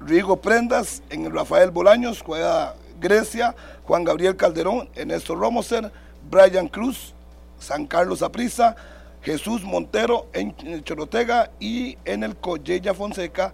Rigo 0.00 0.40
Prendas 0.40 1.02
en 1.10 1.26
el 1.26 1.32
Rafael 1.32 1.70
Bolaños, 1.70 2.22
juega 2.22 2.74
Grecia, 2.98 3.54
Juan 3.84 4.04
Gabriel 4.04 4.36
Calderón, 4.36 4.88
Ernesto 4.94 5.34
Romoser, 5.34 5.92
Brian 6.30 6.68
Cruz, 6.68 7.14
San 7.58 7.86
Carlos 7.86 8.22
Aprisa, 8.22 8.76
Jesús 9.22 9.62
Montero 9.62 10.28
en 10.32 10.54
Chorotega 10.84 11.50
y 11.60 11.98
en 12.06 12.22
el 12.24 12.36
Collella 12.36 12.94
Fonseca, 12.94 13.52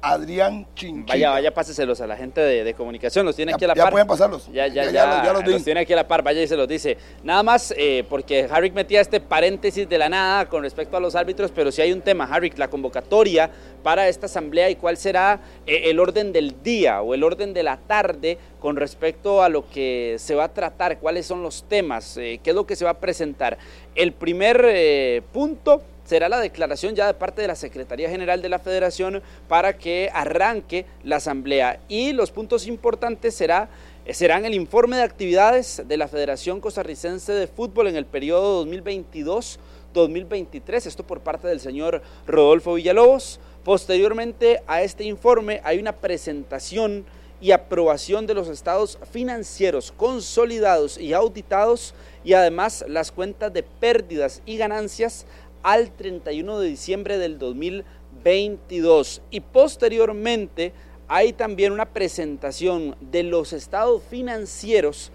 Adrián 0.00 0.66
Chinchilla. 0.74 1.06
Vaya, 1.06 1.30
vaya, 1.30 1.54
páseselos 1.54 2.00
a 2.00 2.06
la 2.06 2.16
gente 2.16 2.40
de, 2.40 2.74
comunicación, 2.74 3.26
los 3.26 3.34
tiene 3.34 3.54
aquí 3.54 3.64
a 3.64 3.68
la 3.68 3.74
par. 3.74 3.86
Ya 3.86 3.90
pueden 3.90 4.06
pasarlos. 4.06 4.46
Ya, 4.52 4.66
ya, 4.66 4.90
ya, 4.90 5.32
los, 5.32 5.64
tiene 5.64 5.80
aquí 5.80 5.92
a 5.92 5.96
la 5.96 6.06
par, 6.06 6.22
vaya 6.22 6.42
y 6.42 6.46
se 6.46 6.56
los 6.56 6.68
dice. 6.68 6.96
Nada 7.22 7.42
más, 7.42 7.74
eh, 7.76 8.04
porque 8.08 8.46
Harrick 8.50 8.74
metía 8.74 9.00
este 9.00 9.20
paréntesis 9.20 9.88
de 9.88 9.98
la 9.98 10.08
nada 10.08 10.48
con 10.48 10.62
respecto 10.62 10.96
a 10.96 11.00
los 11.00 11.14
árbitros, 11.14 11.50
pero 11.50 11.72
si 11.72 11.82
hay 11.82 11.92
un 11.92 12.02
tema, 12.02 12.24
Harrick, 12.24 12.58
la 12.58 12.68
convocatoria 12.68 13.50
para 13.82 14.08
esta 14.08 14.26
asamblea 14.26 14.70
y 14.70 14.76
cuál 14.76 14.96
será 14.96 15.40
eh, 15.66 15.82
el 15.90 15.98
orden 15.98 16.32
del 16.32 16.62
día 16.62 17.02
o 17.02 17.14
el 17.14 17.24
orden 17.24 17.54
de 17.54 17.62
la 17.62 17.76
tarde 17.78 18.38
con 18.60 18.76
respecto 18.76 19.42
a 19.42 19.48
lo 19.48 19.68
que 19.68 20.16
se 20.18 20.34
va 20.34 20.44
a 20.44 20.52
tratar, 20.52 20.98
cuáles 20.98 21.26
son 21.26 21.42
los 21.42 21.64
temas, 21.64 22.16
eh, 22.16 22.40
qué 22.42 22.50
es 22.50 22.56
lo 22.56 22.66
que 22.66 22.76
se 22.76 22.84
va 22.84 22.92
a 22.92 23.00
presentar. 23.00 23.58
El 23.94 24.12
primer 24.12 25.22
punto 25.32 25.82
será 26.06 26.28
la 26.28 26.40
declaración 26.40 26.94
ya 26.94 27.06
de 27.06 27.14
parte 27.14 27.42
de 27.42 27.48
la 27.48 27.56
Secretaría 27.56 28.08
General 28.08 28.40
de 28.40 28.48
la 28.48 28.58
Federación 28.58 29.22
para 29.48 29.76
que 29.76 30.10
arranque 30.14 30.86
la 31.04 31.16
asamblea. 31.16 31.80
Y 31.88 32.12
los 32.12 32.30
puntos 32.30 32.66
importantes 32.66 33.34
será, 33.34 33.68
serán 34.10 34.44
el 34.44 34.54
informe 34.54 34.96
de 34.96 35.02
actividades 35.02 35.82
de 35.86 35.96
la 35.96 36.08
Federación 36.08 36.60
Costarricense 36.60 37.32
de 37.32 37.48
Fútbol 37.48 37.88
en 37.88 37.96
el 37.96 38.06
periodo 38.06 38.64
2022-2023, 38.66 40.86
esto 40.86 41.04
por 41.04 41.20
parte 41.20 41.48
del 41.48 41.60
señor 41.60 42.02
Rodolfo 42.26 42.74
Villalobos. 42.74 43.40
Posteriormente 43.64 44.62
a 44.68 44.82
este 44.82 45.04
informe 45.04 45.60
hay 45.64 45.80
una 45.80 45.92
presentación 45.92 47.04
y 47.40 47.50
aprobación 47.50 48.26
de 48.26 48.34
los 48.34 48.48
estados 48.48 48.98
financieros 49.10 49.92
consolidados 49.92 50.98
y 50.98 51.12
auditados 51.12 51.94
y 52.24 52.32
además 52.32 52.84
las 52.88 53.12
cuentas 53.12 53.52
de 53.52 53.62
pérdidas 53.62 54.42
y 54.46 54.56
ganancias 54.56 55.26
al 55.66 55.90
31 55.90 56.60
de 56.60 56.68
diciembre 56.68 57.18
del 57.18 57.40
2022. 57.40 59.20
Y 59.32 59.40
posteriormente 59.40 60.72
hay 61.08 61.32
también 61.32 61.72
una 61.72 61.86
presentación 61.86 62.94
de 63.00 63.24
los 63.24 63.52
estados 63.52 64.00
financieros 64.08 65.10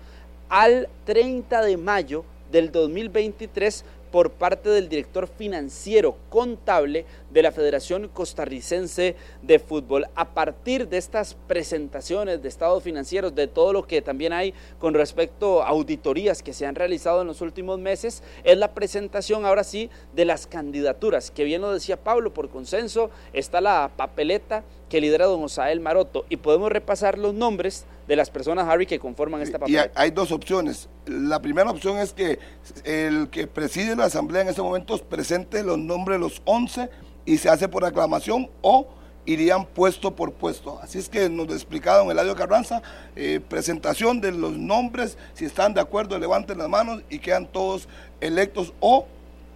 al 0.50 0.90
30 1.06 1.62
de 1.62 1.78
mayo 1.78 2.26
del 2.52 2.70
2023 2.70 3.86
por 4.12 4.32
parte 4.32 4.70
del 4.70 4.90
director 4.90 5.28
financiero 5.28 6.18
contable 6.30 7.06
de 7.30 7.42
la 7.42 7.52
Federación 7.52 8.10
Costarricense 8.10 9.16
de 9.42 9.60
Fútbol. 9.60 10.08
A 10.16 10.34
partir 10.34 10.88
de 10.88 10.98
estas 10.98 11.36
presentaciones 11.48 12.42
de 12.42 12.50
estados 12.50 12.84
financieros, 12.84 13.34
de 13.34 13.48
todo 13.48 13.74
lo 13.74 13.88
que 13.88 14.02
también 14.02 14.34
hay 14.34 14.54
con 14.80 14.94
respecto 14.94 15.64
a 15.64 15.70
auditorías 15.70 16.44
que 16.44 16.54
se 16.54 16.66
han 16.66 16.76
realizado 16.76 17.22
en 17.22 17.28
los 17.28 17.42
últimos 17.42 17.80
meses, 17.80 18.22
es 18.44 18.58
la 18.58 18.74
presentación 18.74 19.46
ahora 19.46 19.64
sí 19.64 19.90
de 20.14 20.26
las 20.26 20.48
candidaturas, 20.48 21.32
que 21.32 21.44
bien 21.44 21.62
lo 21.62 21.74
decía 21.74 22.04
Pablo, 22.04 22.34
por 22.34 22.50
consenso 22.50 23.10
está 23.34 23.62
la 23.62 23.92
papeleta 23.96 24.64
que 24.90 25.00
lidera 25.00 25.26
don 25.26 25.44
Osael 25.44 25.80
Maroto 25.80 26.26
y 26.28 26.36
podemos 26.36 26.70
repasar 26.70 27.18
los 27.18 27.34
nombres 27.34 27.86
de 28.12 28.18
las 28.18 28.30
personas, 28.30 28.68
Harry, 28.68 28.86
que 28.86 29.00
conforman 29.00 29.42
esta 29.42 29.58
papeleta. 29.58 29.86
Y 29.86 29.90
hay 29.96 30.12
dos 30.12 30.34
opciones. 30.34 30.90
La 31.06 31.42
primera 31.42 31.72
opción 31.72 31.98
es 31.98 32.12
que 32.12 32.40
el 32.84 33.30
que 33.30 33.48
preside 33.48 33.96
la 33.96 34.04
asamblea 34.04 34.42
en 34.42 34.50
este 34.50 34.62
momento 34.62 34.98
presente 34.98 35.64
los 35.64 35.78
nombres 35.78 36.18
de 36.18 36.20
los 36.20 36.42
11 36.44 36.90
y 37.26 37.38
se 37.38 37.48
hace 37.48 37.70
por 37.70 37.86
aclamación 37.86 38.50
o 38.62 38.90
irían 39.26 39.66
puesto 39.66 40.14
por 40.14 40.34
puesto. 40.34 40.78
Así 40.82 41.00
es 41.00 41.08
que 41.08 41.30
nos 41.30 41.48
explicado 41.52 42.04
en 42.04 42.12
Eladio 42.12 42.36
Carranza, 42.36 42.82
eh, 43.16 43.40
presentación 43.48 44.20
de 44.20 44.34
los 44.34 44.58
nombres, 44.58 45.18
si 45.34 45.46
están 45.46 45.74
de 45.74 45.80
acuerdo, 45.80 46.20
levanten 46.20 46.58
las 46.58 46.68
manos 46.68 47.04
y 47.10 47.20
quedan 47.20 47.50
todos 47.50 47.88
electos 48.20 48.74
o 48.82 49.08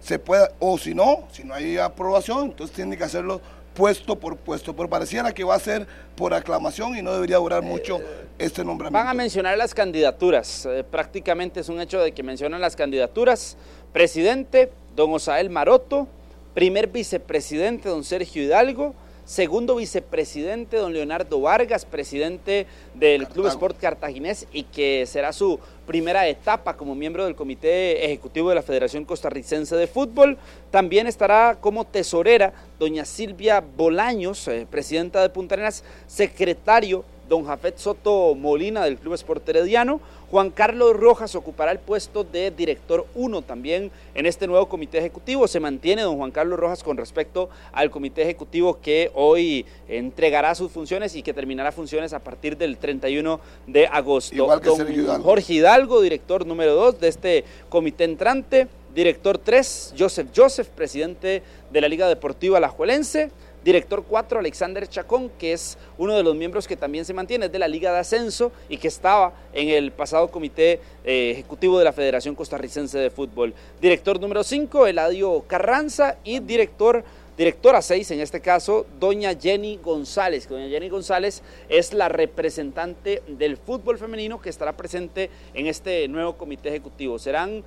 se 0.06 0.20
pueda, 0.20 0.52
o 0.60 0.78
si 0.78 0.94
no, 0.94 1.24
si 1.32 1.42
no 1.42 1.52
hay 1.52 1.78
aprobación, 1.78 2.44
entonces 2.44 2.76
tiene 2.76 2.96
que 2.96 3.02
hacerlo 3.02 3.40
puesto 3.74 4.16
por 4.16 4.36
puesto, 4.36 4.74
pero 4.74 4.88
pareciera 4.88 5.32
que 5.32 5.42
va 5.42 5.56
a 5.56 5.58
ser 5.58 5.84
por 6.14 6.32
aclamación 6.32 6.96
y 6.96 7.02
no 7.02 7.12
debería 7.12 7.38
durar 7.38 7.60
mucho 7.62 8.00
este 8.38 8.64
nombramiento. 8.64 9.04
Van 9.04 9.08
a 9.08 9.14
mencionar 9.14 9.58
las 9.58 9.74
candidaturas, 9.74 10.64
eh, 10.66 10.84
prácticamente 10.88 11.58
es 11.58 11.68
un 11.68 11.80
hecho 11.80 12.00
de 12.00 12.12
que 12.12 12.22
mencionan 12.22 12.60
las 12.60 12.76
candidaturas. 12.76 13.56
Presidente, 13.92 14.70
don 14.94 15.12
Osael 15.12 15.50
Maroto, 15.50 16.06
primer 16.54 16.86
vicepresidente, 16.86 17.88
don 17.88 18.04
Sergio 18.04 18.44
Hidalgo, 18.44 18.94
segundo 19.26 19.74
vicepresidente, 19.74 20.76
don 20.76 20.92
Leonardo 20.92 21.40
Vargas, 21.40 21.84
presidente 21.84 22.66
del 22.94 23.26
Club 23.26 23.48
Sport 23.48 23.76
Cartaginés 23.78 24.46
y 24.52 24.62
que 24.62 25.04
será 25.04 25.32
su 25.32 25.58
primera 25.84 26.26
etapa 26.28 26.76
como 26.76 26.94
miembro 26.94 27.24
del 27.24 27.34
Comité 27.34 28.04
Ejecutivo 28.04 28.48
de 28.48 28.54
la 28.54 28.62
Federación 28.62 29.04
Costarricense 29.04 29.74
de 29.76 29.88
Fútbol. 29.88 30.38
También 30.70 31.08
estará 31.08 31.58
como 31.60 31.84
tesorera 31.84 32.52
doña 32.78 33.04
Silvia 33.04 33.60
Bolaños, 33.60 34.46
eh, 34.46 34.66
presidenta 34.70 35.20
de 35.20 35.28
Punta 35.28 35.56
Arenas, 35.56 35.82
secretario 36.06 37.04
don 37.28 37.44
Jafet 37.44 37.78
Soto 37.78 38.36
Molina 38.36 38.84
del 38.84 38.98
Club 38.98 39.14
Sport 39.14 39.48
Herediano. 39.48 40.00
Juan 40.36 40.50
Carlos 40.50 40.94
Rojas 40.94 41.34
ocupará 41.34 41.72
el 41.72 41.78
puesto 41.78 42.22
de 42.22 42.50
director 42.50 43.06
1 43.14 43.40
también 43.40 43.90
en 44.14 44.26
este 44.26 44.46
nuevo 44.46 44.68
comité 44.68 44.98
ejecutivo. 44.98 45.48
Se 45.48 45.60
mantiene 45.60 46.02
don 46.02 46.18
Juan 46.18 46.30
Carlos 46.30 46.60
Rojas 46.60 46.82
con 46.82 46.98
respecto 46.98 47.48
al 47.72 47.90
comité 47.90 48.20
ejecutivo 48.20 48.78
que 48.78 49.10
hoy 49.14 49.64
entregará 49.88 50.54
sus 50.54 50.70
funciones 50.70 51.16
y 51.16 51.22
que 51.22 51.32
terminará 51.32 51.72
funciones 51.72 52.12
a 52.12 52.18
partir 52.18 52.58
del 52.58 52.76
31 52.76 53.40
de 53.66 53.86
agosto. 53.86 54.34
Igual 54.34 54.60
que 54.60 54.68
don 54.68 55.22
Jorge 55.22 55.54
Hidalgo, 55.54 56.02
director 56.02 56.44
número 56.44 56.74
2 56.74 57.00
de 57.00 57.08
este 57.08 57.44
comité 57.70 58.04
entrante. 58.04 58.68
Director 58.94 59.38
3, 59.38 59.94
Joseph 59.98 60.28
Joseph, 60.36 60.68
presidente 60.68 61.42
de 61.70 61.80
la 61.80 61.88
Liga 61.88 62.08
Deportiva 62.08 62.58
Alajuelense. 62.58 63.30
Director 63.66 64.04
4, 64.04 64.38
Alexander 64.38 64.86
Chacón, 64.86 65.28
que 65.28 65.52
es 65.52 65.76
uno 65.98 66.14
de 66.14 66.22
los 66.22 66.36
miembros 66.36 66.68
que 66.68 66.76
también 66.76 67.04
se 67.04 67.12
mantiene, 67.12 67.46
es 67.46 67.52
de 67.52 67.58
la 67.58 67.66
Liga 67.66 67.92
de 67.92 67.98
Ascenso 67.98 68.52
y 68.68 68.76
que 68.76 68.86
estaba 68.86 69.32
en 69.52 69.70
el 69.70 69.90
pasado 69.90 70.30
comité 70.30 70.78
eh, 71.04 71.32
ejecutivo 71.32 71.76
de 71.76 71.84
la 71.84 71.92
Federación 71.92 72.36
Costarricense 72.36 72.96
de 72.96 73.10
Fútbol. 73.10 73.54
Director 73.80 74.20
número 74.20 74.44
5, 74.44 74.86
Eladio 74.86 75.42
Carranza 75.48 76.16
y 76.22 76.38
director 76.38 77.02
directora 77.36 77.82
6, 77.82 78.12
en 78.12 78.20
este 78.20 78.40
caso, 78.40 78.86
doña 79.00 79.34
Jenny 79.34 79.80
González. 79.82 80.48
Doña 80.48 80.68
Jenny 80.68 80.88
González 80.88 81.42
es 81.68 81.92
la 81.92 82.08
representante 82.08 83.24
del 83.26 83.56
fútbol 83.56 83.98
femenino 83.98 84.40
que 84.40 84.48
estará 84.48 84.76
presente 84.76 85.28
en 85.54 85.66
este 85.66 86.06
nuevo 86.06 86.36
comité 86.36 86.68
ejecutivo. 86.68 87.18
Serán 87.18 87.64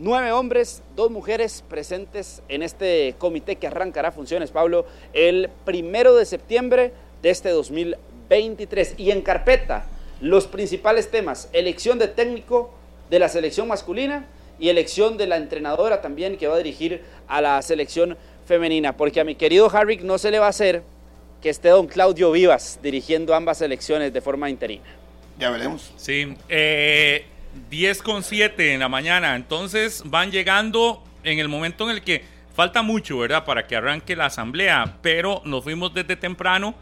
nueve 0.00 0.32
hombres, 0.32 0.82
dos 0.96 1.10
mujeres 1.10 1.62
presentes 1.68 2.42
en 2.48 2.62
este 2.62 3.14
comité 3.18 3.56
que 3.56 3.66
arrancará 3.66 4.10
funciones, 4.10 4.50
Pablo, 4.50 4.86
el 5.12 5.50
primero 5.64 6.16
de 6.16 6.24
septiembre 6.24 6.92
de 7.22 7.30
este 7.30 7.50
2023. 7.50 8.94
Y 8.96 9.10
en 9.10 9.22
carpeta, 9.22 9.86
los 10.20 10.46
principales 10.46 11.10
temas, 11.10 11.48
elección 11.52 11.98
de 11.98 12.08
técnico 12.08 12.72
de 13.10 13.18
la 13.18 13.28
selección 13.28 13.68
masculina 13.68 14.26
y 14.58 14.68
elección 14.68 15.16
de 15.16 15.26
la 15.26 15.36
entrenadora 15.36 16.00
también 16.00 16.36
que 16.36 16.48
va 16.48 16.54
a 16.54 16.58
dirigir 16.58 17.02
a 17.28 17.40
la 17.40 17.60
selección 17.62 18.16
femenina, 18.46 18.96
porque 18.96 19.20
a 19.20 19.24
mi 19.24 19.34
querido 19.34 19.70
Harrick 19.70 20.02
no 20.02 20.18
se 20.18 20.30
le 20.30 20.38
va 20.38 20.46
a 20.46 20.50
hacer 20.50 20.82
que 21.40 21.50
esté 21.50 21.68
don 21.68 21.86
Claudio 21.86 22.32
Vivas 22.32 22.78
dirigiendo 22.82 23.34
ambas 23.34 23.58
selecciones 23.58 24.12
de 24.12 24.20
forma 24.20 24.50
interina. 24.50 24.84
Ya 25.38 25.50
veremos. 25.50 25.92
Sí, 25.96 26.34
eh, 26.48 27.24
10 27.70 28.02
con 28.02 28.22
7 28.22 28.74
en 28.74 28.80
la 28.80 28.88
mañana. 28.88 29.36
Entonces 29.36 30.02
van 30.04 30.30
llegando 30.30 31.02
en 31.22 31.38
el 31.38 31.48
momento 31.48 31.84
en 31.84 31.96
el 31.96 32.02
que 32.02 32.24
falta 32.54 32.82
mucho, 32.82 33.18
¿verdad? 33.18 33.44
Para 33.44 33.66
que 33.66 33.76
arranque 33.76 34.16
la 34.16 34.26
asamblea. 34.26 34.98
Pero 35.02 35.42
nos 35.44 35.64
fuimos 35.64 35.94
desde 35.94 36.16
temprano 36.16 36.74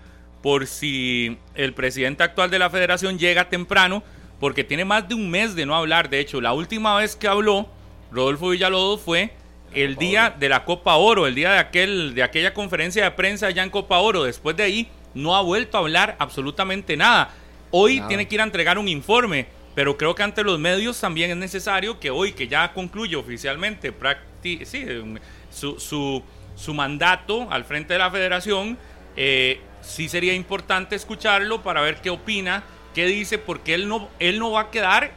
por 0.43 0.66
si 0.66 1.37
el 1.55 1.75
presidente 1.75 2.23
actual 2.23 2.51
de 2.51 2.59
la 2.59 2.71
federación 2.71 3.19
llega 3.19 3.49
temprano, 3.49 4.03
porque 4.41 4.64
tiene 4.64 4.85
más 4.85 5.09
de 5.09 5.14
un 5.14 5.31
mes 5.31 5.55
de 5.55 5.66
no 5.66 5.75
hablar. 5.75 6.11
De 6.11 6.21
hecho, 6.21 6.41
la 6.41 6.53
última 6.53 6.97
vez 6.97 7.16
que 7.16 7.29
habló 7.29 7.69
Rodolfo 8.12 8.51
Villalobos 8.51 9.01
fue 9.01 9.33
el 9.75 9.97
día 9.97 10.35
de 10.39 10.49
la 10.49 10.64
Copa 10.64 10.95
Oro, 10.97 11.27
el 11.27 11.35
día 11.35 11.53
de, 11.53 11.59
aquel, 11.59 12.14
de 12.14 12.23
aquella 12.23 12.55
conferencia 12.55 13.05
de 13.05 13.11
prensa 13.11 13.49
allá 13.49 13.62
en 13.62 13.71
Copa 13.71 13.99
Oro. 13.99 14.25
Después 14.25 14.57
de 14.57 14.62
ahí 14.62 14.89
no 15.14 15.37
ha 15.37 15.43
vuelto 15.43 15.77
a 15.77 15.81
hablar 15.81 16.16
absolutamente 16.19 16.97
nada. 16.97 17.31
Hoy 17.71 18.01
tiene 18.09 18.27
que 18.27 18.37
ir 18.37 18.41
a 18.41 18.45
entregar 18.45 18.79
un 18.79 18.89
informe 18.89 19.47
pero 19.79 19.97
creo 19.97 20.16
que 20.16 20.24
ante 20.24 20.43
los 20.43 20.59
medios 20.59 20.99
también 20.99 21.31
es 21.31 21.37
necesario 21.37 22.01
que 22.01 22.11
hoy, 22.11 22.33
que 22.33 22.49
ya 22.49 22.72
concluye 22.72 23.14
oficialmente 23.14 23.95
sí, 24.43 24.59
su, 25.53 25.79
su, 25.79 26.20
su, 26.57 26.74
mandato 26.74 27.49
al 27.49 27.64
frente 27.64 27.93
de 27.93 28.01
la 28.01 28.11
federación, 28.11 28.76
eh, 29.14 29.61
sí 29.81 30.09
sería 30.09 30.35
importante 30.35 30.97
escucharlo 30.97 31.62
para 31.62 31.81
ver 31.81 32.01
qué 32.01 32.11
opina, 32.11 32.64
qué 32.93 33.07
dice, 33.07 33.39
porque 33.39 33.74
él 33.74 33.87
no, 33.87 34.09
él 34.18 34.41
no 34.41 34.51
va 34.51 34.62
a 34.62 34.70
quedar 34.72 35.12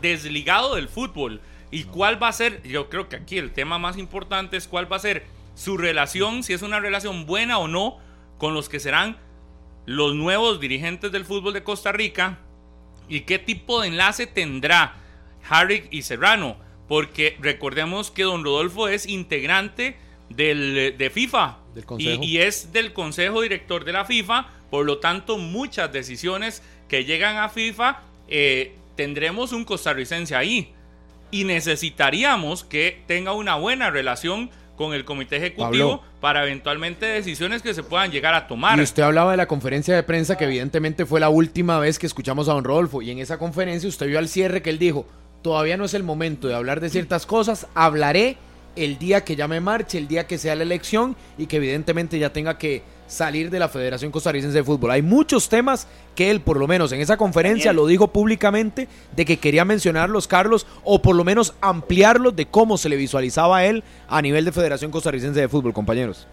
desligado 0.00 0.74
del 0.74 0.88
fútbol. 0.88 1.40
¿Y 1.70 1.84
cuál 1.84 2.20
va 2.20 2.26
a 2.26 2.32
ser? 2.32 2.60
Yo 2.64 2.90
creo 2.90 3.08
que 3.08 3.14
aquí 3.14 3.38
el 3.38 3.52
tema 3.52 3.78
más 3.78 3.96
importante 3.98 4.56
es 4.56 4.66
cuál 4.66 4.90
va 4.92 4.96
a 4.96 4.98
ser 4.98 5.26
su 5.54 5.76
relación, 5.76 6.42
si 6.42 6.54
es 6.54 6.62
una 6.62 6.80
relación 6.80 7.24
buena 7.24 7.58
o 7.58 7.68
no, 7.68 7.98
con 8.36 8.52
los 8.52 8.68
que 8.68 8.80
serán 8.80 9.16
los 9.86 10.16
nuevos 10.16 10.58
dirigentes 10.58 11.12
del 11.12 11.24
fútbol 11.24 11.52
de 11.52 11.62
Costa 11.62 11.92
Rica, 11.92 12.40
y 13.12 13.20
qué 13.20 13.38
tipo 13.38 13.82
de 13.82 13.88
enlace 13.88 14.26
tendrá 14.26 14.94
Harry 15.46 15.86
y 15.90 16.00
Serrano. 16.00 16.56
Porque 16.88 17.36
recordemos 17.40 18.10
que 18.10 18.22
don 18.22 18.42
Rodolfo 18.42 18.88
es 18.88 19.06
integrante 19.06 19.96
del, 20.30 20.96
de 20.96 21.10
FIFA 21.10 21.58
y, 21.98 22.38
es 22.38 22.72
del 22.72 22.94
consejo 22.94 23.42
director 23.42 23.84
de 23.84 23.92
la 23.92 24.06
FIFA. 24.06 24.48
Por 24.70 24.86
lo 24.86 24.96
tanto, 24.96 25.36
muchas 25.36 25.92
decisiones 25.92 26.62
que 26.88 27.04
llegan 27.04 27.36
a 27.36 27.50
FIFA 27.50 28.00
eh, 28.28 28.76
tendremos 28.96 29.52
un 29.52 29.66
costarricense 29.66 30.34
ahí. 30.34 30.72
Y 31.30 31.44
necesitaríamos 31.44 32.64
que 32.64 33.02
tenga 33.06 33.32
una 33.32 33.56
buena 33.56 33.90
relación 33.90 34.50
con 34.76 34.94
el 34.94 35.04
comité 35.04 35.36
ejecutivo 35.36 36.02
para 36.20 36.42
eventualmente 36.44 37.06
decisiones 37.06 37.62
que 37.62 37.74
se 37.74 37.82
puedan 37.82 38.10
llegar 38.10 38.34
a 38.34 38.46
tomar. 38.46 38.78
Y 38.78 38.82
usted 38.82 39.02
hablaba 39.02 39.32
de 39.32 39.36
la 39.36 39.46
conferencia 39.46 39.94
de 39.94 40.02
prensa 40.02 40.36
que 40.36 40.44
evidentemente 40.44 41.06
fue 41.06 41.20
la 41.20 41.28
última 41.28 41.78
vez 41.78 41.98
que 41.98 42.06
escuchamos 42.06 42.48
a 42.48 42.54
don 42.54 42.64
Rodolfo 42.64 43.02
y 43.02 43.10
en 43.10 43.18
esa 43.18 43.38
conferencia 43.38 43.88
usted 43.88 44.06
vio 44.06 44.18
al 44.18 44.28
cierre 44.28 44.62
que 44.62 44.70
él 44.70 44.78
dijo, 44.78 45.06
todavía 45.42 45.76
no 45.76 45.84
es 45.84 45.94
el 45.94 46.02
momento 46.02 46.48
de 46.48 46.54
hablar 46.54 46.80
de 46.80 46.90
ciertas 46.90 47.26
cosas, 47.26 47.66
hablaré 47.74 48.36
el 48.76 48.98
día 48.98 49.24
que 49.24 49.36
ya 49.36 49.48
me 49.48 49.60
marche, 49.60 49.98
el 49.98 50.08
día 50.08 50.26
que 50.26 50.38
sea 50.38 50.54
la 50.54 50.62
elección 50.62 51.16
y 51.36 51.46
que 51.46 51.56
evidentemente 51.56 52.18
ya 52.18 52.32
tenga 52.32 52.58
que 52.58 52.82
salir 53.12 53.50
de 53.50 53.58
la 53.58 53.68
Federación 53.68 54.10
Costarricense 54.10 54.56
de 54.56 54.64
Fútbol. 54.64 54.90
Hay 54.90 55.02
muchos 55.02 55.48
temas 55.48 55.86
que 56.14 56.30
él, 56.30 56.40
por 56.40 56.56
lo 56.58 56.66
menos 56.66 56.92
en 56.92 57.00
esa 57.00 57.16
conferencia, 57.16 57.72
lo 57.72 57.86
dijo 57.86 58.08
públicamente 58.08 58.88
de 59.14 59.24
que 59.24 59.36
quería 59.36 59.64
mencionarlos, 59.64 60.26
Carlos, 60.26 60.66
o 60.82 61.02
por 61.02 61.14
lo 61.14 61.24
menos 61.24 61.54
ampliarlos 61.60 62.34
de 62.34 62.46
cómo 62.46 62.78
se 62.78 62.88
le 62.88 62.96
visualizaba 62.96 63.58
a 63.58 63.66
él 63.66 63.84
a 64.08 64.22
nivel 64.22 64.44
de 64.44 64.52
Federación 64.52 64.90
Costarricense 64.90 65.40
de 65.40 65.48
Fútbol, 65.48 65.72
compañeros. 65.72 66.26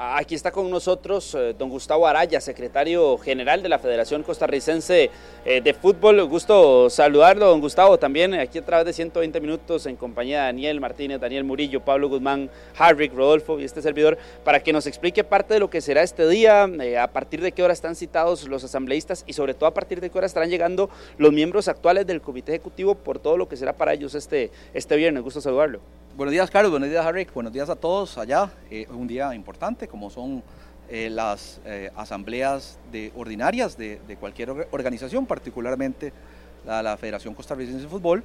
Aquí 0.00 0.36
está 0.36 0.52
con 0.52 0.70
nosotros 0.70 1.34
eh, 1.34 1.56
don 1.58 1.70
Gustavo 1.70 2.06
Araya, 2.06 2.40
secretario 2.40 3.18
general 3.18 3.64
de 3.64 3.68
la 3.68 3.80
Federación 3.80 4.22
Costarricense 4.22 5.10
eh, 5.44 5.60
de 5.60 5.74
Fútbol. 5.74 6.24
Gusto 6.28 6.88
saludarlo, 6.88 7.48
don 7.48 7.60
Gustavo, 7.60 7.98
también 7.98 8.32
aquí 8.34 8.58
a 8.58 8.64
través 8.64 8.86
de 8.86 8.92
120 8.92 9.40
minutos 9.40 9.86
en 9.86 9.96
compañía 9.96 10.38
de 10.38 10.44
Daniel 10.44 10.80
Martínez, 10.80 11.20
Daniel 11.20 11.42
Murillo, 11.42 11.84
Pablo 11.84 12.08
Guzmán, 12.08 12.48
Harrick, 12.78 13.12
Rodolfo 13.12 13.58
y 13.58 13.64
este 13.64 13.82
servidor, 13.82 14.18
para 14.44 14.62
que 14.62 14.72
nos 14.72 14.86
explique 14.86 15.24
parte 15.24 15.54
de 15.54 15.58
lo 15.58 15.68
que 15.68 15.80
será 15.80 16.04
este 16.04 16.28
día, 16.28 16.70
eh, 16.80 16.96
a 16.96 17.08
partir 17.08 17.40
de 17.40 17.50
qué 17.50 17.64
hora 17.64 17.72
están 17.72 17.96
citados 17.96 18.46
los 18.46 18.62
asambleístas 18.62 19.24
y 19.26 19.32
sobre 19.32 19.54
todo 19.54 19.66
a 19.66 19.74
partir 19.74 20.00
de 20.00 20.10
qué 20.10 20.18
hora 20.18 20.28
estarán 20.28 20.48
llegando 20.48 20.90
los 21.16 21.32
miembros 21.32 21.66
actuales 21.66 22.06
del 22.06 22.20
Comité 22.20 22.52
Ejecutivo 22.52 22.94
por 22.94 23.18
todo 23.18 23.36
lo 23.36 23.48
que 23.48 23.56
será 23.56 23.72
para 23.72 23.94
ellos 23.94 24.14
este, 24.14 24.52
este 24.74 24.94
viernes. 24.94 25.24
Gusto 25.24 25.40
saludarlo. 25.40 25.80
Buenos 26.18 26.32
días, 26.32 26.50
Carlos. 26.50 26.72
Buenos 26.72 26.90
días, 26.90 27.06
Harry. 27.06 27.28
Buenos 27.32 27.52
días 27.52 27.70
a 27.70 27.76
todos 27.76 28.18
allá. 28.18 28.50
Eh, 28.72 28.88
un 28.90 29.06
día 29.06 29.32
importante, 29.36 29.86
como 29.86 30.10
son 30.10 30.42
eh, 30.88 31.08
las 31.08 31.60
eh, 31.64 31.92
asambleas 31.94 32.76
de, 32.90 33.12
ordinarias 33.14 33.78
de, 33.78 34.00
cualquier 34.18 34.50
organización, 34.72 35.26
particularmente 35.26 36.12
la, 36.66 36.82
la, 36.82 36.96
Federación 36.96 37.34
Costarricense 37.34 37.82
de 37.82 37.88
Fútbol, 37.88 38.24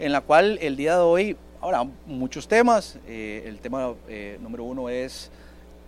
en 0.00 0.10
la 0.10 0.20
cual 0.20 0.58
el 0.60 0.74
día 0.74 0.96
de 0.96 1.02
hoy 1.02 1.36
habrá 1.60 1.84
muchos 2.06 2.48
temas. 2.48 2.98
el 3.06 3.60
tema 3.60 3.94
número 4.40 4.64
uno 4.64 4.88
es 4.88 5.30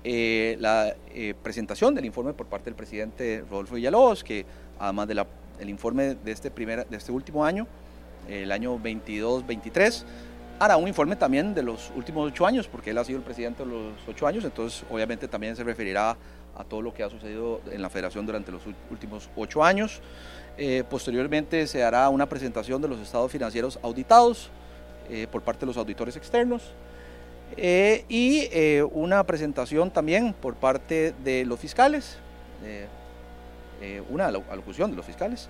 la 0.05 0.95
presentación 1.43 1.97
del 1.97 2.05
informe 2.05 2.33
por 2.33 2.47
parte 2.47 2.67
del 2.67 2.77
presidente 2.77 3.45
Rodolfo 3.51 3.75
Villalobos, 3.75 4.23
que 4.23 4.47
además 4.79 5.09
del 5.09 5.69
informe 5.69 6.15
de 6.15 6.31
este, 6.31 6.49
primer, 6.49 6.87
de 6.87 6.97
este 6.97 7.11
último 7.11 7.45
año, 7.45 7.67
el 8.29 8.53
año 8.53 8.79
22-23, 8.79 10.05
hará 10.61 10.77
un 10.77 10.87
informe 10.87 11.17
también 11.17 11.55
de 11.55 11.63
los 11.63 11.91
últimos 11.97 12.31
ocho 12.31 12.47
años, 12.47 12.69
porque 12.69 12.91
él 12.91 12.99
ha 12.99 13.05
sido 13.05 13.19
el 13.19 13.25
presidente 13.25 13.65
de 13.65 13.71
los 13.71 13.95
ocho 14.07 14.27
años, 14.27 14.45
entonces 14.45 14.85
obviamente 14.91 15.27
también 15.27 15.57
se 15.57 15.65
referirá 15.65 16.19
a 16.55 16.65
todo 16.65 16.83
lo 16.83 16.93
que 16.93 17.03
ha 17.03 17.09
sucedido 17.09 17.63
en 17.73 17.81
la 17.81 17.89
federación 17.89 18.27
durante 18.27 18.53
los 18.53 18.63
últimos 18.91 19.31
ocho 19.37 19.65
años. 19.65 20.03
Eh, 20.59 20.85
posteriormente 20.91 21.67
se 21.67 21.83
hará 21.83 22.11
una 22.11 22.27
presentación 22.27 22.83
de 22.83 22.89
los 22.89 23.01
estados 23.01 23.33
financieros 23.33 23.79
auditados 23.83 24.51
eh, 25.09 25.27
por 25.33 25.41
parte 25.41 25.61
de 25.61 25.67
los 25.67 25.79
auditores 25.79 26.15
externos 26.17 26.75
eh, 27.57 28.05
y 28.11 28.47
una 28.93 29.25
presentación 29.25 29.91
también 29.91 30.35
por 30.35 30.57
parte 30.57 31.15
de 31.25 31.47
los 31.47 31.59
fiscales, 31.59 32.19
una 34.11 34.27
alocución 34.27 34.91
de 34.91 34.97
los 34.99 35.07
fiscales. 35.07 35.49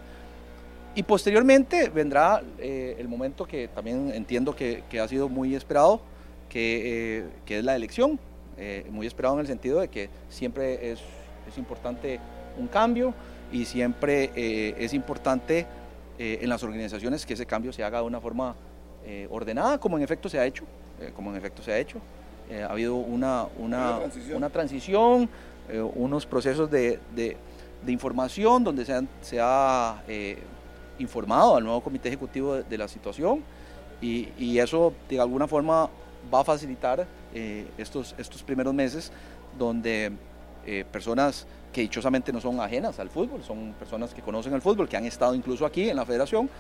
Y 0.95 1.05
posteriormente 1.05 1.88
vendrá 1.88 2.43
eh, 2.59 2.97
el 2.99 3.07
momento 3.07 3.47
que 3.47 3.68
también 3.68 4.11
entiendo 4.12 4.57
que, 4.57 4.82
que 4.91 4.99
ha 4.99 5.07
sido 5.07 5.28
muy 5.28 5.55
esperado, 5.55 6.01
que, 6.49 7.18
eh, 7.18 7.24
que 7.47 7.59
es 7.59 7.64
la 7.64 7.76
elección. 7.76 8.18
Eh, 8.57 8.84
muy 8.91 9.07
esperado 9.07 9.34
en 9.34 9.41
el 9.41 9.47
sentido 9.47 9.80
de 9.80 9.88
que 9.88 10.11
siempre 10.28 10.91
es, 10.91 11.01
es 11.49 11.57
importante 11.57 12.18
un 12.59 12.66
cambio 12.66 13.14
y 13.53 13.64
siempre 13.64 14.30
es 14.84 14.93
importante 14.93 15.66
en 16.18 16.49
las 16.49 16.62
organizaciones 16.62 17.24
que 17.24 17.32
ese 17.32 17.47
cambio 17.47 17.72
se 17.72 17.82
haga 17.82 18.01
de 18.01 18.05
una 18.05 18.20
forma 18.20 18.55
ordenada, 19.30 19.78
como 19.78 19.97
en 19.97 20.05
efecto 20.05 20.28
se 20.28 20.38
ha 20.38 20.45
hecho. 20.45 20.64
como 21.16 21.30
en 21.30 21.36
efecto 21.36 21.62
se 21.62 21.72
ha 21.72 21.78
hecho. 21.78 21.99
ha 22.62 22.70
habido 22.70 22.97
una, 22.97 23.47
una, 23.59 23.78
una 23.78 23.99
transición, 23.99 24.36
una 24.36 24.51
transición 24.51 25.28
unos 25.95 26.26
procesos 26.26 26.70
de, 26.70 27.01
de, 27.16 27.36
de, 27.84 27.93
información 27.93 28.62
donde 28.62 28.84
se, 28.84 28.93
han, 28.93 29.09
se 29.22 29.38
ha 29.41 30.03
informado 31.01 31.57
al 31.57 31.64
nuevo 31.64 31.80
comité 31.80 32.09
ejecutivo 32.09 32.55
de, 32.55 32.62
de 32.62 32.78
la 32.78 32.88
situación 32.88 33.42
y, 34.01 34.28
y, 34.38 34.59
eso 34.59 34.94
de 35.09 35.20
alguna 35.20 35.46
forma 35.46 35.90
va 36.32 36.40
a 36.40 36.44
facilitar 36.44 37.07
eh, 37.34 37.66
estos, 37.78 38.14
estos 38.18 38.42
primeros 38.42 38.74
meses 38.74 39.12
donde 39.59 40.12
eh, 40.66 40.84
personas 40.90 41.46
que 41.72 41.82
dichosamente 41.82 42.32
no 42.32 42.40
son 42.40 42.61
ajenas 42.61 42.98
al 42.98 43.11
fútbol, 43.11 43.42
son 43.44 43.74
personas 43.78 44.12
que 44.12 44.22
conocen 44.22 44.53
el 44.55 44.61
fútbol, 44.61 44.88
que 44.88 44.96
han 44.96 45.05
estado 45.05 45.34
incluso 45.34 45.64
aquí 45.64 45.88
en 45.88 45.96
la 45.96 46.05
federación, 46.05 46.51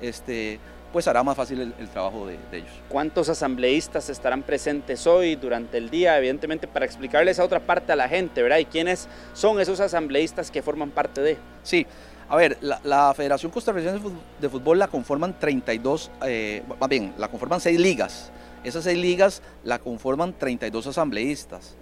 este, 0.00 0.58
pues 0.92 1.08
hará 1.08 1.22
más 1.22 1.36
fácil 1.36 1.60
el, 1.60 1.74
el 1.78 1.88
trabajo 1.88 2.26
de, 2.26 2.38
de, 2.50 2.58
ellos. 2.58 2.70
¿Cuántos 2.88 3.28
asambleístas 3.28 4.08
estarán 4.10 4.42
presentes 4.42 5.06
hoy 5.06 5.36
durante 5.36 5.78
el 5.78 5.90
día? 5.90 6.16
Evidentemente 6.16 6.68
para 6.68 6.84
explicarles 6.84 7.38
a 7.38 7.44
otra 7.44 7.60
parte 7.60 7.92
a 7.92 7.96
la 7.96 8.08
gente, 8.08 8.42
¿verdad? 8.42 8.58
¿Y 8.58 8.64
quiénes 8.64 9.08
son 9.34 9.60
esos 9.60 9.80
asambleístas 9.80 10.50
que 10.50 10.62
forman 10.62 10.90
parte 10.90 11.20
de? 11.20 11.36
Sí, 11.62 11.86
a 12.30 12.36
ver, 12.36 12.58
la, 12.60 12.80
la, 12.84 13.12
Federación 13.12 13.50
Costarricense 13.50 14.08
de 14.40 14.48
Fútbol 14.48 14.78
la 14.78 14.86
conforman 14.86 15.36
32, 15.36 16.12
eh, 16.24 16.62
más 16.78 16.88
bien, 16.88 17.12
la 17.18 17.26
conforman 17.26 17.60
6 17.60 17.80
ligas. 17.80 18.30
Esas 18.62 18.84
6 18.84 18.96
ligas 18.98 19.42
la 19.64 19.80
conforman 19.80 20.32
32 20.38 20.86
asambleístas. 20.86 21.74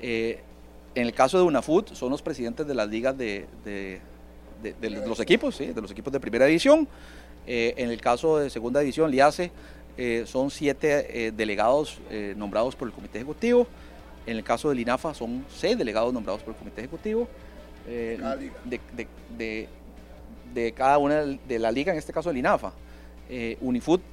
Eh, 0.00 0.40
en 0.96 1.06
el 1.06 1.14
caso 1.14 1.38
de 1.38 1.44
UNAFUT 1.44 1.94
son 1.94 2.10
los 2.10 2.20
presidentes 2.20 2.66
de 2.66 2.74
las 2.74 2.88
ligas 2.88 3.16
de, 3.16 3.46
de, 3.64 4.00
de, 4.60 4.72
de 4.72 5.06
los 5.06 5.20
equipos, 5.20 5.54
¿sí? 5.54 5.66
de 5.66 5.80
los 5.80 5.92
equipos 5.92 6.12
de 6.12 6.18
primera 6.18 6.46
división. 6.46 6.88
Eh, 7.46 7.74
en 7.76 7.88
el 7.88 8.00
caso 8.00 8.38
de 8.38 8.50
segunda 8.50 8.80
división, 8.80 9.08
LIACE, 9.08 9.52
eh, 9.96 10.24
son 10.26 10.50
7 10.50 11.30
delegados 11.30 12.00
nombrados 12.34 12.74
por 12.74 12.88
el 12.88 12.94
comité 12.94 13.18
ejecutivo. 13.18 13.68
En 14.26 14.36
el 14.36 14.42
caso 14.42 14.68
del 14.68 14.80
INAFA 14.80 15.14
son 15.14 15.46
6 15.48 15.78
delegados 15.78 16.12
nombrados 16.12 16.42
por 16.42 16.54
el 16.54 16.58
comité 16.58 16.80
ejecutivo. 16.80 17.28
de, 17.86 19.68
de, 20.52 20.72
cada 20.72 20.98
una 20.98 21.22
de 21.22 21.58
la 21.58 21.70
liga, 21.70 21.92
en 21.92 21.98
este 21.98 22.12
caso 22.12 22.30
el 22.30 22.36
INAFA. 22.36 22.72
Eh, 23.28 23.58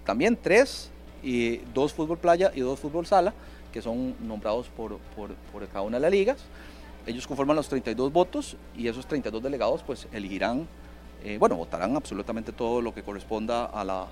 también 0.05 0.37
tres, 0.41 0.91
y 1.23 1.57
dos 1.73 1.93
fútbol 1.93 2.17
playa 2.17 2.51
y 2.53 2.61
dos 2.61 2.79
fútbol 2.79 3.05
sala, 3.05 3.33
que 3.71 3.81
son 3.81 4.15
nombrados 4.25 4.67
por, 4.69 4.97
por, 5.15 5.33
por, 5.51 5.67
cada 5.67 5.81
una 5.81 5.97
de 5.97 6.01
las 6.01 6.11
ligas. 6.11 6.37
Ellos 7.05 7.27
conforman 7.27 7.55
los 7.55 7.67
32 7.69 8.11
votos 8.11 8.57
y 8.75 8.87
esos 8.87 9.05
32 9.07 9.41
delegados 9.41 9.83
pues 9.83 10.07
elegirán, 10.11 10.67
eh, 11.23 11.37
bueno, 11.39 11.55
votarán 11.55 11.95
absolutamente 11.95 12.51
todo 12.51 12.81
lo 12.81 12.93
que 12.93 13.03
corresponda 13.03 13.65
a 13.65 13.83
la, 13.83 14.07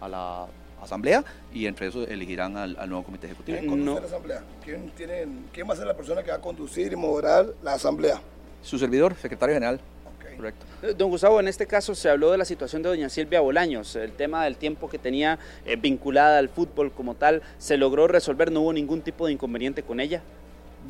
a 0.00 0.08
la 0.08 0.46
asamblea 0.80 1.24
y 1.52 1.66
entre 1.66 1.86
eso 1.86 2.04
elegirán 2.06 2.56
al, 2.56 2.76
al 2.78 2.88
nuevo 2.88 3.04
comité 3.04 3.26
ejecutivo. 3.26 3.58
¿Quién, 3.58 3.84
no. 3.84 4.00
la 4.00 4.06
asamblea? 4.06 4.42
¿Quién, 4.64 4.90
tiene, 4.90 5.26
¿Quién 5.52 5.68
va 5.68 5.74
a 5.74 5.76
ser 5.76 5.86
la 5.86 5.96
persona 5.96 6.22
que 6.22 6.30
va 6.30 6.36
a 6.38 6.40
conducir 6.40 6.92
y 6.92 6.96
moderar 6.96 7.46
la 7.62 7.74
asamblea? 7.74 8.20
Su 8.62 8.78
servidor, 8.78 9.14
secretario 9.14 9.54
general. 9.54 9.80
Correcto. 10.36 10.66
Don 10.96 11.10
Gustavo, 11.10 11.40
en 11.40 11.48
este 11.48 11.66
caso 11.66 11.94
se 11.94 12.08
habló 12.08 12.30
de 12.30 12.38
la 12.38 12.44
situación 12.44 12.82
de 12.82 12.88
doña 12.88 13.08
Silvia 13.08 13.40
Bolaños, 13.40 13.96
el 13.96 14.12
tema 14.12 14.44
del 14.44 14.56
tiempo 14.56 14.88
que 14.88 14.98
tenía 14.98 15.38
eh, 15.64 15.76
vinculada 15.76 16.38
al 16.38 16.48
fútbol 16.48 16.92
como 16.92 17.14
tal, 17.14 17.42
¿se 17.58 17.76
logró 17.76 18.08
resolver? 18.08 18.50
¿No 18.50 18.60
hubo 18.62 18.72
ningún 18.72 19.02
tipo 19.02 19.26
de 19.26 19.32
inconveniente 19.32 19.82
con 19.82 20.00
ella? 20.00 20.22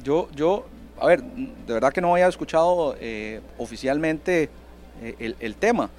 Yo, 0.02 0.28
yo 0.34 0.66
a 1.02 1.06
ver, 1.06 1.22
de 1.22 1.72
verdad 1.72 1.92
que 1.92 2.00
no 2.00 2.12
había 2.12 2.28
escuchado 2.28 2.96
eh, 3.00 3.40
oficialmente 3.58 4.48
eh, 5.02 5.14
el, 5.18 5.36
el, 5.40 5.56
tema. 5.56 5.90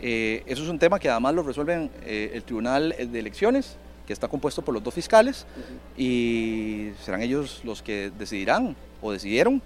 Eh, 0.00 0.42
eso 0.46 0.62
es 0.62 0.68
un 0.68 0.78
tema 0.78 0.98
que 0.98 1.08
además 1.08 1.34
lo 1.34 1.42
resuelven 1.42 1.90
el 2.04 2.42
Tribunal 2.42 2.94
de 2.98 3.18
Elecciones, 3.18 3.76
que 4.06 4.12
está 4.12 4.28
compuesto 4.28 4.62
por 4.62 4.74
los 4.74 4.82
dos 4.82 4.92
fiscales, 4.92 5.46
uh 5.56 5.60
-huh. 5.60 6.02
y 6.02 6.92
serán 7.02 7.22
ellos 7.22 7.62
los 7.64 7.82
que 7.82 8.10
decidirán 8.18 8.76
o 9.00 9.12
decidieron 9.12 9.62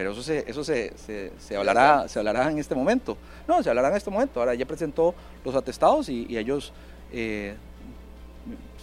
pero 0.00 0.12
eso 0.12 0.22
se, 0.22 0.44
eso 0.48 0.64
se, 0.64 0.94
se, 0.96 1.30
se, 1.38 1.56
hablará, 1.58 2.08
se 2.08 2.18
hablará 2.18 2.50
en 2.50 2.56
este 2.56 2.74
momento. 2.74 3.18
No, 3.46 3.62
se 3.62 3.68
hablará 3.68 3.90
en 3.90 3.96
este 3.96 4.08
momento. 4.08 4.40
Ahora 4.40 4.54
ya 4.54 4.64
presentó 4.64 5.14
los 5.44 5.54
atestados 5.54 6.08
y, 6.08 6.24
y 6.26 6.38
ellos 6.38 6.72
eh, 7.12 7.54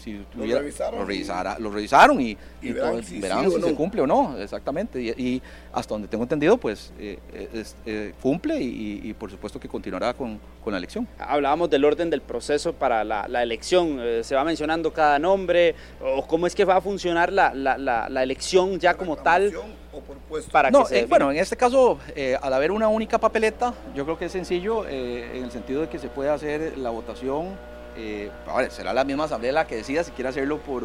si 0.04 0.24
lo, 0.36 0.60
revisaron, 0.60 1.00
lo, 1.00 1.06
revisara, 1.08 1.58
lo 1.58 1.72
revisaron 1.72 2.22
y, 2.22 2.38
y, 2.62 2.70
y 2.70 2.72
verán, 2.72 3.04
si, 3.04 3.20
verán 3.20 3.46
sí 3.46 3.52
si 3.56 3.62
no. 3.62 3.68
se 3.68 3.74
cumple 3.74 4.02
o 4.02 4.06
no, 4.06 4.38
exactamente. 4.38 5.02
Y, 5.02 5.42
hasta 5.74 5.96
donde 5.96 6.08
tengo 6.08 6.24
entendido, 6.24 6.56
pues 6.58 6.94
eh, 7.00 7.18
es, 7.52 7.76
eh, 7.88 8.14
cumple 8.22 8.60
y, 8.62 9.12
por 9.16 9.32
supuesto 9.32 9.60
que 9.60 9.68
continuará 9.68 10.14
con, 10.14 10.40
con, 10.64 10.72
la 10.72 10.78
elección. 10.78 11.08
Hablábamos 11.18 11.72
del 11.72 11.84
orden 11.84 12.12
del 12.12 12.22
proceso 12.22 12.74
para 12.74 13.04
la, 13.04 13.28
la 13.28 13.42
elección. 13.42 13.98
Eh, 14.00 14.24
¿Se 14.24 14.36
va 14.36 14.44
mencionando 14.44 14.94
cada 14.94 15.18
nombre? 15.18 15.74
¿O 16.00 16.28
cómo 16.28 16.46
es 16.46 16.54
que 16.54 16.64
va 16.64 16.76
a 16.76 16.82
funcionar 16.82 17.34
la, 17.34 17.56
la 17.56 18.24
elección 18.24 18.80
ya 18.80 18.94
como 18.94 19.16
tal? 19.16 19.52
O 19.98 20.02
por 20.02 20.18
puesto. 20.18 20.52
Para 20.52 20.70
no, 20.70 20.86
eh, 20.92 21.06
bueno, 21.10 21.32
en 21.32 21.38
este 21.38 21.58
caso, 21.58 21.98
eh, 22.16 22.38
al 22.42 22.54
haber 22.54 22.72
una 22.72 22.88
única 22.88 23.18
papeleta, 23.18 23.74
yo 23.96 24.04
creo 24.06 24.18
que 24.18 24.26
es 24.26 24.32
sencillo 24.32 24.86
eh, 24.88 25.32
en 25.36 25.44
el 25.44 25.52
sentido 25.52 25.82
de 25.82 25.90
que 25.90 25.98
se 25.98 26.08
puede 26.08 26.30
hacer 26.30 26.78
la 26.78 26.92
votación. 26.92 27.56
Eh, 27.98 28.30
a 28.48 28.58
ver, 28.58 28.72
será 28.72 28.94
la 28.94 29.04
misma 29.04 29.24
asamblea 29.24 29.52
la 29.52 29.66
que 29.66 29.76
decida 29.76 30.04
si 30.04 30.12
quiere 30.12 30.30
hacerlo 30.30 30.60
por 30.60 30.84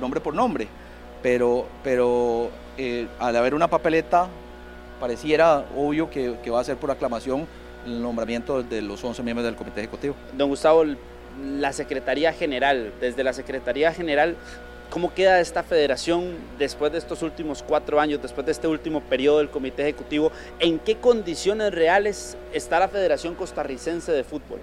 nombre 0.00 0.20
por 0.20 0.34
nombre, 0.34 0.66
pero, 1.22 1.66
pero 1.84 2.50
eh, 2.76 3.06
al 3.18 3.36
haber 3.36 3.54
una 3.54 3.68
papeleta, 3.68 4.28
pareciera 4.98 5.64
obvio 5.76 6.10
que, 6.10 6.36
que, 6.42 6.50
va 6.50 6.60
a 6.60 6.64
ser 6.64 6.76
por 6.76 6.90
aclamación 6.90 7.46
el 7.86 8.02
nombramiento 8.02 8.62
de 8.62 8.82
los 8.82 9.02
11 9.02 9.22
miembros 9.22 9.44
del 9.44 9.54
comité 9.54 9.80
ejecutivo. 9.80 10.14
Don 10.36 10.48
Gustavo, 10.48 10.84
la 11.38 11.72
Secretaría 11.72 12.32
General, 12.32 12.92
desde 13.00 13.22
la 13.24 13.32
Secretaría 13.32 13.92
General, 13.92 14.36
¿Cómo 14.90 15.14
queda 15.14 15.38
esta 15.38 15.62
federación 15.62 16.34
después 16.58 16.90
de 16.90 16.98
estos 16.98 17.22
últimos 17.22 17.62
cuatro 17.62 18.00
años, 18.00 18.20
después 18.20 18.44
de 18.44 18.50
este 18.50 18.66
último 18.66 19.00
periodo 19.00 19.38
del 19.38 19.48
Comité 19.48 19.82
Ejecutivo? 19.82 20.32
¿En 20.58 20.80
qué 20.80 20.96
condiciones 20.96 21.72
reales 21.72 22.36
está 22.52 22.80
la 22.80 22.88
Federación 22.88 23.36
Costarricense 23.36 24.10
de 24.10 24.24
Fútbol? 24.24 24.58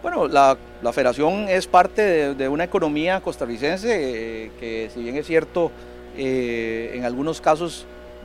Bueno, 0.00 0.26
la, 0.26 0.56
federación 0.94 1.50
es 1.50 1.66
parte 1.66 2.34
de, 2.34 2.48
una 2.48 2.64
economía 2.64 3.20
costarricense 3.20 3.88
eh, 3.90 4.50
que 4.58 4.90
si 4.92 5.02
bien 5.02 5.16
es 5.16 5.26
cierto, 5.26 5.70
eh, 6.16 6.92
en 6.94 7.04
algunos 7.04 7.42
casos 7.42 7.84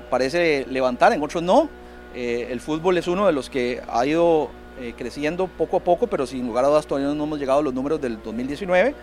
parece 0.09 0.65
levantar, 0.69 1.11
en 1.11 1.21
otros 1.21 1.43
no. 1.43 1.69
Eh, 2.15 2.47
el 2.51 2.61
fútbol 2.61 2.97
es 2.97 3.07
uno 3.07 3.27
de 3.27 3.33
los 3.33 3.49
que 3.49 3.81
ha 3.89 4.05
ido 4.05 4.49
creciendo 4.95 5.47
poco 5.47 5.77
a 5.77 5.79
poco, 5.79 6.05
pero 6.05 6.27
sin 6.27 6.45
lugar 6.45 6.63
a 6.63 6.67
dudas 6.67 6.85
todavía 6.85 7.11
no 7.11 7.23
hemos 7.23 7.39
llegado 7.39 7.59
a 7.59 7.63
los 7.63 7.73
números 7.73 7.99
del 7.99 8.21
2019 8.21 8.93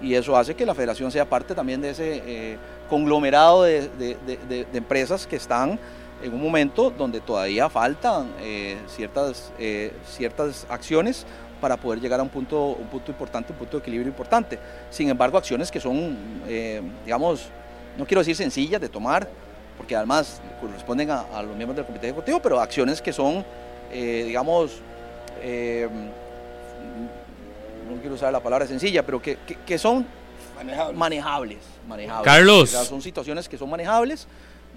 y 0.00 0.14
eso 0.14 0.36
hace 0.36 0.54
que 0.54 0.66
la 0.66 0.74
federación 0.74 1.10
sea 1.10 1.24
parte 1.24 1.54
también 1.54 1.80
de 1.80 1.90
ese 1.90 2.22
eh, 2.26 2.56
conglomerado 2.88 3.62
de, 3.62 3.88
de- 3.98 4.16
de- 4.48 4.66
empresas 4.74 5.26
que 5.26 5.36
están 5.36 5.78
en 6.22 6.32
un 6.32 6.42
momento 6.42 6.90
donde 6.90 7.20
todavía 7.20 7.68
faltan 7.68 8.28
eh, 8.40 8.76
ciertas, 8.88 9.52
eh, 9.58 9.92
ciertas 10.06 10.66
acciones 10.68 11.26
para 11.60 11.76
poder 11.76 12.00
llegar 12.00 12.20
a 12.20 12.22
un 12.22 12.28
punto, 12.28 12.66
un 12.78 12.86
punto 12.88 13.10
importante, 13.10 13.52
un 13.52 13.58
punto 13.58 13.78
de 13.78 13.80
equilibrio 13.80 14.08
importante. 14.08 14.58
Sin 14.90 15.08
embargo, 15.08 15.38
acciones 15.38 15.70
que 15.70 15.80
son, 15.80 16.16
digamos, 17.04 17.48
no 17.96 18.04
quiero 18.06 18.20
decir 18.20 18.36
sencillas 18.36 18.78
de 18.80 18.90
tomar, 18.90 19.26
porque 19.78 19.96
además 19.96 20.40
corresponden 20.60 21.10
a, 21.10 21.20
a 21.34 21.42
los 21.42 21.56
miembros 21.56 21.76
del 21.76 21.86
comité 21.86 22.08
ejecutivo, 22.08 22.40
pero 22.40 22.60
acciones 22.60 23.00
que 23.00 23.10
son, 23.12 23.42
digamos, 23.90 24.80
no 27.94 28.00
quiero 28.00 28.14
usar 28.14 28.32
la 28.32 28.40
palabra 28.40 28.66
sencilla, 28.66 29.04
pero 29.04 29.20
que, 29.20 29.36
que- 29.46 29.56
que 29.56 29.78
son 29.78 30.06
Manejable. 30.56 30.96
manejables. 30.96 31.58
manejables. 31.88 32.24
Carlos. 32.24 32.62
O 32.62 32.66
sea, 32.66 32.84
son 32.84 33.02
situaciones 33.02 33.48
que 33.48 33.58
son 33.58 33.68
manejables 33.70 34.26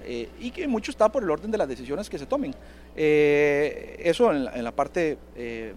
eh, 0.03 0.29
y 0.39 0.51
que 0.51 0.67
mucho 0.67 0.91
está 0.91 1.09
por 1.09 1.23
el 1.23 1.29
orden 1.29 1.51
de 1.51 1.57
las 1.57 1.67
decisiones 1.67 2.09
que 2.09 2.17
se 2.19 2.25
tomen. 2.25 2.53
Eh, 2.95 3.95
eso 4.03 4.31
en 4.31 4.45
la, 4.45 4.55
en 4.55 4.63
la 4.63 4.71
parte 4.71 5.17
eh, 5.35 5.73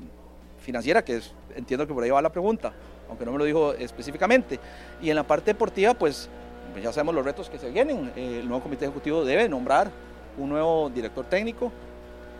financiera, 0.65 1.05
que 1.05 1.17
es, 1.17 1.33
entiendo 1.57 1.87
que 1.87 1.95
por 1.95 2.03
ahí 2.03 2.11
va 2.11 2.21
la 2.23 2.31
pregunta, 2.33 2.73
aunque 3.09 3.25
no 3.25 3.33
me 3.33 3.39
lo 3.39 3.45
dijo 3.45 3.73
específicamente. 3.75 4.59
Y 5.01 5.11
en 5.11 5.17
la 5.17 5.23
parte 5.25 5.53
deportiva, 5.53 5.95
pues 5.95 6.29
pues 6.73 6.83
ya 6.83 6.91
sabemos 6.91 7.15
los 7.15 7.25
retos 7.25 7.51
que 7.51 7.59
se 7.59 7.71
vienen. 7.71 8.11
Eh, 8.17 8.39
el 8.41 8.49
nuevo 8.49 8.63
comité 8.63 8.87
ejecutivo 8.87 9.25
debe 9.27 9.47
nombrar 9.49 9.91
un 10.39 10.49
nuevo 10.49 10.89
director 10.89 11.27
técnico, 11.27 11.71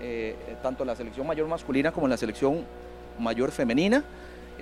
eh, 0.01 0.35
tanto 0.63 0.83
en 0.85 0.87
la 0.87 0.97
selección 0.97 1.27
mayor 1.27 1.47
masculina 1.49 1.93
como 1.93 2.07
en 2.07 2.11
la 2.11 2.17
selección 2.17 2.65
mayor 3.19 3.51
femenina, 3.53 4.03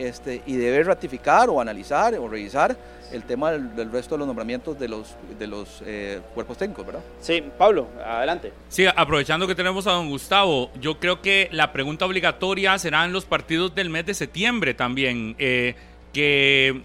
este, 0.00 0.42
y 0.46 0.56
debe 0.56 0.82
ratificar 0.82 1.48
o 1.48 1.60
analizar 1.60 2.14
o 2.14 2.28
revisar 2.28 2.76
el 3.12 3.24
tema 3.24 3.50
del, 3.50 3.74
del 3.74 3.90
resto 3.90 4.14
de 4.14 4.20
los 4.20 4.26
nombramientos 4.26 4.78
de 4.78 4.88
los, 4.88 5.14
de 5.38 5.46
los 5.46 5.82
eh, 5.84 6.20
cuerpos 6.34 6.56
técnicos, 6.56 6.86
¿verdad? 6.86 7.02
Sí, 7.20 7.42
Pablo, 7.58 7.88
adelante. 8.04 8.52
Sí, 8.68 8.86
aprovechando 8.86 9.46
que 9.46 9.54
tenemos 9.54 9.86
a 9.86 9.92
don 9.92 10.08
Gustavo, 10.08 10.70
yo 10.80 10.98
creo 10.98 11.20
que 11.20 11.48
la 11.52 11.72
pregunta 11.72 12.06
obligatoria 12.06 12.78
serán 12.78 13.12
los 13.12 13.24
partidos 13.24 13.74
del 13.74 13.90
mes 13.90 14.06
de 14.06 14.14
septiembre 14.14 14.74
también, 14.74 15.34
eh, 15.38 15.74
que 16.12 16.82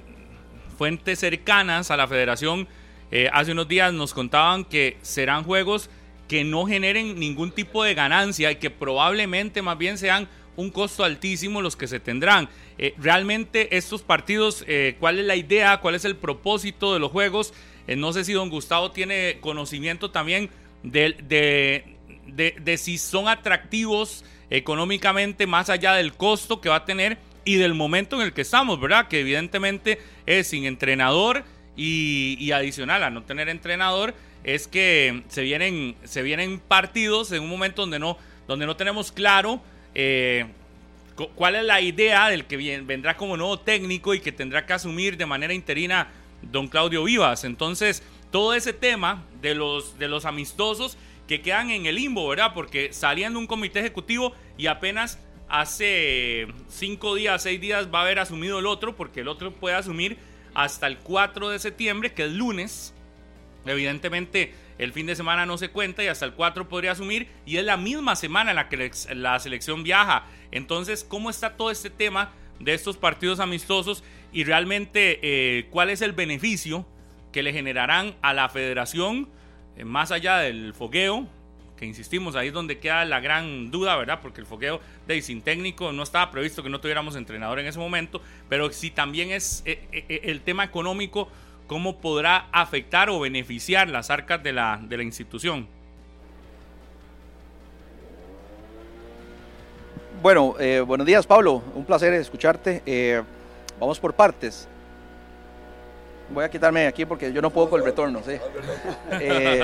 fuentes 0.77 1.19
cercanas 1.19 1.91
a 1.91 1.97
la 1.97 2.07
federación 2.07 2.67
eh, 3.11 3.29
hace 3.31 3.51
unos 3.51 3.67
días 3.67 3.93
nos 3.93 4.13
contaban 4.13 4.65
que 4.65 4.97
serán 5.01 5.43
juegos 5.43 5.89
que 6.27 6.43
no 6.43 6.65
generen 6.65 7.19
ningún 7.19 7.51
tipo 7.51 7.83
de 7.83 7.93
ganancia 7.93 8.51
y 8.51 8.55
que 8.55 8.71
probablemente 8.71 9.61
más 9.61 9.77
bien 9.77 9.97
sean 9.97 10.27
un 10.55 10.69
costo 10.69 11.03
altísimo 11.03 11.61
los 11.61 11.75
que 11.75 11.87
se 11.87 11.99
tendrán. 11.99 12.49
Eh, 12.77 12.93
realmente 12.97 13.75
estos 13.77 14.01
partidos, 14.01 14.63
eh, 14.67 14.95
¿cuál 14.99 15.19
es 15.19 15.25
la 15.25 15.35
idea? 15.35 15.77
¿Cuál 15.81 15.95
es 15.95 16.05
el 16.05 16.15
propósito 16.15 16.93
de 16.93 16.99
los 16.99 17.11
juegos? 17.11 17.53
Eh, 17.87 17.95
no 17.95 18.13
sé 18.13 18.23
si 18.23 18.33
don 18.33 18.49
Gustavo 18.49 18.91
tiene 18.91 19.37
conocimiento 19.41 20.11
también 20.11 20.49
de, 20.83 21.15
de, 22.27 22.55
de- 22.63 22.77
si 22.77 22.97
son 22.97 23.27
atractivos 23.27 24.23
económicamente 24.49 25.47
más 25.47 25.69
allá 25.69 25.93
del 25.93 26.13
costo 26.13 26.61
que 26.61 26.69
va 26.69 26.77
a 26.77 26.85
tener 26.85 27.17
y 27.43 27.55
del 27.55 27.73
momento 27.73 28.15
en 28.15 28.23
el 28.23 28.33
que 28.33 28.41
estamos, 28.41 28.79
¿verdad? 28.79 29.07
Que 29.07 29.19
evidentemente 29.19 29.99
es 30.25 30.47
sin 30.47 30.65
entrenador 30.65 31.43
y, 31.77 32.37
y 32.39 32.51
adicional 32.51 33.03
a 33.03 33.09
no 33.09 33.23
tener 33.23 33.49
entrenador 33.49 34.13
es 34.43 34.67
que 34.67 35.23
se 35.27 35.41
vienen, 35.41 35.95
se 36.03 36.21
vienen 36.21 36.59
partidos 36.59 37.31
en 37.31 37.41
un 37.43 37.49
momento 37.49 37.81
donde 37.81 37.99
no, 37.99 38.17
donde 38.47 38.65
no 38.65 38.75
tenemos 38.75 39.11
claro 39.11 39.61
eh, 39.95 40.45
cu- 41.15 41.29
cuál 41.35 41.55
es 41.55 41.63
la 41.63 41.81
idea 41.81 42.27
del 42.29 42.45
que 42.45 42.57
vendrá 42.81 43.17
como 43.17 43.35
nuevo 43.37 43.59
técnico 43.59 44.13
y 44.13 44.19
que 44.19 44.31
tendrá 44.31 44.65
que 44.65 44.73
asumir 44.73 45.17
de 45.17 45.25
manera 45.25 45.53
interina 45.53 46.09
don 46.41 46.67
Claudio 46.67 47.03
Vivas. 47.05 47.43
Entonces, 47.43 48.03
todo 48.31 48.53
ese 48.53 48.73
tema 48.73 49.23
de 49.41 49.55
los, 49.55 49.97
de 49.97 50.07
los 50.07 50.25
amistosos 50.25 50.97
que 51.27 51.41
quedan 51.41 51.71
en 51.71 51.85
el 51.87 51.95
limbo, 51.95 52.27
¿verdad? 52.27 52.51
Porque 52.53 52.93
saliendo 52.93 53.39
un 53.39 53.47
comité 53.47 53.79
ejecutivo 53.79 54.33
y 54.57 54.67
apenas 54.67 55.17
hace 55.47 56.47
cinco 56.69 57.15
días, 57.15 57.41
seis 57.41 57.59
días 57.61 57.87
va 57.93 57.99
a 57.99 58.01
haber 58.03 58.19
asumido 58.19 58.59
el 58.59 58.65
otro, 58.67 58.95
porque 58.95 59.21
el 59.21 59.27
otro 59.27 59.51
puede 59.53 59.75
asumir 59.75 60.17
hasta 60.53 60.87
el 60.87 60.97
4 60.97 61.49
de 61.49 61.59
septiembre, 61.59 62.13
que 62.13 62.25
es 62.25 62.31
lunes. 62.31 62.93
Evidentemente, 63.65 64.53
el 64.77 64.91
fin 64.91 65.05
de 65.05 65.15
semana 65.15 65.45
no 65.45 65.57
se 65.57 65.69
cuenta 65.69 66.03
y 66.03 66.07
hasta 66.07 66.25
el 66.25 66.33
4 66.33 66.67
podría 66.67 66.91
asumir. 66.91 67.27
Y 67.45 67.57
es 67.57 67.63
la 67.63 67.77
misma 67.77 68.15
semana 68.15 68.51
en 68.51 68.57
la 68.57 68.69
que 68.69 68.91
la 69.13 69.39
selección 69.39 69.83
viaja. 69.83 70.25
Entonces, 70.51 71.03
¿cómo 71.03 71.29
está 71.29 71.55
todo 71.55 71.71
este 71.71 71.89
tema 71.89 72.31
de 72.59 72.73
estos 72.73 72.97
partidos 72.97 73.39
amistosos? 73.39 74.03
Y 74.33 74.43
realmente, 74.43 75.19
eh, 75.21 75.67
¿cuál 75.69 75.89
es 75.89 76.01
el 76.01 76.11
beneficio 76.11 76.85
que 77.31 77.43
le 77.43 77.53
generarán 77.53 78.15
a 78.21 78.33
la 78.33 78.49
federación 78.49 79.29
eh, 79.77 79.85
más 79.85 80.11
allá 80.11 80.39
del 80.39 80.73
fogueo? 80.73 81.27
Que 81.77 81.85
insistimos, 81.85 82.35
ahí 82.35 82.47
es 82.47 82.53
donde 82.53 82.79
queda 82.79 83.03
la 83.03 83.19
gran 83.19 83.69
duda, 83.69 83.97
¿verdad? 83.97 84.19
Porque 84.21 84.39
el 84.39 84.47
fogueo 84.47 84.79
de 85.07 85.21
sin 85.21 85.41
técnico 85.41 85.91
no 85.91 86.03
estaba 86.03 86.31
previsto 86.31 86.63
que 86.63 86.69
no 86.69 86.79
tuviéramos 86.79 87.17
entrenador 87.17 87.59
en 87.59 87.67
ese 87.67 87.79
momento, 87.79 88.21
pero 88.47 88.71
si 88.71 88.91
también 88.91 89.31
es 89.31 89.61
eh, 89.65 90.21
el 90.23 90.39
tema 90.41 90.63
económico, 90.63 91.29
¿cómo 91.67 91.97
podrá 91.97 92.47
afectar 92.51 93.09
o 93.09 93.19
beneficiar 93.19 93.89
las 93.89 94.09
arcas 94.09 94.41
de 94.43 94.53
la, 94.53 94.79
de 94.81 94.97
la 94.97 95.03
institución? 95.03 95.67
Bueno, 100.21 100.55
eh, 100.59 100.81
buenos 100.81 101.05
días 101.05 101.25
Pablo, 101.27 101.61
un 101.75 101.85
placer 101.85 102.13
escucharte. 102.13 102.81
Eh, 102.85 103.21
vamos 103.79 103.99
por 103.99 104.13
partes. 104.13 104.67
Voy 106.31 106.43
a 106.43 106.49
quitarme 106.49 106.87
aquí 106.87 107.05
porque 107.05 107.31
yo 107.31 107.39
no 107.39 107.51
puedo 107.51 107.69
con 107.69 107.79
el 107.79 107.85
retorno, 107.85 108.21
¿sí? 108.25 108.31
Eh, 109.21 109.61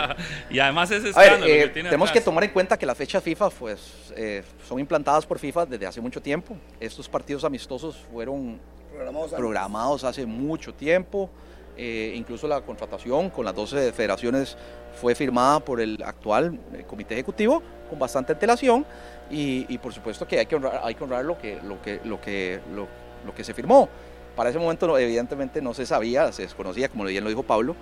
y 0.52 0.60
además 0.60 0.92
ese 0.92 1.10
A 1.16 1.20
ver, 1.20 1.34
escándalo 1.34 1.46
eh, 1.52 1.60
que 1.64 1.68
tiene 1.70 1.90
tenemos 1.90 2.10
atrás. 2.10 2.22
que 2.22 2.26
tomar 2.26 2.44
en 2.44 2.52
cuenta 2.52 2.78
que 2.78 2.86
las 2.86 2.96
fechas 2.96 3.24
FIFA 3.24 3.50
pues, 3.50 4.12
eh, 4.16 4.44
son 4.68 4.80
implantadas 4.80 5.26
por 5.26 5.40
FIFA 5.40 5.66
desde 5.66 5.88
hace 5.88 6.00
mucho 6.00 6.22
tiempo. 6.22 6.56
Estos 6.80 7.10
partidos 7.10 7.44
amistosos 7.44 7.98
fueron 8.12 8.60
Programamos 8.92 9.24
antes. 9.24 9.38
programados 9.40 10.04
hace 10.04 10.26
mucho 10.28 10.72
tiempo. 10.74 11.30
Eh, 11.78 12.14
incluso 12.16 12.48
la 12.48 12.62
contratación 12.62 13.30
con 13.30 13.46
las 13.46 13.56
12 13.56 13.92
federaciones 13.94 14.58
fue 15.00 15.16
firmada 15.16 15.60
por 15.60 15.80
el 15.80 16.02
actual 16.04 16.60
eh, 16.74 16.84
comité 16.88 17.14
ejecutivo 17.14 17.64
con 17.90 17.98
bastante 17.98 18.34
antelación 18.34 18.86
y, 19.30 19.66
y 19.74 19.78
por 19.78 19.94
supuesto 19.94 20.28
que 20.28 20.40
hay 20.40 20.46
que 20.46 20.56
honrar, 20.56 20.82
hay 20.84 20.96
que 20.96 21.04
honrar 21.04 21.24
lo, 21.24 21.38
que, 21.38 21.60
lo, 21.64 21.82
que, 21.82 22.02
lo, 22.04 22.20
que, 22.20 22.60
lo, 22.74 22.88
lo 23.26 23.34
que 23.34 23.44
se 23.44 23.54
firmó. 23.54 23.88
Para 24.36 24.50
ese 24.50 24.60
momento 24.60 24.98
evidentemente 24.98 25.62
no 25.62 25.74
se 25.74 25.86
sabía, 25.86 26.32
se 26.32 26.44
desconocía, 26.44 26.90
como 26.90 27.06
bien 27.06 27.24
lo 27.24 27.30
dijo 27.30 27.44
Pablo, 27.44 27.76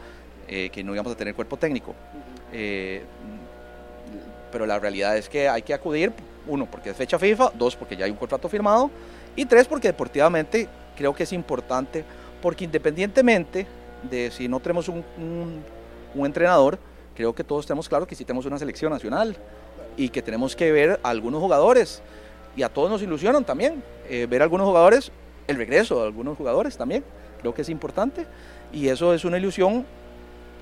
eh, 0.48 0.70
que 0.72 0.84
no 0.84 0.94
íbamos 0.94 1.14
a 1.14 1.16
tener 1.16 1.36
cuerpo 1.36 1.58
técnico. 1.58 1.94
Eh, 2.52 3.04
pero 4.52 4.66
la 4.66 4.80
realidad 4.80 5.16
es 5.16 5.30
que 5.30 5.48
hay 5.48 5.62
que 5.62 5.76
acudir, 5.76 6.12
uno, 6.48 6.66
porque 6.66 6.90
es 6.90 6.96
fecha 6.96 7.20
FIFA, 7.20 7.52
dos, 7.54 7.76
porque 7.76 7.96
ya 7.96 8.06
hay 8.06 8.12
un 8.12 8.18
contrato 8.18 8.50
firmado, 8.50 8.90
y 9.36 9.46
tres, 9.46 9.68
porque 9.68 9.90
deportivamente 9.90 10.68
creo 10.98 11.14
que 11.14 11.24
es 11.24 11.34
importante, 11.34 12.04
porque 12.42 12.64
independientemente 12.66 13.68
de 14.04 14.32
si 14.32 14.48
no 14.48 14.60
tenemos 14.60 14.88
un, 14.88 15.04
un- 15.18 16.26
entrenador, 16.26 16.80
creo 17.16 17.34
que 17.34 17.44
todos 17.44 17.66
tenemos 17.66 17.88
claro 17.88 18.08
que 18.08 18.16
sí 18.16 18.26
tenemos 18.26 18.46
una 18.46 18.58
selección 18.58 18.92
nacional 18.92 19.36
y 19.98 20.10
que 20.10 20.22
tenemos 20.22 20.56
que 20.56 20.72
ver 20.72 21.00
a 21.04 21.10
algunos 21.10 21.42
jugadores, 21.42 22.02
y 22.56 22.64
a 22.64 22.70
todos 22.70 22.90
nos 22.90 23.02
ilusionan 23.02 23.44
también, 23.46 23.84
eh, 24.10 24.26
ver 24.30 24.42
a 24.42 24.46
algunos 24.46 24.66
jugadores, 24.66 25.12
el 25.48 25.58
regreso 25.58 26.00
de 26.00 26.08
algunos 26.08 26.38
jugadores 26.38 26.78
también, 26.78 27.04
creo 27.42 27.54
que 27.54 27.62
es 27.62 27.70
importante, 27.70 28.26
y 28.72 28.88
eso 28.88 29.14
es 29.14 29.26
una 29.26 29.38
ilusión 29.38 29.86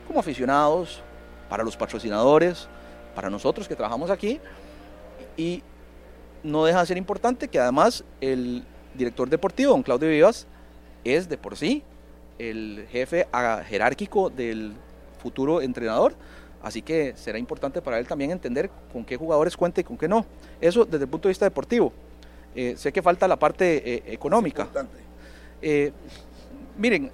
como 0.07 0.19
aficionados, 0.19 1.01
para 1.49 1.63
los 1.63 1.77
patrocinadores, 1.77 2.67
para 3.15 3.29
nosotros 3.29 3.67
que 3.67 3.75
trabajamos 3.75 4.09
aquí, 4.09 4.39
y 5.37 5.63
no 6.43 6.65
deja 6.65 6.81
de 6.81 6.85
ser 6.85 6.97
importante 6.97 7.47
que 7.47 7.59
además 7.59 8.03
el 8.21 8.63
director 8.95 9.29
deportivo, 9.29 9.71
don 9.71 9.83
Claudio 9.83 10.09
Vivas, 10.09 10.47
es 11.03 11.29
de 11.29 11.37
por 11.37 11.55
sí 11.55 11.83
el 12.39 12.87
jefe 12.91 13.27
jerárquico 13.67 14.29
del 14.29 14.73
futuro 15.21 15.61
entrenador, 15.61 16.13
así 16.61 16.81
que 16.81 17.13
será 17.15 17.37
importante 17.37 17.81
para 17.81 17.99
él 17.99 18.07
también 18.07 18.31
entender 18.31 18.69
con 18.91 19.03
qué 19.05 19.17
jugadores 19.17 19.57
cuenta 19.57 19.81
y 19.81 19.83
con 19.83 19.97
qué 19.97 20.07
no. 20.07 20.25
Eso 20.61 20.85
desde 20.85 21.05
el 21.05 21.09
punto 21.09 21.27
de 21.27 21.31
vista 21.31 21.45
deportivo. 21.45 21.93
Eh, 22.55 22.75
sé 22.75 22.91
que 22.91 23.01
falta 23.01 23.27
la 23.27 23.37
parte 23.37 23.95
eh, 23.95 24.03
económica. 24.07 24.67
Eh, 25.61 25.91
miren, 26.77 27.11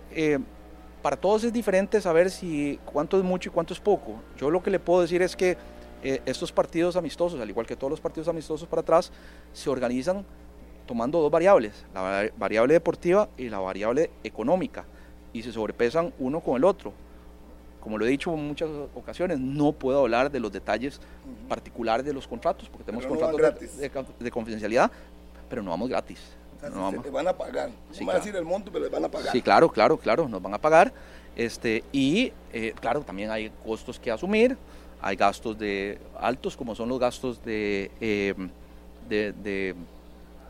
para 1.01 1.17
todos 1.17 1.43
es 1.43 1.51
diferente 1.51 1.99
saber 1.99 2.29
si 2.31 2.79
cuánto 2.85 3.17
es 3.17 3.23
mucho 3.23 3.49
y 3.49 3.51
cuánto 3.51 3.73
es 3.73 3.79
poco. 3.79 4.21
Yo 4.37 4.49
lo 4.49 4.63
que 4.63 4.71
le 4.71 4.79
puedo 4.79 5.01
decir 5.01 5.21
es 5.21 5.35
que 5.35 5.57
estos 6.25 6.51
partidos 6.51 6.97
amistosos, 6.97 7.39
al 7.39 7.49
igual 7.49 7.65
que 7.65 7.77
todos 7.77 7.91
los 7.91 8.01
partidos 8.01 8.27
amistosos 8.27 8.67
para 8.67 8.81
atrás, 8.81 9.11
se 9.53 9.69
organizan 9.69 10.25
tomando 10.85 11.21
dos 11.21 11.31
variables, 11.31 11.85
la 11.93 12.01
va- 12.01 12.23
variable 12.37 12.73
deportiva 12.73 13.29
y 13.37 13.47
la 13.47 13.59
variable 13.59 14.11
económica, 14.21 14.85
y 15.33 15.41
se 15.41 15.51
sobrepesan 15.51 16.13
uno 16.19 16.39
con 16.39 16.55
el 16.57 16.63
otro. 16.63 16.93
como 17.81 17.97
lo 17.97 18.05
he 18.05 18.09
dicho 18.09 18.33
en 18.33 18.47
muchas 18.47 18.69
ocasiones, 18.95 19.37
no 19.41 19.73
puedo 19.73 19.99
hablar 19.99 20.31
de 20.31 20.39
los 20.39 20.49
detalles 20.53 21.01
particulares 21.49 22.05
de 22.05 22.13
los 22.13 22.25
contratos, 22.25 22.69
porque 22.69 22.85
tenemos 22.85 23.03
no 23.03 23.09
contratos 23.09 23.35
de, 23.35 23.41
gratis. 23.43 23.77
de- 23.77 23.89
de 24.23 24.31
confidencialidad, 24.31 24.89
pero 25.49 25.61
no 25.61 25.71
vamos 25.71 25.89
gratis. 25.89 26.17
O 26.55 26.59
sea, 26.61 26.69
No 26.69 26.75
si 26.75 26.81
vamos. 26.81 27.03
se- 27.03 27.11
van 27.11 27.27
a 27.27 27.33
pagar. 27.37 27.67
No 27.67 27.75
Sí, 27.91 27.99
van 27.99 28.01
a 28.01 28.11
claro. 28.11 28.19
decir 28.19 28.35
el 28.37 28.45
monto, 28.45 28.71
pero 28.71 28.85
les 28.85 28.91
van 28.91 29.03
a 29.03 29.09
pagar. 29.09 29.33
Sí, 29.33 29.41
claro, 29.41 29.67
claro, 29.69 29.97
claro, 29.97 30.29
nos 30.29 30.41
van 30.41 30.53
a 30.53 30.59
pagar. 30.59 30.93
Este, 31.35 31.83
y 31.91 32.31
eh, 32.53 32.73
claro, 32.79 33.01
también 33.01 33.29
hay 33.31 33.51
costos 33.65 33.99
que 33.99 34.09
asumir, 34.11 34.55
hay 35.01 35.17
gastos 35.17 35.59
de 35.59 35.99
altos, 36.17 36.55
como 36.55 36.75
son 36.75 36.87
los 36.87 36.99
gastos 36.99 37.43
de, 37.43 37.91
eh, 37.99 38.33
de, 39.09 39.33
de- 39.33 39.75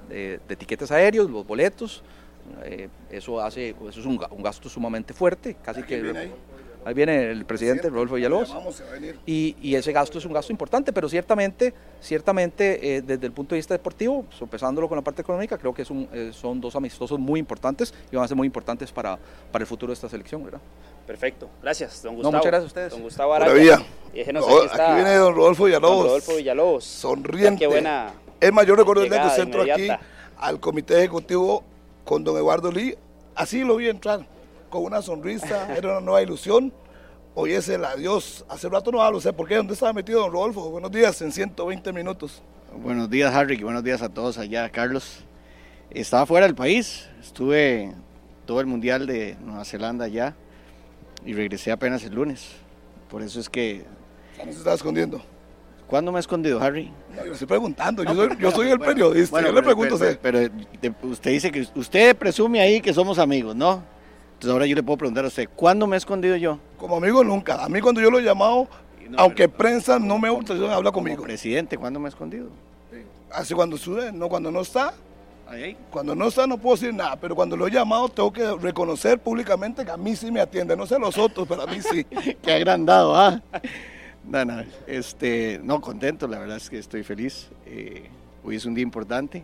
de- 0.07 0.39
de 0.47 0.55
tiquetes 0.55 0.91
aéreos, 0.91 1.27
los 1.31 1.47
boletos. 1.47 2.03
Eh, 2.63 2.89
eso 3.09 3.41
hace, 3.41 3.69
eso 3.69 3.99
es 3.99 4.05
un, 4.05 4.19
un 4.31 4.43
gasto 4.43 4.69
sumamente 4.69 5.13
fuerte, 5.13 5.55
casi 5.63 5.83
que 5.83 6.01
viene 6.01 6.19
ahí? 6.19 6.33
ahí 6.85 6.93
viene 6.93 7.31
el 7.31 7.45
presidente 7.45 7.89
Rodolfo 7.89 8.15
Villalobos. 8.15 8.53
Y, 9.25 9.55
y 9.61 9.75
ese 9.75 9.91
gasto 9.93 10.17
es 10.17 10.25
un 10.25 10.33
gasto 10.33 10.51
importante, 10.51 10.91
pero 10.91 11.07
ciertamente, 11.07 11.73
ciertamente 12.01 12.97
eh, 12.97 13.01
desde 13.01 13.25
el 13.25 13.31
punto 13.31 13.55
de 13.55 13.59
vista 13.59 13.73
deportivo, 13.73 14.25
sopesándolo 14.29 14.89
con 14.89 14.97
la 14.97 15.01
parte 15.01 15.21
económica, 15.21 15.57
creo 15.57 15.73
que 15.73 15.83
es 15.83 15.89
un, 15.89 16.09
eh, 16.11 16.31
son 16.33 16.59
dos 16.59 16.75
amistosos 16.75 17.17
muy 17.19 17.39
importantes 17.39 17.93
y 18.11 18.15
van 18.15 18.25
a 18.25 18.27
ser 18.27 18.35
muy 18.37 18.45
importantes 18.47 18.91
para, 18.91 19.17
para 19.51 19.63
el 19.63 19.67
futuro 19.67 19.91
de 19.91 19.95
esta 19.95 20.09
selección, 20.09 20.43
¿verdad? 20.43 20.59
Perfecto, 21.07 21.49
gracias, 21.61 22.01
don 22.01 22.13
No, 22.13 22.17
Gustavo. 22.17 22.31
muchas 22.37 22.45
gracias 22.51 22.63
a 22.63 22.67
ustedes. 22.67 22.91
Don 22.91 23.01
Gustavo 23.01 23.33
Araya. 23.33 23.79
Déjenos, 24.13 24.45
aquí, 24.45 24.55
está 24.65 24.85
aquí 24.87 24.95
viene 24.95 25.15
don 25.15 25.35
Rodolfo 25.35 25.65
Villalobos. 25.65 25.97
don 25.97 26.05
Rodolfo 26.07 26.35
Villalobos. 26.35 26.83
Sonriente. 26.85 27.59
Qué 27.59 27.67
buena. 27.67 28.13
Es 28.39 28.51
mayor 28.53 28.77
recuerdo 28.77 29.01
del 29.03 29.11
llegada 29.11 29.29
centro 29.29 29.61
aquí 29.63 29.87
al 30.37 30.59
comité 30.59 30.97
ejecutivo 30.99 31.63
con 32.03 32.23
don 32.23 32.37
Eduardo 32.37 32.71
Lee. 32.71 32.97
Así 33.35 33.63
lo 33.63 33.77
vi 33.77 33.89
entrar, 33.89 34.25
con 34.69 34.83
una 34.83 35.01
sonrisa, 35.01 35.75
era 35.77 35.91
una 35.91 36.01
nueva 36.01 36.21
ilusión. 36.21 36.73
Hoy 37.35 37.53
es 37.53 37.67
el 37.69 37.83
adiós. 37.83 38.45
Hace 38.47 38.69
rato 38.69 38.91
no 38.91 39.01
hablo, 39.01 39.19
sé 39.19 39.33
por 39.33 39.47
qué. 39.47 39.55
¿Dónde 39.55 39.73
estaba 39.73 39.91
metido 39.91 40.21
don 40.21 40.31
Rodolfo? 40.31 40.69
Buenos 40.69 40.91
días, 40.91 41.19
en 41.21 41.31
120 41.31 41.91
minutos. 41.91 42.43
Buenos 42.75 43.09
días, 43.09 43.33
Harry, 43.33 43.55
y 43.55 43.63
buenos 43.63 43.83
días 43.83 44.01
a 44.01 44.09
todos 44.09 44.37
allá, 44.37 44.69
Carlos. 44.69 45.23
Estaba 45.89 46.25
fuera 46.25 46.45
del 46.45 46.55
país, 46.55 47.07
estuve 47.21 47.93
todo 48.45 48.59
el 48.59 48.65
Mundial 48.65 49.05
de 49.05 49.35
Nueva 49.43 49.63
Zelanda 49.63 50.05
allá 50.05 50.35
y 51.25 51.33
regresé 51.33 51.71
apenas 51.71 52.03
el 52.03 52.15
lunes. 52.15 52.51
Por 53.09 53.21
eso 53.21 53.39
es 53.39 53.49
que... 53.49 53.85
Ya 54.37 54.43
estaba 54.43 54.75
escondiendo. 54.75 55.21
¿Cuándo 55.87 56.11
me 56.11 56.17
he 56.17 56.21
escondido, 56.21 56.59
Harry? 56.61 56.91
No, 57.15 57.25
yo 57.25 57.33
estoy 57.33 57.47
preguntando, 57.47 58.03
yo 58.03 58.13
soy, 58.15 58.29
yo 58.39 58.51
soy 58.51 58.69
el 58.71 58.79
periodista, 58.79 59.31
Bueno, 59.31 59.47
yo 59.49 59.53
le 59.53 59.61
pero- 59.61 59.65
pregunto 59.75 59.95
a 59.95 59.99
pero, 60.21 60.39
usted. 60.39 60.51
pero 60.81 60.95
usted 61.11 61.31
dice 61.31 61.51
que 61.51 61.67
usted 61.75 62.15
presume 62.15 62.61
ahí 62.61 62.81
que 62.81 62.93
somos 62.93 63.19
amigos, 63.19 63.55
¿no? 63.55 63.83
Entonces 64.33 64.51
ahora 64.51 64.65
yo 64.65 64.75
le 64.75 64.81
puedo 64.83 64.97
preguntar 64.97 65.23
a 65.25 65.27
usted, 65.27 65.47
¿cuándo 65.55 65.85
me 65.85 65.95
he 65.95 65.99
escondido 65.99 66.35
yo? 66.35 66.59
Como 66.77 66.97
amigo 66.97 67.23
nunca. 67.23 67.63
A 67.63 67.69
mí 67.69 67.79
cuando 67.79 68.01
yo 68.01 68.09
lo 68.09 68.19
he 68.19 68.23
llamado, 68.23 68.67
No, 69.09 69.19
aunque 69.19 69.47
pero- 69.47 69.57
prensa 69.57 69.99
no 69.99 70.17
me 70.17 70.29
gusta, 70.29 70.53
habla 70.53 70.91
Como 70.91 71.03
conmigo. 71.05 71.23
presidente, 71.23 71.77
¿cuándo 71.77 71.99
me 71.99 72.07
he 72.07 72.09
escondido? 72.09 72.47
Así 73.31 73.53
cuando 73.53 73.77
sube, 73.77 74.11
no 74.11 74.29
cuando 74.29 74.51
no 74.51 74.61
está. 74.61 74.93
Ahí, 75.47 75.63
ahí. 75.63 75.77
Cuando 75.91 76.15
no 76.15 76.27
está 76.27 76.47
no 76.47 76.57
puedo 76.57 76.75
decir 76.75 76.93
nada, 76.93 77.15
pero 77.17 77.35
cuando 77.35 77.55
lo 77.57 77.67
he 77.67 77.71
llamado 77.71 78.07
tengo 78.09 78.31
que 78.31 78.55
reconocer 78.55 79.19
públicamente 79.19 79.83
que 79.85 79.91
a 79.91 79.97
mí 79.97 80.15
sí 80.15 80.31
me 80.31 80.39
atiende, 80.39 80.75
no 80.75 80.85
sé 80.87 80.97
los 80.97 81.17
otros, 81.17 81.47
pero 81.47 81.61
a 81.63 81.67
mí 81.67 81.79
sí. 81.81 82.05
Qué 82.41 82.51
agrandado, 82.53 83.15
¿ah? 83.15 83.41
No, 84.25 84.45
no, 84.45 84.63
este, 84.87 85.59
no, 85.63 85.81
contento, 85.81 86.27
la 86.27 86.39
verdad 86.39 86.57
es 86.57 86.69
que 86.69 86.79
estoy 86.79 87.03
feliz. 87.03 87.49
Eh, 87.65 88.09
hoy 88.43 88.55
es 88.55 88.65
un 88.65 88.73
día 88.73 88.83
importante 88.83 89.43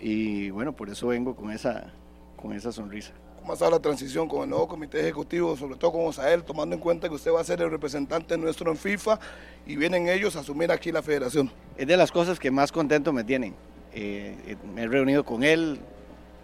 y 0.00 0.48
bueno, 0.50 0.72
por 0.72 0.88
eso 0.88 1.08
vengo 1.08 1.36
con 1.36 1.50
esa, 1.50 1.92
con 2.40 2.54
esa 2.54 2.72
sonrisa. 2.72 3.12
¿Cómo 3.40 3.52
está 3.52 3.68
la 3.70 3.78
transición 3.78 4.26
con 4.26 4.42
el 4.42 4.50
nuevo 4.50 4.68
comité 4.68 5.00
ejecutivo, 5.00 5.56
sobre 5.56 5.76
todo 5.76 5.92
con 5.92 6.06
Osael, 6.06 6.44
tomando 6.44 6.74
en 6.76 6.80
cuenta 6.80 7.08
que 7.08 7.14
usted 7.14 7.30
va 7.30 7.40
a 7.40 7.44
ser 7.44 7.60
el 7.60 7.70
representante 7.70 8.36
nuestro 8.38 8.70
en 8.70 8.76
FIFA 8.76 9.20
y 9.66 9.76
vienen 9.76 10.08
ellos 10.08 10.36
a 10.36 10.40
asumir 10.40 10.72
aquí 10.72 10.90
la 10.90 11.02
federación? 11.02 11.50
Es 11.76 11.86
de 11.86 11.96
las 11.96 12.10
cosas 12.10 12.38
que 12.38 12.50
más 12.50 12.72
contento 12.72 13.12
me 13.12 13.22
tienen. 13.22 13.54
Eh, 13.92 14.34
eh, 14.46 14.56
me 14.74 14.82
he 14.82 14.86
reunido 14.86 15.24
con 15.24 15.44
él 15.44 15.78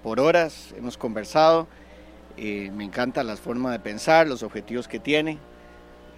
por 0.02 0.20
horas, 0.20 0.74
hemos 0.76 0.98
conversado, 0.98 1.66
eh, 2.36 2.70
me 2.74 2.84
encanta 2.84 3.22
la 3.22 3.36
forma 3.36 3.72
de 3.72 3.80
pensar, 3.80 4.26
los 4.26 4.42
objetivos 4.42 4.88
que 4.88 4.98
tiene 4.98 5.38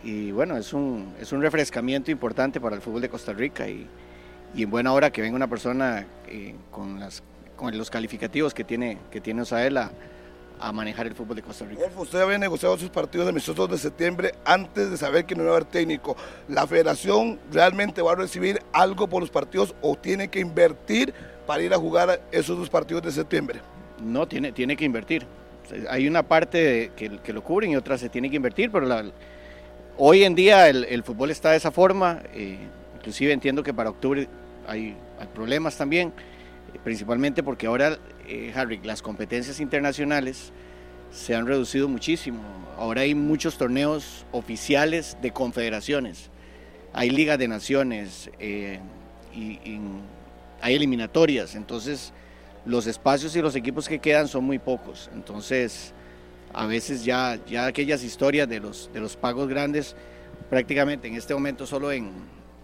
y 0.07 0.31
bueno, 0.31 0.57
es 0.57 0.73
un, 0.73 1.15
es 1.21 1.33
un 1.33 1.43
refrescamiento 1.43 2.11
importante 2.11 2.61
para 2.61 2.77
el 2.77 2.83
fútbol 2.83 3.03
de 3.03 3.09
Costa 3.09 3.33
Rica 3.33 3.69
y, 3.69 3.87
y 4.55 4.63
en 4.63 4.71
buena 4.71 4.93
hora 4.93 5.11
que 5.11 5.21
venga 5.21 5.35
una 5.37 5.49
persona 5.49 6.07
eh, 6.29 6.55
con, 6.71 7.01
las, 7.01 7.23
con 7.57 7.77
los 7.77 7.91
calificativos 7.91 8.55
que 8.55 8.63
tiene, 8.63 8.99
que 9.11 9.21
tiene 9.21 9.43
Osael 9.43 9.77
a, 9.77 9.91
a 10.61 10.73
manejar 10.73 11.07
el 11.09 11.15
fútbol 11.15 11.35
de 11.37 11.43
Costa 11.43 11.65
Rica. 11.65 11.83
Usted 11.97 12.21
había 12.21 12.39
negociado 12.39 12.79
sus 12.79 12.89
partidos 12.89 13.29
amistosos 13.29 13.69
de 13.69 13.79
septiembre 13.79 14.33
antes 14.45 14.91
de 14.91 14.97
saber 14.97 15.25
que 15.27 15.35
no 15.35 15.43
iba 15.43 15.53
a 15.53 15.57
haber 15.57 15.65
técnico. 15.69 16.17
¿La 16.49 16.67
federación 16.67 17.39
realmente 17.53 18.01
va 18.01 18.13
a 18.13 18.17
recibir 18.17 18.61
algo 18.73 19.09
por 19.09 19.21
los 19.21 19.31
partidos 19.31 19.75
o 19.83 19.97
tiene 19.97 20.29
que 20.29 20.39
invertir 20.41 21.13
para 21.47 21.63
ir 21.63 21.75
a 21.75 21.79
jugar 21.79 22.21
esos 22.31 22.57
dos 22.57 22.71
partidos 22.71 23.03
de 23.03 23.11
septiembre? 23.13 23.61
No, 24.01 24.27
tiene, 24.29 24.53
tiene 24.53 24.77
que 24.77 24.85
invertir. 24.85 25.27
Hay 25.91 26.07
una 26.07 26.23
parte 26.23 26.59
de- 26.59 26.93
que, 26.95 27.19
que 27.19 27.33
lo 27.33 27.43
cubren 27.43 27.73
y 27.73 27.77
otra 27.77 27.99
se 27.99 28.09
tiene 28.09 28.31
que 28.31 28.37
invertir, 28.37 28.71
pero 28.71 28.87
la- 28.87 29.05
hoy 29.99 30.25
en 30.25 30.35
día 30.35 30.69
el, 30.69 30.85
el 30.85 31.03
fútbol 31.03 31.31
está 31.31 31.51
de 31.51 31.57
esa 31.57 31.71
forma. 31.71 32.23
eh, 32.35 32.59
inclusive 33.07 33.33
entiendo 33.33 33.63
que 33.63 33.73
para 33.73 33.91
octubre 33.91 34.29
hay, 34.67 34.97
hay 35.21 35.27
problemas 35.33 35.77
también, 35.77 36.13
eh, 36.75 36.79
principalmente 36.83 37.45
porque 37.45 37.69
ahora, 37.69 37.99
eh, 38.27 38.53
Harry, 38.53 38.81
las 38.83 39.01
competencias 39.01 39.61
internacionales 39.61 40.53
se 41.13 41.37
han 41.37 41.47
reducido 41.47 41.89
muchísimo. 41.89 42.41
Ahora 42.77 43.03
hay 43.03 43.15
muchos 43.15 43.57
torneos 43.59 44.27
oficiales 44.33 45.17
de 45.23 45.31
confederaciones. 45.31 46.31
Hay 46.93 47.11
ligas 47.11 47.39
de 47.39 47.47
naciones 47.47 48.29
eh, 48.41 48.81
y, 49.33 49.61
y 49.65 49.81
hay 50.61 50.75
eliminatorias. 50.75 51.55
Entonces, 51.55 52.13
los 52.65 52.89
espacios 52.89 53.37
y 53.37 53.41
los 53.41 53.55
equipos 53.55 53.89
que 53.89 54.01
quedan 54.01 54.27
son 54.27 54.43
muy 54.43 54.59
pocos. 54.59 55.11
Entonces, 55.15 55.95
a 56.53 56.67
veces 56.67 57.05
ya, 57.05 57.39
ya 57.47 57.67
aquellas 57.67 58.03
historias 58.03 58.49
de 58.49 58.61
los, 58.61 58.91
de 58.93 59.01
los 59.01 59.17
pagos 59.17 59.49
grandes, 59.49 59.97
prácticamente 60.49 61.09
en 61.09 61.15
este 61.15 61.35
momento 61.35 61.67
solo 61.67 61.93
en, 61.93 62.11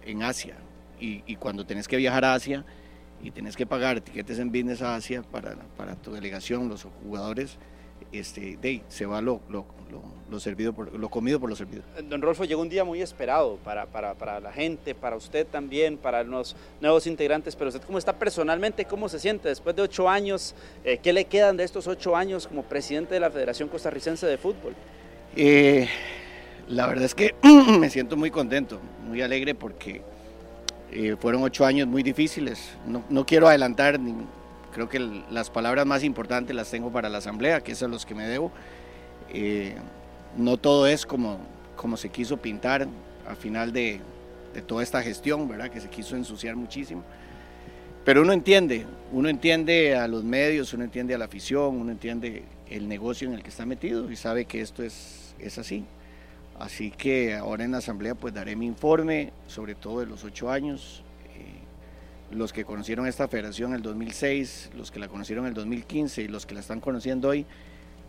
en 0.05 0.23
Asia. 0.23 0.55
Y, 0.99 1.35
cuando 1.35 1.65
tenés 1.65 1.89
que 1.89 1.97
viajar 1.97 2.23
a 2.23 2.33
Asia 2.33 2.63
y 3.21 3.31
tenés 3.31 3.57
que 3.57 3.65
pagar 3.65 3.99
tiquetes 3.99 4.39
en 4.39 4.47
business 4.53 4.81
a 4.81 4.95
Asia 4.95 5.21
para, 5.21 5.55
para 5.75 5.97
tu 5.97 6.13
delegación, 6.13 6.69
los 6.69 6.87
jugadores, 7.03 7.57
este, 8.13 8.57
de, 8.61 8.67
ahí 8.69 8.81
se 8.89 9.05
va 9.05 9.21
lo, 9.21 9.41
lo, 9.49 9.65
lo, 9.91 10.01
lo 10.29 10.39
servido 10.39 10.71
por, 10.73 10.93
lo 10.97 11.09
comido 11.09 11.39
por 11.39 11.49
lo 11.49 11.55
servido. 11.55 11.83
Don 12.09 12.21
Rolfo, 12.21 12.45
llegó 12.45 12.61
un 12.61 12.69
día 12.69 12.83
muy 12.83 13.01
esperado 13.01 13.57
para, 13.63 13.85
para, 13.85 14.13
para 14.13 14.39
la 14.39 14.51
gente, 14.51 14.95
para 14.95 15.15
usted 15.15 15.45
también, 15.47 15.97
para 15.97 16.23
los 16.23 16.55
nuevos 16.81 17.05
integrantes, 17.07 17.55
pero 17.55 17.69
usted 17.69 17.81
cómo 17.81 17.97
está 17.97 18.13
personalmente, 18.13 18.85
cómo 18.85 19.09
se 19.09 19.19
siente 19.19 19.49
después 19.49 19.75
de 19.75 19.81
ocho 19.81 20.07
años, 20.09 20.55
Eh, 20.83 20.99
qué 21.01 21.13
le 21.13 21.25
quedan 21.25 21.57
de 21.57 21.63
estos 21.63 21.87
ocho 21.87 22.15
años 22.15 22.47
como 22.47 22.63
presidente 22.63 23.13
de 23.13 23.19
la 23.19 23.29
Federación 23.31 23.69
Costarricense 23.69 24.25
de 24.27 24.37
Fútbol. 24.37 24.73
Eh, 25.35 25.87
la 26.67 26.87
verdad 26.87 27.05
es 27.05 27.15
que 27.15 27.33
me 27.79 27.89
siento 27.89 28.15
muy 28.17 28.31
contento, 28.31 28.79
muy 29.07 29.21
alegre 29.21 29.53
porque 29.55 30.01
eh, 30.91 31.15
fueron 31.19 31.41
ocho 31.43 31.65
años 31.65 31.87
muy 31.87 32.03
difíciles. 32.03 32.69
No, 32.87 33.03
no 33.09 33.25
quiero 33.25 33.47
adelantar, 33.47 33.99
ni- 33.99 34.13
creo 34.73 34.89
que 34.89 34.99
las 34.99 35.49
palabras 35.49 35.85
más 35.85 36.03
importantes 36.03 36.55
las 36.55 36.69
tengo 36.69 36.91
para 36.91 37.09
la 37.09 37.19
asamblea, 37.19 37.61
que 37.61 37.73
es 37.73 37.83
a 37.83 37.87
los 37.87 38.05
que 38.05 38.15
me 38.15 38.27
debo. 38.27 38.51
Eh, 39.29 39.75
no 40.37 40.57
todo 40.57 40.87
es 40.87 41.05
como, 41.05 41.39
como 41.75 41.95
se 41.95 42.09
quiso 42.09 42.37
pintar 42.37 42.87
al 43.27 43.35
final 43.35 43.71
de, 43.71 44.01
de 44.53 44.61
toda 44.61 44.83
esta 44.83 45.01
gestión, 45.01 45.47
¿verdad? 45.47 45.69
Que 45.69 45.79
se 45.79 45.89
quiso 45.89 46.15
ensuciar 46.15 46.55
muchísimo. 46.55 47.03
Pero 48.03 48.21
uno 48.21 48.33
entiende, 48.33 48.85
uno 49.13 49.29
entiende 49.29 49.95
a 49.95 50.07
los 50.07 50.23
medios, 50.23 50.73
uno 50.73 50.83
entiende 50.83 51.13
a 51.13 51.17
la 51.17 51.25
afición, 51.25 51.79
uno 51.79 51.91
entiende 51.91 52.43
el 52.69 52.87
negocio 52.87 53.29
en 53.29 53.35
el 53.35 53.43
que 53.43 53.49
está 53.49 53.65
metido 53.65 54.11
y 54.11 54.15
sabe 54.15 54.45
que 54.45 54.59
esto 54.59 54.83
es, 54.83 55.35
es 55.39 55.57
así. 55.57 55.85
Así 56.59 56.91
que 56.91 57.35
ahora 57.35 57.63
en 57.63 57.71
la 57.71 57.77
asamblea 57.77 58.15
pues 58.15 58.33
daré 58.33 58.55
mi 58.55 58.65
informe, 58.65 59.31
sobre 59.47 59.75
todo 59.75 60.01
de 60.01 60.05
los 60.07 60.23
ocho 60.23 60.51
años, 60.51 61.03
los 62.31 62.53
que 62.53 62.65
conocieron 62.65 63.07
esta 63.07 63.27
federación 63.27 63.71
en 63.71 63.77
el 63.77 63.81
2006, 63.81 64.71
los 64.75 64.91
que 64.91 64.99
la 64.99 65.07
conocieron 65.07 65.45
en 65.45 65.49
el 65.49 65.53
2015 65.55 66.23
y 66.23 66.27
los 66.27 66.45
que 66.45 66.55
la 66.55 66.61
están 66.61 66.79
conociendo 66.79 67.29
hoy, 67.29 67.45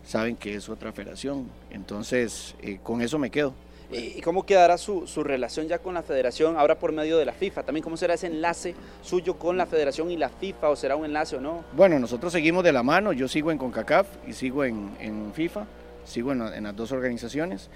saben 0.03 0.35
que 0.35 0.55
es 0.55 0.69
otra 0.69 0.91
federación. 0.91 1.49
Entonces, 1.69 2.55
eh, 2.61 2.79
con 2.81 3.01
eso 3.01 3.19
me 3.19 3.29
quedo. 3.29 3.53
¿Y 3.91 4.19
cómo 4.21 4.45
quedará 4.45 4.79
su, 4.79 5.05
su 5.05 5.23
relación 5.23 5.67
ya 5.67 5.77
con 5.77 5.93
la 5.93 6.01
federación 6.01 6.57
ahora 6.57 6.77
por 6.79 6.91
medio 6.91 7.17
de 7.19 7.25
la 7.25 7.33
FIFA? 7.33 7.63
También 7.63 7.83
cómo 7.83 7.97
será 7.97 8.15
ese 8.15 8.27
enlace 8.27 8.73
suyo 9.03 9.37
con 9.37 9.57
la 9.57 9.67
federación 9.67 10.09
y 10.09 10.17
la 10.17 10.29
FIFA 10.29 10.69
o 10.69 10.75
será 10.75 10.95
un 10.95 11.05
enlace 11.05 11.35
o 11.35 11.41
no? 11.41 11.63
Bueno, 11.73 11.99
nosotros 11.99 12.33
seguimos 12.33 12.63
de 12.63 12.71
la 12.71 12.81
mano, 12.81 13.13
yo 13.13 13.27
sigo 13.27 13.51
en 13.51 13.59
CONCACAF 13.59 14.07
y 14.27 14.33
sigo 14.33 14.65
en, 14.65 14.89
en 14.99 15.31
FIFA, 15.33 15.65
sigo 16.03 16.31
en, 16.31 16.41
en 16.41 16.63
las 16.63 16.75
dos 16.75 16.91
organizaciones. 16.91 17.69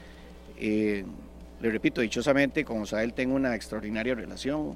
Eh, 0.58 1.06
le 1.62 1.70
repito, 1.70 2.02
dichosamente 2.02 2.66
con 2.66 2.82
Osael 2.82 3.14
tengo 3.14 3.36
una 3.36 3.56
extraordinaria 3.56 4.16
relación, 4.16 4.76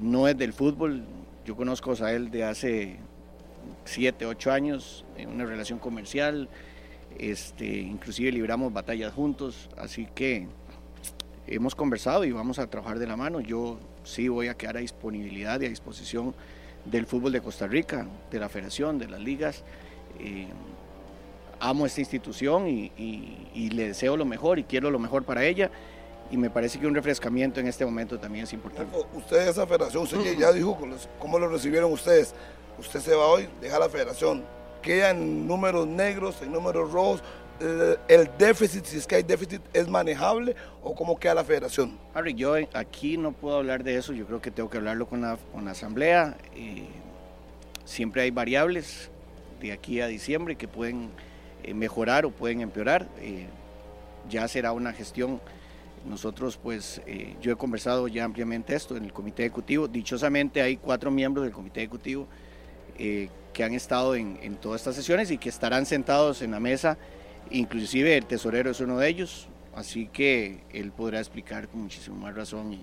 no 0.00 0.28
es 0.28 0.36
del 0.36 0.52
fútbol, 0.52 1.04
yo 1.44 1.56
conozco 1.56 1.90
a 1.90 1.92
Osael 1.94 2.30
de 2.30 2.44
hace 2.44 2.96
siete, 3.84 4.26
ocho 4.26 4.52
años, 4.52 5.04
en 5.16 5.30
una 5.30 5.44
relación 5.44 5.78
comercial, 5.78 6.48
este, 7.18 7.66
inclusive 7.80 8.32
libramos 8.32 8.72
batallas 8.72 9.12
juntos, 9.12 9.68
así 9.76 10.06
que 10.14 10.46
hemos 11.46 11.74
conversado 11.74 12.24
y 12.24 12.32
vamos 12.32 12.58
a 12.58 12.68
trabajar 12.68 12.98
de 12.98 13.06
la 13.06 13.16
mano. 13.16 13.40
Yo 13.40 13.78
sí 14.04 14.28
voy 14.28 14.48
a 14.48 14.54
quedar 14.54 14.76
a 14.76 14.80
disponibilidad 14.80 15.60
y 15.60 15.66
a 15.66 15.68
disposición 15.68 16.34
del 16.84 17.06
fútbol 17.06 17.32
de 17.32 17.40
Costa 17.40 17.66
Rica, 17.66 18.06
de 18.30 18.38
la 18.38 18.48
federación, 18.48 18.98
de 18.98 19.08
las 19.08 19.20
ligas. 19.20 19.64
Eh, 20.18 20.48
amo 21.58 21.86
esta 21.86 22.00
institución 22.00 22.66
y, 22.68 23.70
le 23.70 23.88
deseo 23.88 24.16
lo 24.16 24.24
mejor 24.24 24.58
y 24.58 24.64
quiero 24.64 24.90
lo 24.90 24.98
mejor 24.98 25.24
para 25.24 25.44
ella. 25.44 25.70
Y 26.30 26.36
me 26.36 26.48
parece 26.48 26.78
que 26.78 26.86
un 26.86 26.94
refrescamiento 26.94 27.58
en 27.58 27.66
este 27.66 27.84
momento 27.84 28.18
también 28.18 28.44
es 28.44 28.52
importante. 28.52 28.96
Usted 29.14 29.48
esa 29.48 29.66
federación, 29.66 30.04
usted 30.04 30.38
ya 30.38 30.52
dijo 30.52 30.78
cómo 31.18 31.38
lo 31.38 31.48
recibieron 31.48 31.92
ustedes. 31.92 32.34
Usted 32.78 33.00
se 33.00 33.14
va 33.14 33.26
hoy, 33.26 33.48
deja 33.60 33.78
la 33.78 33.88
federación. 33.88 34.44
Queda 34.80 35.10
en 35.10 35.46
números 35.46 35.86
negros, 35.86 36.40
en 36.40 36.52
números 36.52 36.92
rojos. 36.92 37.22
Eh, 37.60 37.96
el 38.08 38.30
déficit, 38.38 38.84
si 38.86 38.96
es 38.96 39.06
que 39.06 39.16
hay 39.16 39.22
déficit, 39.22 39.60
es 39.74 39.86
manejable 39.86 40.56
o 40.82 40.94
cómo 40.94 41.18
queda 41.18 41.34
la 41.34 41.44
federación? 41.44 41.98
Harry, 42.14 42.32
yo 42.34 42.54
aquí 42.72 43.18
no 43.18 43.32
puedo 43.32 43.56
hablar 43.56 43.84
de 43.84 43.96
eso, 43.96 44.14
yo 44.14 44.24
creo 44.24 44.40
que 44.40 44.50
tengo 44.50 44.70
que 44.70 44.78
hablarlo 44.78 45.06
con 45.06 45.20
la, 45.20 45.36
con 45.52 45.66
la 45.66 45.72
asamblea. 45.72 46.38
Eh, 46.54 46.86
siempre 47.84 48.22
hay 48.22 48.30
variables 48.30 49.10
de 49.60 49.72
aquí 49.72 50.00
a 50.00 50.06
diciembre 50.06 50.56
que 50.56 50.68
pueden 50.68 51.10
eh, 51.62 51.74
mejorar 51.74 52.24
o 52.24 52.30
pueden 52.30 52.62
empeorar. 52.62 53.08
ya 54.30 54.48
será 54.48 54.72
una 54.72 54.92
gestión. 54.92 55.40
Nosotros, 56.06 56.58
pues, 56.62 57.02
yo 57.42 57.52
he 57.52 57.56
conversado 57.56 58.08
ya 58.08 58.24
ampliamente 58.24 58.74
esto 58.74 58.96
en 58.96 59.04
el 59.04 59.12
comité 59.12 59.42
ejecutivo. 59.44 59.86
Dichosamente 59.86 60.62
hay 60.62 60.76
cuatro 60.76 61.10
miembros 61.10 61.44
del 61.44 61.52
comité 61.52 61.80
ejecutivo 61.80 62.26
que 62.96 63.64
han 63.64 63.74
estado 63.74 64.14
en, 64.14 64.38
en 64.42 64.56
todas 64.56 64.80
estas 64.80 64.96
sesiones 64.96 65.30
y 65.30 65.38
que 65.38 65.48
estarán 65.48 65.84
sentados 65.84 66.42
en 66.42 66.52
la 66.52 66.60
mesa 66.60 66.96
Inclusive 67.50 68.16
el 68.16 68.26
tesorero 68.26 68.70
es 68.70 68.80
uno 68.80 68.98
de 68.98 69.08
ellos, 69.08 69.48
así 69.74 70.06
que 70.06 70.60
él 70.72 70.92
podrá 70.92 71.18
explicar 71.18 71.66
con 71.68 71.82
muchísima 71.82 72.16
más 72.16 72.34
razón 72.34 72.78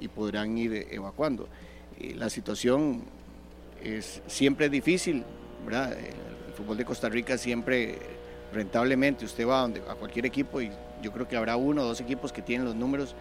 y, 0.00 0.08
podrán 0.08 0.56
ir 0.56 0.86
evacuando. 0.90 1.48
Eh, 1.98 2.14
la 2.16 2.30
situación 2.30 3.02
es, 3.82 4.22
siempre 4.26 4.66
es 4.66 4.72
difícil, 4.72 5.24
¿verdad? 5.64 5.92
El, 5.92 6.14
fútbol 6.54 6.78
de 6.78 6.86
Costa 6.86 7.10
Rica 7.10 7.36
siempre 7.36 7.98
rentablemente, 8.50 9.26
usted 9.26 9.46
va 9.46 9.60
donde, 9.60 9.80
a 9.80 9.94
cualquier 9.94 10.24
equipo 10.24 10.62
y 10.62 10.70
yo 11.06 11.12
creo 11.12 11.28
que 11.28 11.36
habrá 11.36 11.56
uno 11.56 11.82
o 11.82 11.84
dos 11.84 12.00
equipos 12.00 12.32
que 12.32 12.42
tienen 12.42 12.66
los 12.66 12.74
números 12.74 13.14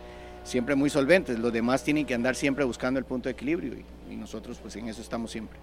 siempre 0.44 0.74
muy 0.76 0.90
solventes, 0.90 1.38
los 1.38 1.54
demás 1.54 1.84
tienen 1.84 2.06
que 2.06 2.16
andar 2.16 2.36
siempre 2.36 2.66
buscando 2.66 3.00
el 3.00 3.06
punto 3.06 3.30
de 3.30 3.34
equilibrio 3.34 3.74
y 4.10 4.16
nosotros 4.16 4.58
pues 4.62 4.76
en 4.76 4.90
eso 4.90 5.02
estamos 5.02 5.32
siempre. 5.32 5.60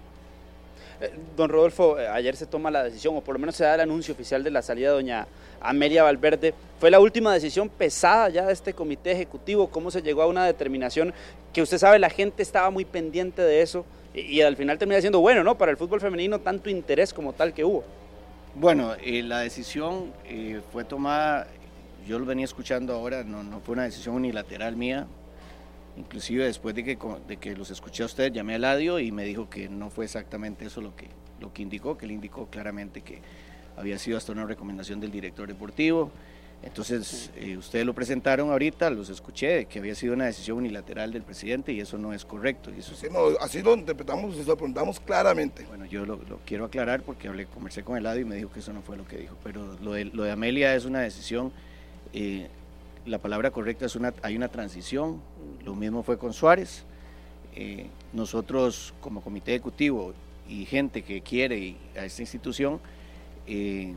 Eh, 1.01 1.11
don 1.35 1.49
Rodolfo, 1.49 1.99
eh, 1.99 2.07
ayer 2.07 2.35
se 2.37 2.45
toma 2.45 2.71
la 2.71 2.83
decisión, 2.83 3.17
o 3.17 3.21
por 3.21 3.35
lo 3.35 3.39
menos 3.39 3.55
se 3.55 3.65
da 3.65 3.75
el 3.75 3.81
anuncio 3.81 4.13
oficial 4.13 4.41
de 4.41 4.51
la 4.51 4.61
salida 4.61 4.89
de 4.89 4.95
doña 4.95 5.27
Amelia 5.59 6.03
Valverde. 6.03 6.53
¿Fue 6.79 6.89
la 6.89 7.01
última 7.01 7.33
decisión 7.33 7.67
pesada 7.67 8.29
ya 8.29 8.45
de 8.45 8.53
este 8.53 8.73
comité 8.73 9.11
ejecutivo? 9.11 9.67
¿Cómo 9.67 9.91
se 9.91 10.01
llegó 10.01 10.21
a 10.21 10.27
una 10.27 10.45
determinación 10.45 11.13
que 11.51 11.61
usted 11.61 11.77
sabe, 11.77 11.99
la 11.99 12.09
gente 12.09 12.41
estaba 12.41 12.69
muy 12.69 12.85
pendiente 12.85 13.41
de 13.41 13.61
eso 13.61 13.85
y, 14.13 14.41
al 14.41 14.55
final 14.55 14.77
termina 14.77 15.01
siendo 15.01 15.19
bueno, 15.19 15.43
¿no? 15.43 15.57
Para 15.57 15.71
el 15.71 15.77
fútbol 15.77 15.99
femenino, 15.99 16.39
tanto 16.39 16.69
interés 16.69 17.13
como 17.13 17.33
tal 17.33 17.53
que 17.53 17.65
hubo. 17.65 17.83
Bueno, 18.55 18.93
eh, 19.03 19.23
la 19.23 19.39
decisión 19.39 20.13
fue 20.71 20.83
tomada, 20.83 21.47
yo 22.07 22.19
lo 22.19 22.25
venía 22.25 22.45
escuchando 22.45 22.93
ahora, 22.93 23.23
no, 23.23 23.43
no 23.43 23.59
fue 23.59 23.73
una 23.73 23.83
decisión 23.83 24.15
unilateral 24.15 24.75
mía, 24.75 25.07
Inclusive 25.95 26.45
después 26.45 26.73
de 26.73 26.83
que, 26.83 26.97
de 27.27 27.37
que 27.37 27.55
los 27.55 27.69
escuché 27.69 28.03
a 28.03 28.07
usted, 28.07 28.33
llamé 28.33 28.55
a 28.55 28.59
Ladio 28.59 28.99
y 28.99 29.11
me 29.11 29.25
dijo 29.25 29.49
que 29.49 29.69
no 29.69 29.89
fue 29.89 30.05
exactamente 30.05 30.65
eso 30.65 30.81
lo 30.81 30.95
que, 30.95 31.07
lo 31.39 31.53
que 31.53 31.61
indicó, 31.61 31.97
que 31.97 32.05
él 32.05 32.11
indicó 32.11 32.47
claramente 32.47 33.01
que 33.01 33.21
había 33.77 33.99
sido 33.99 34.17
hasta 34.17 34.31
una 34.31 34.45
recomendación 34.45 34.99
del 34.99 35.11
director 35.11 35.47
deportivo. 35.47 36.11
Entonces, 36.63 37.29
eh, 37.35 37.57
ustedes 37.57 37.85
lo 37.85 37.93
presentaron 37.93 38.49
ahorita, 38.49 38.89
los 38.89 39.09
escuché, 39.09 39.65
que 39.65 39.79
había 39.79 39.93
sido 39.95 40.13
una 40.13 40.25
decisión 40.25 40.57
unilateral 40.57 41.11
del 41.11 41.21
presidente 41.21 41.73
y 41.73 41.81
eso 41.81 41.97
no 41.97 42.13
es 42.13 42.23
correcto. 42.23 42.71
Y 42.75 42.79
eso 42.79 42.93
así 43.41 43.61
lo 43.61 43.75
interpretamos 43.75 44.35
y 44.35 44.43
lo 44.43 44.55
preguntamos 44.55 44.99
claramente. 44.99 45.65
Bueno, 45.65 45.85
yo 45.85 46.05
lo, 46.05 46.19
quiero 46.45 46.65
aclarar 46.65 47.03
porque 47.03 47.27
hablé, 47.27 47.45
conversé 47.47 47.83
con 47.83 47.97
el 47.97 48.03
Ladio 48.03 48.21
y 48.21 48.25
me 48.25 48.37
dijo 48.37 48.49
que 48.51 48.61
eso 48.61 48.71
no 48.71 48.81
fue 48.81 48.95
lo 48.95 49.05
que 49.05 49.17
dijo. 49.17 49.35
Pero 49.43 49.77
lo 49.81 49.93
de, 49.93 50.05
lo 50.05 50.23
de 50.23 50.31
Amelia 50.31 50.73
es 50.73 50.85
una 50.85 51.01
decisión 51.01 51.51
eh, 52.13 52.47
la 53.05 53.17
palabra 53.17 53.51
correcta 53.51 53.85
es 53.85 53.95
una, 53.95 54.13
hay 54.21 54.35
una 54.35 54.47
transición, 54.47 55.19
lo 55.65 55.75
mismo 55.75 56.03
fue 56.03 56.17
con 56.17 56.33
Suárez. 56.33 56.85
Eh, 57.55 57.87
nosotros 58.13 58.93
como 59.01 59.21
comité 59.21 59.51
ejecutivo 59.51 60.13
y 60.47 60.65
gente 60.65 61.03
que 61.03 61.21
quiere 61.21 61.75
a 61.97 62.05
esta 62.05 62.21
institución, 62.21 62.79
eh, 63.45 63.93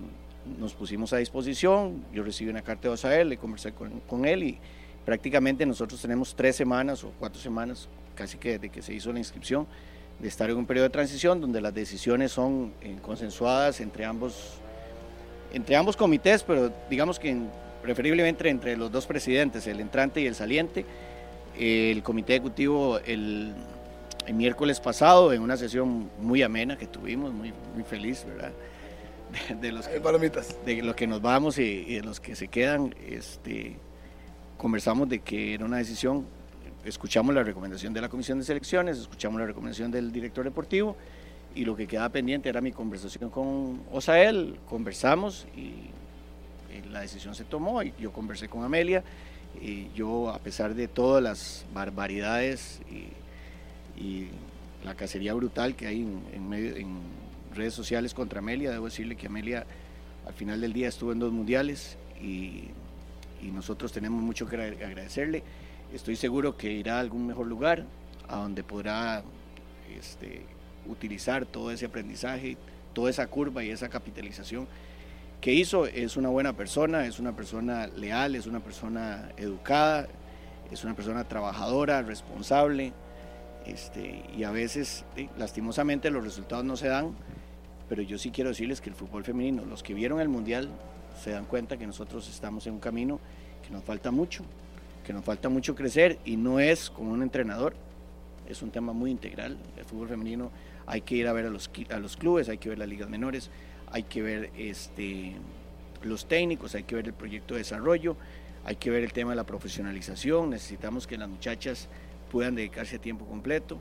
nos 0.59 0.75
pusimos 0.75 1.13
a 1.13 1.19
disposición, 1.19 2.05
yo 2.13 2.23
recibí 2.23 2.51
una 2.51 2.63
carta 2.63 2.89
de 2.89 2.95
OSAEL, 2.95 3.29
le 3.29 3.37
conversé 3.37 3.73
con, 3.73 4.25
él 4.25 4.43
y 4.43 4.59
prácticamente 5.05 5.65
nosotros 5.67 6.01
tenemos 6.01 6.35
tres 6.35 6.57
semanas 6.57 7.03
o 7.05 7.13
cuatro 7.19 7.41
semanas, 7.41 7.89
casi 8.15 8.39
que 8.39 8.53
desde 8.53 8.69
que 8.69 8.83
se 8.83 8.93
hizo 8.93 9.13
la 9.13 9.19
inscripción, 9.19 9.67
de 10.19 10.29
estar 10.29 10.49
en 10.49 10.57
un 10.57 10.67
periodo 10.67 10.85
de 10.85 10.91
transición 10.91 11.41
donde 11.41 11.61
las 11.61 11.75
decisiones 11.75 12.33
son 12.33 12.73
eh, 12.81 12.97
consensuadas 13.03 13.81
entre 13.81 14.05
ambos, 14.05 14.55
entre 15.53 15.77
ambos 15.77 15.97
comités, 15.97 16.43
pero 16.43 16.73
digamos 16.89 17.19
que 17.19 17.31
en 17.31 17.51
preferiblemente 17.87 18.49
entre 18.49 18.77
los 18.77 18.91
dos 18.91 19.07
presidentes, 19.07 19.65
el 19.69 19.79
entrante 19.79 20.21
y 20.21 20.27
el 20.27 20.35
saliente. 20.35 20.85
El 21.57 22.03
comité 22.03 22.35
ejecutivo 22.35 22.99
el, 22.99 23.55
miércoles 24.35 24.81
pasado, 24.81 25.33
en 25.33 25.41
una 25.41 25.57
sesión 25.57 26.11
muy 26.21 26.43
amena 26.43 26.77
que 26.77 26.89
tuvimos, 26.89 27.33
muy, 27.33 27.53
muy 27.75 27.85
feliz, 27.85 28.27
¿verdad? 28.27 28.51
De, 29.61 29.71
los 29.73 29.87
que, 29.87 30.01
de 30.01 30.83
los 30.83 30.97
que 30.97 31.07
nos 31.07 31.23
vamos 31.23 31.59
y, 31.59 31.95
de 31.95 32.03
los 32.03 32.19
que 32.19 32.35
se 32.35 32.49
quedan, 32.49 32.95
este, 33.09 33.77
conversamos 34.57 35.09
de 35.09 35.21
que 35.21 35.55
era 35.55 35.65
una 35.65 35.79
decisión, 35.79 36.27
escuchamos 36.85 37.35
la 37.35 37.45
recomendación 37.45 37.93
de 37.93 38.01
la 38.01 38.09
Comisión 38.09 38.39
de 38.39 38.45
Selecciones, 38.45 38.99
escuchamos 38.99 39.41
la 39.41 39.47
recomendación 39.47 39.91
del 39.91 40.11
director 40.11 40.45
deportivo 40.45 40.97
y 41.55 41.65
lo 41.65 41.77
que 41.77 41.87
quedaba 41.87 42.09
pendiente 42.09 42.49
era 42.49 42.61
mi 42.61 42.73
conversación 42.73 43.31
con 43.31 43.83
Osael, 43.93 44.59
conversamos 44.69 45.47
y 45.57 45.91
la 46.91 47.01
decisión 47.01 47.35
se 47.35 47.45
tomó 47.45 47.83
y 47.83 47.93
yo 47.99 48.13
conversé 48.13 48.49
con 48.49 48.65
Amelia 48.65 49.03
y 49.61 49.91
yo 49.95 50.31
a 50.31 50.39
pesar 50.39 50.75
de 50.75 50.89
todas 50.89 51.23
las 51.23 51.67
barbaridades 51.73 52.81
y, 52.91 53.09
la 54.85 54.95
cacería 54.95 55.35
brutal 55.35 55.75
que 55.75 55.89
hay 55.89 56.03
en, 56.03 56.53
en, 56.53 56.99
redes 57.55 57.75
sociales 57.75 58.15
contra 58.15 58.39
Amelia, 58.39 58.71
debo 58.71 58.85
decirle 58.85 59.17
que 59.17 59.27
Amelia 59.27 59.67
al 60.27 60.35
final 60.35 60.61
del 60.61 60.73
día 60.73 60.87
estuvo 60.87 61.11
en 61.11 61.19
dos 61.19 61.33
mundiales 61.33 61.97
y, 62.21 62.71
nosotros 63.43 63.93
tenemos 63.93 64.21
mucho 64.23 64.49
que 64.49 64.57
agradecerle. 64.57 65.43
Estoy 65.95 66.17
seguro 66.17 66.57
que 66.57 66.73
irá 66.73 66.97
a 66.97 67.01
algún 67.01 67.29
mejor 67.29 67.47
lugar, 67.47 67.85
a 68.29 68.37
donde 68.37 68.65
podrá 68.65 69.23
este, 69.97 70.43
utilizar 70.87 71.47
todo 71.47 71.71
ese 71.71 71.87
aprendizaje, 71.87 72.57
toda 72.93 73.11
esa 73.11 73.27
curva 73.29 73.63
y 73.63 73.71
esa 73.71 73.89
capitalización 73.89 74.67
hizo. 75.53 75.87
Es 75.87 76.17
una 76.17 76.29
buena 76.29 76.55
persona, 76.55 77.07
es 77.07 77.19
una 77.19 77.35
persona 77.35 77.87
leal, 77.87 78.35
es 78.35 78.47
una 78.47 78.61
persona 78.61 79.31
educada, 79.37 80.09
es 80.71 80.85
una 80.85 80.95
persona 80.95 81.25
trabajadora, 81.25 82.03
responsable. 82.03 82.93
Este, 83.67 84.23
y 84.37 84.45
a 84.45 84.51
veces, 84.51 85.05
lastimosamente, 85.37 86.11
los 86.11 86.23
resultados 86.23 86.65
no 86.65 86.77
se 86.77 86.89
dan, 86.89 87.17
pero 87.89 88.03
yo 88.03 88.19
sí 88.19 88.31
quiero 88.31 88.51
decirles 88.51 88.81
que 88.81 88.91
el 88.91 88.95
fútbol 88.95 89.25
femenino, 89.25 89.65
los 89.65 89.83
que 89.83 89.95
vieron 89.95 90.21
el 90.21 90.29
Mundial, 90.29 90.69
se 91.23 91.31
dan 91.31 91.47
cuenta 91.47 91.77
que 91.77 91.87
nosotros 91.87 92.29
estamos 92.29 92.67
en 92.67 92.75
un 92.75 92.81
camino 92.81 93.19
que 93.67 93.71
nos 93.71 93.83
falta 93.83 94.11
mucho, 94.11 94.45
que 95.05 95.13
nos 95.13 95.25
falta 95.25 95.49
mucho 95.49 95.75
crecer 95.75 96.19
y 96.25 96.37
no 96.37 96.61
es 96.61 96.91
como 96.91 97.13
un 97.13 97.23
entrenador, 97.23 97.75
es 98.49 98.63
un 98.63 98.71
tema 98.71 98.93
muy 98.93 99.11
integral. 99.11 99.57
El 99.77 99.85
fútbol 99.85 100.09
femenino 100.09 100.51
hay 100.87 101.01
que 101.01 101.17
ir 101.17 101.27
a 101.27 101.33
ver 101.33 101.47
a 101.47 101.51
los, 101.51 101.71
a 101.91 101.99
los 101.99 102.17
clubes, 102.17 102.49
hay 102.49 102.59
que 102.59 102.69
ver 102.69 102.79
las 102.79 102.89
ligas 102.89 103.09
menores, 103.09 103.51
hay 103.91 104.03
que 104.05 104.23
ver 104.23 104.51
este, 104.57 105.35
los 106.03 106.27
técnicos, 106.27 106.75
hay 106.75 106.85
que 106.85 106.95
ver 106.95 107.07
el 107.07 107.15
proyecto 107.15 107.55
de 107.55 107.59
desarrollo, 107.59 108.17
hay 108.65 108.77
que 108.77 108.91
ver 108.91 109.05
el 109.05 109.13
tema 109.13 109.31
de 109.31 109.37
la 109.37 109.45
profesionalización, 109.45 110.51
necesitamos 110.51 111.07
que 111.07 111.17
las 111.17 111.29
muchachas 111.29 111.89
puedan 112.31 112.55
dedicarse 112.55 112.97
a 112.97 112.99
tiempo 112.99 113.25
completo. 113.27 113.79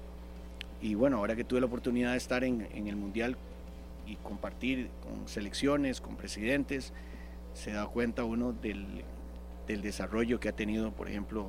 Y 0.82 0.94
bueno, 0.94 1.18
ahora 1.18 1.36
que 1.36 1.44
tuve 1.44 1.60
la 1.60 1.65
oportunidad 1.65 2.11
de 2.11 2.18
estar 2.18 2.44
en, 2.44 2.61
el 2.61 2.95
Mundial 2.95 3.38
y 4.06 4.18
compartir 4.18 4.90
con 5.03 5.27
selecciones, 5.27 6.02
con 6.02 6.15
presidentes, 6.15 6.94
se 7.53 7.72
da 7.72 7.88
cuenta 7.88 8.23
uno 8.23 8.53
del, 8.53 9.03
desarrollo 9.68 10.40
que 10.40 10.49
ha 10.49 10.56
tenido, 10.56 10.91
por 10.91 11.10
ejemplo, 11.10 11.48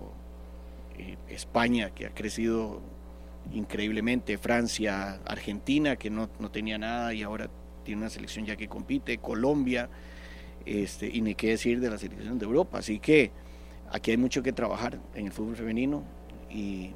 eh, 0.97 1.17
España, 1.29 1.91
que 1.91 2.07
ha 2.07 2.11
crecido 2.11 2.81
increíblemente, 3.53 4.39
Francia, 4.39 5.21
Argentina, 5.27 5.97
que 5.97 6.09
no, 6.09 6.31
no 6.39 6.51
tenía 6.51 6.79
nada 6.79 7.13
y 7.13 7.23
ahora 7.23 7.51
tiene 7.87 8.03
una 8.03 8.11
selección 8.11 8.45
ya 8.45 8.57
que 8.57 8.67
compite, 8.67 9.19
Colombia, 9.19 9.89
este, 10.67 11.09
y 11.09 11.21
ni 11.21 11.37
qué 11.37 11.51
decir 11.51 11.81
de 11.81 11.89
la 11.89 11.97
selección 11.97 12.37
de 12.37 12.45
Europa. 12.45 12.79
Así 12.79 12.99
que 12.99 13.31
aquí 13.91 14.11
hay 14.11 14.17
mucho 14.17 14.43
que 14.43 14.53
trabajar 14.53 14.99
en 15.15 15.27
el 15.27 15.33
fútbol 15.33 15.55
femenino 15.55 16.03
y 16.51 16.91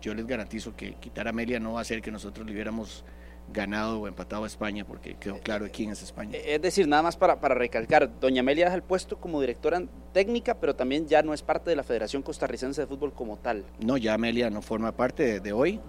yo 0.00 0.14
les 0.14 0.26
garantizo 0.26 0.74
que 0.74 0.94
quitar 0.94 1.28
a 1.28 1.30
Amelia 1.30 1.60
no 1.60 1.74
va 1.74 1.78
a 1.78 1.82
hacer 1.82 2.02
que 2.02 2.10
nosotros 2.10 2.44
libremos 2.44 3.04
ganado 3.52 4.00
o 4.00 4.08
empatado 4.08 4.44
a 4.44 4.46
España, 4.48 4.84
porque 4.84 5.14
quedó 5.14 5.38
claro 5.38 5.68
quién 5.72 5.90
es 5.90 6.02
España. 6.02 6.36
Es 6.44 6.60
decir, 6.60 6.88
nada 6.88 7.02
más 7.02 7.16
para, 7.16 7.40
para 7.40 7.54
recalcar, 7.54 8.10
doña 8.18 8.40
Amelia 8.40 8.64
deja 8.64 8.74
el 8.74 8.82
puesto 8.82 9.18
como 9.18 9.40
directora 9.40 9.80
técnica, 10.12 10.58
pero 10.58 10.74
también 10.74 11.06
ya 11.06 11.22
no 11.22 11.34
es 11.34 11.42
parte 11.42 11.70
de 11.70 11.76
la 11.76 11.84
Federación 11.84 12.22
Costarricense 12.22 12.80
de 12.80 12.86
Fútbol 12.88 13.12
como 13.12 13.36
tal. 13.36 13.64
No, 13.78 13.96
ya 13.96 14.14
Amelia 14.14 14.50
no 14.50 14.60
forma 14.60 14.90
parte 14.92 15.22
de, 15.22 15.40
de 15.40 15.52
hoy 15.52 15.80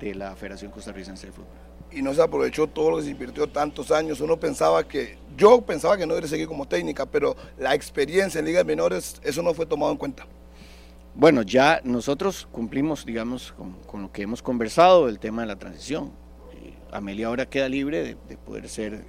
de 0.00 0.14
la 0.16 0.34
Federación 0.34 0.72
Costarricense 0.72 1.26
de 1.26 1.32
Fútbol. 1.32 1.69
Y 1.92 2.02
no 2.02 2.14
se 2.14 2.22
aprovechó 2.22 2.66
todo 2.66 2.90
lo 2.90 2.96
que 2.98 3.04
se 3.04 3.10
invirtió 3.10 3.48
tantos 3.48 3.90
años. 3.90 4.20
Uno 4.20 4.38
pensaba 4.38 4.86
que, 4.86 5.18
yo 5.36 5.60
pensaba 5.62 5.96
que 5.96 6.06
no 6.06 6.14
debería 6.14 6.28
seguir 6.28 6.46
como 6.46 6.66
técnica, 6.66 7.06
pero 7.06 7.36
la 7.58 7.74
experiencia 7.74 8.38
en 8.38 8.44
ligas 8.44 8.64
menores, 8.64 9.20
eso 9.24 9.42
no 9.42 9.54
fue 9.54 9.66
tomado 9.66 9.92
en 9.92 9.98
cuenta. 9.98 10.26
Bueno, 11.14 11.42
ya 11.42 11.80
nosotros 11.84 12.48
cumplimos, 12.52 13.04
digamos, 13.04 13.52
con, 13.86 14.02
lo 14.02 14.12
que 14.12 14.22
hemos 14.22 14.42
conversado, 14.42 15.08
el 15.08 15.18
tema 15.18 15.42
de 15.42 15.48
la 15.48 15.56
transición. 15.56 16.12
Eh, 16.54 16.74
Amelia 16.92 17.26
ahora 17.26 17.46
queda 17.46 17.68
libre 17.68 18.02
de, 18.02 18.16
de 18.28 18.36
poder 18.36 18.68
ser, 18.68 19.04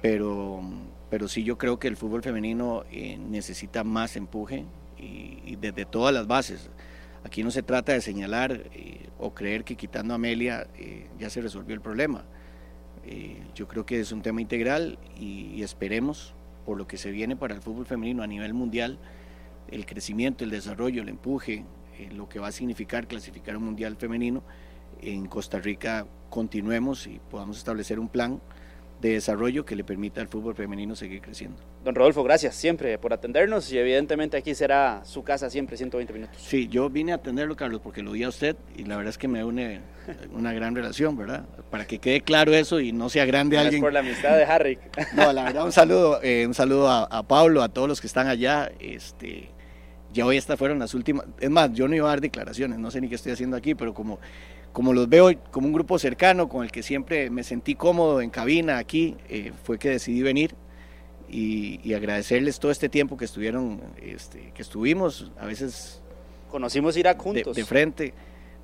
pero, 0.00 0.62
pero 1.10 1.28
sí 1.28 1.44
yo 1.44 1.58
creo 1.58 1.78
que 1.78 1.88
el 1.88 1.96
fútbol 1.96 2.22
femenino 2.22 2.84
eh, 2.90 3.18
necesita 3.18 3.84
más 3.84 4.16
empuje 4.16 4.64
y 4.96 5.56
desde 5.56 5.84
todas 5.84 6.14
las 6.14 6.28
bases. 6.28 6.70
Aquí 7.24 7.42
no 7.42 7.50
se 7.50 7.62
trata 7.62 7.92
de 7.92 8.00
señalar 8.00 8.64
eh, 8.72 9.08
o 9.18 9.32
creer 9.32 9.64
que 9.64 9.76
quitando 9.76 10.14
a 10.14 10.16
Amelia 10.16 10.66
eh, 10.76 11.08
ya 11.18 11.30
se 11.30 11.40
resolvió 11.40 11.74
el 11.74 11.80
problema. 11.80 12.24
Eh, 13.04 13.42
yo 13.54 13.68
creo 13.68 13.86
que 13.86 14.00
es 14.00 14.12
un 14.12 14.22
tema 14.22 14.40
integral 14.40 14.98
y, 15.18 15.52
y 15.54 15.62
esperemos 15.62 16.34
por 16.66 16.78
lo 16.78 16.86
que 16.86 16.96
se 16.96 17.10
viene 17.10 17.36
para 17.36 17.54
el 17.54 17.62
fútbol 17.62 17.86
femenino 17.86 18.22
a 18.22 18.26
nivel 18.26 18.54
mundial, 18.54 18.98
el 19.68 19.86
crecimiento, 19.86 20.44
el 20.44 20.50
desarrollo, 20.50 21.02
el 21.02 21.08
empuje, 21.08 21.64
lo 22.14 22.28
que 22.28 22.38
va 22.38 22.48
a 22.48 22.52
significar 22.52 23.06
clasificar 23.06 23.56
un 23.56 23.64
mundial 23.64 23.96
femenino, 23.96 24.42
en 25.00 25.26
Costa 25.26 25.58
Rica 25.58 26.06
continuemos 26.30 27.06
y 27.06 27.20
podamos 27.30 27.58
establecer 27.58 27.98
un 27.98 28.08
plan 28.08 28.40
de 29.02 29.14
desarrollo 29.14 29.66
que 29.66 29.74
le 29.74 29.82
permita 29.82 30.20
al 30.20 30.28
fútbol 30.28 30.54
femenino 30.54 30.94
seguir 30.94 31.20
creciendo. 31.20 31.56
Don 31.84 31.94
Rodolfo, 31.94 32.22
gracias 32.22 32.54
siempre 32.54 32.96
por 32.98 33.12
atendernos 33.12 33.70
y 33.72 33.76
evidentemente 33.76 34.36
aquí 34.36 34.54
será 34.54 35.02
su 35.04 35.24
casa 35.24 35.50
siempre 35.50 35.76
120 35.76 36.12
minutos. 36.12 36.40
Sí, 36.40 36.68
yo 36.68 36.88
vine 36.88 37.10
a 37.10 37.16
atenderlo, 37.16 37.56
Carlos, 37.56 37.80
porque 37.82 38.00
lo 38.02 38.12
vi 38.12 38.22
a 38.22 38.28
usted 38.28 38.56
y 38.76 38.84
la 38.84 38.96
verdad 38.96 39.10
es 39.10 39.18
que 39.18 39.26
me 39.26 39.44
une 39.44 39.80
una 40.32 40.52
gran 40.52 40.76
relación, 40.76 41.16
¿verdad? 41.16 41.44
Para 41.68 41.84
que 41.84 41.98
quede 41.98 42.20
claro 42.20 42.54
eso 42.54 42.78
y 42.78 42.92
no 42.92 43.08
sea 43.08 43.24
grande 43.24 43.56
Gracias 43.56 43.70
alguien. 43.70 43.82
por 43.82 43.92
la 43.92 44.00
amistad 44.00 44.36
de 44.36 44.44
Harry. 44.44 44.78
No, 45.16 45.32
la 45.32 45.44
verdad, 45.44 45.64
un 45.64 45.72
saludo, 45.72 46.20
eh, 46.22 46.46
un 46.46 46.54
saludo 46.54 46.88
a, 46.88 47.02
a 47.04 47.24
Pablo, 47.24 47.62
a 47.62 47.68
todos 47.68 47.88
los 47.88 48.00
que 48.00 48.06
están 48.06 48.28
allá. 48.28 48.70
Este, 48.78 49.50
ya 50.12 50.24
hoy 50.26 50.36
estas 50.36 50.58
fueron 50.58 50.78
las 50.78 50.94
últimas. 50.94 51.26
Es 51.40 51.50
más, 51.50 51.72
yo 51.72 51.88
no 51.88 51.96
iba 51.96 52.06
a 52.06 52.10
dar 52.10 52.20
declaraciones, 52.20 52.78
no 52.78 52.90
sé 52.92 53.00
ni 53.00 53.08
qué 53.08 53.16
estoy 53.16 53.32
haciendo 53.32 53.56
aquí, 53.56 53.74
pero 53.74 53.94
como, 53.94 54.20
como 54.72 54.92
los 54.92 55.08
veo 55.08 55.30
como 55.50 55.66
un 55.66 55.72
grupo 55.72 55.98
cercano 55.98 56.48
con 56.48 56.64
el 56.64 56.70
que 56.72 56.82
siempre 56.82 57.28
me 57.30 57.42
sentí 57.44 57.74
cómodo 57.74 58.20
en 58.20 58.30
cabina 58.30 58.78
aquí, 58.78 59.16
eh, 59.28 59.52
fue 59.64 59.78
que 59.78 59.90
decidí 59.90 60.22
venir 60.22 60.54
y, 61.28 61.80
y 61.82 61.94
agradecerles 61.94 62.58
todo 62.58 62.70
este 62.72 62.88
tiempo 62.88 63.16
que 63.16 63.24
estuvieron, 63.24 63.80
este, 64.00 64.52
que 64.54 64.62
estuvimos, 64.62 65.30
a 65.38 65.46
veces 65.46 65.98
Conocimos 66.50 66.96
Irak 66.98 67.16
de, 67.16 67.22
juntos. 67.22 67.56
de 67.56 67.64
frente. 67.64 68.12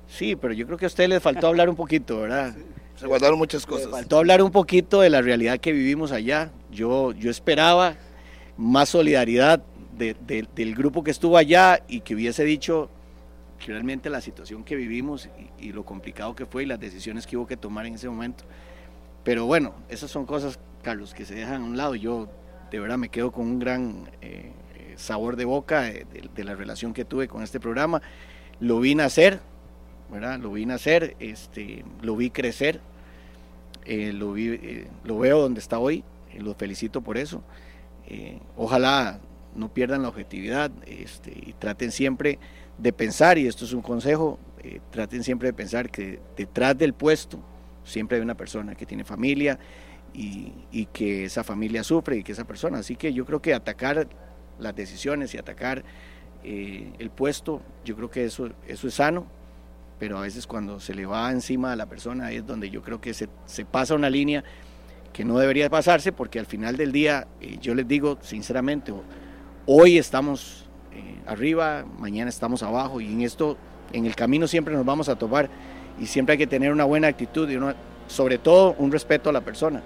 Sí, 0.07 0.35
pero 0.35 0.53
yo 0.53 0.67
creo 0.67 0.77
que 0.77 0.85
a 0.85 0.87
ustedes 0.87 1.09
les 1.09 1.23
faltó 1.23 1.47
hablar 1.47 1.69
un 1.69 1.75
poquito, 1.75 2.19
¿verdad? 2.21 2.55
Se 2.95 3.07
guardaron 3.07 3.37
muchas 3.39 3.61
Les 3.61 3.65
cosas. 3.67 3.89
faltó 3.89 4.17
hablar 4.19 4.43
un 4.43 4.51
poquito 4.51 5.01
de 5.01 5.09
la 5.09 5.21
realidad 5.23 5.57
que 5.59 5.71
vivimos 5.71 6.11
allá. 6.11 6.51
Yo, 6.71 7.13
yo 7.13 7.31
esperaba 7.31 7.95
más 8.57 8.89
solidaridad 8.89 9.63
de- 9.97 10.15
de- 10.27 10.45
del 10.55 10.75
grupo 10.75 11.03
que 11.03 11.09
estuvo 11.11 11.35
allá 11.37 11.81
y 11.87 12.01
que 12.01 12.13
hubiese 12.13 12.43
dicho 12.43 12.89
que 13.59 13.71
realmente 13.71 14.09
la 14.09 14.21
situación 14.21 14.63
que 14.63 14.75
vivimos 14.75 15.29
y, 15.59 15.67
y 15.67 15.71
lo 15.73 15.83
complicado 15.85 16.35
que 16.35 16.45
fue 16.45 16.63
y 16.63 16.65
las 16.65 16.79
decisiones 16.79 17.27
que 17.27 17.37
hubo 17.37 17.45
que 17.45 17.57
tomar 17.57 17.85
en 17.85 17.95
ese 17.95 18.09
momento. 18.09 18.45
Pero 19.23 19.45
bueno, 19.45 19.75
esas 19.89 20.09
son 20.09 20.25
cosas, 20.25 20.59
Carlos, 20.81 21.13
que 21.13 21.25
se 21.25 21.35
dejan 21.35 21.61
a 21.61 21.65
un 21.65 21.77
lado. 21.77 21.95
Yo 21.95 22.29
de 22.71 22.79
verdad 22.79 22.97
me 22.97 23.09
quedo 23.09 23.31
con 23.31 23.45
un 23.45 23.59
gran 23.59 24.09
eh, 24.21 24.51
sabor 24.95 25.35
de 25.35 25.45
boca 25.45 25.81
de, 25.81 26.05
de- 26.11 26.29
de 26.33 26.43
la 26.43 26.55
relación 26.55 26.93
que 26.93 27.05
tuve 27.05 27.27
con 27.27 27.43
este 27.43 27.59
programa. 27.59 28.01
Lo 28.59 28.79
vi 28.79 28.95
nacer, 28.95 29.39
¿verdad? 30.11 30.39
Lo 30.39 30.51
vi 30.53 30.65
nacer, 30.65 31.15
este, 31.19 31.83
lo 32.01 32.15
vi 32.15 32.29
crecer, 32.29 32.79
eh, 33.85 34.13
lo, 34.13 34.33
vi, 34.33 34.49
eh, 34.49 34.87
lo 35.03 35.17
veo 35.19 35.41
donde 35.41 35.59
está 35.59 35.79
hoy, 35.79 36.03
eh, 36.33 36.39
los 36.41 36.55
felicito 36.57 37.01
por 37.01 37.17
eso. 37.17 37.43
Eh, 38.07 38.39
ojalá 38.57 39.19
no 39.55 39.69
pierdan 39.73 40.03
la 40.03 40.09
objetividad 40.09 40.71
este, 40.85 41.31
y 41.31 41.53
traten 41.59 41.91
siempre 41.91 42.39
de 42.79 42.93
pensar, 42.93 43.37
y 43.37 43.47
esto 43.47 43.65
es 43.65 43.73
un 43.73 43.81
consejo, 43.81 44.39
eh, 44.63 44.79
traten 44.89 45.23
siempre 45.23 45.49
de 45.49 45.53
pensar 45.53 45.89
que 45.89 46.19
detrás 46.35 46.77
del 46.77 46.93
puesto 46.93 47.39
siempre 47.83 48.17
hay 48.17 48.23
una 48.23 48.35
persona 48.35 48.75
que 48.75 48.85
tiene 48.85 49.03
familia 49.03 49.59
y, 50.13 50.85
que 50.91 51.25
esa 51.25 51.43
familia 51.43 51.83
sufre 51.83 52.17
y 52.17 52.23
que 52.23 52.31
esa 52.31 52.45
persona. 52.45 52.79
Así 52.79 52.95
que 52.95 53.13
yo 53.13 53.25
creo 53.25 53.41
que 53.41 53.53
atacar 53.53 54.07
las 54.57 54.75
decisiones 54.75 55.33
y 55.33 55.37
atacar 55.37 55.83
eh, 56.43 56.91
el 56.99 57.09
puesto, 57.09 57.61
yo 57.85 57.95
creo 57.95 58.09
que 58.09 58.25
eso, 58.25 58.49
eso 58.67 58.87
es 58.87 58.95
sano, 58.95 59.27
pero 59.99 60.17
a 60.17 60.21
veces 60.21 60.47
cuando 60.47 60.79
se 60.79 60.93
le 60.93 61.05
va 61.05 61.31
encima 61.31 61.73
a 61.73 61.75
la 61.75 61.85
persona 61.85 62.31
es 62.31 62.45
donde 62.45 62.69
yo 62.69 62.81
creo 62.81 63.01
que 63.01 63.13
se, 63.13 63.29
se 63.45 63.65
pasa 63.65 63.95
una 63.95 64.09
línea 64.09 64.43
que 65.13 65.25
no 65.25 65.37
debería 65.37 65.69
pasarse 65.69 66.11
porque 66.11 66.39
al 66.39 66.45
final 66.45 66.77
del 66.77 66.91
día 66.91 67.27
eh, 67.41 67.57
yo 67.61 67.75
les 67.75 67.87
digo 67.87 68.17
sinceramente, 68.21 68.93
hoy 69.65 69.97
estamos 69.97 70.68
arriba, 71.25 71.85
mañana 71.97 72.29
estamos 72.29 72.63
abajo 72.63 73.01
y 73.01 73.11
en 73.11 73.21
esto, 73.21 73.57
en 73.93 74.05
el 74.05 74.15
camino 74.15 74.47
siempre 74.47 74.73
nos 74.73 74.85
vamos 74.85 75.09
a 75.09 75.15
topar 75.15 75.49
y 75.99 76.05
siempre 76.05 76.33
hay 76.33 76.37
que 76.37 76.47
tener 76.47 76.71
una 76.71 76.85
buena 76.85 77.07
actitud 77.07 77.49
y 77.49 77.59
sobre 78.07 78.37
todo 78.37 78.75
un 78.77 78.91
respeto 78.91 79.29
a 79.29 79.33
la 79.33 79.41
persona. 79.41 79.81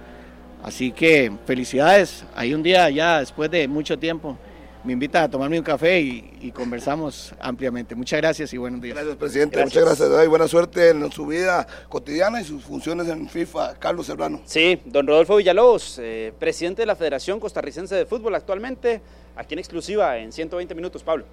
Así 0.64 0.92
que 0.92 1.32
felicidades, 1.46 2.26
hay 2.36 2.54
un 2.54 2.64
día 2.64 2.90
ya 2.90 3.20
después 3.20 3.52
de 3.52 3.68
mucho 3.68 4.00
tiempo 4.00 4.38
me 4.84 4.94
invita 4.94 5.24
a 5.24 5.30
tomarme 5.30 5.58
un 5.58 5.64
café 5.64 6.00
y, 6.00 6.38
y 6.42 6.52
conversamos 6.52 7.34
ampliamente. 7.40 7.96
Muchas 7.96 8.20
gracias 8.20 8.54
y 8.54 8.58
buenos 8.58 8.82
días. 8.82 8.96
Gracias, 8.96 9.16
presidente. 9.16 9.64
Muchas 9.64 9.84
gracias. 9.84 10.26
Y 10.26 10.28
buena 10.28 10.48
suerte 10.48 10.90
en 10.90 11.12
su 11.12 11.26
vida 11.26 11.66
cotidiana 11.90 12.42
y 12.42 12.44
sus 12.44 12.64
funciones 12.64 13.08
en 13.08 13.30
FIFA. 13.30 13.76
Carlos 13.80 14.08
Serrano. 14.08 14.42
Sí, 14.46 14.80
don 14.86 15.08
Rodolfo 15.08 15.38
Villalobos, 15.38 16.00
eh, 16.02 16.34
presidente 16.38 16.82
de 16.82 16.86
la 16.86 16.96
Federación 16.96 17.40
Costarricense 17.40 17.96
de 17.96 18.06
Fútbol 18.06 18.36
actualmente, 18.36 19.02
aquí 19.36 19.54
en 19.54 19.60
exclusiva 19.60 20.18
en 20.18 20.32
120 20.32 20.76
minutos, 20.76 21.04
Pablo. 21.04 21.26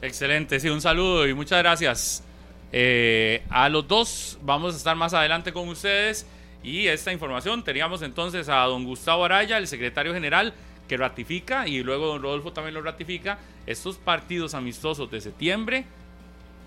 Excelente, 0.00 0.58
sí, 0.58 0.68
un 0.68 0.80
saludo 0.80 1.28
y 1.28 1.34
muchas 1.34 1.58
gracias. 1.60 2.24
Eh, 2.72 3.42
a 3.50 3.68
los 3.68 3.86
dos 3.86 4.38
vamos 4.42 4.74
a 4.74 4.76
estar 4.76 4.96
más 4.96 5.14
adelante 5.14 5.52
con 5.52 5.68
ustedes 5.68 6.26
y 6.62 6.86
esta 6.86 7.12
información 7.12 7.62
teníamos 7.62 8.02
entonces 8.02 8.48
a 8.48 8.62
don 8.64 8.84
Gustavo 8.84 9.24
Araya, 9.24 9.58
el 9.58 9.68
secretario 9.68 10.14
general, 10.14 10.54
que 10.88 10.96
ratifica 10.96 11.66
y 11.66 11.82
luego 11.82 12.06
don 12.06 12.22
Rodolfo 12.22 12.52
también 12.52 12.74
lo 12.74 12.82
ratifica. 12.82 13.38
Estos 13.66 13.96
partidos 13.96 14.54
amistosos 14.54 15.10
de 15.10 15.20
septiembre 15.20 15.84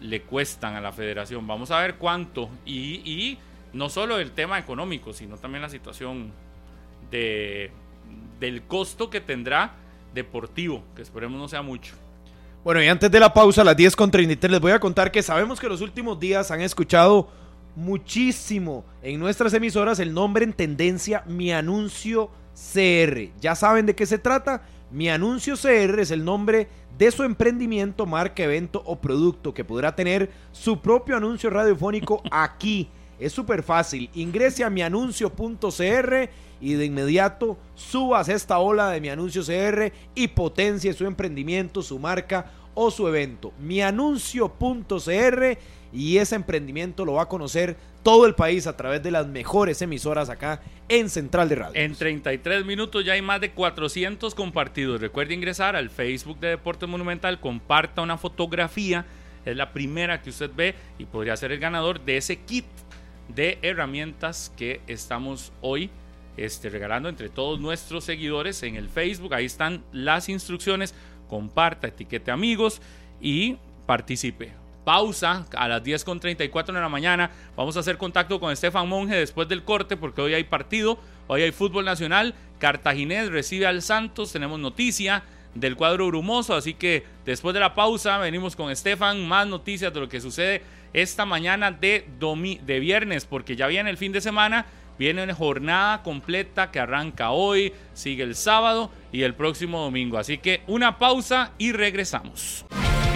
le 0.02 0.22
cuestan 0.22 0.76
a 0.76 0.82
la 0.82 0.92
federación. 0.92 1.46
Vamos 1.48 1.72
a 1.72 1.80
ver 1.80 1.96
cuánto 1.96 2.50
y, 2.66 3.02
y 3.06 3.38
no 3.74 3.90
solo 3.90 4.20
el 4.20 4.32
tema 4.32 4.58
económico, 4.58 5.14
sino 5.14 5.38
también 5.38 5.62
la 5.62 5.70
situación 5.70 6.32
de, 7.12 7.72
del 8.40 8.64
costo 8.64 9.10
que 9.10 9.22
tendrá 9.22 9.74
deportivo, 10.14 10.84
que 10.96 11.02
esperemos 11.02 11.40
no 11.40 11.48
sea 11.48 11.62
mucho. 11.62 11.94
Bueno, 12.64 12.82
y 12.82 12.88
antes 12.88 13.12
de 13.12 13.20
la 13.20 13.32
pausa, 13.32 13.62
a 13.62 13.66
las 13.66 13.78
10 13.78 13.96
con 13.96 14.10
33, 14.10 14.52
les 14.52 14.62
voy 14.62 14.72
a 14.72 14.80
contar 14.80 15.12
que 15.12 15.22
sabemos 15.22 15.60
que 15.60 15.68
los 15.70 15.82
últimos 15.82 16.20
días 16.20 16.50
han 16.50 16.62
escuchado 16.62 17.30
muchísimo 17.76 18.86
en 19.04 19.20
nuestras 19.20 19.54
emisoras 19.54 20.00
el 20.00 20.14
nombre 20.14 20.46
en 20.46 20.54
tendencia 20.54 21.24
Mi 21.28 21.52
Anuncio 21.52 22.30
CR. 22.56 23.32
¿Ya 23.40 23.54
saben 23.56 23.86
de 23.86 23.96
qué 23.96 24.06
se 24.06 24.18
trata? 24.18 24.64
Mi 24.92 25.10
Anuncio 25.10 25.56
CR 25.56 26.00
es 26.00 26.12
el 26.12 26.24
nombre 26.24 26.70
de 26.98 27.12
su 27.12 27.24
emprendimiento, 27.24 28.06
marca, 28.06 28.44
evento 28.44 28.82
o 28.86 28.96
producto 29.02 29.54
que 29.54 29.66
podrá 29.66 29.96
tener 29.96 30.32
su 30.52 30.80
propio 30.82 31.18
anuncio 31.18 31.50
radiofónico 31.50 32.24
aquí. 32.32 32.90
Es 33.20 33.34
súper 33.34 33.64
fácil. 33.64 34.10
Ingrese 34.14 34.64
a 34.64 34.70
mianuncio.cr 34.70 36.30
y 36.62 36.74
de 36.74 36.86
inmediato 36.86 37.58
subas 37.76 38.30
esta 38.30 38.60
ola 38.60 38.90
de 38.90 39.02
mi 39.02 39.10
anuncio 39.10 39.44
CR 39.44 39.92
y 40.14 40.28
potencie 40.30 40.94
su 40.94 41.06
emprendimiento, 41.06 41.82
su 41.82 42.00
marca 42.00 42.52
o 42.74 42.92
su 42.92 43.08
evento. 43.08 43.54
Mianuncio.cr 43.60 45.58
y 45.96 46.18
ese 46.18 46.36
emprendimiento 46.36 47.06
lo 47.06 47.14
va 47.14 47.24
a 47.24 47.30
conocer 47.30 47.78
todo 48.04 48.26
el 48.28 48.36
país 48.36 48.68
a 48.68 48.76
través 48.76 49.02
de 49.02 49.12
las 49.12 49.26
mejores 49.28 49.82
emisoras 49.82 50.30
acá 50.30 50.62
en 50.90 51.10
Central 51.10 51.50
de 51.50 51.56
Radio. 51.56 51.82
En 51.82 51.96
33 51.96 52.66
minutos 52.66 53.04
ya 53.06 53.14
hay 53.14 53.22
más 53.22 53.42
de 53.42 53.52
400 53.52 54.36
compartidos. 54.36 55.00
Recuerde 55.00 55.34
ingresar 55.34 55.76
al 55.76 55.90
Facebook 55.90 56.40
de 56.40 56.50
Deportes 56.50 56.88
Monumental, 56.88 57.40
comparta 57.40 58.02
una 58.02 58.18
fotografía, 58.18 59.06
es 59.46 59.56
la 59.56 59.72
primera 59.72 60.22
que 60.22 60.32
usted 60.32 60.52
ve 60.54 60.76
y 61.00 61.06
podría 61.06 61.38
ser 61.38 61.52
el 61.52 61.60
ganador 61.60 62.04
de 62.04 62.18
ese 62.18 62.38
kit 62.38 62.66
de 63.34 63.58
herramientas 63.62 64.52
que 64.58 64.82
estamos 64.88 65.54
hoy 65.62 65.90
este, 66.38 66.70
regalando 66.70 67.08
entre 67.08 67.30
todos 67.30 67.60
nuestros 67.60 68.04
seguidores 68.04 68.62
en 68.64 68.76
el 68.76 68.90
Facebook. 68.90 69.34
Ahí 69.34 69.46
están 69.46 69.84
las 69.94 70.30
instrucciones. 70.30 70.94
Comparta, 71.30 71.88
etiquete 71.88 72.32
amigos 72.32 72.82
y 73.22 73.58
participe. 73.86 74.65
Pausa 74.86 75.46
a 75.58 75.68
las 75.68 75.84
10.34 75.84 76.68
de 76.68 76.80
la 76.80 76.88
mañana. 76.88 77.32
Vamos 77.58 77.76
a 77.76 77.82
hacer 77.82 77.98
contacto 77.98 78.40
con 78.40 78.54
Estefan 78.54 78.88
Monge 78.88 79.16
después 79.16 79.50
del 79.50 79.64
corte 79.64 79.98
porque 79.98 80.22
hoy 80.22 80.34
hay 80.34 80.46
partido, 80.46 80.98
hoy 81.28 81.42
hay 81.42 81.52
fútbol 81.52 81.84
nacional. 81.84 82.34
Cartaginés 82.60 83.30
recibe 83.30 83.68
al 83.68 83.82
Santos, 83.82 84.32
tenemos 84.32 84.60
noticia 84.60 85.24
del 85.56 85.76
cuadro 85.76 86.08
brumoso, 86.08 86.54
así 86.54 86.74
que 86.74 87.06
después 87.26 87.54
de 87.54 87.60
la 87.60 87.74
pausa 87.74 88.18
venimos 88.18 88.56
con 88.56 88.70
Estefan, 88.70 89.28
más 89.28 89.48
noticias 89.48 89.94
de 89.94 90.00
lo 90.02 90.10
que 90.10 90.22
sucede 90.22 90.62
esta 90.94 91.26
mañana 91.26 91.72
de, 91.72 92.08
de 92.62 92.80
viernes, 92.80 93.26
porque 93.26 93.56
ya 93.56 93.68
viene 93.68 93.90
el 93.90 93.98
fin 93.98 94.12
de 94.12 94.22
semana, 94.22 94.66
viene 95.00 95.24
una 95.24 95.34
jornada 95.34 96.04
completa 96.04 96.72
que 96.72 96.80
arranca 96.80 97.32
hoy, 97.32 97.74
sigue 97.94 98.24
el 98.24 98.36
sábado 98.36 98.92
y 99.12 99.24
el 99.24 99.34
próximo 99.34 99.82
domingo, 99.82 100.18
así 100.18 100.38
que 100.38 100.62
una 100.68 100.98
pausa 100.98 101.52
y 101.58 101.72
regresamos. 101.72 102.66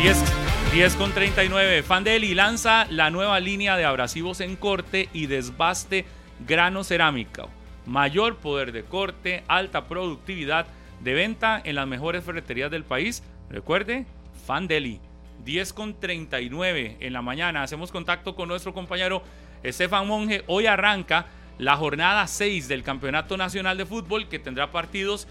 10, 0.01 0.95
con 0.95 1.11
39. 1.11 1.83
Fandeli 1.83 2.33
lanza 2.33 2.87
la 2.89 3.09
nueva 3.09 3.37
línea 3.41 3.75
de 3.75 3.83
abrasivos 3.83 4.39
en 4.39 4.55
corte 4.55 5.09
y 5.11 5.25
desbaste 5.25 6.05
grano 6.47 6.85
cerámica. 6.85 7.47
Mayor 7.85 8.37
poder 8.37 8.71
de 8.71 8.83
corte, 8.83 9.43
alta 9.49 9.89
productividad 9.89 10.67
de 11.01 11.13
venta 11.13 11.61
en 11.61 11.75
las 11.75 11.85
mejores 11.85 12.23
ferreterías 12.23 12.71
del 12.71 12.85
país. 12.85 13.23
Recuerde, 13.49 14.05
Fandeli. 14.47 15.01
10 15.43 15.73
con 15.73 15.99
39 15.99 16.95
en 17.01 17.11
la 17.11 17.21
mañana. 17.21 17.63
Hacemos 17.63 17.91
contacto 17.91 18.35
con 18.35 18.47
nuestro 18.47 18.73
compañero 18.73 19.21
Estefan 19.63 20.07
Monge. 20.07 20.43
Hoy 20.47 20.65
arranca 20.65 21.25
la 21.57 21.75
jornada 21.75 22.25
6 22.25 22.69
del 22.69 22.83
Campeonato 22.83 23.35
Nacional 23.35 23.77
de 23.77 23.85
Fútbol 23.85 24.29
que 24.29 24.39
tendrá 24.39 24.71
partidos 24.71 25.27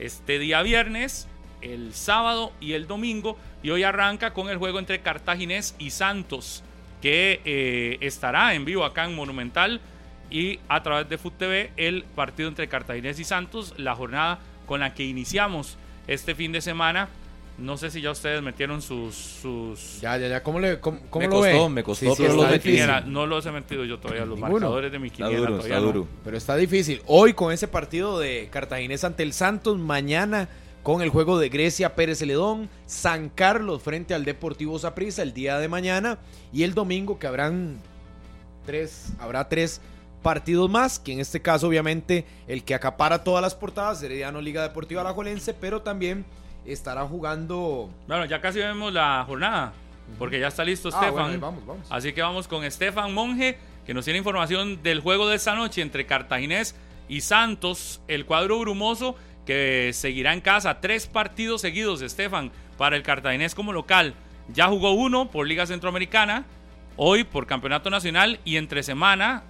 este 0.00 0.40
día 0.40 0.62
viernes, 0.62 1.28
el 1.60 1.94
sábado 1.94 2.52
y 2.60 2.72
el 2.72 2.88
domingo. 2.88 3.38
Y 3.62 3.70
hoy 3.70 3.82
arranca 3.82 4.32
con 4.32 4.48
el 4.48 4.56
juego 4.56 4.78
entre 4.78 5.00
Cartaginés 5.00 5.74
y 5.78 5.90
Santos 5.90 6.62
que 7.00 7.40
eh, 7.44 7.98
estará 8.00 8.54
en 8.54 8.64
vivo 8.64 8.84
acá 8.84 9.04
en 9.04 9.14
Monumental 9.14 9.80
y 10.30 10.58
a 10.68 10.82
través 10.82 11.08
de 11.08 11.18
FUTV 11.18 11.70
el 11.76 12.04
partido 12.14 12.48
entre 12.48 12.68
Cartaginés 12.68 13.18
y 13.18 13.24
Santos, 13.24 13.74
la 13.76 13.94
jornada 13.94 14.40
con 14.66 14.80
la 14.80 14.94
que 14.94 15.04
iniciamos 15.04 15.76
este 16.06 16.34
fin 16.34 16.52
de 16.52 16.60
semana. 16.60 17.08
No 17.56 17.76
sé 17.76 17.90
si 17.90 18.00
ya 18.00 18.12
ustedes 18.12 18.40
metieron 18.40 18.80
sus. 18.80 19.16
sus... 19.16 20.00
Ya, 20.00 20.16
ya, 20.16 20.28
ya. 20.28 20.44
¿Cómo, 20.44 20.60
le, 20.60 20.78
cómo, 20.78 21.00
me 21.16 21.24
lo 21.24 21.30
costó, 21.30 21.68
Me 21.68 21.82
costó, 21.82 22.14
pero 22.16 22.34
los 22.34 23.06
no 23.06 23.26
los 23.26 23.46
he 23.46 23.50
metido 23.50 23.84
yo 23.84 23.98
todavía. 23.98 24.24
Los 24.24 24.38
marcadores 24.38 24.92
de 24.92 24.98
mi 25.00 25.10
quiniela 25.10 25.48
todavía 25.48 25.78
duro. 25.78 26.06
Pero 26.22 26.36
está 26.36 26.54
difícil. 26.54 27.02
Hoy 27.06 27.32
con 27.32 27.52
ese 27.52 27.66
partido 27.66 28.20
de 28.20 28.48
Cartaginés 28.52 29.02
ante 29.02 29.24
el 29.24 29.32
Santos. 29.32 29.76
Mañana 29.76 30.48
con 30.82 31.02
el 31.02 31.10
juego 31.10 31.38
de 31.38 31.48
Grecia 31.48 31.94
Pérez 31.94 32.18
Celedón. 32.18 32.68
San 32.86 33.28
Carlos 33.28 33.82
frente 33.82 34.14
al 34.14 34.24
Deportivo 34.24 34.78
Saprissa 34.78 35.22
el 35.22 35.34
día 35.34 35.58
de 35.58 35.68
mañana. 35.68 36.18
Y 36.52 36.62
el 36.62 36.74
domingo 36.74 37.18
que 37.18 37.26
habrán 37.26 37.78
tres. 38.64 39.12
Habrá 39.18 39.48
tres 39.48 39.80
partidos 40.22 40.68
más, 40.68 40.98
que 40.98 41.12
en 41.12 41.20
este 41.20 41.40
caso 41.40 41.68
obviamente 41.68 42.26
el 42.46 42.64
que 42.64 42.74
acapara 42.74 43.24
todas 43.24 43.42
las 43.42 43.54
portadas, 43.54 44.02
Herediano 44.02 44.40
Liga 44.40 44.62
Deportiva 44.62 45.00
Alajuelense, 45.00 45.54
pero 45.54 45.82
también 45.82 46.24
estará 46.66 47.06
jugando... 47.06 47.88
Bueno, 48.06 48.24
ya 48.24 48.40
casi 48.40 48.58
vemos 48.58 48.92
la 48.92 49.24
jornada, 49.26 49.72
porque 50.18 50.40
ya 50.40 50.48
está 50.48 50.64
listo 50.64 50.90
ah, 50.92 51.00
Estefan. 51.00 51.40
vamos, 51.40 51.66
vamos. 51.66 51.86
Así 51.90 52.12
que 52.12 52.20
vamos 52.20 52.48
con 52.48 52.64
Estefan 52.64 53.14
Monge, 53.14 53.58
que 53.86 53.94
nos 53.94 54.04
tiene 54.04 54.18
información 54.18 54.82
del 54.82 55.00
juego 55.00 55.28
de 55.28 55.36
esta 55.36 55.54
noche 55.54 55.80
entre 55.80 56.04
Cartaginés 56.04 56.74
y 57.08 57.22
Santos, 57.22 58.02
el 58.06 58.26
cuadro 58.26 58.58
brumoso 58.58 59.16
que 59.48 59.94
seguirá 59.94 60.34
en 60.34 60.42
casa. 60.42 60.78
Tres 60.78 61.06
partidos 61.06 61.62
seguidos, 61.62 62.02
Estefan, 62.02 62.50
para 62.76 62.96
el 62.96 63.02
Cartaginés 63.02 63.54
como 63.54 63.72
local. 63.72 64.12
Ya 64.52 64.66
jugó 64.66 64.92
uno 64.92 65.30
por 65.30 65.46
Liga 65.46 65.64
Centroamericana, 65.64 66.44
hoy 66.98 67.24
por 67.24 67.46
Campeonato 67.46 67.88
Nacional 67.88 68.40
y 68.44 68.58
entre 68.58 68.82
semana 68.82 69.44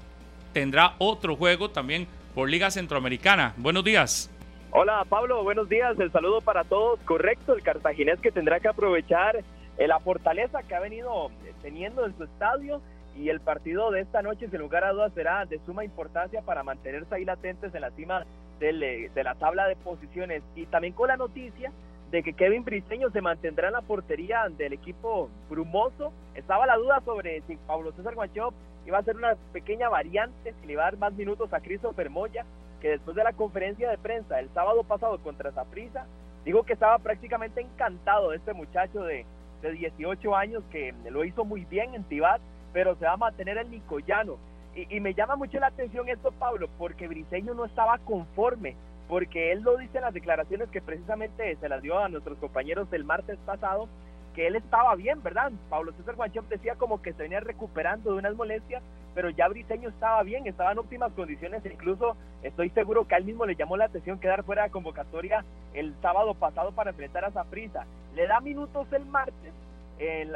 tendrá 0.52 0.94
otro 0.98 1.34
juego 1.34 1.70
también 1.70 2.06
por 2.32 2.48
Liga 2.48 2.70
Centroamericana. 2.70 3.54
Buenos 3.56 3.82
días. 3.82 4.30
Hola 4.70 5.04
Pablo, 5.08 5.42
buenos 5.42 5.68
días. 5.68 5.98
El 5.98 6.12
saludo 6.12 6.42
para 6.42 6.62
todos. 6.62 7.00
Correcto, 7.00 7.52
el 7.52 7.64
cartaginés 7.64 8.20
que 8.20 8.30
tendrá 8.30 8.60
que 8.60 8.68
aprovechar 8.68 9.42
eh, 9.78 9.88
la 9.88 9.98
fortaleza 9.98 10.62
que 10.62 10.76
ha 10.76 10.80
venido 10.80 11.32
eh, 11.44 11.52
teniendo 11.60 12.06
en 12.06 12.16
su 12.16 12.22
estadio 12.22 12.80
y 13.18 13.30
el 13.30 13.40
partido 13.40 13.90
de 13.90 14.00
esta 14.00 14.22
noche, 14.22 14.48
sin 14.48 14.60
lugar 14.60 14.84
a 14.84 14.92
dudas, 14.92 15.12
será 15.12 15.44
de 15.44 15.58
suma 15.66 15.84
importancia 15.84 16.40
para 16.42 16.62
mantenerse 16.62 17.14
ahí 17.14 17.24
latentes 17.24 17.74
en 17.74 17.80
la 17.80 17.90
cima 17.90 18.24
eh, 18.60 19.10
de 19.12 19.24
la 19.24 19.34
tabla 19.34 19.66
de 19.66 19.74
posiciones. 19.74 20.42
Y 20.54 20.66
también 20.66 20.94
con 20.94 21.08
la 21.08 21.16
noticia 21.16 21.72
de 22.12 22.22
que 22.22 22.32
Kevin 22.32 22.64
Briseño 22.64 23.10
se 23.10 23.20
mantendrá 23.20 23.68
en 23.68 23.74
la 23.74 23.82
portería 23.82 24.48
del 24.56 24.72
equipo 24.72 25.28
brumoso. 25.50 26.12
Estaba 26.36 26.66
la 26.66 26.76
duda 26.76 27.02
sobre 27.04 27.42
si 27.48 27.56
Pablo 27.56 27.92
César 27.92 28.14
Guanchop 28.14 28.54
iba 28.86 28.98
a 28.98 29.02
ser 29.02 29.16
una 29.16 29.34
pequeña 29.52 29.88
variante, 29.88 30.54
si 30.60 30.66
le 30.66 30.74
iba 30.74 30.82
a 30.82 30.90
dar 30.90 30.98
más 30.98 31.12
minutos 31.14 31.52
a 31.52 31.60
Christopher 31.60 32.10
Moya, 32.10 32.46
que 32.80 32.90
después 32.90 33.16
de 33.16 33.24
la 33.24 33.32
conferencia 33.32 33.90
de 33.90 33.98
prensa 33.98 34.38
el 34.38 34.48
sábado 34.50 34.84
pasado 34.84 35.18
contra 35.18 35.50
Zaprisa, 35.50 36.06
dijo 36.44 36.62
que 36.62 36.72
estaba 36.72 36.98
prácticamente 37.00 37.60
encantado 37.60 38.30
de 38.30 38.36
este 38.36 38.54
muchacho 38.54 39.02
de, 39.02 39.26
de 39.60 39.72
18 39.72 40.36
años 40.36 40.62
que 40.70 40.94
lo 41.10 41.24
hizo 41.24 41.44
muy 41.44 41.64
bien 41.64 41.94
en 41.94 42.04
Tibat, 42.04 42.40
pero 42.78 42.94
se 42.94 43.06
va 43.06 43.14
a 43.14 43.16
mantener 43.16 43.58
el 43.58 43.72
Nicoyano. 43.72 44.36
Y, 44.76 45.00
me 45.00 45.12
llama 45.12 45.34
mucho 45.34 45.58
la 45.58 45.66
atención 45.66 46.08
esto, 46.08 46.30
Pablo, 46.30 46.68
porque 46.78 47.08
Briseño 47.08 47.52
no 47.52 47.64
estaba 47.64 47.98
conforme 47.98 48.76
porque 49.08 49.50
él 49.50 49.62
lo 49.62 49.76
dice 49.78 49.98
en 49.98 50.04
las 50.04 50.14
declaraciones 50.14 50.68
que 50.68 50.80
precisamente 50.80 51.56
se 51.56 51.68
las 51.68 51.82
dio 51.82 51.98
a 51.98 52.08
nuestros 52.08 52.38
compañeros 52.38 52.88
del 52.88 53.02
martes 53.02 53.36
pasado, 53.44 53.88
que 54.32 54.46
él 54.46 54.54
estaba 54.54 54.94
bien, 54.94 55.20
¿verdad? 55.24 55.50
Pablo 55.68 55.90
César 55.96 56.14
Guanchop 56.14 56.48
decía 56.48 56.76
como 56.76 57.02
que 57.02 57.14
se 57.14 57.24
venía 57.24 57.40
recuperando 57.40 58.12
de 58.12 58.18
unas 58.18 58.36
molestias, 58.36 58.80
pero 59.12 59.28
ya 59.30 59.48
Briseño 59.48 59.88
estaba 59.88 60.22
bien, 60.22 60.46
estaba 60.46 60.70
en 60.70 60.78
óptimas 60.78 61.10
condiciones, 61.14 61.64
e 61.66 61.72
incluso 61.72 62.16
estoy 62.44 62.70
seguro 62.70 63.08
que 63.08 63.16
a 63.16 63.18
él 63.18 63.24
mismo 63.24 63.44
le 63.44 63.56
llamó 63.56 63.76
la 63.76 63.86
atención 63.86 64.20
quedar 64.20 64.44
fuera 64.44 64.62
de 64.62 64.70
convocatoria 64.70 65.44
el 65.74 65.96
sábado 66.00 66.34
pasado 66.34 66.70
para 66.70 66.90
enfrentar 66.90 67.24
a 67.24 67.32
Zaprisa. 67.32 67.86
Le 68.14 68.28
da 68.28 68.38
minutos 68.38 68.86
el 68.92 69.04
martes 69.04 69.52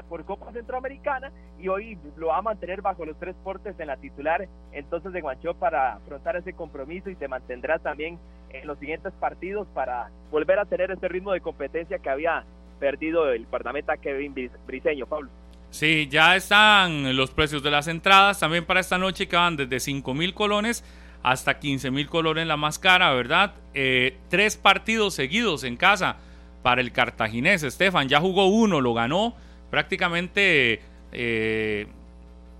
por 0.09 0.25
Copa 0.25 0.53
Centroamericana 0.53 1.31
y 1.61 1.69
hoy 1.69 1.99
lo 2.17 2.29
va 2.29 2.39
a 2.39 2.43
mantener 2.43 2.83
bajo 2.83 3.05
los 3.05 3.19
tres 3.19 3.35
portes 3.45 3.79
en 3.79 3.87
la 3.87 3.97
titular 3.97 4.49
entonces 4.73 5.13
de 5.13 5.21
Guancho 5.21 5.55
para 5.55 5.95
afrontar 5.95 6.37
ese 6.37 6.53
compromiso 6.53 7.11
y 7.11 7.15
se 7.15 7.29
mantendrá 7.29 7.79
también 7.79 8.19
en 8.51 8.67
los 8.67 8.79
siguientes 8.79 9.13
partidos 9.21 9.67
para 9.75 10.11
volver 10.31 10.59
a 10.59 10.65
tener 10.65 10.91
ese 10.91 11.09
ritmo 11.09 11.33
de 11.33 11.41
competencia 11.41 11.99
que 11.99 12.11
había 12.11 12.45
perdido 12.81 13.31
el 13.31 13.47
guardameta 13.47 13.97
Kevin 13.97 14.35
Briseño, 14.67 15.07
Pablo. 15.07 15.31
Sí, 15.71 16.09
ya 16.11 16.37
están 16.37 17.17
los 17.17 17.31
precios 17.31 17.63
de 17.63 17.71
las 17.71 17.89
entradas 17.89 18.41
también 18.41 18.67
para 18.67 18.81
esta 18.81 18.99
noche 18.99 19.27
que 19.27 19.37
van 19.37 19.57
desde 19.57 19.81
5 19.81 20.13
mil 20.13 20.35
colones 20.35 20.85
hasta 21.23 21.59
15 21.59 21.91
mil 21.91 22.09
colones 22.09 22.47
la 22.47 22.57
más 22.57 22.79
cara, 22.79 23.13
¿verdad? 23.15 23.55
Eh, 23.75 24.19
tres 24.29 24.57
partidos 24.57 25.15
seguidos 25.15 25.65
en 25.65 25.77
casa 25.77 26.17
para 26.63 26.81
el 26.81 26.93
cartaginés. 26.93 27.63
Estefan 27.63 28.09
ya 28.09 28.21
jugó 28.21 28.49
uno, 28.49 28.81
lo 28.81 28.93
ganó 28.95 29.35
prácticamente 29.73 30.81
eh, 31.12 31.86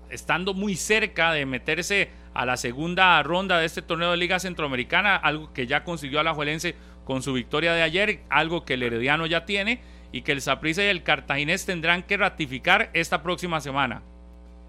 estando 0.09 0.55
muy 0.55 0.75
cerca 0.75 1.31
de 1.31 1.45
meterse 1.45 2.09
a 2.33 2.43
la 2.43 2.57
segunda 2.57 3.21
ronda 3.21 3.59
de 3.59 3.67
este 3.67 3.83
torneo 3.83 4.09
de 4.09 4.17
Liga 4.17 4.39
Centroamericana, 4.39 5.15
algo 5.15 5.53
que 5.53 5.67
ya 5.67 5.83
consiguió 5.83 6.19
a 6.19 6.23
la 6.23 6.33
Juelense 6.33 6.73
con 7.05 7.21
su 7.21 7.33
victoria 7.33 7.73
de 7.73 7.83
ayer, 7.83 8.21
algo 8.31 8.65
que 8.65 8.73
el 8.73 8.81
Herediano 8.81 9.27
ya 9.27 9.45
tiene 9.45 9.79
y 10.11 10.23
que 10.23 10.31
el 10.31 10.41
Saprissa 10.41 10.83
y 10.83 10.87
el 10.87 11.03
Cartaginés 11.03 11.67
tendrán 11.67 12.01
que 12.01 12.17
ratificar 12.17 12.89
esta 12.93 13.21
próxima 13.21 13.61
semana. 13.61 14.01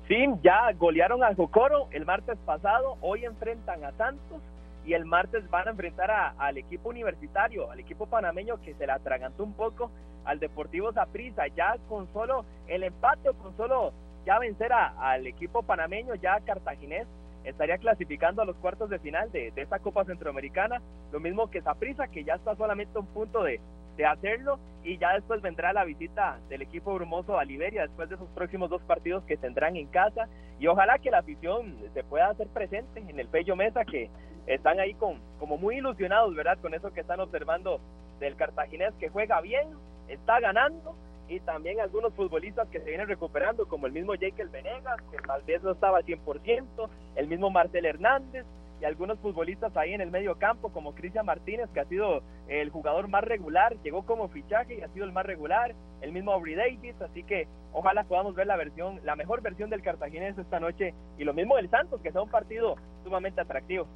Sí, 0.06 0.26
ya 0.42 0.70
golearon 0.74 1.24
a 1.24 1.34
Jocoro 1.34 1.88
el 1.92 2.04
martes 2.04 2.36
pasado, 2.44 2.98
hoy 3.00 3.24
enfrentan 3.24 3.82
a 3.84 3.92
Santos 3.92 4.42
y 4.84 4.92
el 4.92 5.04
martes 5.04 5.48
van 5.50 5.68
a 5.68 5.70
enfrentar 5.70 6.34
al 6.36 6.58
equipo 6.58 6.90
universitario, 6.90 7.70
al 7.70 7.80
equipo 7.80 8.06
panameño 8.06 8.60
que 8.60 8.74
se 8.74 8.86
la 8.86 8.94
atragantó 8.94 9.44
un 9.44 9.54
poco 9.54 9.90
al 10.24 10.40
Deportivo 10.40 10.92
Zaprisa, 10.92 11.46
ya 11.48 11.76
con 11.88 12.12
solo 12.12 12.44
el 12.66 12.82
empate 12.82 13.30
con 13.42 13.56
solo 13.56 13.92
ya 14.24 14.38
vencer 14.38 14.72
al 14.72 15.26
equipo 15.26 15.62
panameño, 15.62 16.14
ya 16.14 16.40
cartaginés, 16.40 17.06
estaría 17.44 17.78
clasificando 17.78 18.42
a 18.42 18.46
los 18.46 18.56
cuartos 18.56 18.88
de 18.88 18.98
final 18.98 19.30
de, 19.32 19.52
esta 19.54 19.78
Copa 19.78 20.04
Centroamericana, 20.04 20.80
lo 21.12 21.20
mismo 21.20 21.50
que 21.50 21.60
Zaprisa, 21.60 22.08
que 22.08 22.24
ya 22.24 22.34
está 22.34 22.56
solamente 22.56 22.96
a 22.96 23.00
un 23.00 23.06
punto 23.06 23.42
de, 23.42 23.60
de 23.96 24.06
hacerlo 24.06 24.58
y 24.82 24.98
ya 24.98 25.12
después 25.12 25.42
vendrá 25.42 25.72
la 25.72 25.84
visita 25.84 26.38
del 26.48 26.62
equipo 26.62 26.94
brumoso 26.94 27.38
a 27.38 27.44
Liberia 27.44 27.82
después 27.82 28.08
de 28.08 28.14
esos 28.16 28.28
próximos 28.30 28.70
dos 28.70 28.82
partidos 28.82 29.24
que 29.24 29.36
tendrán 29.36 29.76
en 29.76 29.86
casa. 29.88 30.28
Y 30.58 30.66
ojalá 30.66 30.98
que 30.98 31.10
la 31.10 31.18
afición 31.18 31.76
se 31.92 32.02
pueda 32.02 32.30
hacer 32.30 32.48
presente 32.48 33.00
en 33.00 33.18
el 33.18 33.28
Pello 33.28 33.56
Mesa 33.56 33.84
que 33.84 34.10
están 34.46 34.80
ahí 34.80 34.94
con 34.94 35.18
como 35.38 35.56
muy 35.56 35.78
ilusionados, 35.78 36.34
¿verdad? 36.34 36.58
Con 36.60 36.74
eso 36.74 36.92
que 36.92 37.00
están 37.00 37.20
observando 37.20 37.80
del 38.20 38.36
cartaginés 38.36 38.94
que 38.94 39.08
juega 39.08 39.40
bien, 39.40 39.68
está 40.08 40.40
ganando 40.40 40.94
y 41.28 41.40
también 41.40 41.80
algunos 41.80 42.12
futbolistas 42.14 42.68
que 42.68 42.80
se 42.80 42.90
vienen 42.90 43.08
recuperando, 43.08 43.66
como 43.66 43.86
el 43.86 43.92
mismo 43.92 44.12
Jekyll 44.14 44.48
Venegas, 44.48 45.00
que 45.10 45.16
tal 45.18 45.42
vez 45.42 45.62
no 45.62 45.72
estaba 45.72 45.98
al 45.98 46.04
100%, 46.04 46.88
el 47.16 47.28
mismo 47.28 47.50
Marcel 47.50 47.86
Hernández, 47.86 48.44
y 48.80 48.84
algunos 48.84 49.18
futbolistas 49.20 49.74
ahí 49.76 49.94
en 49.94 50.00
el 50.00 50.10
medio 50.10 50.36
campo, 50.36 50.70
como 50.70 50.94
Cristian 50.94 51.24
Martínez, 51.24 51.70
que 51.72 51.80
ha 51.80 51.84
sido 51.86 52.22
el 52.48 52.70
jugador 52.70 53.08
más 53.08 53.24
regular, 53.24 53.74
llegó 53.82 54.04
como 54.04 54.28
fichaje 54.28 54.74
y 54.74 54.82
ha 54.82 54.88
sido 54.88 55.06
el 55.06 55.12
más 55.12 55.24
regular, 55.24 55.74
el 56.02 56.12
mismo 56.12 56.32
Aubrey 56.32 56.54
Davis, 56.54 57.00
así 57.00 57.22
que 57.22 57.46
ojalá 57.72 58.04
podamos 58.04 58.34
ver 58.34 58.46
la 58.46 58.56
versión, 58.56 59.00
la 59.04 59.16
mejor 59.16 59.40
versión 59.40 59.70
del 59.70 59.82
cartaginés 59.82 60.36
esta 60.36 60.60
noche, 60.60 60.92
y 61.18 61.24
lo 61.24 61.32
mismo 61.32 61.56
del 61.56 61.70
Santos, 61.70 62.00
que 62.02 62.12
sea 62.12 62.20
un 62.20 62.30
partido 62.30 62.76
sumamente 63.04 63.40
atractivo. 63.40 63.86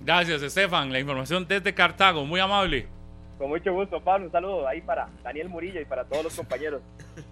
Gracias, 0.00 0.42
Estefan. 0.42 0.92
La 0.92 1.00
información 1.00 1.46
desde 1.46 1.74
Cartago, 1.74 2.24
muy 2.24 2.40
amable. 2.40 2.86
Con 3.38 3.50
mucho 3.50 3.72
gusto, 3.72 4.00
Pablo. 4.00 4.26
Un 4.26 4.32
saludo 4.32 4.66
ahí 4.66 4.80
para 4.80 5.08
Daniel 5.22 5.48
Murillo 5.48 5.80
y 5.80 5.84
para 5.84 6.04
todos 6.04 6.24
los 6.24 6.34
compañeros. 6.34 6.82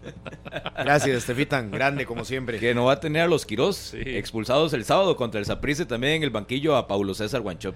Gracias, 0.78 1.16
Estefitan. 1.16 1.70
Grande, 1.72 2.06
como 2.06 2.24
siempre. 2.24 2.60
Que 2.60 2.74
no 2.74 2.84
va 2.84 2.92
a 2.92 3.00
tener 3.00 3.22
a 3.22 3.26
los 3.26 3.44
Quirós 3.44 3.92
expulsados 3.94 4.72
el 4.72 4.84
sábado 4.84 5.16
contra 5.16 5.40
el 5.40 5.46
Saprisse 5.46 5.84
también 5.84 6.14
en 6.14 6.22
el 6.22 6.30
banquillo 6.30 6.76
a 6.76 6.86
Paulo 6.86 7.12
César 7.12 7.40
Guanchop. 7.40 7.74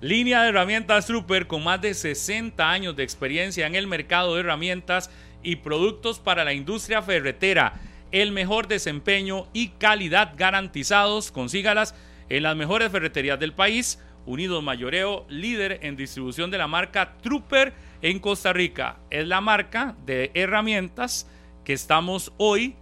Línea 0.00 0.42
de 0.42 0.48
herramientas 0.48 1.06
Trooper 1.06 1.46
con 1.46 1.62
más 1.62 1.80
de 1.80 1.94
60 1.94 2.68
años 2.68 2.96
de 2.96 3.04
experiencia 3.04 3.66
en 3.66 3.76
el 3.76 3.86
mercado 3.86 4.34
de 4.34 4.40
herramientas 4.40 5.10
y 5.44 5.56
productos 5.56 6.18
para 6.18 6.44
la 6.44 6.52
industria 6.52 7.00
ferretera. 7.00 7.74
El 8.10 8.32
mejor 8.32 8.66
desempeño 8.66 9.46
y 9.52 9.68
calidad 9.68 10.34
garantizados. 10.36 11.30
Consígalas 11.30 11.94
en 12.28 12.42
las 12.42 12.56
mejores 12.56 12.90
ferreterías 12.90 13.38
del 13.38 13.52
país 13.52 14.00
Unidos 14.28 14.62
Mayoreo, 14.62 15.24
líder 15.30 15.80
en 15.82 15.96
distribución 15.96 16.50
de 16.50 16.58
la 16.58 16.68
marca 16.68 17.14
Trooper 17.22 17.72
en 18.02 18.18
Costa 18.18 18.52
Rica. 18.52 18.98
Es 19.08 19.26
la 19.26 19.40
marca 19.40 19.96
de 20.04 20.30
herramientas 20.34 21.26
que 21.64 21.72
estamos 21.72 22.30
hoy 22.36 22.74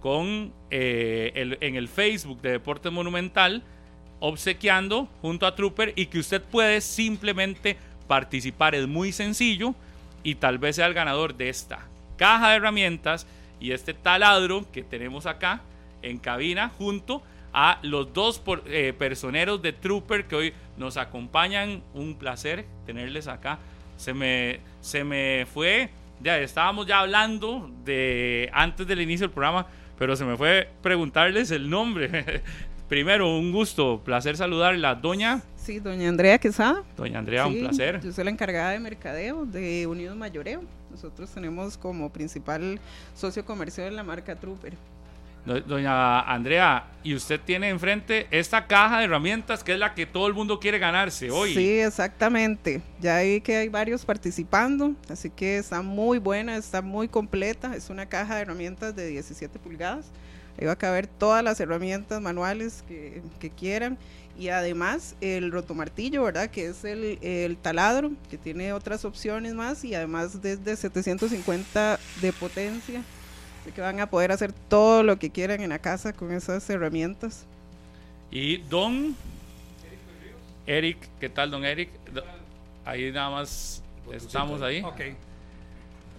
con 0.00 0.52
eh, 0.70 1.56
en 1.60 1.76
el 1.76 1.86
Facebook 1.88 2.42
de 2.42 2.50
Deporte 2.50 2.90
Monumental 2.90 3.62
obsequiando 4.18 5.08
junto 5.22 5.46
a 5.46 5.54
Trooper 5.54 5.92
y 5.94 6.06
que 6.06 6.18
usted 6.18 6.42
puede 6.42 6.80
simplemente 6.80 7.76
participar. 8.08 8.74
Es 8.74 8.88
muy 8.88 9.12
sencillo 9.12 9.76
y 10.24 10.34
tal 10.34 10.58
vez 10.58 10.76
sea 10.76 10.86
el 10.86 10.94
ganador 10.94 11.36
de 11.36 11.50
esta 11.50 11.86
caja 12.16 12.50
de 12.50 12.56
herramientas 12.56 13.28
y 13.60 13.70
este 13.70 13.94
taladro 13.94 14.66
que 14.72 14.82
tenemos 14.82 15.26
acá 15.26 15.62
en 16.02 16.18
cabina 16.18 16.72
junto 16.76 17.22
a 17.54 17.78
los 17.82 18.12
dos 18.12 18.42
eh, 18.66 18.92
personeros 18.98 19.62
de 19.62 19.72
Trooper 19.72 20.26
que 20.26 20.34
hoy 20.34 20.52
nos 20.76 20.96
acompañan. 20.96 21.82
Un 21.94 22.16
placer 22.16 22.66
tenerles 22.84 23.28
acá. 23.28 23.60
Se 23.96 24.12
me, 24.12 24.58
se 24.80 25.04
me 25.04 25.46
fue, 25.54 25.88
ya 26.20 26.36
estábamos 26.38 26.86
ya 26.86 26.98
hablando 26.98 27.70
de 27.84 28.50
antes 28.52 28.86
del 28.88 29.00
inicio 29.00 29.28
del 29.28 29.34
programa, 29.34 29.68
pero 29.96 30.16
se 30.16 30.24
me 30.24 30.36
fue 30.36 30.68
preguntarles 30.82 31.52
el 31.52 31.70
nombre. 31.70 32.42
Primero, 32.88 33.38
un 33.38 33.52
gusto, 33.52 34.02
placer 34.04 34.36
saludarla. 34.36 34.96
Doña. 34.96 35.42
Sí, 35.56 35.78
doña 35.78 36.08
Andrea 36.08 36.38
Quesada. 36.38 36.82
Doña 36.96 37.20
Andrea, 37.20 37.46
un 37.46 37.58
placer. 37.58 38.00
Yo 38.02 38.12
soy 38.12 38.24
la 38.24 38.30
encargada 38.30 38.72
de 38.72 38.80
mercadeo 38.80 39.46
de 39.46 39.86
Unidos 39.86 40.16
Mayoreo. 40.16 40.62
Nosotros 40.90 41.30
tenemos 41.30 41.78
como 41.78 42.12
principal 42.12 42.78
socio 43.14 43.44
comercial 43.44 43.94
la 43.96 44.02
marca 44.02 44.34
Trooper. 44.36 44.74
Doña 45.44 46.20
Andrea, 46.20 46.86
y 47.02 47.14
usted 47.14 47.38
tiene 47.38 47.68
enfrente 47.68 48.26
esta 48.30 48.66
caja 48.66 48.98
de 48.98 49.04
herramientas 49.04 49.62
que 49.62 49.74
es 49.74 49.78
la 49.78 49.94
que 49.94 50.06
todo 50.06 50.26
el 50.26 50.32
mundo 50.32 50.58
quiere 50.58 50.78
ganarse 50.78 51.30
hoy. 51.30 51.52
Sí, 51.52 51.80
exactamente. 51.80 52.80
Ya 52.98 53.20
vi 53.20 53.42
que 53.42 53.56
hay 53.56 53.68
varios 53.68 54.06
participando, 54.06 54.94
así 55.10 55.28
que 55.28 55.58
está 55.58 55.82
muy 55.82 56.18
buena, 56.18 56.56
está 56.56 56.80
muy 56.80 57.08
completa. 57.08 57.76
Es 57.76 57.90
una 57.90 58.06
caja 58.06 58.36
de 58.36 58.42
herramientas 58.42 58.96
de 58.96 59.08
17 59.08 59.58
pulgadas. 59.58 60.06
Ahí 60.58 60.66
va 60.66 60.72
a 60.72 60.76
caber 60.76 61.06
todas 61.06 61.44
las 61.44 61.60
herramientas 61.60 62.22
manuales 62.22 62.82
que, 62.88 63.22
quieran. 63.50 63.98
Y 64.38 64.48
además 64.48 65.14
el 65.20 65.52
rotomartillo, 65.52 66.24
¿verdad? 66.24 66.48
Que 66.48 66.68
es 66.68 66.84
el, 66.84 67.18
el, 67.20 67.56
taladro, 67.58 68.12
que 68.30 68.38
tiene 68.38 68.72
otras 68.72 69.04
opciones 69.04 69.52
más 69.52 69.84
y 69.84 69.94
además 69.94 70.40
desde 70.40 70.74
750 70.74 72.00
de 72.22 72.32
potencia 72.32 73.02
que 73.72 73.80
van 73.80 74.00
a 74.00 74.10
poder 74.10 74.32
hacer 74.32 74.52
todo 74.52 75.02
lo 75.02 75.18
que 75.18 75.30
quieran 75.30 75.60
en 75.60 75.70
la 75.70 75.78
casa 75.78 76.12
con 76.12 76.32
esas 76.32 76.68
herramientas. 76.68 77.46
Y 78.30 78.58
don 78.58 79.16
Eric, 80.66 80.98
¿qué 81.20 81.28
tal, 81.28 81.50
don 81.50 81.64
Eric? 81.64 81.90
Ahí 82.84 83.10
nada 83.12 83.30
más 83.30 83.82
estamos 84.12 84.60
ahí. 84.62 84.82
Ok. 84.82 85.00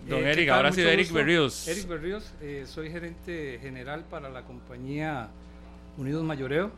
Don 0.07 0.23
eh, 0.23 0.31
Eric, 0.31 0.49
ahora 0.49 0.71
sí, 0.71 0.81
Eric 0.81 1.11
Berríos. 1.11 1.67
Eric 1.67 1.87
Berríos, 1.87 2.31
eh, 2.41 2.65
soy 2.67 2.91
gerente 2.91 3.59
general 3.61 4.03
para 4.09 4.29
la 4.29 4.43
compañía 4.43 5.29
Unidos 5.97 6.23
Mayoreo. 6.23 6.71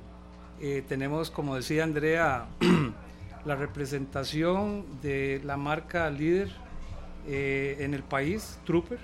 Eh, 0.62 0.84
tenemos, 0.88 1.30
como 1.30 1.56
decía 1.56 1.84
Andrea, 1.84 2.48
la 3.46 3.56
representación 3.56 4.86
de 5.02 5.42
la 5.44 5.58
marca 5.58 6.10
líder 6.10 6.50
en 7.30 7.94
el 7.94 8.04
país, 8.04 8.58
Trooper 8.66 9.00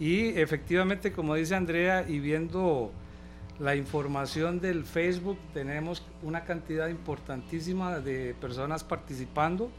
y 0.00 0.28
efectivamente, 0.38 1.12
como 1.12 1.34
dice 1.34 1.54
Andrea, 1.54 2.04
y 2.06 2.18
viendo 2.18 2.92
la 3.58 3.76
información 3.76 4.60
del 4.60 4.84
Facebook, 4.84 5.38
tenemos 5.52 6.02
una 6.22 6.44
cantidad 6.44 6.88
importantísima 6.88 8.00
de 8.00 8.34
personas 8.40 8.82
participando 8.82 9.70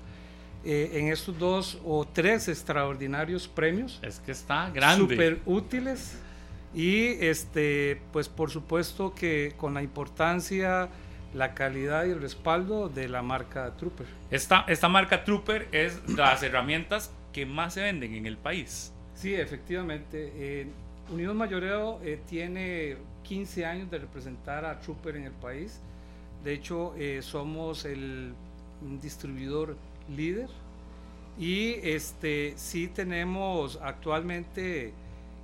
eh, 0.64 0.92
en 0.94 1.10
estos 1.10 1.38
dos 1.38 1.80
o 1.86 2.06
tres 2.06 2.48
extraordinarios 2.48 3.48
premios. 3.48 4.00
Es 4.02 4.20
que 4.20 4.32
está 4.32 4.70
grande. 4.70 5.14
Súper 5.14 5.40
útiles. 5.46 6.18
Y 6.74 7.24
este, 7.24 8.02
pues 8.12 8.28
por 8.30 8.50
supuesto 8.50 9.14
que 9.14 9.54
con 9.58 9.74
la 9.74 9.82
importancia, 9.82 10.90
la 11.34 11.54
calidad 11.54 12.06
y 12.06 12.12
el 12.12 12.22
respaldo 12.22 12.90
de 12.90 13.08
la 13.08 13.22
marca 13.22 13.76
Trooper. 13.78 14.08
Esta, 14.32 14.66
esta 14.68 14.90
marca 14.90 15.24
Trooper 15.24 15.68
es 15.72 16.02
las 16.10 16.42
herramientas 16.44 17.12
que 17.32 17.46
más 17.46 17.74
se 17.76 17.82
venden 17.82 18.16
en 18.16 18.26
el 18.26 18.38
país. 18.38 18.92
Sí, 19.26 19.34
efectivamente. 19.34 20.31
Eh, 20.35 20.68
Unidos 21.11 21.35
Mayoreo 21.35 21.99
eh, 22.03 22.19
tiene 22.30 22.95
15 23.23 23.65
años 23.65 23.89
de 23.89 23.97
representar 23.97 24.64
a 24.65 24.80
Trooper 24.80 25.15
en 25.15 25.23
el 25.23 25.31
país. 25.31 25.80
De 26.43 26.53
hecho, 26.53 26.93
eh, 26.95 27.23
somos 27.23 27.85
el 27.85 28.35
distribuidor 29.02 29.77
líder 30.15 30.47
y 31.39 31.72
este 31.81 32.53
sí 32.56 32.88
tenemos 32.88 33.80
actualmente 33.81 34.93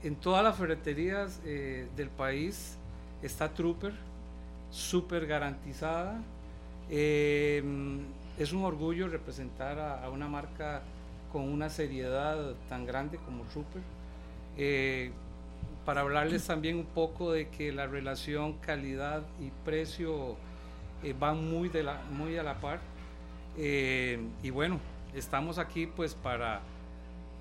en 0.04 0.16
todas 0.16 0.44
las 0.44 0.56
ferreterías 0.58 1.42
del 1.44 2.10
país 2.16 2.78
está 3.24 3.52
Trooper, 3.52 3.94
súper 4.70 5.26
garantizada. 5.26 6.22
es 6.88 7.64
un 8.54 8.64
orgullo 8.64 9.08
representar 9.08 9.80
a 9.80 10.08
una 10.12 10.28
marca 10.28 10.84
con 11.32 11.44
una 11.44 11.70
seriedad 11.70 12.54
tan 12.70 12.86
grande 12.86 13.18
como 13.18 13.44
Trooper. 13.46 13.82
Eh, 14.58 15.12
para 15.86 16.02
hablarles 16.02 16.46
también 16.46 16.78
un 16.78 16.86
poco 16.86 17.32
de 17.32 17.50
que 17.50 17.72
la 17.72 17.88
relación 17.88 18.54
calidad 18.60 19.24
y 19.40 19.50
precio 19.66 20.36
eh, 21.04 21.16
van 21.18 21.50
muy, 21.50 21.70
de 21.70 21.84
la, 21.84 22.02
muy 22.12 22.38
a 22.38 22.44
la 22.44 22.60
par. 22.60 22.80
Eh, 23.58 24.20
y 24.44 24.50
bueno, 24.50 24.80
estamos 25.16 25.58
aquí 25.58 25.88
pues 25.88 26.14
para, 26.14 26.62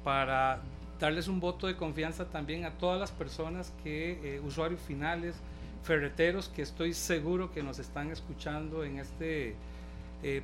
para 0.04 0.60
darles 0.98 1.28
un 1.28 1.40
voto 1.40 1.66
de 1.66 1.76
confianza 1.76 2.24
también 2.26 2.64
a 2.64 2.70
todas 2.70 2.98
las 2.98 3.10
personas 3.10 3.72
que, 3.82 4.40
usuarios 4.44 4.80
finales, 4.80 5.36
ferreteros, 5.82 6.48
que 6.48 6.62
estoy 6.62 6.94
seguro 6.94 7.52
que 7.52 7.62
nos 7.62 7.78
están 7.78 8.10
escuchando 8.10 8.84
en 8.84 8.98
este 8.98 9.54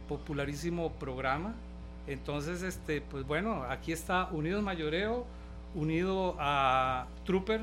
popularísimo 0.08 0.92
programa. 0.92 1.54
Entonces, 2.06 2.62
este, 2.62 3.00
pues 3.00 3.26
bueno, 3.26 3.64
aquí 3.68 3.92
está 3.92 4.28
Unidos 4.30 4.62
Mayoreo, 4.62 5.26
unido 5.74 6.36
a 6.38 7.06
Trooper, 7.24 7.60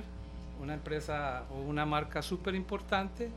una 0.62 0.74
empresa 0.74 1.44
o 1.52 1.62
una 1.62 1.86
marca 1.86 2.22
súper 2.22 2.56
importante 2.56 3.30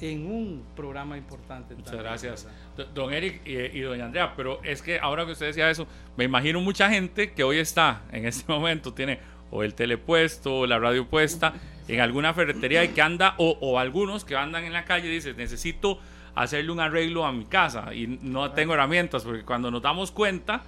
en 0.00 0.26
un 0.26 0.64
programa 0.74 1.16
importante. 1.16 1.74
Muchas 1.74 1.96
gracias, 1.96 2.48
don 2.94 3.12
Eric 3.12 3.40
y, 3.46 3.80
doña 3.80 4.06
Andrea. 4.06 4.34
Pero 4.36 4.60
es 4.62 4.82
que 4.82 4.98
ahora 4.98 5.24
que 5.24 5.32
usted 5.32 5.46
decía 5.46 5.70
eso, 5.70 5.86
me 6.16 6.24
imagino 6.24 6.60
mucha 6.60 6.90
gente 6.90 7.32
que 7.32 7.44
hoy 7.44 7.58
está, 7.58 8.02
en 8.12 8.26
este 8.26 8.50
momento, 8.52 8.92
tiene 8.92 9.18
o 9.50 9.62
el 9.62 9.74
telepuesto 9.74 10.60
o 10.60 10.66
la 10.66 10.78
radio 10.78 11.06
puesta 11.06 11.54
en 11.88 12.00
alguna 12.00 12.34
ferretería 12.34 12.82
y 12.84 12.88
que 12.88 13.00
anda, 13.00 13.34
o, 13.38 13.56
o 13.60 13.78
algunos 13.78 14.24
que 14.24 14.36
andan 14.36 14.64
en 14.64 14.72
la 14.72 14.84
calle 14.84 15.06
y 15.06 15.10
dicen, 15.10 15.36
necesito 15.36 16.00
hacerle 16.36 16.70
un 16.70 16.80
arreglo 16.80 17.24
a 17.24 17.32
mi 17.32 17.46
casa 17.46 17.92
y 17.94 18.06
no 18.06 18.52
tengo 18.52 18.74
herramientas, 18.74 19.24
porque 19.24 19.42
cuando 19.42 19.70
nos 19.70 19.82
damos 19.82 20.12
cuenta, 20.12 20.62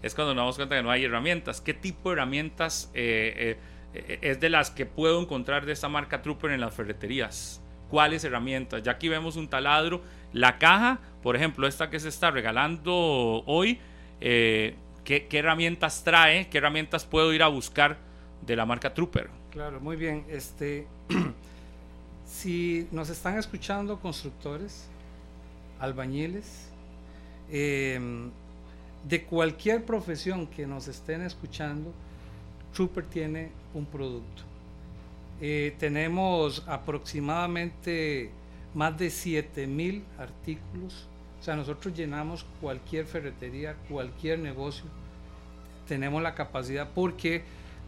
es 0.00 0.14
cuando 0.14 0.32
nos 0.32 0.42
damos 0.42 0.56
cuenta 0.56 0.76
que 0.76 0.82
no 0.82 0.90
hay 0.90 1.04
herramientas. 1.04 1.60
¿Qué 1.60 1.74
tipo 1.74 2.08
de 2.08 2.14
herramientas 2.14 2.90
eh, 2.94 3.58
eh, 3.94 4.18
es 4.22 4.40
de 4.40 4.48
las 4.48 4.70
que 4.70 4.86
puedo 4.86 5.20
encontrar 5.20 5.66
de 5.66 5.72
esta 5.72 5.88
marca 5.88 6.22
Trooper 6.22 6.52
en 6.52 6.60
las 6.60 6.72
ferreterías? 6.72 7.60
¿Cuáles 7.90 8.22
herramientas? 8.22 8.82
Ya 8.84 8.92
aquí 8.92 9.08
vemos 9.08 9.36
un 9.36 9.48
taladro. 9.48 10.02
La 10.32 10.58
caja, 10.58 11.00
por 11.22 11.34
ejemplo, 11.34 11.66
esta 11.66 11.90
que 11.90 11.98
se 11.98 12.08
está 12.08 12.30
regalando 12.30 12.94
hoy, 12.94 13.80
eh, 14.20 14.76
¿qué, 15.04 15.26
¿qué, 15.26 15.38
herramientas 15.38 16.04
trae? 16.04 16.48
¿Qué 16.48 16.58
herramientas 16.58 17.04
puedo 17.04 17.32
ir 17.32 17.42
a 17.42 17.48
buscar 17.48 17.96
de 18.42 18.54
la 18.54 18.64
marca 18.66 18.94
Trooper? 18.94 19.30
Claro, 19.50 19.80
muy 19.80 19.96
bien. 19.96 20.26
Este, 20.28 20.86
si 22.24 22.86
nos 22.92 23.10
están 23.10 23.36
escuchando 23.36 23.98
constructores, 23.98 24.88
albañiles, 25.80 26.70
eh, 27.50 28.00
de 29.08 29.24
cualquier 29.24 29.84
profesión 29.84 30.46
que 30.46 30.66
nos 30.66 30.88
estén 30.88 31.22
escuchando, 31.22 31.92
Trooper 32.74 33.06
tiene 33.06 33.50
un 33.74 33.86
producto. 33.86 34.42
Eh, 35.40 35.74
tenemos 35.78 36.64
aproximadamente 36.66 38.30
más 38.74 38.98
de 38.98 39.10
7000 39.10 40.04
artículos. 40.18 41.06
O 41.40 41.42
sea, 41.42 41.54
nosotros 41.54 41.94
llenamos 41.94 42.44
cualquier 42.60 43.06
ferretería, 43.06 43.76
cualquier 43.88 44.40
negocio. 44.40 44.84
Tenemos 45.86 46.22
la 46.22 46.34
capacidad 46.34 46.88
porque 46.94 47.42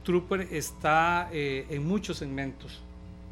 Trooper 0.05 0.49
está 0.53 1.29
eh, 1.33 1.67
en 1.69 1.87
muchos 1.87 2.19
segmentos 2.19 2.81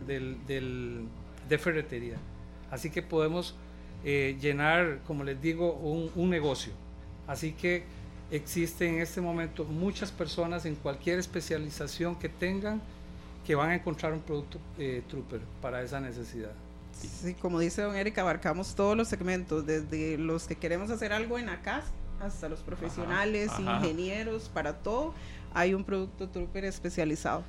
del, 0.07 1.07
de 1.49 1.59
ferretería. 1.59 2.17
Así 2.71 2.91
que 2.91 3.03
podemos 3.03 3.55
eh, 4.05 4.37
llenar, 4.41 5.01
como 5.07 5.25
les 5.25 5.41
digo, 5.41 5.73
un, 5.75 6.11
un 6.15 6.31
negocio. 6.31 6.73
Así 7.27 7.53
que 7.53 7.85
existen 8.31 8.95
en 8.95 9.01
este 9.01 9.21
momento 9.21 9.65
muchas 9.65 10.11
personas 10.13 10.65
en 10.67 10.75
cualquier 10.77 11.19
especialización 11.19 12.17
que 12.17 12.29
tengan 12.29 12.81
que 13.47 13.55
van 13.55 13.71
a 13.71 13.75
encontrar 13.77 14.13
un 14.13 14.21
producto 14.21 14.59
eh, 14.79 15.03
Trooper 15.09 15.41
para 15.63 15.83
esa 15.83 16.01
necesidad. 16.01 16.51
Sí, 16.93 17.33
como 17.35 17.59
dice 17.61 17.81
don 17.83 17.97
Eric, 17.97 18.19
abarcamos 18.19 18.75
todos 18.75 18.97
los 18.97 19.09
segmentos, 19.09 19.65
desde 19.65 20.19
los 20.19 20.47
que 20.47 20.57
queremos 20.57 20.91
hacer 20.91 21.13
algo 21.13 21.39
en 21.39 21.47
la 21.47 21.63
casa 21.63 21.87
hasta 22.21 22.49
los 22.49 22.61
profesionales, 22.61 23.49
Ajá, 23.51 23.77
ajá. 23.77 23.87
ingenieros, 23.87 24.51
para 24.53 24.75
todo 24.75 25.15
hay 25.55 25.73
un 25.73 25.85
producto 25.85 26.29
Trooper 26.29 26.65
especializado. 26.65 27.43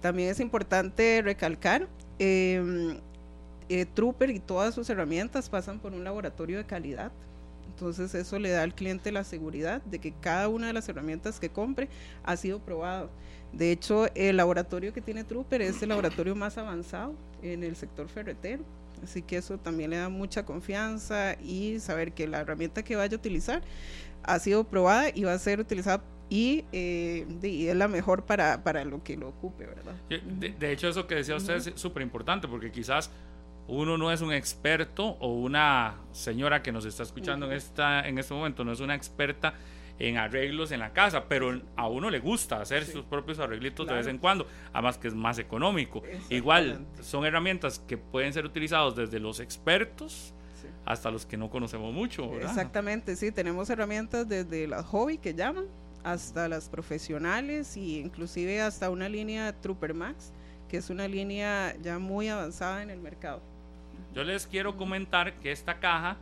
También 0.00 0.30
es 0.30 0.40
importante 0.40 1.22
recalcar, 1.22 1.86
eh, 2.18 2.98
eh, 3.68 3.86
Trooper 3.86 4.30
y 4.30 4.38
todas 4.38 4.74
sus 4.74 4.88
herramientas 4.90 5.48
pasan 5.48 5.78
por 5.78 5.92
un 5.92 6.04
laboratorio 6.04 6.58
de 6.58 6.64
calidad. 6.64 7.12
Entonces 7.68 8.14
eso 8.14 8.38
le 8.38 8.50
da 8.50 8.62
al 8.62 8.74
cliente 8.74 9.10
la 9.10 9.24
seguridad 9.24 9.82
de 9.82 9.98
que 9.98 10.12
cada 10.20 10.48
una 10.48 10.68
de 10.68 10.72
las 10.72 10.88
herramientas 10.88 11.40
que 11.40 11.48
compre 11.48 11.88
ha 12.22 12.36
sido 12.36 12.60
probado. 12.60 13.10
De 13.52 13.72
hecho, 13.72 14.06
el 14.14 14.36
laboratorio 14.36 14.92
que 14.92 15.00
tiene 15.00 15.24
Trooper 15.24 15.62
es 15.62 15.82
el 15.82 15.88
laboratorio 15.88 16.34
más 16.34 16.58
avanzado 16.58 17.14
en 17.42 17.64
el 17.64 17.76
sector 17.76 18.08
ferretero. 18.08 18.64
Así 19.02 19.22
que 19.22 19.36
eso 19.36 19.58
también 19.58 19.90
le 19.90 19.96
da 19.96 20.08
mucha 20.08 20.44
confianza 20.44 21.34
y 21.42 21.78
saber 21.80 22.12
que 22.12 22.28
la 22.28 22.40
herramienta 22.40 22.82
que 22.82 22.96
vaya 22.96 23.16
a 23.16 23.18
utilizar 23.18 23.62
ha 24.22 24.38
sido 24.38 24.64
probada 24.64 25.10
y 25.12 25.24
va 25.24 25.32
a 25.32 25.38
ser 25.38 25.60
utilizada 25.60 26.02
y, 26.30 26.64
eh, 26.72 27.26
y 27.42 27.66
es 27.66 27.76
la 27.76 27.86
mejor 27.86 28.24
para, 28.24 28.64
para 28.64 28.84
lo 28.84 29.02
que 29.02 29.16
lo 29.16 29.28
ocupe, 29.28 29.66
¿verdad? 29.66 29.94
De, 30.08 30.50
de 30.50 30.72
hecho, 30.72 30.88
eso 30.88 31.06
que 31.06 31.16
decía 31.16 31.36
usted 31.36 31.56
es 31.56 31.72
súper 31.74 32.02
importante 32.02 32.48
porque 32.48 32.72
quizás 32.72 33.10
uno 33.66 33.96
no 33.96 34.12
es 34.12 34.20
un 34.20 34.32
experto 34.32 35.16
o 35.20 35.34
una 35.34 35.96
señora 36.12 36.62
que 36.62 36.72
nos 36.72 36.84
está 36.84 37.02
escuchando 37.02 37.46
en, 37.46 37.52
esta, 37.52 38.06
en 38.06 38.18
este 38.18 38.34
momento 38.34 38.64
no 38.64 38.72
es 38.72 38.80
una 38.80 38.94
experta 38.94 39.54
en 39.98 40.16
arreglos 40.16 40.72
en 40.72 40.80
la 40.80 40.92
casa, 40.92 41.28
pero 41.28 41.60
a 41.76 41.88
uno 41.88 42.10
le 42.10 42.18
gusta 42.18 42.60
hacer 42.60 42.84
sus 42.84 43.04
propios 43.04 43.38
arreglitos 43.38 43.86
de 43.86 43.94
vez 43.94 44.06
en 44.06 44.18
cuando, 44.18 44.46
además 44.72 44.98
que 44.98 45.08
es 45.08 45.14
más 45.14 45.38
económico. 45.38 46.02
Igual 46.30 46.84
son 47.00 47.24
herramientas 47.24 47.78
que 47.78 47.96
pueden 47.96 48.32
ser 48.32 48.44
utilizadas 48.44 48.96
desde 48.96 49.20
los 49.20 49.40
expertos 49.40 50.34
hasta 50.84 51.10
los 51.10 51.26
que 51.26 51.36
no 51.36 51.48
conocemos 51.48 51.92
mucho. 51.92 52.28
¿verdad? 52.28 52.50
Exactamente, 52.50 53.16
sí, 53.16 53.30
tenemos 53.30 53.70
herramientas 53.70 54.28
desde 54.28 54.66
las 54.66 54.84
hobby 54.86 55.18
que 55.18 55.34
llaman 55.34 55.66
hasta 56.02 56.48
las 56.48 56.68
profesionales 56.68 57.76
y 57.76 57.98
inclusive 57.98 58.60
hasta 58.60 58.90
una 58.90 59.08
línea 59.08 59.52
Trooper 59.60 59.94
Max, 59.94 60.32
que 60.68 60.76
es 60.76 60.90
una 60.90 61.08
línea 61.08 61.74
ya 61.80 61.98
muy 61.98 62.28
avanzada 62.28 62.82
en 62.82 62.90
el 62.90 63.00
mercado. 63.00 63.53
Yo 64.14 64.24
les 64.24 64.46
quiero 64.46 64.76
comentar 64.76 65.34
que 65.40 65.50
esta 65.52 65.78
caja, 65.80 66.16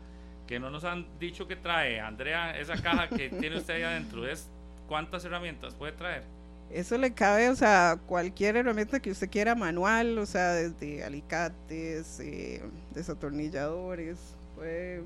que 0.46 0.58
no 0.58 0.70
nos 0.70 0.84
han 0.84 1.06
dicho 1.18 1.46
que 1.46 1.56
trae, 1.56 2.00
Andrea, 2.00 2.58
esa 2.58 2.80
caja 2.80 3.08
que 3.08 3.28
tiene 3.40 3.58
usted 3.58 3.74
ahí 3.74 3.82
adentro, 3.82 4.26
es 4.26 4.48
¿cuántas 4.88 5.24
herramientas 5.24 5.74
puede 5.74 5.92
traer? 5.92 6.22
Eso 6.70 6.96
le 6.96 7.12
cabe, 7.12 7.50
o 7.50 7.54
sea, 7.54 7.98
cualquier 8.06 8.56
herramienta 8.56 8.98
que 9.00 9.10
usted 9.10 9.28
quiera 9.28 9.54
manual, 9.54 10.16
o 10.18 10.24
sea, 10.24 10.52
desde 10.52 11.04
alicates, 11.04 12.18
eh, 12.20 12.62
desatornilladores, 12.94 14.18
puede- 14.54 15.02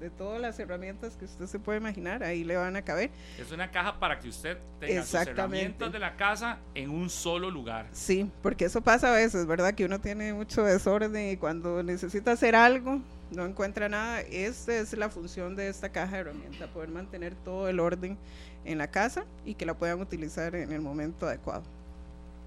de 0.00 0.10
todas 0.10 0.40
las 0.40 0.58
herramientas 0.58 1.16
que 1.16 1.24
usted 1.24 1.46
se 1.46 1.58
puede 1.58 1.78
imaginar, 1.78 2.22
ahí 2.22 2.44
le 2.44 2.56
van 2.56 2.76
a 2.76 2.82
caber. 2.82 3.10
Es 3.38 3.50
una 3.52 3.70
caja 3.70 3.98
para 3.98 4.18
que 4.18 4.28
usted 4.28 4.58
tenga 4.80 5.02
sus 5.04 5.14
herramientas 5.14 5.92
de 5.92 5.98
la 5.98 6.16
casa 6.16 6.58
en 6.74 6.90
un 6.90 7.08
solo 7.10 7.50
lugar. 7.50 7.86
Sí, 7.92 8.30
porque 8.42 8.66
eso 8.66 8.80
pasa 8.80 9.10
a 9.10 9.16
veces, 9.16 9.46
¿verdad? 9.46 9.74
Que 9.74 9.84
uno 9.84 10.00
tiene 10.00 10.32
mucho 10.34 10.62
desorden 10.64 11.32
y 11.32 11.36
cuando 11.36 11.82
necesita 11.82 12.32
hacer 12.32 12.54
algo 12.54 13.00
no 13.30 13.44
encuentra 13.44 13.88
nada. 13.88 14.20
Esta 14.20 14.76
es 14.76 14.92
la 14.92 15.08
función 15.10 15.56
de 15.56 15.68
esta 15.68 15.90
caja 15.90 16.14
de 16.16 16.20
herramientas, 16.22 16.68
poder 16.70 16.90
mantener 16.90 17.34
todo 17.34 17.68
el 17.68 17.80
orden 17.80 18.16
en 18.64 18.78
la 18.78 18.88
casa 18.90 19.24
y 19.44 19.54
que 19.54 19.66
la 19.66 19.74
puedan 19.74 20.00
utilizar 20.00 20.54
en 20.54 20.72
el 20.72 20.80
momento 20.80 21.26
adecuado. 21.26 21.62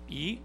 Y 0.07 0.39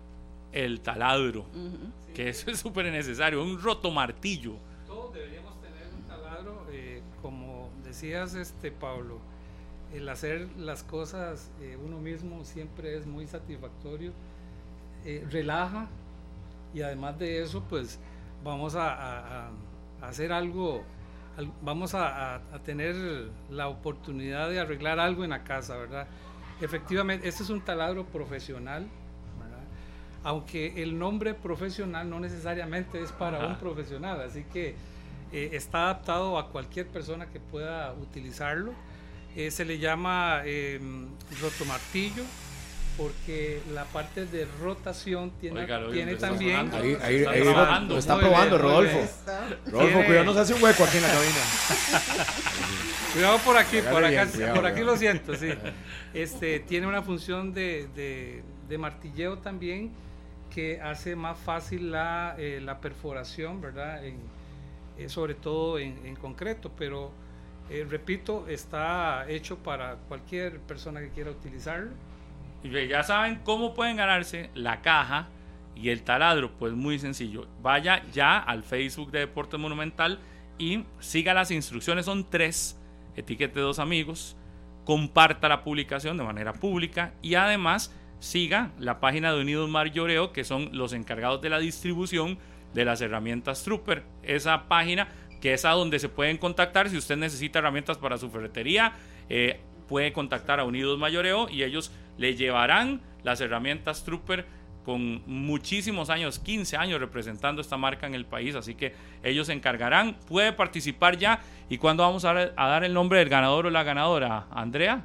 el 0.53 0.81
taladro, 0.81 1.41
Ujú. 1.41 2.15
que 2.15 2.29
eso 2.29 2.51
es 2.51 2.61
súper 2.61 2.87
necesario, 2.87 3.43
un 3.43 3.61
rotomartillo. 3.61 4.55
Todos 4.87 5.13
deberíamos 5.15 5.61
tener 5.61 5.83
un 5.97 6.03
taladro, 6.07 6.67
eh, 6.71 7.03
como 7.23 7.71
decías, 7.95 8.35
este 8.35 8.73
Pablo, 8.73 9.19
el 9.95 10.09
hacer 10.09 10.49
las 10.59 10.83
cosas 10.83 11.51
eh, 11.61 11.79
uno 11.83 11.99
mismo 11.99 12.45
siempre 12.45 12.97
es 12.97 13.07
muy 13.07 13.27
satisfactorio, 13.29 14.13
eh, 15.05 15.25
relaja 15.31 15.87
y 16.75 16.83
además 16.83 17.17
de 17.21 17.41
eso, 17.43 17.63
pues 17.71 18.01
vamos 18.43 18.75
a, 18.75 18.93
a- 18.93 19.47
a- 19.47 19.51
a 20.03 20.09
hacer 20.09 20.33
algo, 20.33 20.83
al- 21.37 21.53
vamos 21.63 21.95
a, 21.95 22.35
a- 22.35 22.41
a 22.53 22.59
tener 22.65 22.97
la 23.49 23.69
oportunidad 23.69 24.51
de 24.51 24.59
arreglar 24.59 24.99
algo 24.99 25.23
en 25.23 25.31
la 25.31 25.45
casa, 25.45 25.77
¿verdad? 25.77 26.09
Efectivamente, 26.61 27.29
este 27.29 27.45
es 27.45 27.51
un 27.51 27.61
taladro 27.61 28.05
profesional, 28.07 28.89
¿verdad? 29.39 29.63
aunque 30.25 30.83
el 30.83 30.99
nombre 30.99 31.35
profesional 31.35 32.11
no 32.11 32.19
necesariamente 32.19 33.01
es 33.01 33.13
para 33.13 33.39
Ajá. 33.39 33.47
un 33.47 33.57
profesional, 33.59 34.21
así 34.21 34.43
que 34.53 34.75
eh, 35.35 35.51
está 35.53 35.85
adaptado 35.85 36.39
a 36.39 36.49
cualquier 36.51 36.87
persona 36.87 37.27
que 37.27 37.41
pueda 37.41 37.93
utilizarlo. 37.95 38.73
Eh, 39.37 39.51
se 39.51 39.65
le 39.65 39.79
llama 39.79 40.43
eh, 40.45 40.81
rotomartillo 41.43 42.23
porque 42.97 43.61
la 43.73 43.83
parte 43.87 44.25
de 44.27 44.47
rotación 44.63 45.33
tiene, 45.41 45.67
también... 46.15 46.71
Ahí, 46.73 46.97
ahí, 47.03 47.17
Está 47.17 47.31
ahí 47.33 47.41
lo 47.89 47.99
está 47.99 48.17
probando, 48.21 48.57
bien, 48.57 48.63
Rodolfo. 48.63 48.99
Rodolfo, 49.67 49.89
Tiene- 49.89 50.07
cuidado, 50.07 50.25
no 50.27 50.35
se 50.35 50.41
hace 50.41 50.55
un 50.55 50.63
hueco 50.63 50.85
aquí 50.85 50.97
en 50.99 51.03
la 51.03 51.09
cabina. 51.09 52.25
Cuidado 53.13 53.39
por 53.39 53.57
aquí, 53.57 53.77
por, 53.79 53.89
Hágale 53.89 54.07
acá, 54.19 54.25
bien, 54.25 54.31
cuidado, 54.37 54.55
por 54.55 54.67
aquí 54.67 54.75
cuidado. 54.75 54.93
lo 54.93 54.99
siento, 54.99 55.35
sí. 55.37 55.49
Este, 56.13 56.61
tiene 56.61 56.87
una 56.87 57.03
función 57.03 57.53
de, 57.53 57.89
de- 57.95 58.43
de 58.69 58.79
martilleo 58.79 59.39
también 59.39 59.93
que 60.53 60.81
hace 60.81 61.17
más 61.17 61.37
fácil 61.39 61.91
la, 61.91 62.35
eh, 62.39 62.61
la 62.63 62.81
perforación, 62.81 63.61
¿verdad? 63.61 64.05
En- 64.05 64.21
eh, 64.99 65.09
sobre 65.09 65.35
todo 65.35 65.79
en, 65.79 66.17
concreto, 66.17 66.71
pero 66.77 67.13
eh, 67.71 67.87
repito, 67.89 68.47
está 68.49 69.29
hecho 69.29 69.59
para 69.59 69.97
cualquier 70.09 70.61
persona 70.61 71.01
que 71.01 71.11
quiera 71.11 71.31
utilizarlo. 71.31 71.91
Y 72.63 72.89
ya 72.89 73.03
saben 73.03 73.41
cómo 73.45 73.75
pueden 73.75 73.97
ganarse 73.97 74.51
la 74.55 74.81
caja 74.81 75.29
y 75.75 75.91
el 75.91 76.03
taladro. 76.03 76.53
Pues 76.53 76.73
muy 76.73 76.99
sencillo. 76.99 77.47
Vaya 77.63 78.03
ya 78.13 78.39
al 78.39 78.63
Facebook 78.63 79.11
de 79.11 79.21
Deportes 79.21 79.61
Monumental 79.61 80.19
y 80.59 80.85
siga 80.99 81.35
las 81.35 81.51
instrucciones. 81.51 82.07
Son 82.07 82.29
tres. 82.29 82.79
Etiquete 83.17 83.61
dos 83.61 83.79
amigos. 83.79 84.37
Comparta 84.85 85.49
la 85.49 85.63
publicación 85.63 86.17
de 86.17 86.25
manera 86.25 86.53
pública 86.53 87.15
y 87.23 87.35
además 87.35 87.95
siga 88.19 88.71
la 88.79 89.01
página 89.01 89.33
de 89.33 89.41
Unidos 89.41 89.69
Mayoreo, 89.69 90.33
que 90.33 90.45
son 90.45 90.71
los 90.73 90.93
encargados 90.93 91.43
de 91.43 91.51
la 91.51 91.59
distribución 91.59 92.39
de 92.75 92.85
las 92.85 93.01
herramientas 93.01 93.63
Trooper. 93.63 94.03
Esa 94.23 94.69
página 94.69 95.09
que 95.41 95.55
es 95.55 95.65
a 95.65 95.71
donde 95.71 95.99
se 95.99 96.09
pueden 96.09 96.39
contactar 96.39 96.89
si 96.89 96.97
usted 96.97 97.17
necesita 97.17 97.59
herramientas 97.59 97.99
para 97.99 98.19
su 98.19 98.31
ferretería. 98.31 98.93
eh, 99.29 99.61
puede 99.89 100.13
contactar 100.13 100.61
a 100.61 100.65
Unidos 100.65 100.99
Mayoreo 100.99 101.49
y 101.51 101.63
ellos 101.63 101.93
le 102.17 102.35
llevarán 102.35 103.03
las 103.23 103.41
herramientas 103.41 104.05
Trooper 104.05 104.47
con 104.85 105.23
muchísimos 105.27 106.11
años, 106.11 106.39
15 106.39 106.77
años 106.77 107.01
representando 107.01 107.63
esta 107.63 107.77
marca 107.77 108.07
en 108.07 108.15
el 108.15 108.27
país, 108.27 108.55
así 108.55 108.75
que 108.75 108.95
ellos 109.23 109.47
se 109.47 109.55
encargarán, 109.55 110.15
puede 110.27 110.53
participar 110.53 111.17
ya. 111.17 111.41
¿Y 111.71 111.79
cuándo 111.79 112.03
vamos 112.03 112.25
a 112.25 112.35
dar 112.35 112.85
el 112.85 112.93
nombre 112.93 113.19
del 113.19 113.31
ganador 113.31 113.67
o 113.67 113.71
la 113.71 113.83
ganadora? 113.83 114.47
Andrea, 114.51 115.05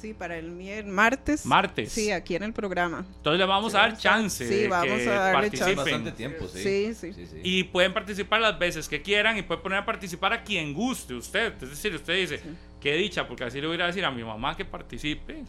Sí, 0.00 0.14
para 0.14 0.38
el 0.38 0.50
mier- 0.50 0.84
martes. 0.86 1.44
Martes. 1.44 1.92
Sí, 1.92 2.10
aquí 2.10 2.34
en 2.36 2.42
el 2.44 2.52
programa. 2.52 3.04
entonces 3.16 3.38
le 3.38 3.44
vamos 3.46 3.72
Sí, 3.72 3.78
a 3.78 3.80
dar 3.82 3.96
chance. 3.98 4.46
sí, 4.48 4.54
de 4.54 4.68
vamos 4.68 4.98
que 4.98 5.08
a 5.08 5.12
darle 5.14 5.50
chance. 5.50 5.74
participen. 5.74 5.76
Bastante 5.76 6.12
tiempo, 6.12 6.48
sí. 6.48 6.62
Sí, 6.62 6.94
sí. 6.94 7.12
Sí, 7.12 7.26
sí. 7.26 7.40
Y 7.42 7.64
pueden 7.64 7.92
participar 7.92 8.40
las 8.40 8.58
veces 8.58 8.88
que 8.88 9.02
quieran 9.02 9.36
y 9.36 9.42
puede 9.42 9.60
poner 9.60 9.78
a 9.80 9.84
participar 9.86 10.32
a 10.32 10.42
quien 10.42 10.72
guste 10.72 11.14
usted. 11.14 11.52
Es 11.62 11.70
decir, 11.70 11.94
usted 11.94 12.14
dice, 12.16 12.40
qué 12.80 12.94
dicha, 12.94 13.28
porque 13.28 13.44
así 13.44 13.60
le 13.60 13.66
voy 13.66 13.80
a 13.80 13.86
decir 13.86 14.04
a 14.04 14.10
mi 14.10 14.24
mamá 14.24 14.56
que 14.56 14.64
participe, 14.64 15.44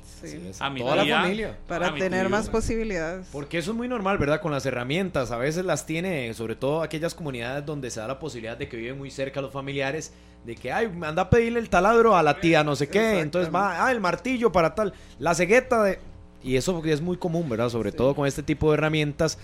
a 0.59 0.69
mi 0.69 0.81
toda 0.81 0.97
la 0.97 1.05
familia. 1.05 1.57
Para 1.67 1.87
a 1.87 1.93
tener 1.93 2.21
tío. 2.21 2.29
más 2.29 2.49
posibilidades. 2.49 3.27
Porque 3.31 3.57
eso 3.57 3.71
es 3.71 3.77
muy 3.77 3.87
normal, 3.87 4.17
¿verdad? 4.17 4.41
Con 4.41 4.51
las 4.51 4.65
herramientas. 4.65 5.31
A 5.31 5.37
veces 5.37 5.65
las 5.65 5.85
tiene, 5.85 6.33
sobre 6.33 6.55
todo 6.55 6.81
aquellas 6.81 7.15
comunidades 7.15 7.65
donde 7.65 7.89
se 7.89 7.99
da 7.99 8.07
la 8.07 8.19
posibilidad 8.19 8.57
de 8.57 8.67
que 8.67 8.77
viven 8.77 8.97
muy 8.97 9.09
cerca 9.09 9.41
los 9.41 9.51
familiares, 9.51 10.13
de 10.45 10.55
que, 10.55 10.71
ay, 10.71 10.91
anda 11.01 11.23
a 11.23 11.29
pedirle 11.29 11.59
el 11.59 11.69
taladro 11.69 12.15
a 12.15 12.23
la 12.23 12.39
tía, 12.39 12.63
no 12.63 12.75
sé 12.75 12.89
qué. 12.89 13.19
Entonces 13.19 13.53
va, 13.53 13.85
ah, 13.85 13.91
el 13.91 13.99
martillo 13.99 14.51
para 14.51 14.75
tal, 14.75 14.93
la 15.17 15.33
cegueta 15.33 15.83
de. 15.83 15.99
Y 16.43 16.55
eso 16.55 16.81
es 16.85 17.01
muy 17.01 17.17
común, 17.17 17.47
¿verdad? 17.47 17.69
Sobre 17.69 17.91
todo 17.91 18.15
con 18.15 18.27
este 18.27 18.43
tipo 18.43 18.71
de 18.71 18.77
herramientas 18.77 19.37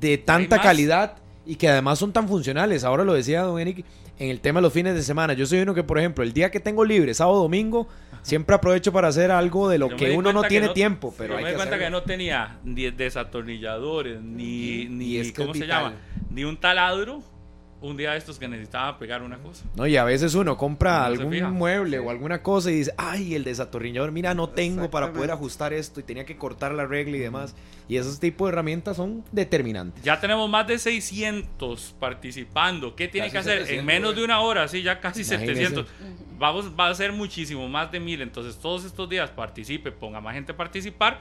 de 0.00 0.18
tanta 0.18 0.60
calidad 0.60 1.16
y 1.44 1.56
que 1.56 1.68
además 1.68 1.98
son 1.98 2.12
tan 2.12 2.26
funcionales. 2.26 2.84
Ahora 2.84 3.04
lo 3.04 3.14
decía 3.14 3.42
Don 3.42 3.60
Eric 3.60 3.84
en 4.18 4.30
el 4.30 4.40
tema 4.40 4.60
de 4.60 4.62
los 4.62 4.72
fines 4.72 4.94
de 4.94 5.02
semana. 5.02 5.32
Yo 5.32 5.46
soy 5.46 5.60
uno 5.60 5.74
que, 5.74 5.84
por 5.84 5.98
ejemplo, 5.98 6.24
el 6.24 6.32
día 6.32 6.50
que 6.50 6.60
tengo 6.60 6.84
libre, 6.84 7.14
sábado 7.14 7.38
domingo, 7.38 7.88
siempre 8.22 8.54
aprovecho 8.56 8.92
para 8.92 9.08
hacer 9.08 9.30
algo 9.30 9.68
de 9.68 9.78
lo 9.78 9.90
Yo 9.90 9.96
que 9.96 10.10
uno 10.12 10.32
no 10.32 10.42
que 10.42 10.48
tiene 10.48 10.68
tiempo, 10.70 11.14
pero 11.16 11.34
yo 11.34 11.38
hay 11.38 11.44
me 11.44 11.50
di 11.50 11.56
cuenta 11.56 11.78
que 11.78 11.90
no 11.90 12.02
tenía 12.02 12.58
ni 12.64 12.90
desatornilladores, 12.90 14.20
ni, 14.20 14.86
ni 14.86 15.16
es 15.16 15.32
que 15.32 15.42
¿cómo 15.42 15.54
se 15.54 15.66
llama? 15.66 15.94
Ni 16.30 16.44
un 16.44 16.56
taladro. 16.56 17.22
Un 17.80 17.96
día 17.96 18.12
de 18.12 18.18
estos 18.18 18.38
que 18.40 18.48
necesitaba 18.48 18.98
pegar 18.98 19.22
una 19.22 19.38
cosa. 19.38 19.64
No, 19.76 19.86
y 19.86 19.96
a 19.96 20.02
veces 20.02 20.34
uno 20.34 20.56
compra 20.56 20.98
No 20.98 21.04
algún 21.04 21.52
mueble 21.52 22.00
o 22.00 22.10
alguna 22.10 22.42
cosa 22.42 22.72
y 22.72 22.76
dice, 22.76 22.92
ay, 22.96 23.36
el 23.36 23.44
desatornillador, 23.44 24.10
mira, 24.10 24.34
no 24.34 24.48
tengo 24.48 24.90
para 24.90 25.12
poder 25.12 25.30
ajustar 25.30 25.72
esto 25.72 26.00
y 26.00 26.02
tenía 26.02 26.24
que 26.24 26.36
cortar 26.36 26.72
la 26.72 26.86
regla 26.86 27.16
y 27.16 27.20
demás. 27.20 27.54
Y 27.88 27.96
esos 27.96 28.18
tipos 28.18 28.48
de 28.48 28.52
herramientas 28.52 28.96
son 28.96 29.24
determinantes. 29.30 30.02
Ya 30.02 30.20
tenemos 30.20 30.50
más 30.50 30.66
de 30.66 30.78
600 30.78 31.94
participando. 32.00 32.96
¿Qué 32.96 33.06
tiene 33.06 33.28
Casi 33.28 33.32
que 33.32 33.38
hacer? 33.38 33.58
700, 33.60 33.80
en 33.80 33.86
menos 33.86 34.16
de 34.16 34.24
una 34.24 34.40
hora, 34.40 34.66
sí, 34.66 34.82
ya 34.82 34.98
casi 35.00 35.22
Imagínese. 35.22 35.68
700. 35.68 35.86
Vamos, 36.38 36.72
va 36.78 36.88
a 36.88 36.94
ser 36.94 37.12
muchísimo, 37.12 37.68
más 37.68 37.92
de 37.92 38.00
mil. 38.00 38.20
Entonces, 38.22 38.56
todos 38.56 38.84
estos 38.84 39.08
días 39.08 39.30
participe, 39.30 39.92
ponga 39.92 40.20
más 40.20 40.34
gente 40.34 40.52
a 40.52 40.56
participar 40.56 41.20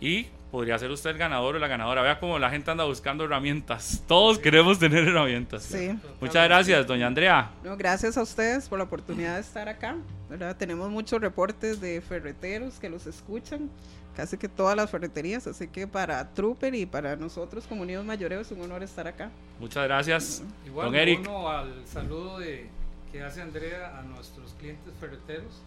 y 0.00 0.26
podría 0.52 0.78
ser 0.78 0.90
usted 0.90 1.10
el 1.10 1.18
ganador 1.18 1.56
o 1.56 1.58
la 1.58 1.66
ganadora. 1.66 2.02
Vea 2.02 2.20
cómo 2.20 2.38
la 2.38 2.50
gente 2.50 2.70
anda 2.70 2.84
buscando 2.84 3.24
herramientas. 3.24 4.04
Todos 4.06 4.38
queremos 4.38 4.78
tener 4.78 5.08
herramientas. 5.08 5.64
Sí. 5.64 5.98
Muchas 6.20 6.44
gracias, 6.44 6.86
doña 6.86 7.08
Andrea. 7.08 7.50
No, 7.64 7.76
gracias 7.76 8.16
a 8.18 8.22
ustedes 8.22 8.68
por 8.68 8.78
la 8.78 8.84
oportunidad 8.84 9.36
de 9.36 9.40
estar 9.40 9.68
acá. 9.68 9.96
¿verdad? 10.32 10.56
Tenemos 10.56 10.90
muchos 10.90 11.20
reportes 11.20 11.80
de 11.80 12.00
ferreteros 12.00 12.78
que 12.78 12.88
los 12.88 13.06
escuchan, 13.06 13.68
casi 14.16 14.38
que 14.38 14.48
todas 14.48 14.74
las 14.74 14.90
ferreterías, 14.90 15.46
así 15.46 15.68
que 15.68 15.86
para 15.86 16.32
Trooper 16.32 16.74
y 16.74 16.86
para 16.86 17.16
nosotros 17.16 17.66
como 17.66 17.82
Unidos 17.82 18.04
Mayoreos 18.06 18.46
es 18.46 18.52
un 18.56 18.62
honor 18.62 18.82
estar 18.82 19.06
acá. 19.06 19.30
Muchas 19.60 19.84
gracias, 19.84 20.42
Igual 20.66 20.86
don 20.86 20.94
Eric. 20.94 21.20
uno 21.20 21.50
al 21.50 21.86
saludo 21.86 22.38
de, 22.38 22.66
que 23.10 23.22
hace 23.22 23.42
Andrea 23.42 23.98
a 23.98 24.02
nuestros 24.02 24.54
clientes 24.54 24.94
ferreteros. 24.98 25.62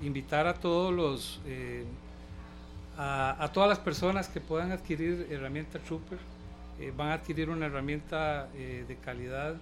Invitar 0.00 0.48
a 0.48 0.54
todos 0.54 0.92
los, 0.92 1.40
eh, 1.46 1.84
a, 2.96 3.42
a 3.42 3.52
todas 3.52 3.68
las 3.68 3.78
personas 3.78 4.28
que 4.28 4.40
puedan 4.40 4.72
adquirir 4.72 5.26
herramienta 5.30 5.78
Trooper, 5.78 6.18
eh, 6.80 6.92
van 6.96 7.08
a 7.08 7.14
adquirir 7.14 7.50
una 7.50 7.66
herramienta 7.66 8.48
eh, 8.54 8.84
de 8.86 8.96
calidad 8.96 9.56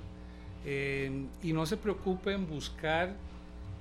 eh, 0.65 1.27
y 1.43 1.53
no 1.53 1.67
se 1.67 1.77
preocupen 1.77 2.47
buscar 2.49 3.15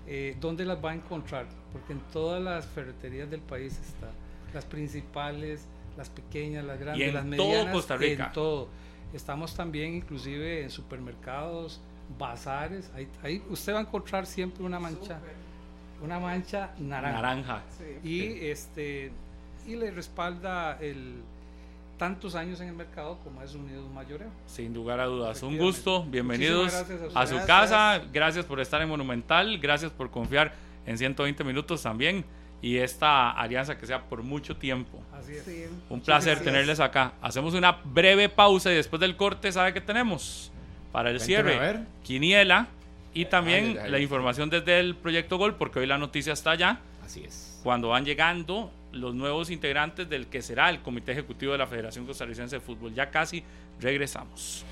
eh, 0.08 0.36
dónde 0.40 0.66
las 0.66 0.84
va 0.84 0.92
a 0.92 0.96
encontrar, 0.96 1.46
porque 1.72 1.94
en 1.94 2.00
todas 2.12 2.42
las 2.42 2.66
ferreterías 2.66 3.30
del 3.30 3.42
país 3.42 3.80
está, 3.80 4.10
las 4.54 4.66
principales, 4.66 5.66
las 5.98 6.10
pequeñas, 6.10 6.66
las 6.66 6.80
grandes, 6.80 7.10
en 7.10 7.14
las 7.14 7.38
todo 7.38 7.48
medianas, 7.50 7.74
Costa 7.74 7.98
Rica. 7.98 8.26
en 8.28 8.32
todo. 8.32 8.68
Estamos 9.14 9.56
también 9.56 9.94
inclusive 9.94 10.64
en 10.64 10.70
supermercados, 10.70 11.80
bazares, 12.18 12.90
ahí, 12.96 13.08
ahí 13.22 13.44
usted 13.50 13.74
va 13.74 13.80
a 13.80 13.82
encontrar 13.82 14.26
siempre 14.26 14.64
una 14.64 14.80
mancha, 14.80 15.20
una 16.02 16.20
mancha 16.20 16.72
naranja. 16.80 17.22
Naranja. 17.22 17.64
Y 18.04 18.48
este 18.48 19.12
y 19.70 19.76
le 19.76 19.92
respalda 19.92 20.78
el 20.82 21.22
tantos 21.98 22.34
años 22.34 22.60
en 22.62 22.70
el 22.70 22.76
mercado 22.76 23.20
como 23.24 23.44
es 23.44 23.54
Unidos 23.54 23.88
Mayoreo. 23.94 24.30
Sin 24.48 24.74
lugar 24.74 25.00
a 25.00 25.06
dudas. 25.06 25.44
Un 25.44 25.58
gusto. 25.58 26.04
Bienvenidos 26.06 26.74
a 26.74 27.22
a, 27.22 27.28
su 27.28 27.36
casa. 27.46 28.02
Gracias 28.12 28.46
por 28.46 28.60
estar 28.60 28.82
en 28.82 28.90
Monumental. 28.90 29.60
Gracias 29.60 29.92
por 29.92 30.10
confiar 30.10 30.54
en 30.88 30.98
120 30.98 31.44
minutos 31.44 31.84
también. 31.84 32.26
Y 32.62 32.78
esta 32.78 33.32
alianza 33.32 33.78
que 33.78 33.86
sea 33.86 34.02
por 34.02 34.24
mucho 34.24 34.56
tiempo. 34.56 35.04
Así 35.14 35.34
es. 35.34 35.44
Sí. 35.44 35.66
Un 35.90 36.02
placer 36.02 36.36
gracias. 36.36 36.46
tenerles 36.46 36.80
acá. 36.80 37.14
Hacemos 37.22 37.54
una 37.54 37.74
breve 37.84 38.28
pausa 38.28 38.72
y 38.72 38.76
después 38.76 39.00
del 39.00 39.16
corte, 39.16 39.52
¿sabe 39.52 39.74
qué 39.74 39.82
tenemos? 39.82 40.52
Para 40.92 41.12
el 41.12 41.18
Cuénteme, 41.18 41.44
cierre, 41.44 41.56
a 41.58 41.60
ver. 41.60 41.80
Quiniela 42.04 42.68
y 43.14 43.26
también 43.26 43.68
Dale, 43.68 43.80
dale. 43.80 43.92
la 43.92 44.00
información 44.00 44.50
desde 44.50 44.80
el 44.80 44.96
Proyecto 44.96 45.38
Gol, 45.38 45.56
porque 45.56 45.80
hoy 45.80 45.86
la 45.86 45.98
noticia 45.98 46.34
está 46.34 46.52
allá. 46.52 46.80
Así 47.06 47.24
es. 47.24 47.60
Cuando 47.64 47.90
van 47.90 48.06
llegando 48.06 48.72
los 48.92 49.14
nuevos 49.14 49.50
integrantes 49.50 50.10
del 50.10 50.28
que 50.28 50.42
será 50.42 50.70
el 50.70 50.82
Comité 50.82 51.12
Ejecutivo 51.12 51.52
de 51.52 51.58
la 51.58 51.68
Federación 51.68 52.06
Costarricense 52.06 52.56
de 52.58 52.60
Fútbol. 52.60 52.94
Ya 52.94 53.10
casi 53.10 53.44
regresamos. 53.80 54.66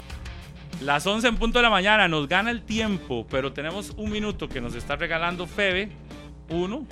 Las 0.81 1.07
11 1.07 1.27
en 1.27 1.38
punto 1.38 1.60
de 1.60 1.64
la 1.64 1.69
mañana 1.69 2.07
nos 2.07 2.27
gana 2.27 2.52
el 2.52 2.61
tiempo, 2.61 3.26
pero 3.30 3.53
tenemos 3.53 3.94
un 3.98 4.11
minuto 4.11 4.48
que 4.48 4.61
nos 4.61 4.76
está 4.76 4.95
regalando 4.95 5.48
Febe. 5.48 5.89
Uno. 6.49 6.85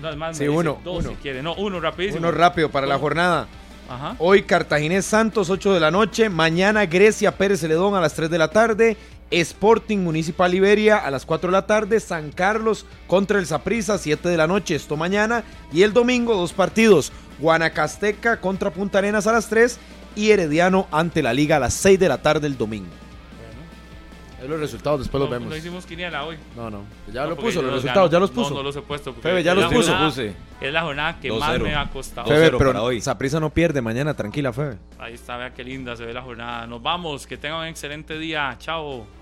No, 0.00 0.16
más, 0.16 0.36
Sí, 0.38 0.46
uno, 0.46 0.78
dos 0.84 1.00
uno. 1.04 1.10
si 1.10 1.16
quiere. 1.16 1.42
No, 1.42 1.54
uno 1.54 1.80
rapidísimo. 1.80 2.20
Uno 2.20 2.30
rápido 2.30 2.70
para 2.70 2.86
la 2.86 2.98
jornada. 2.98 3.48
Ajá. 3.88 4.14
Hoy 4.18 4.42
Cartaginés 4.42 5.06
Santos, 5.06 5.50
8 5.50 5.72
de 5.74 5.80
la 5.80 5.90
noche. 5.90 6.28
Mañana 6.28 6.86
Grecia 6.86 7.36
Pérez 7.36 7.60
Celedón 7.60 7.94
a 7.94 8.00
las 8.00 8.14
3 8.14 8.30
de 8.30 8.38
la 8.38 8.48
tarde. 8.50 8.96
Sporting 9.30 9.98
Municipal 9.98 10.54
Iberia 10.54 10.96
a 10.98 11.10
las 11.10 11.26
4 11.26 11.48
de 11.50 11.52
la 11.52 11.66
tarde. 11.66 12.00
San 12.00 12.30
Carlos 12.32 12.86
contra 13.06 13.38
el 13.38 13.46
Saprissa, 13.46 13.98
7 13.98 14.28
de 14.28 14.36
la 14.36 14.46
noche. 14.46 14.74
Esto 14.74 14.96
mañana. 14.96 15.44
Y 15.72 15.82
el 15.82 15.92
domingo, 15.92 16.34
dos 16.34 16.52
partidos. 16.52 17.12
Guanacasteca 17.38 18.40
contra 18.40 18.70
Punta 18.70 18.98
Arenas 18.98 19.26
a 19.26 19.32
las 19.32 19.48
3. 19.48 19.78
Y 20.16 20.30
Herediano 20.30 20.86
ante 20.90 21.22
la 21.22 21.32
Liga 21.32 21.56
a 21.56 21.60
las 21.60 21.74
6 21.74 21.98
de 21.98 22.08
la 22.08 22.18
tarde 22.22 22.46
el 22.46 22.56
domingo. 22.56 22.88
Es 24.42 24.48
los 24.48 24.60
resultados, 24.60 25.00
después 25.00 25.20
los 25.20 25.28
vemos. 25.28 25.48
No 25.50 25.56
hicimos 25.56 25.84
quiniela 25.84 26.24
hoy. 26.24 26.36
No, 26.56 26.70
no. 26.70 26.84
Ya 27.12 27.22
No, 27.24 27.30
lo 27.30 27.36
puso, 27.36 27.60
los 27.60 27.72
resultados, 27.74 28.08
ya 28.08 28.20
los 28.20 28.30
puso. 28.30 28.50
No, 28.50 28.56
no 28.58 28.62
los 28.62 28.76
he 28.76 28.82
puesto. 28.82 29.12
Febe, 29.14 29.42
ya 29.42 29.52
los 29.52 29.64
puso. 29.64 29.90
jornada- 29.90 30.08
Puse. 30.08 30.32
Es 30.60 30.72
la 30.72 30.82
jornada 30.82 31.18
que 31.20 31.28
2-0. 31.28 31.40
más 31.40 31.58
me 31.60 31.74
ha 31.74 31.90
costado. 31.90 32.28
Febe, 32.28 32.46
2-0 32.46 32.58
pero 32.58 32.70
para 32.70 32.82
hoy. 32.84 33.00
Saprissa 33.00 33.40
no 33.40 33.50
pierde 33.50 33.82
mañana, 33.82 34.14
tranquila, 34.14 34.52
Febe. 34.52 34.78
Ahí 35.00 35.14
está, 35.14 35.36
vea 35.36 35.52
qué 35.52 35.64
linda 35.64 35.96
se 35.96 36.04
ve 36.06 36.12
la 36.12 36.22
jornada. 36.22 36.68
Nos 36.68 36.80
vamos, 36.80 37.26
que 37.26 37.36
tengan 37.36 37.60
un 37.62 37.66
excelente 37.66 38.16
día. 38.16 38.54
Chao. 38.60 39.06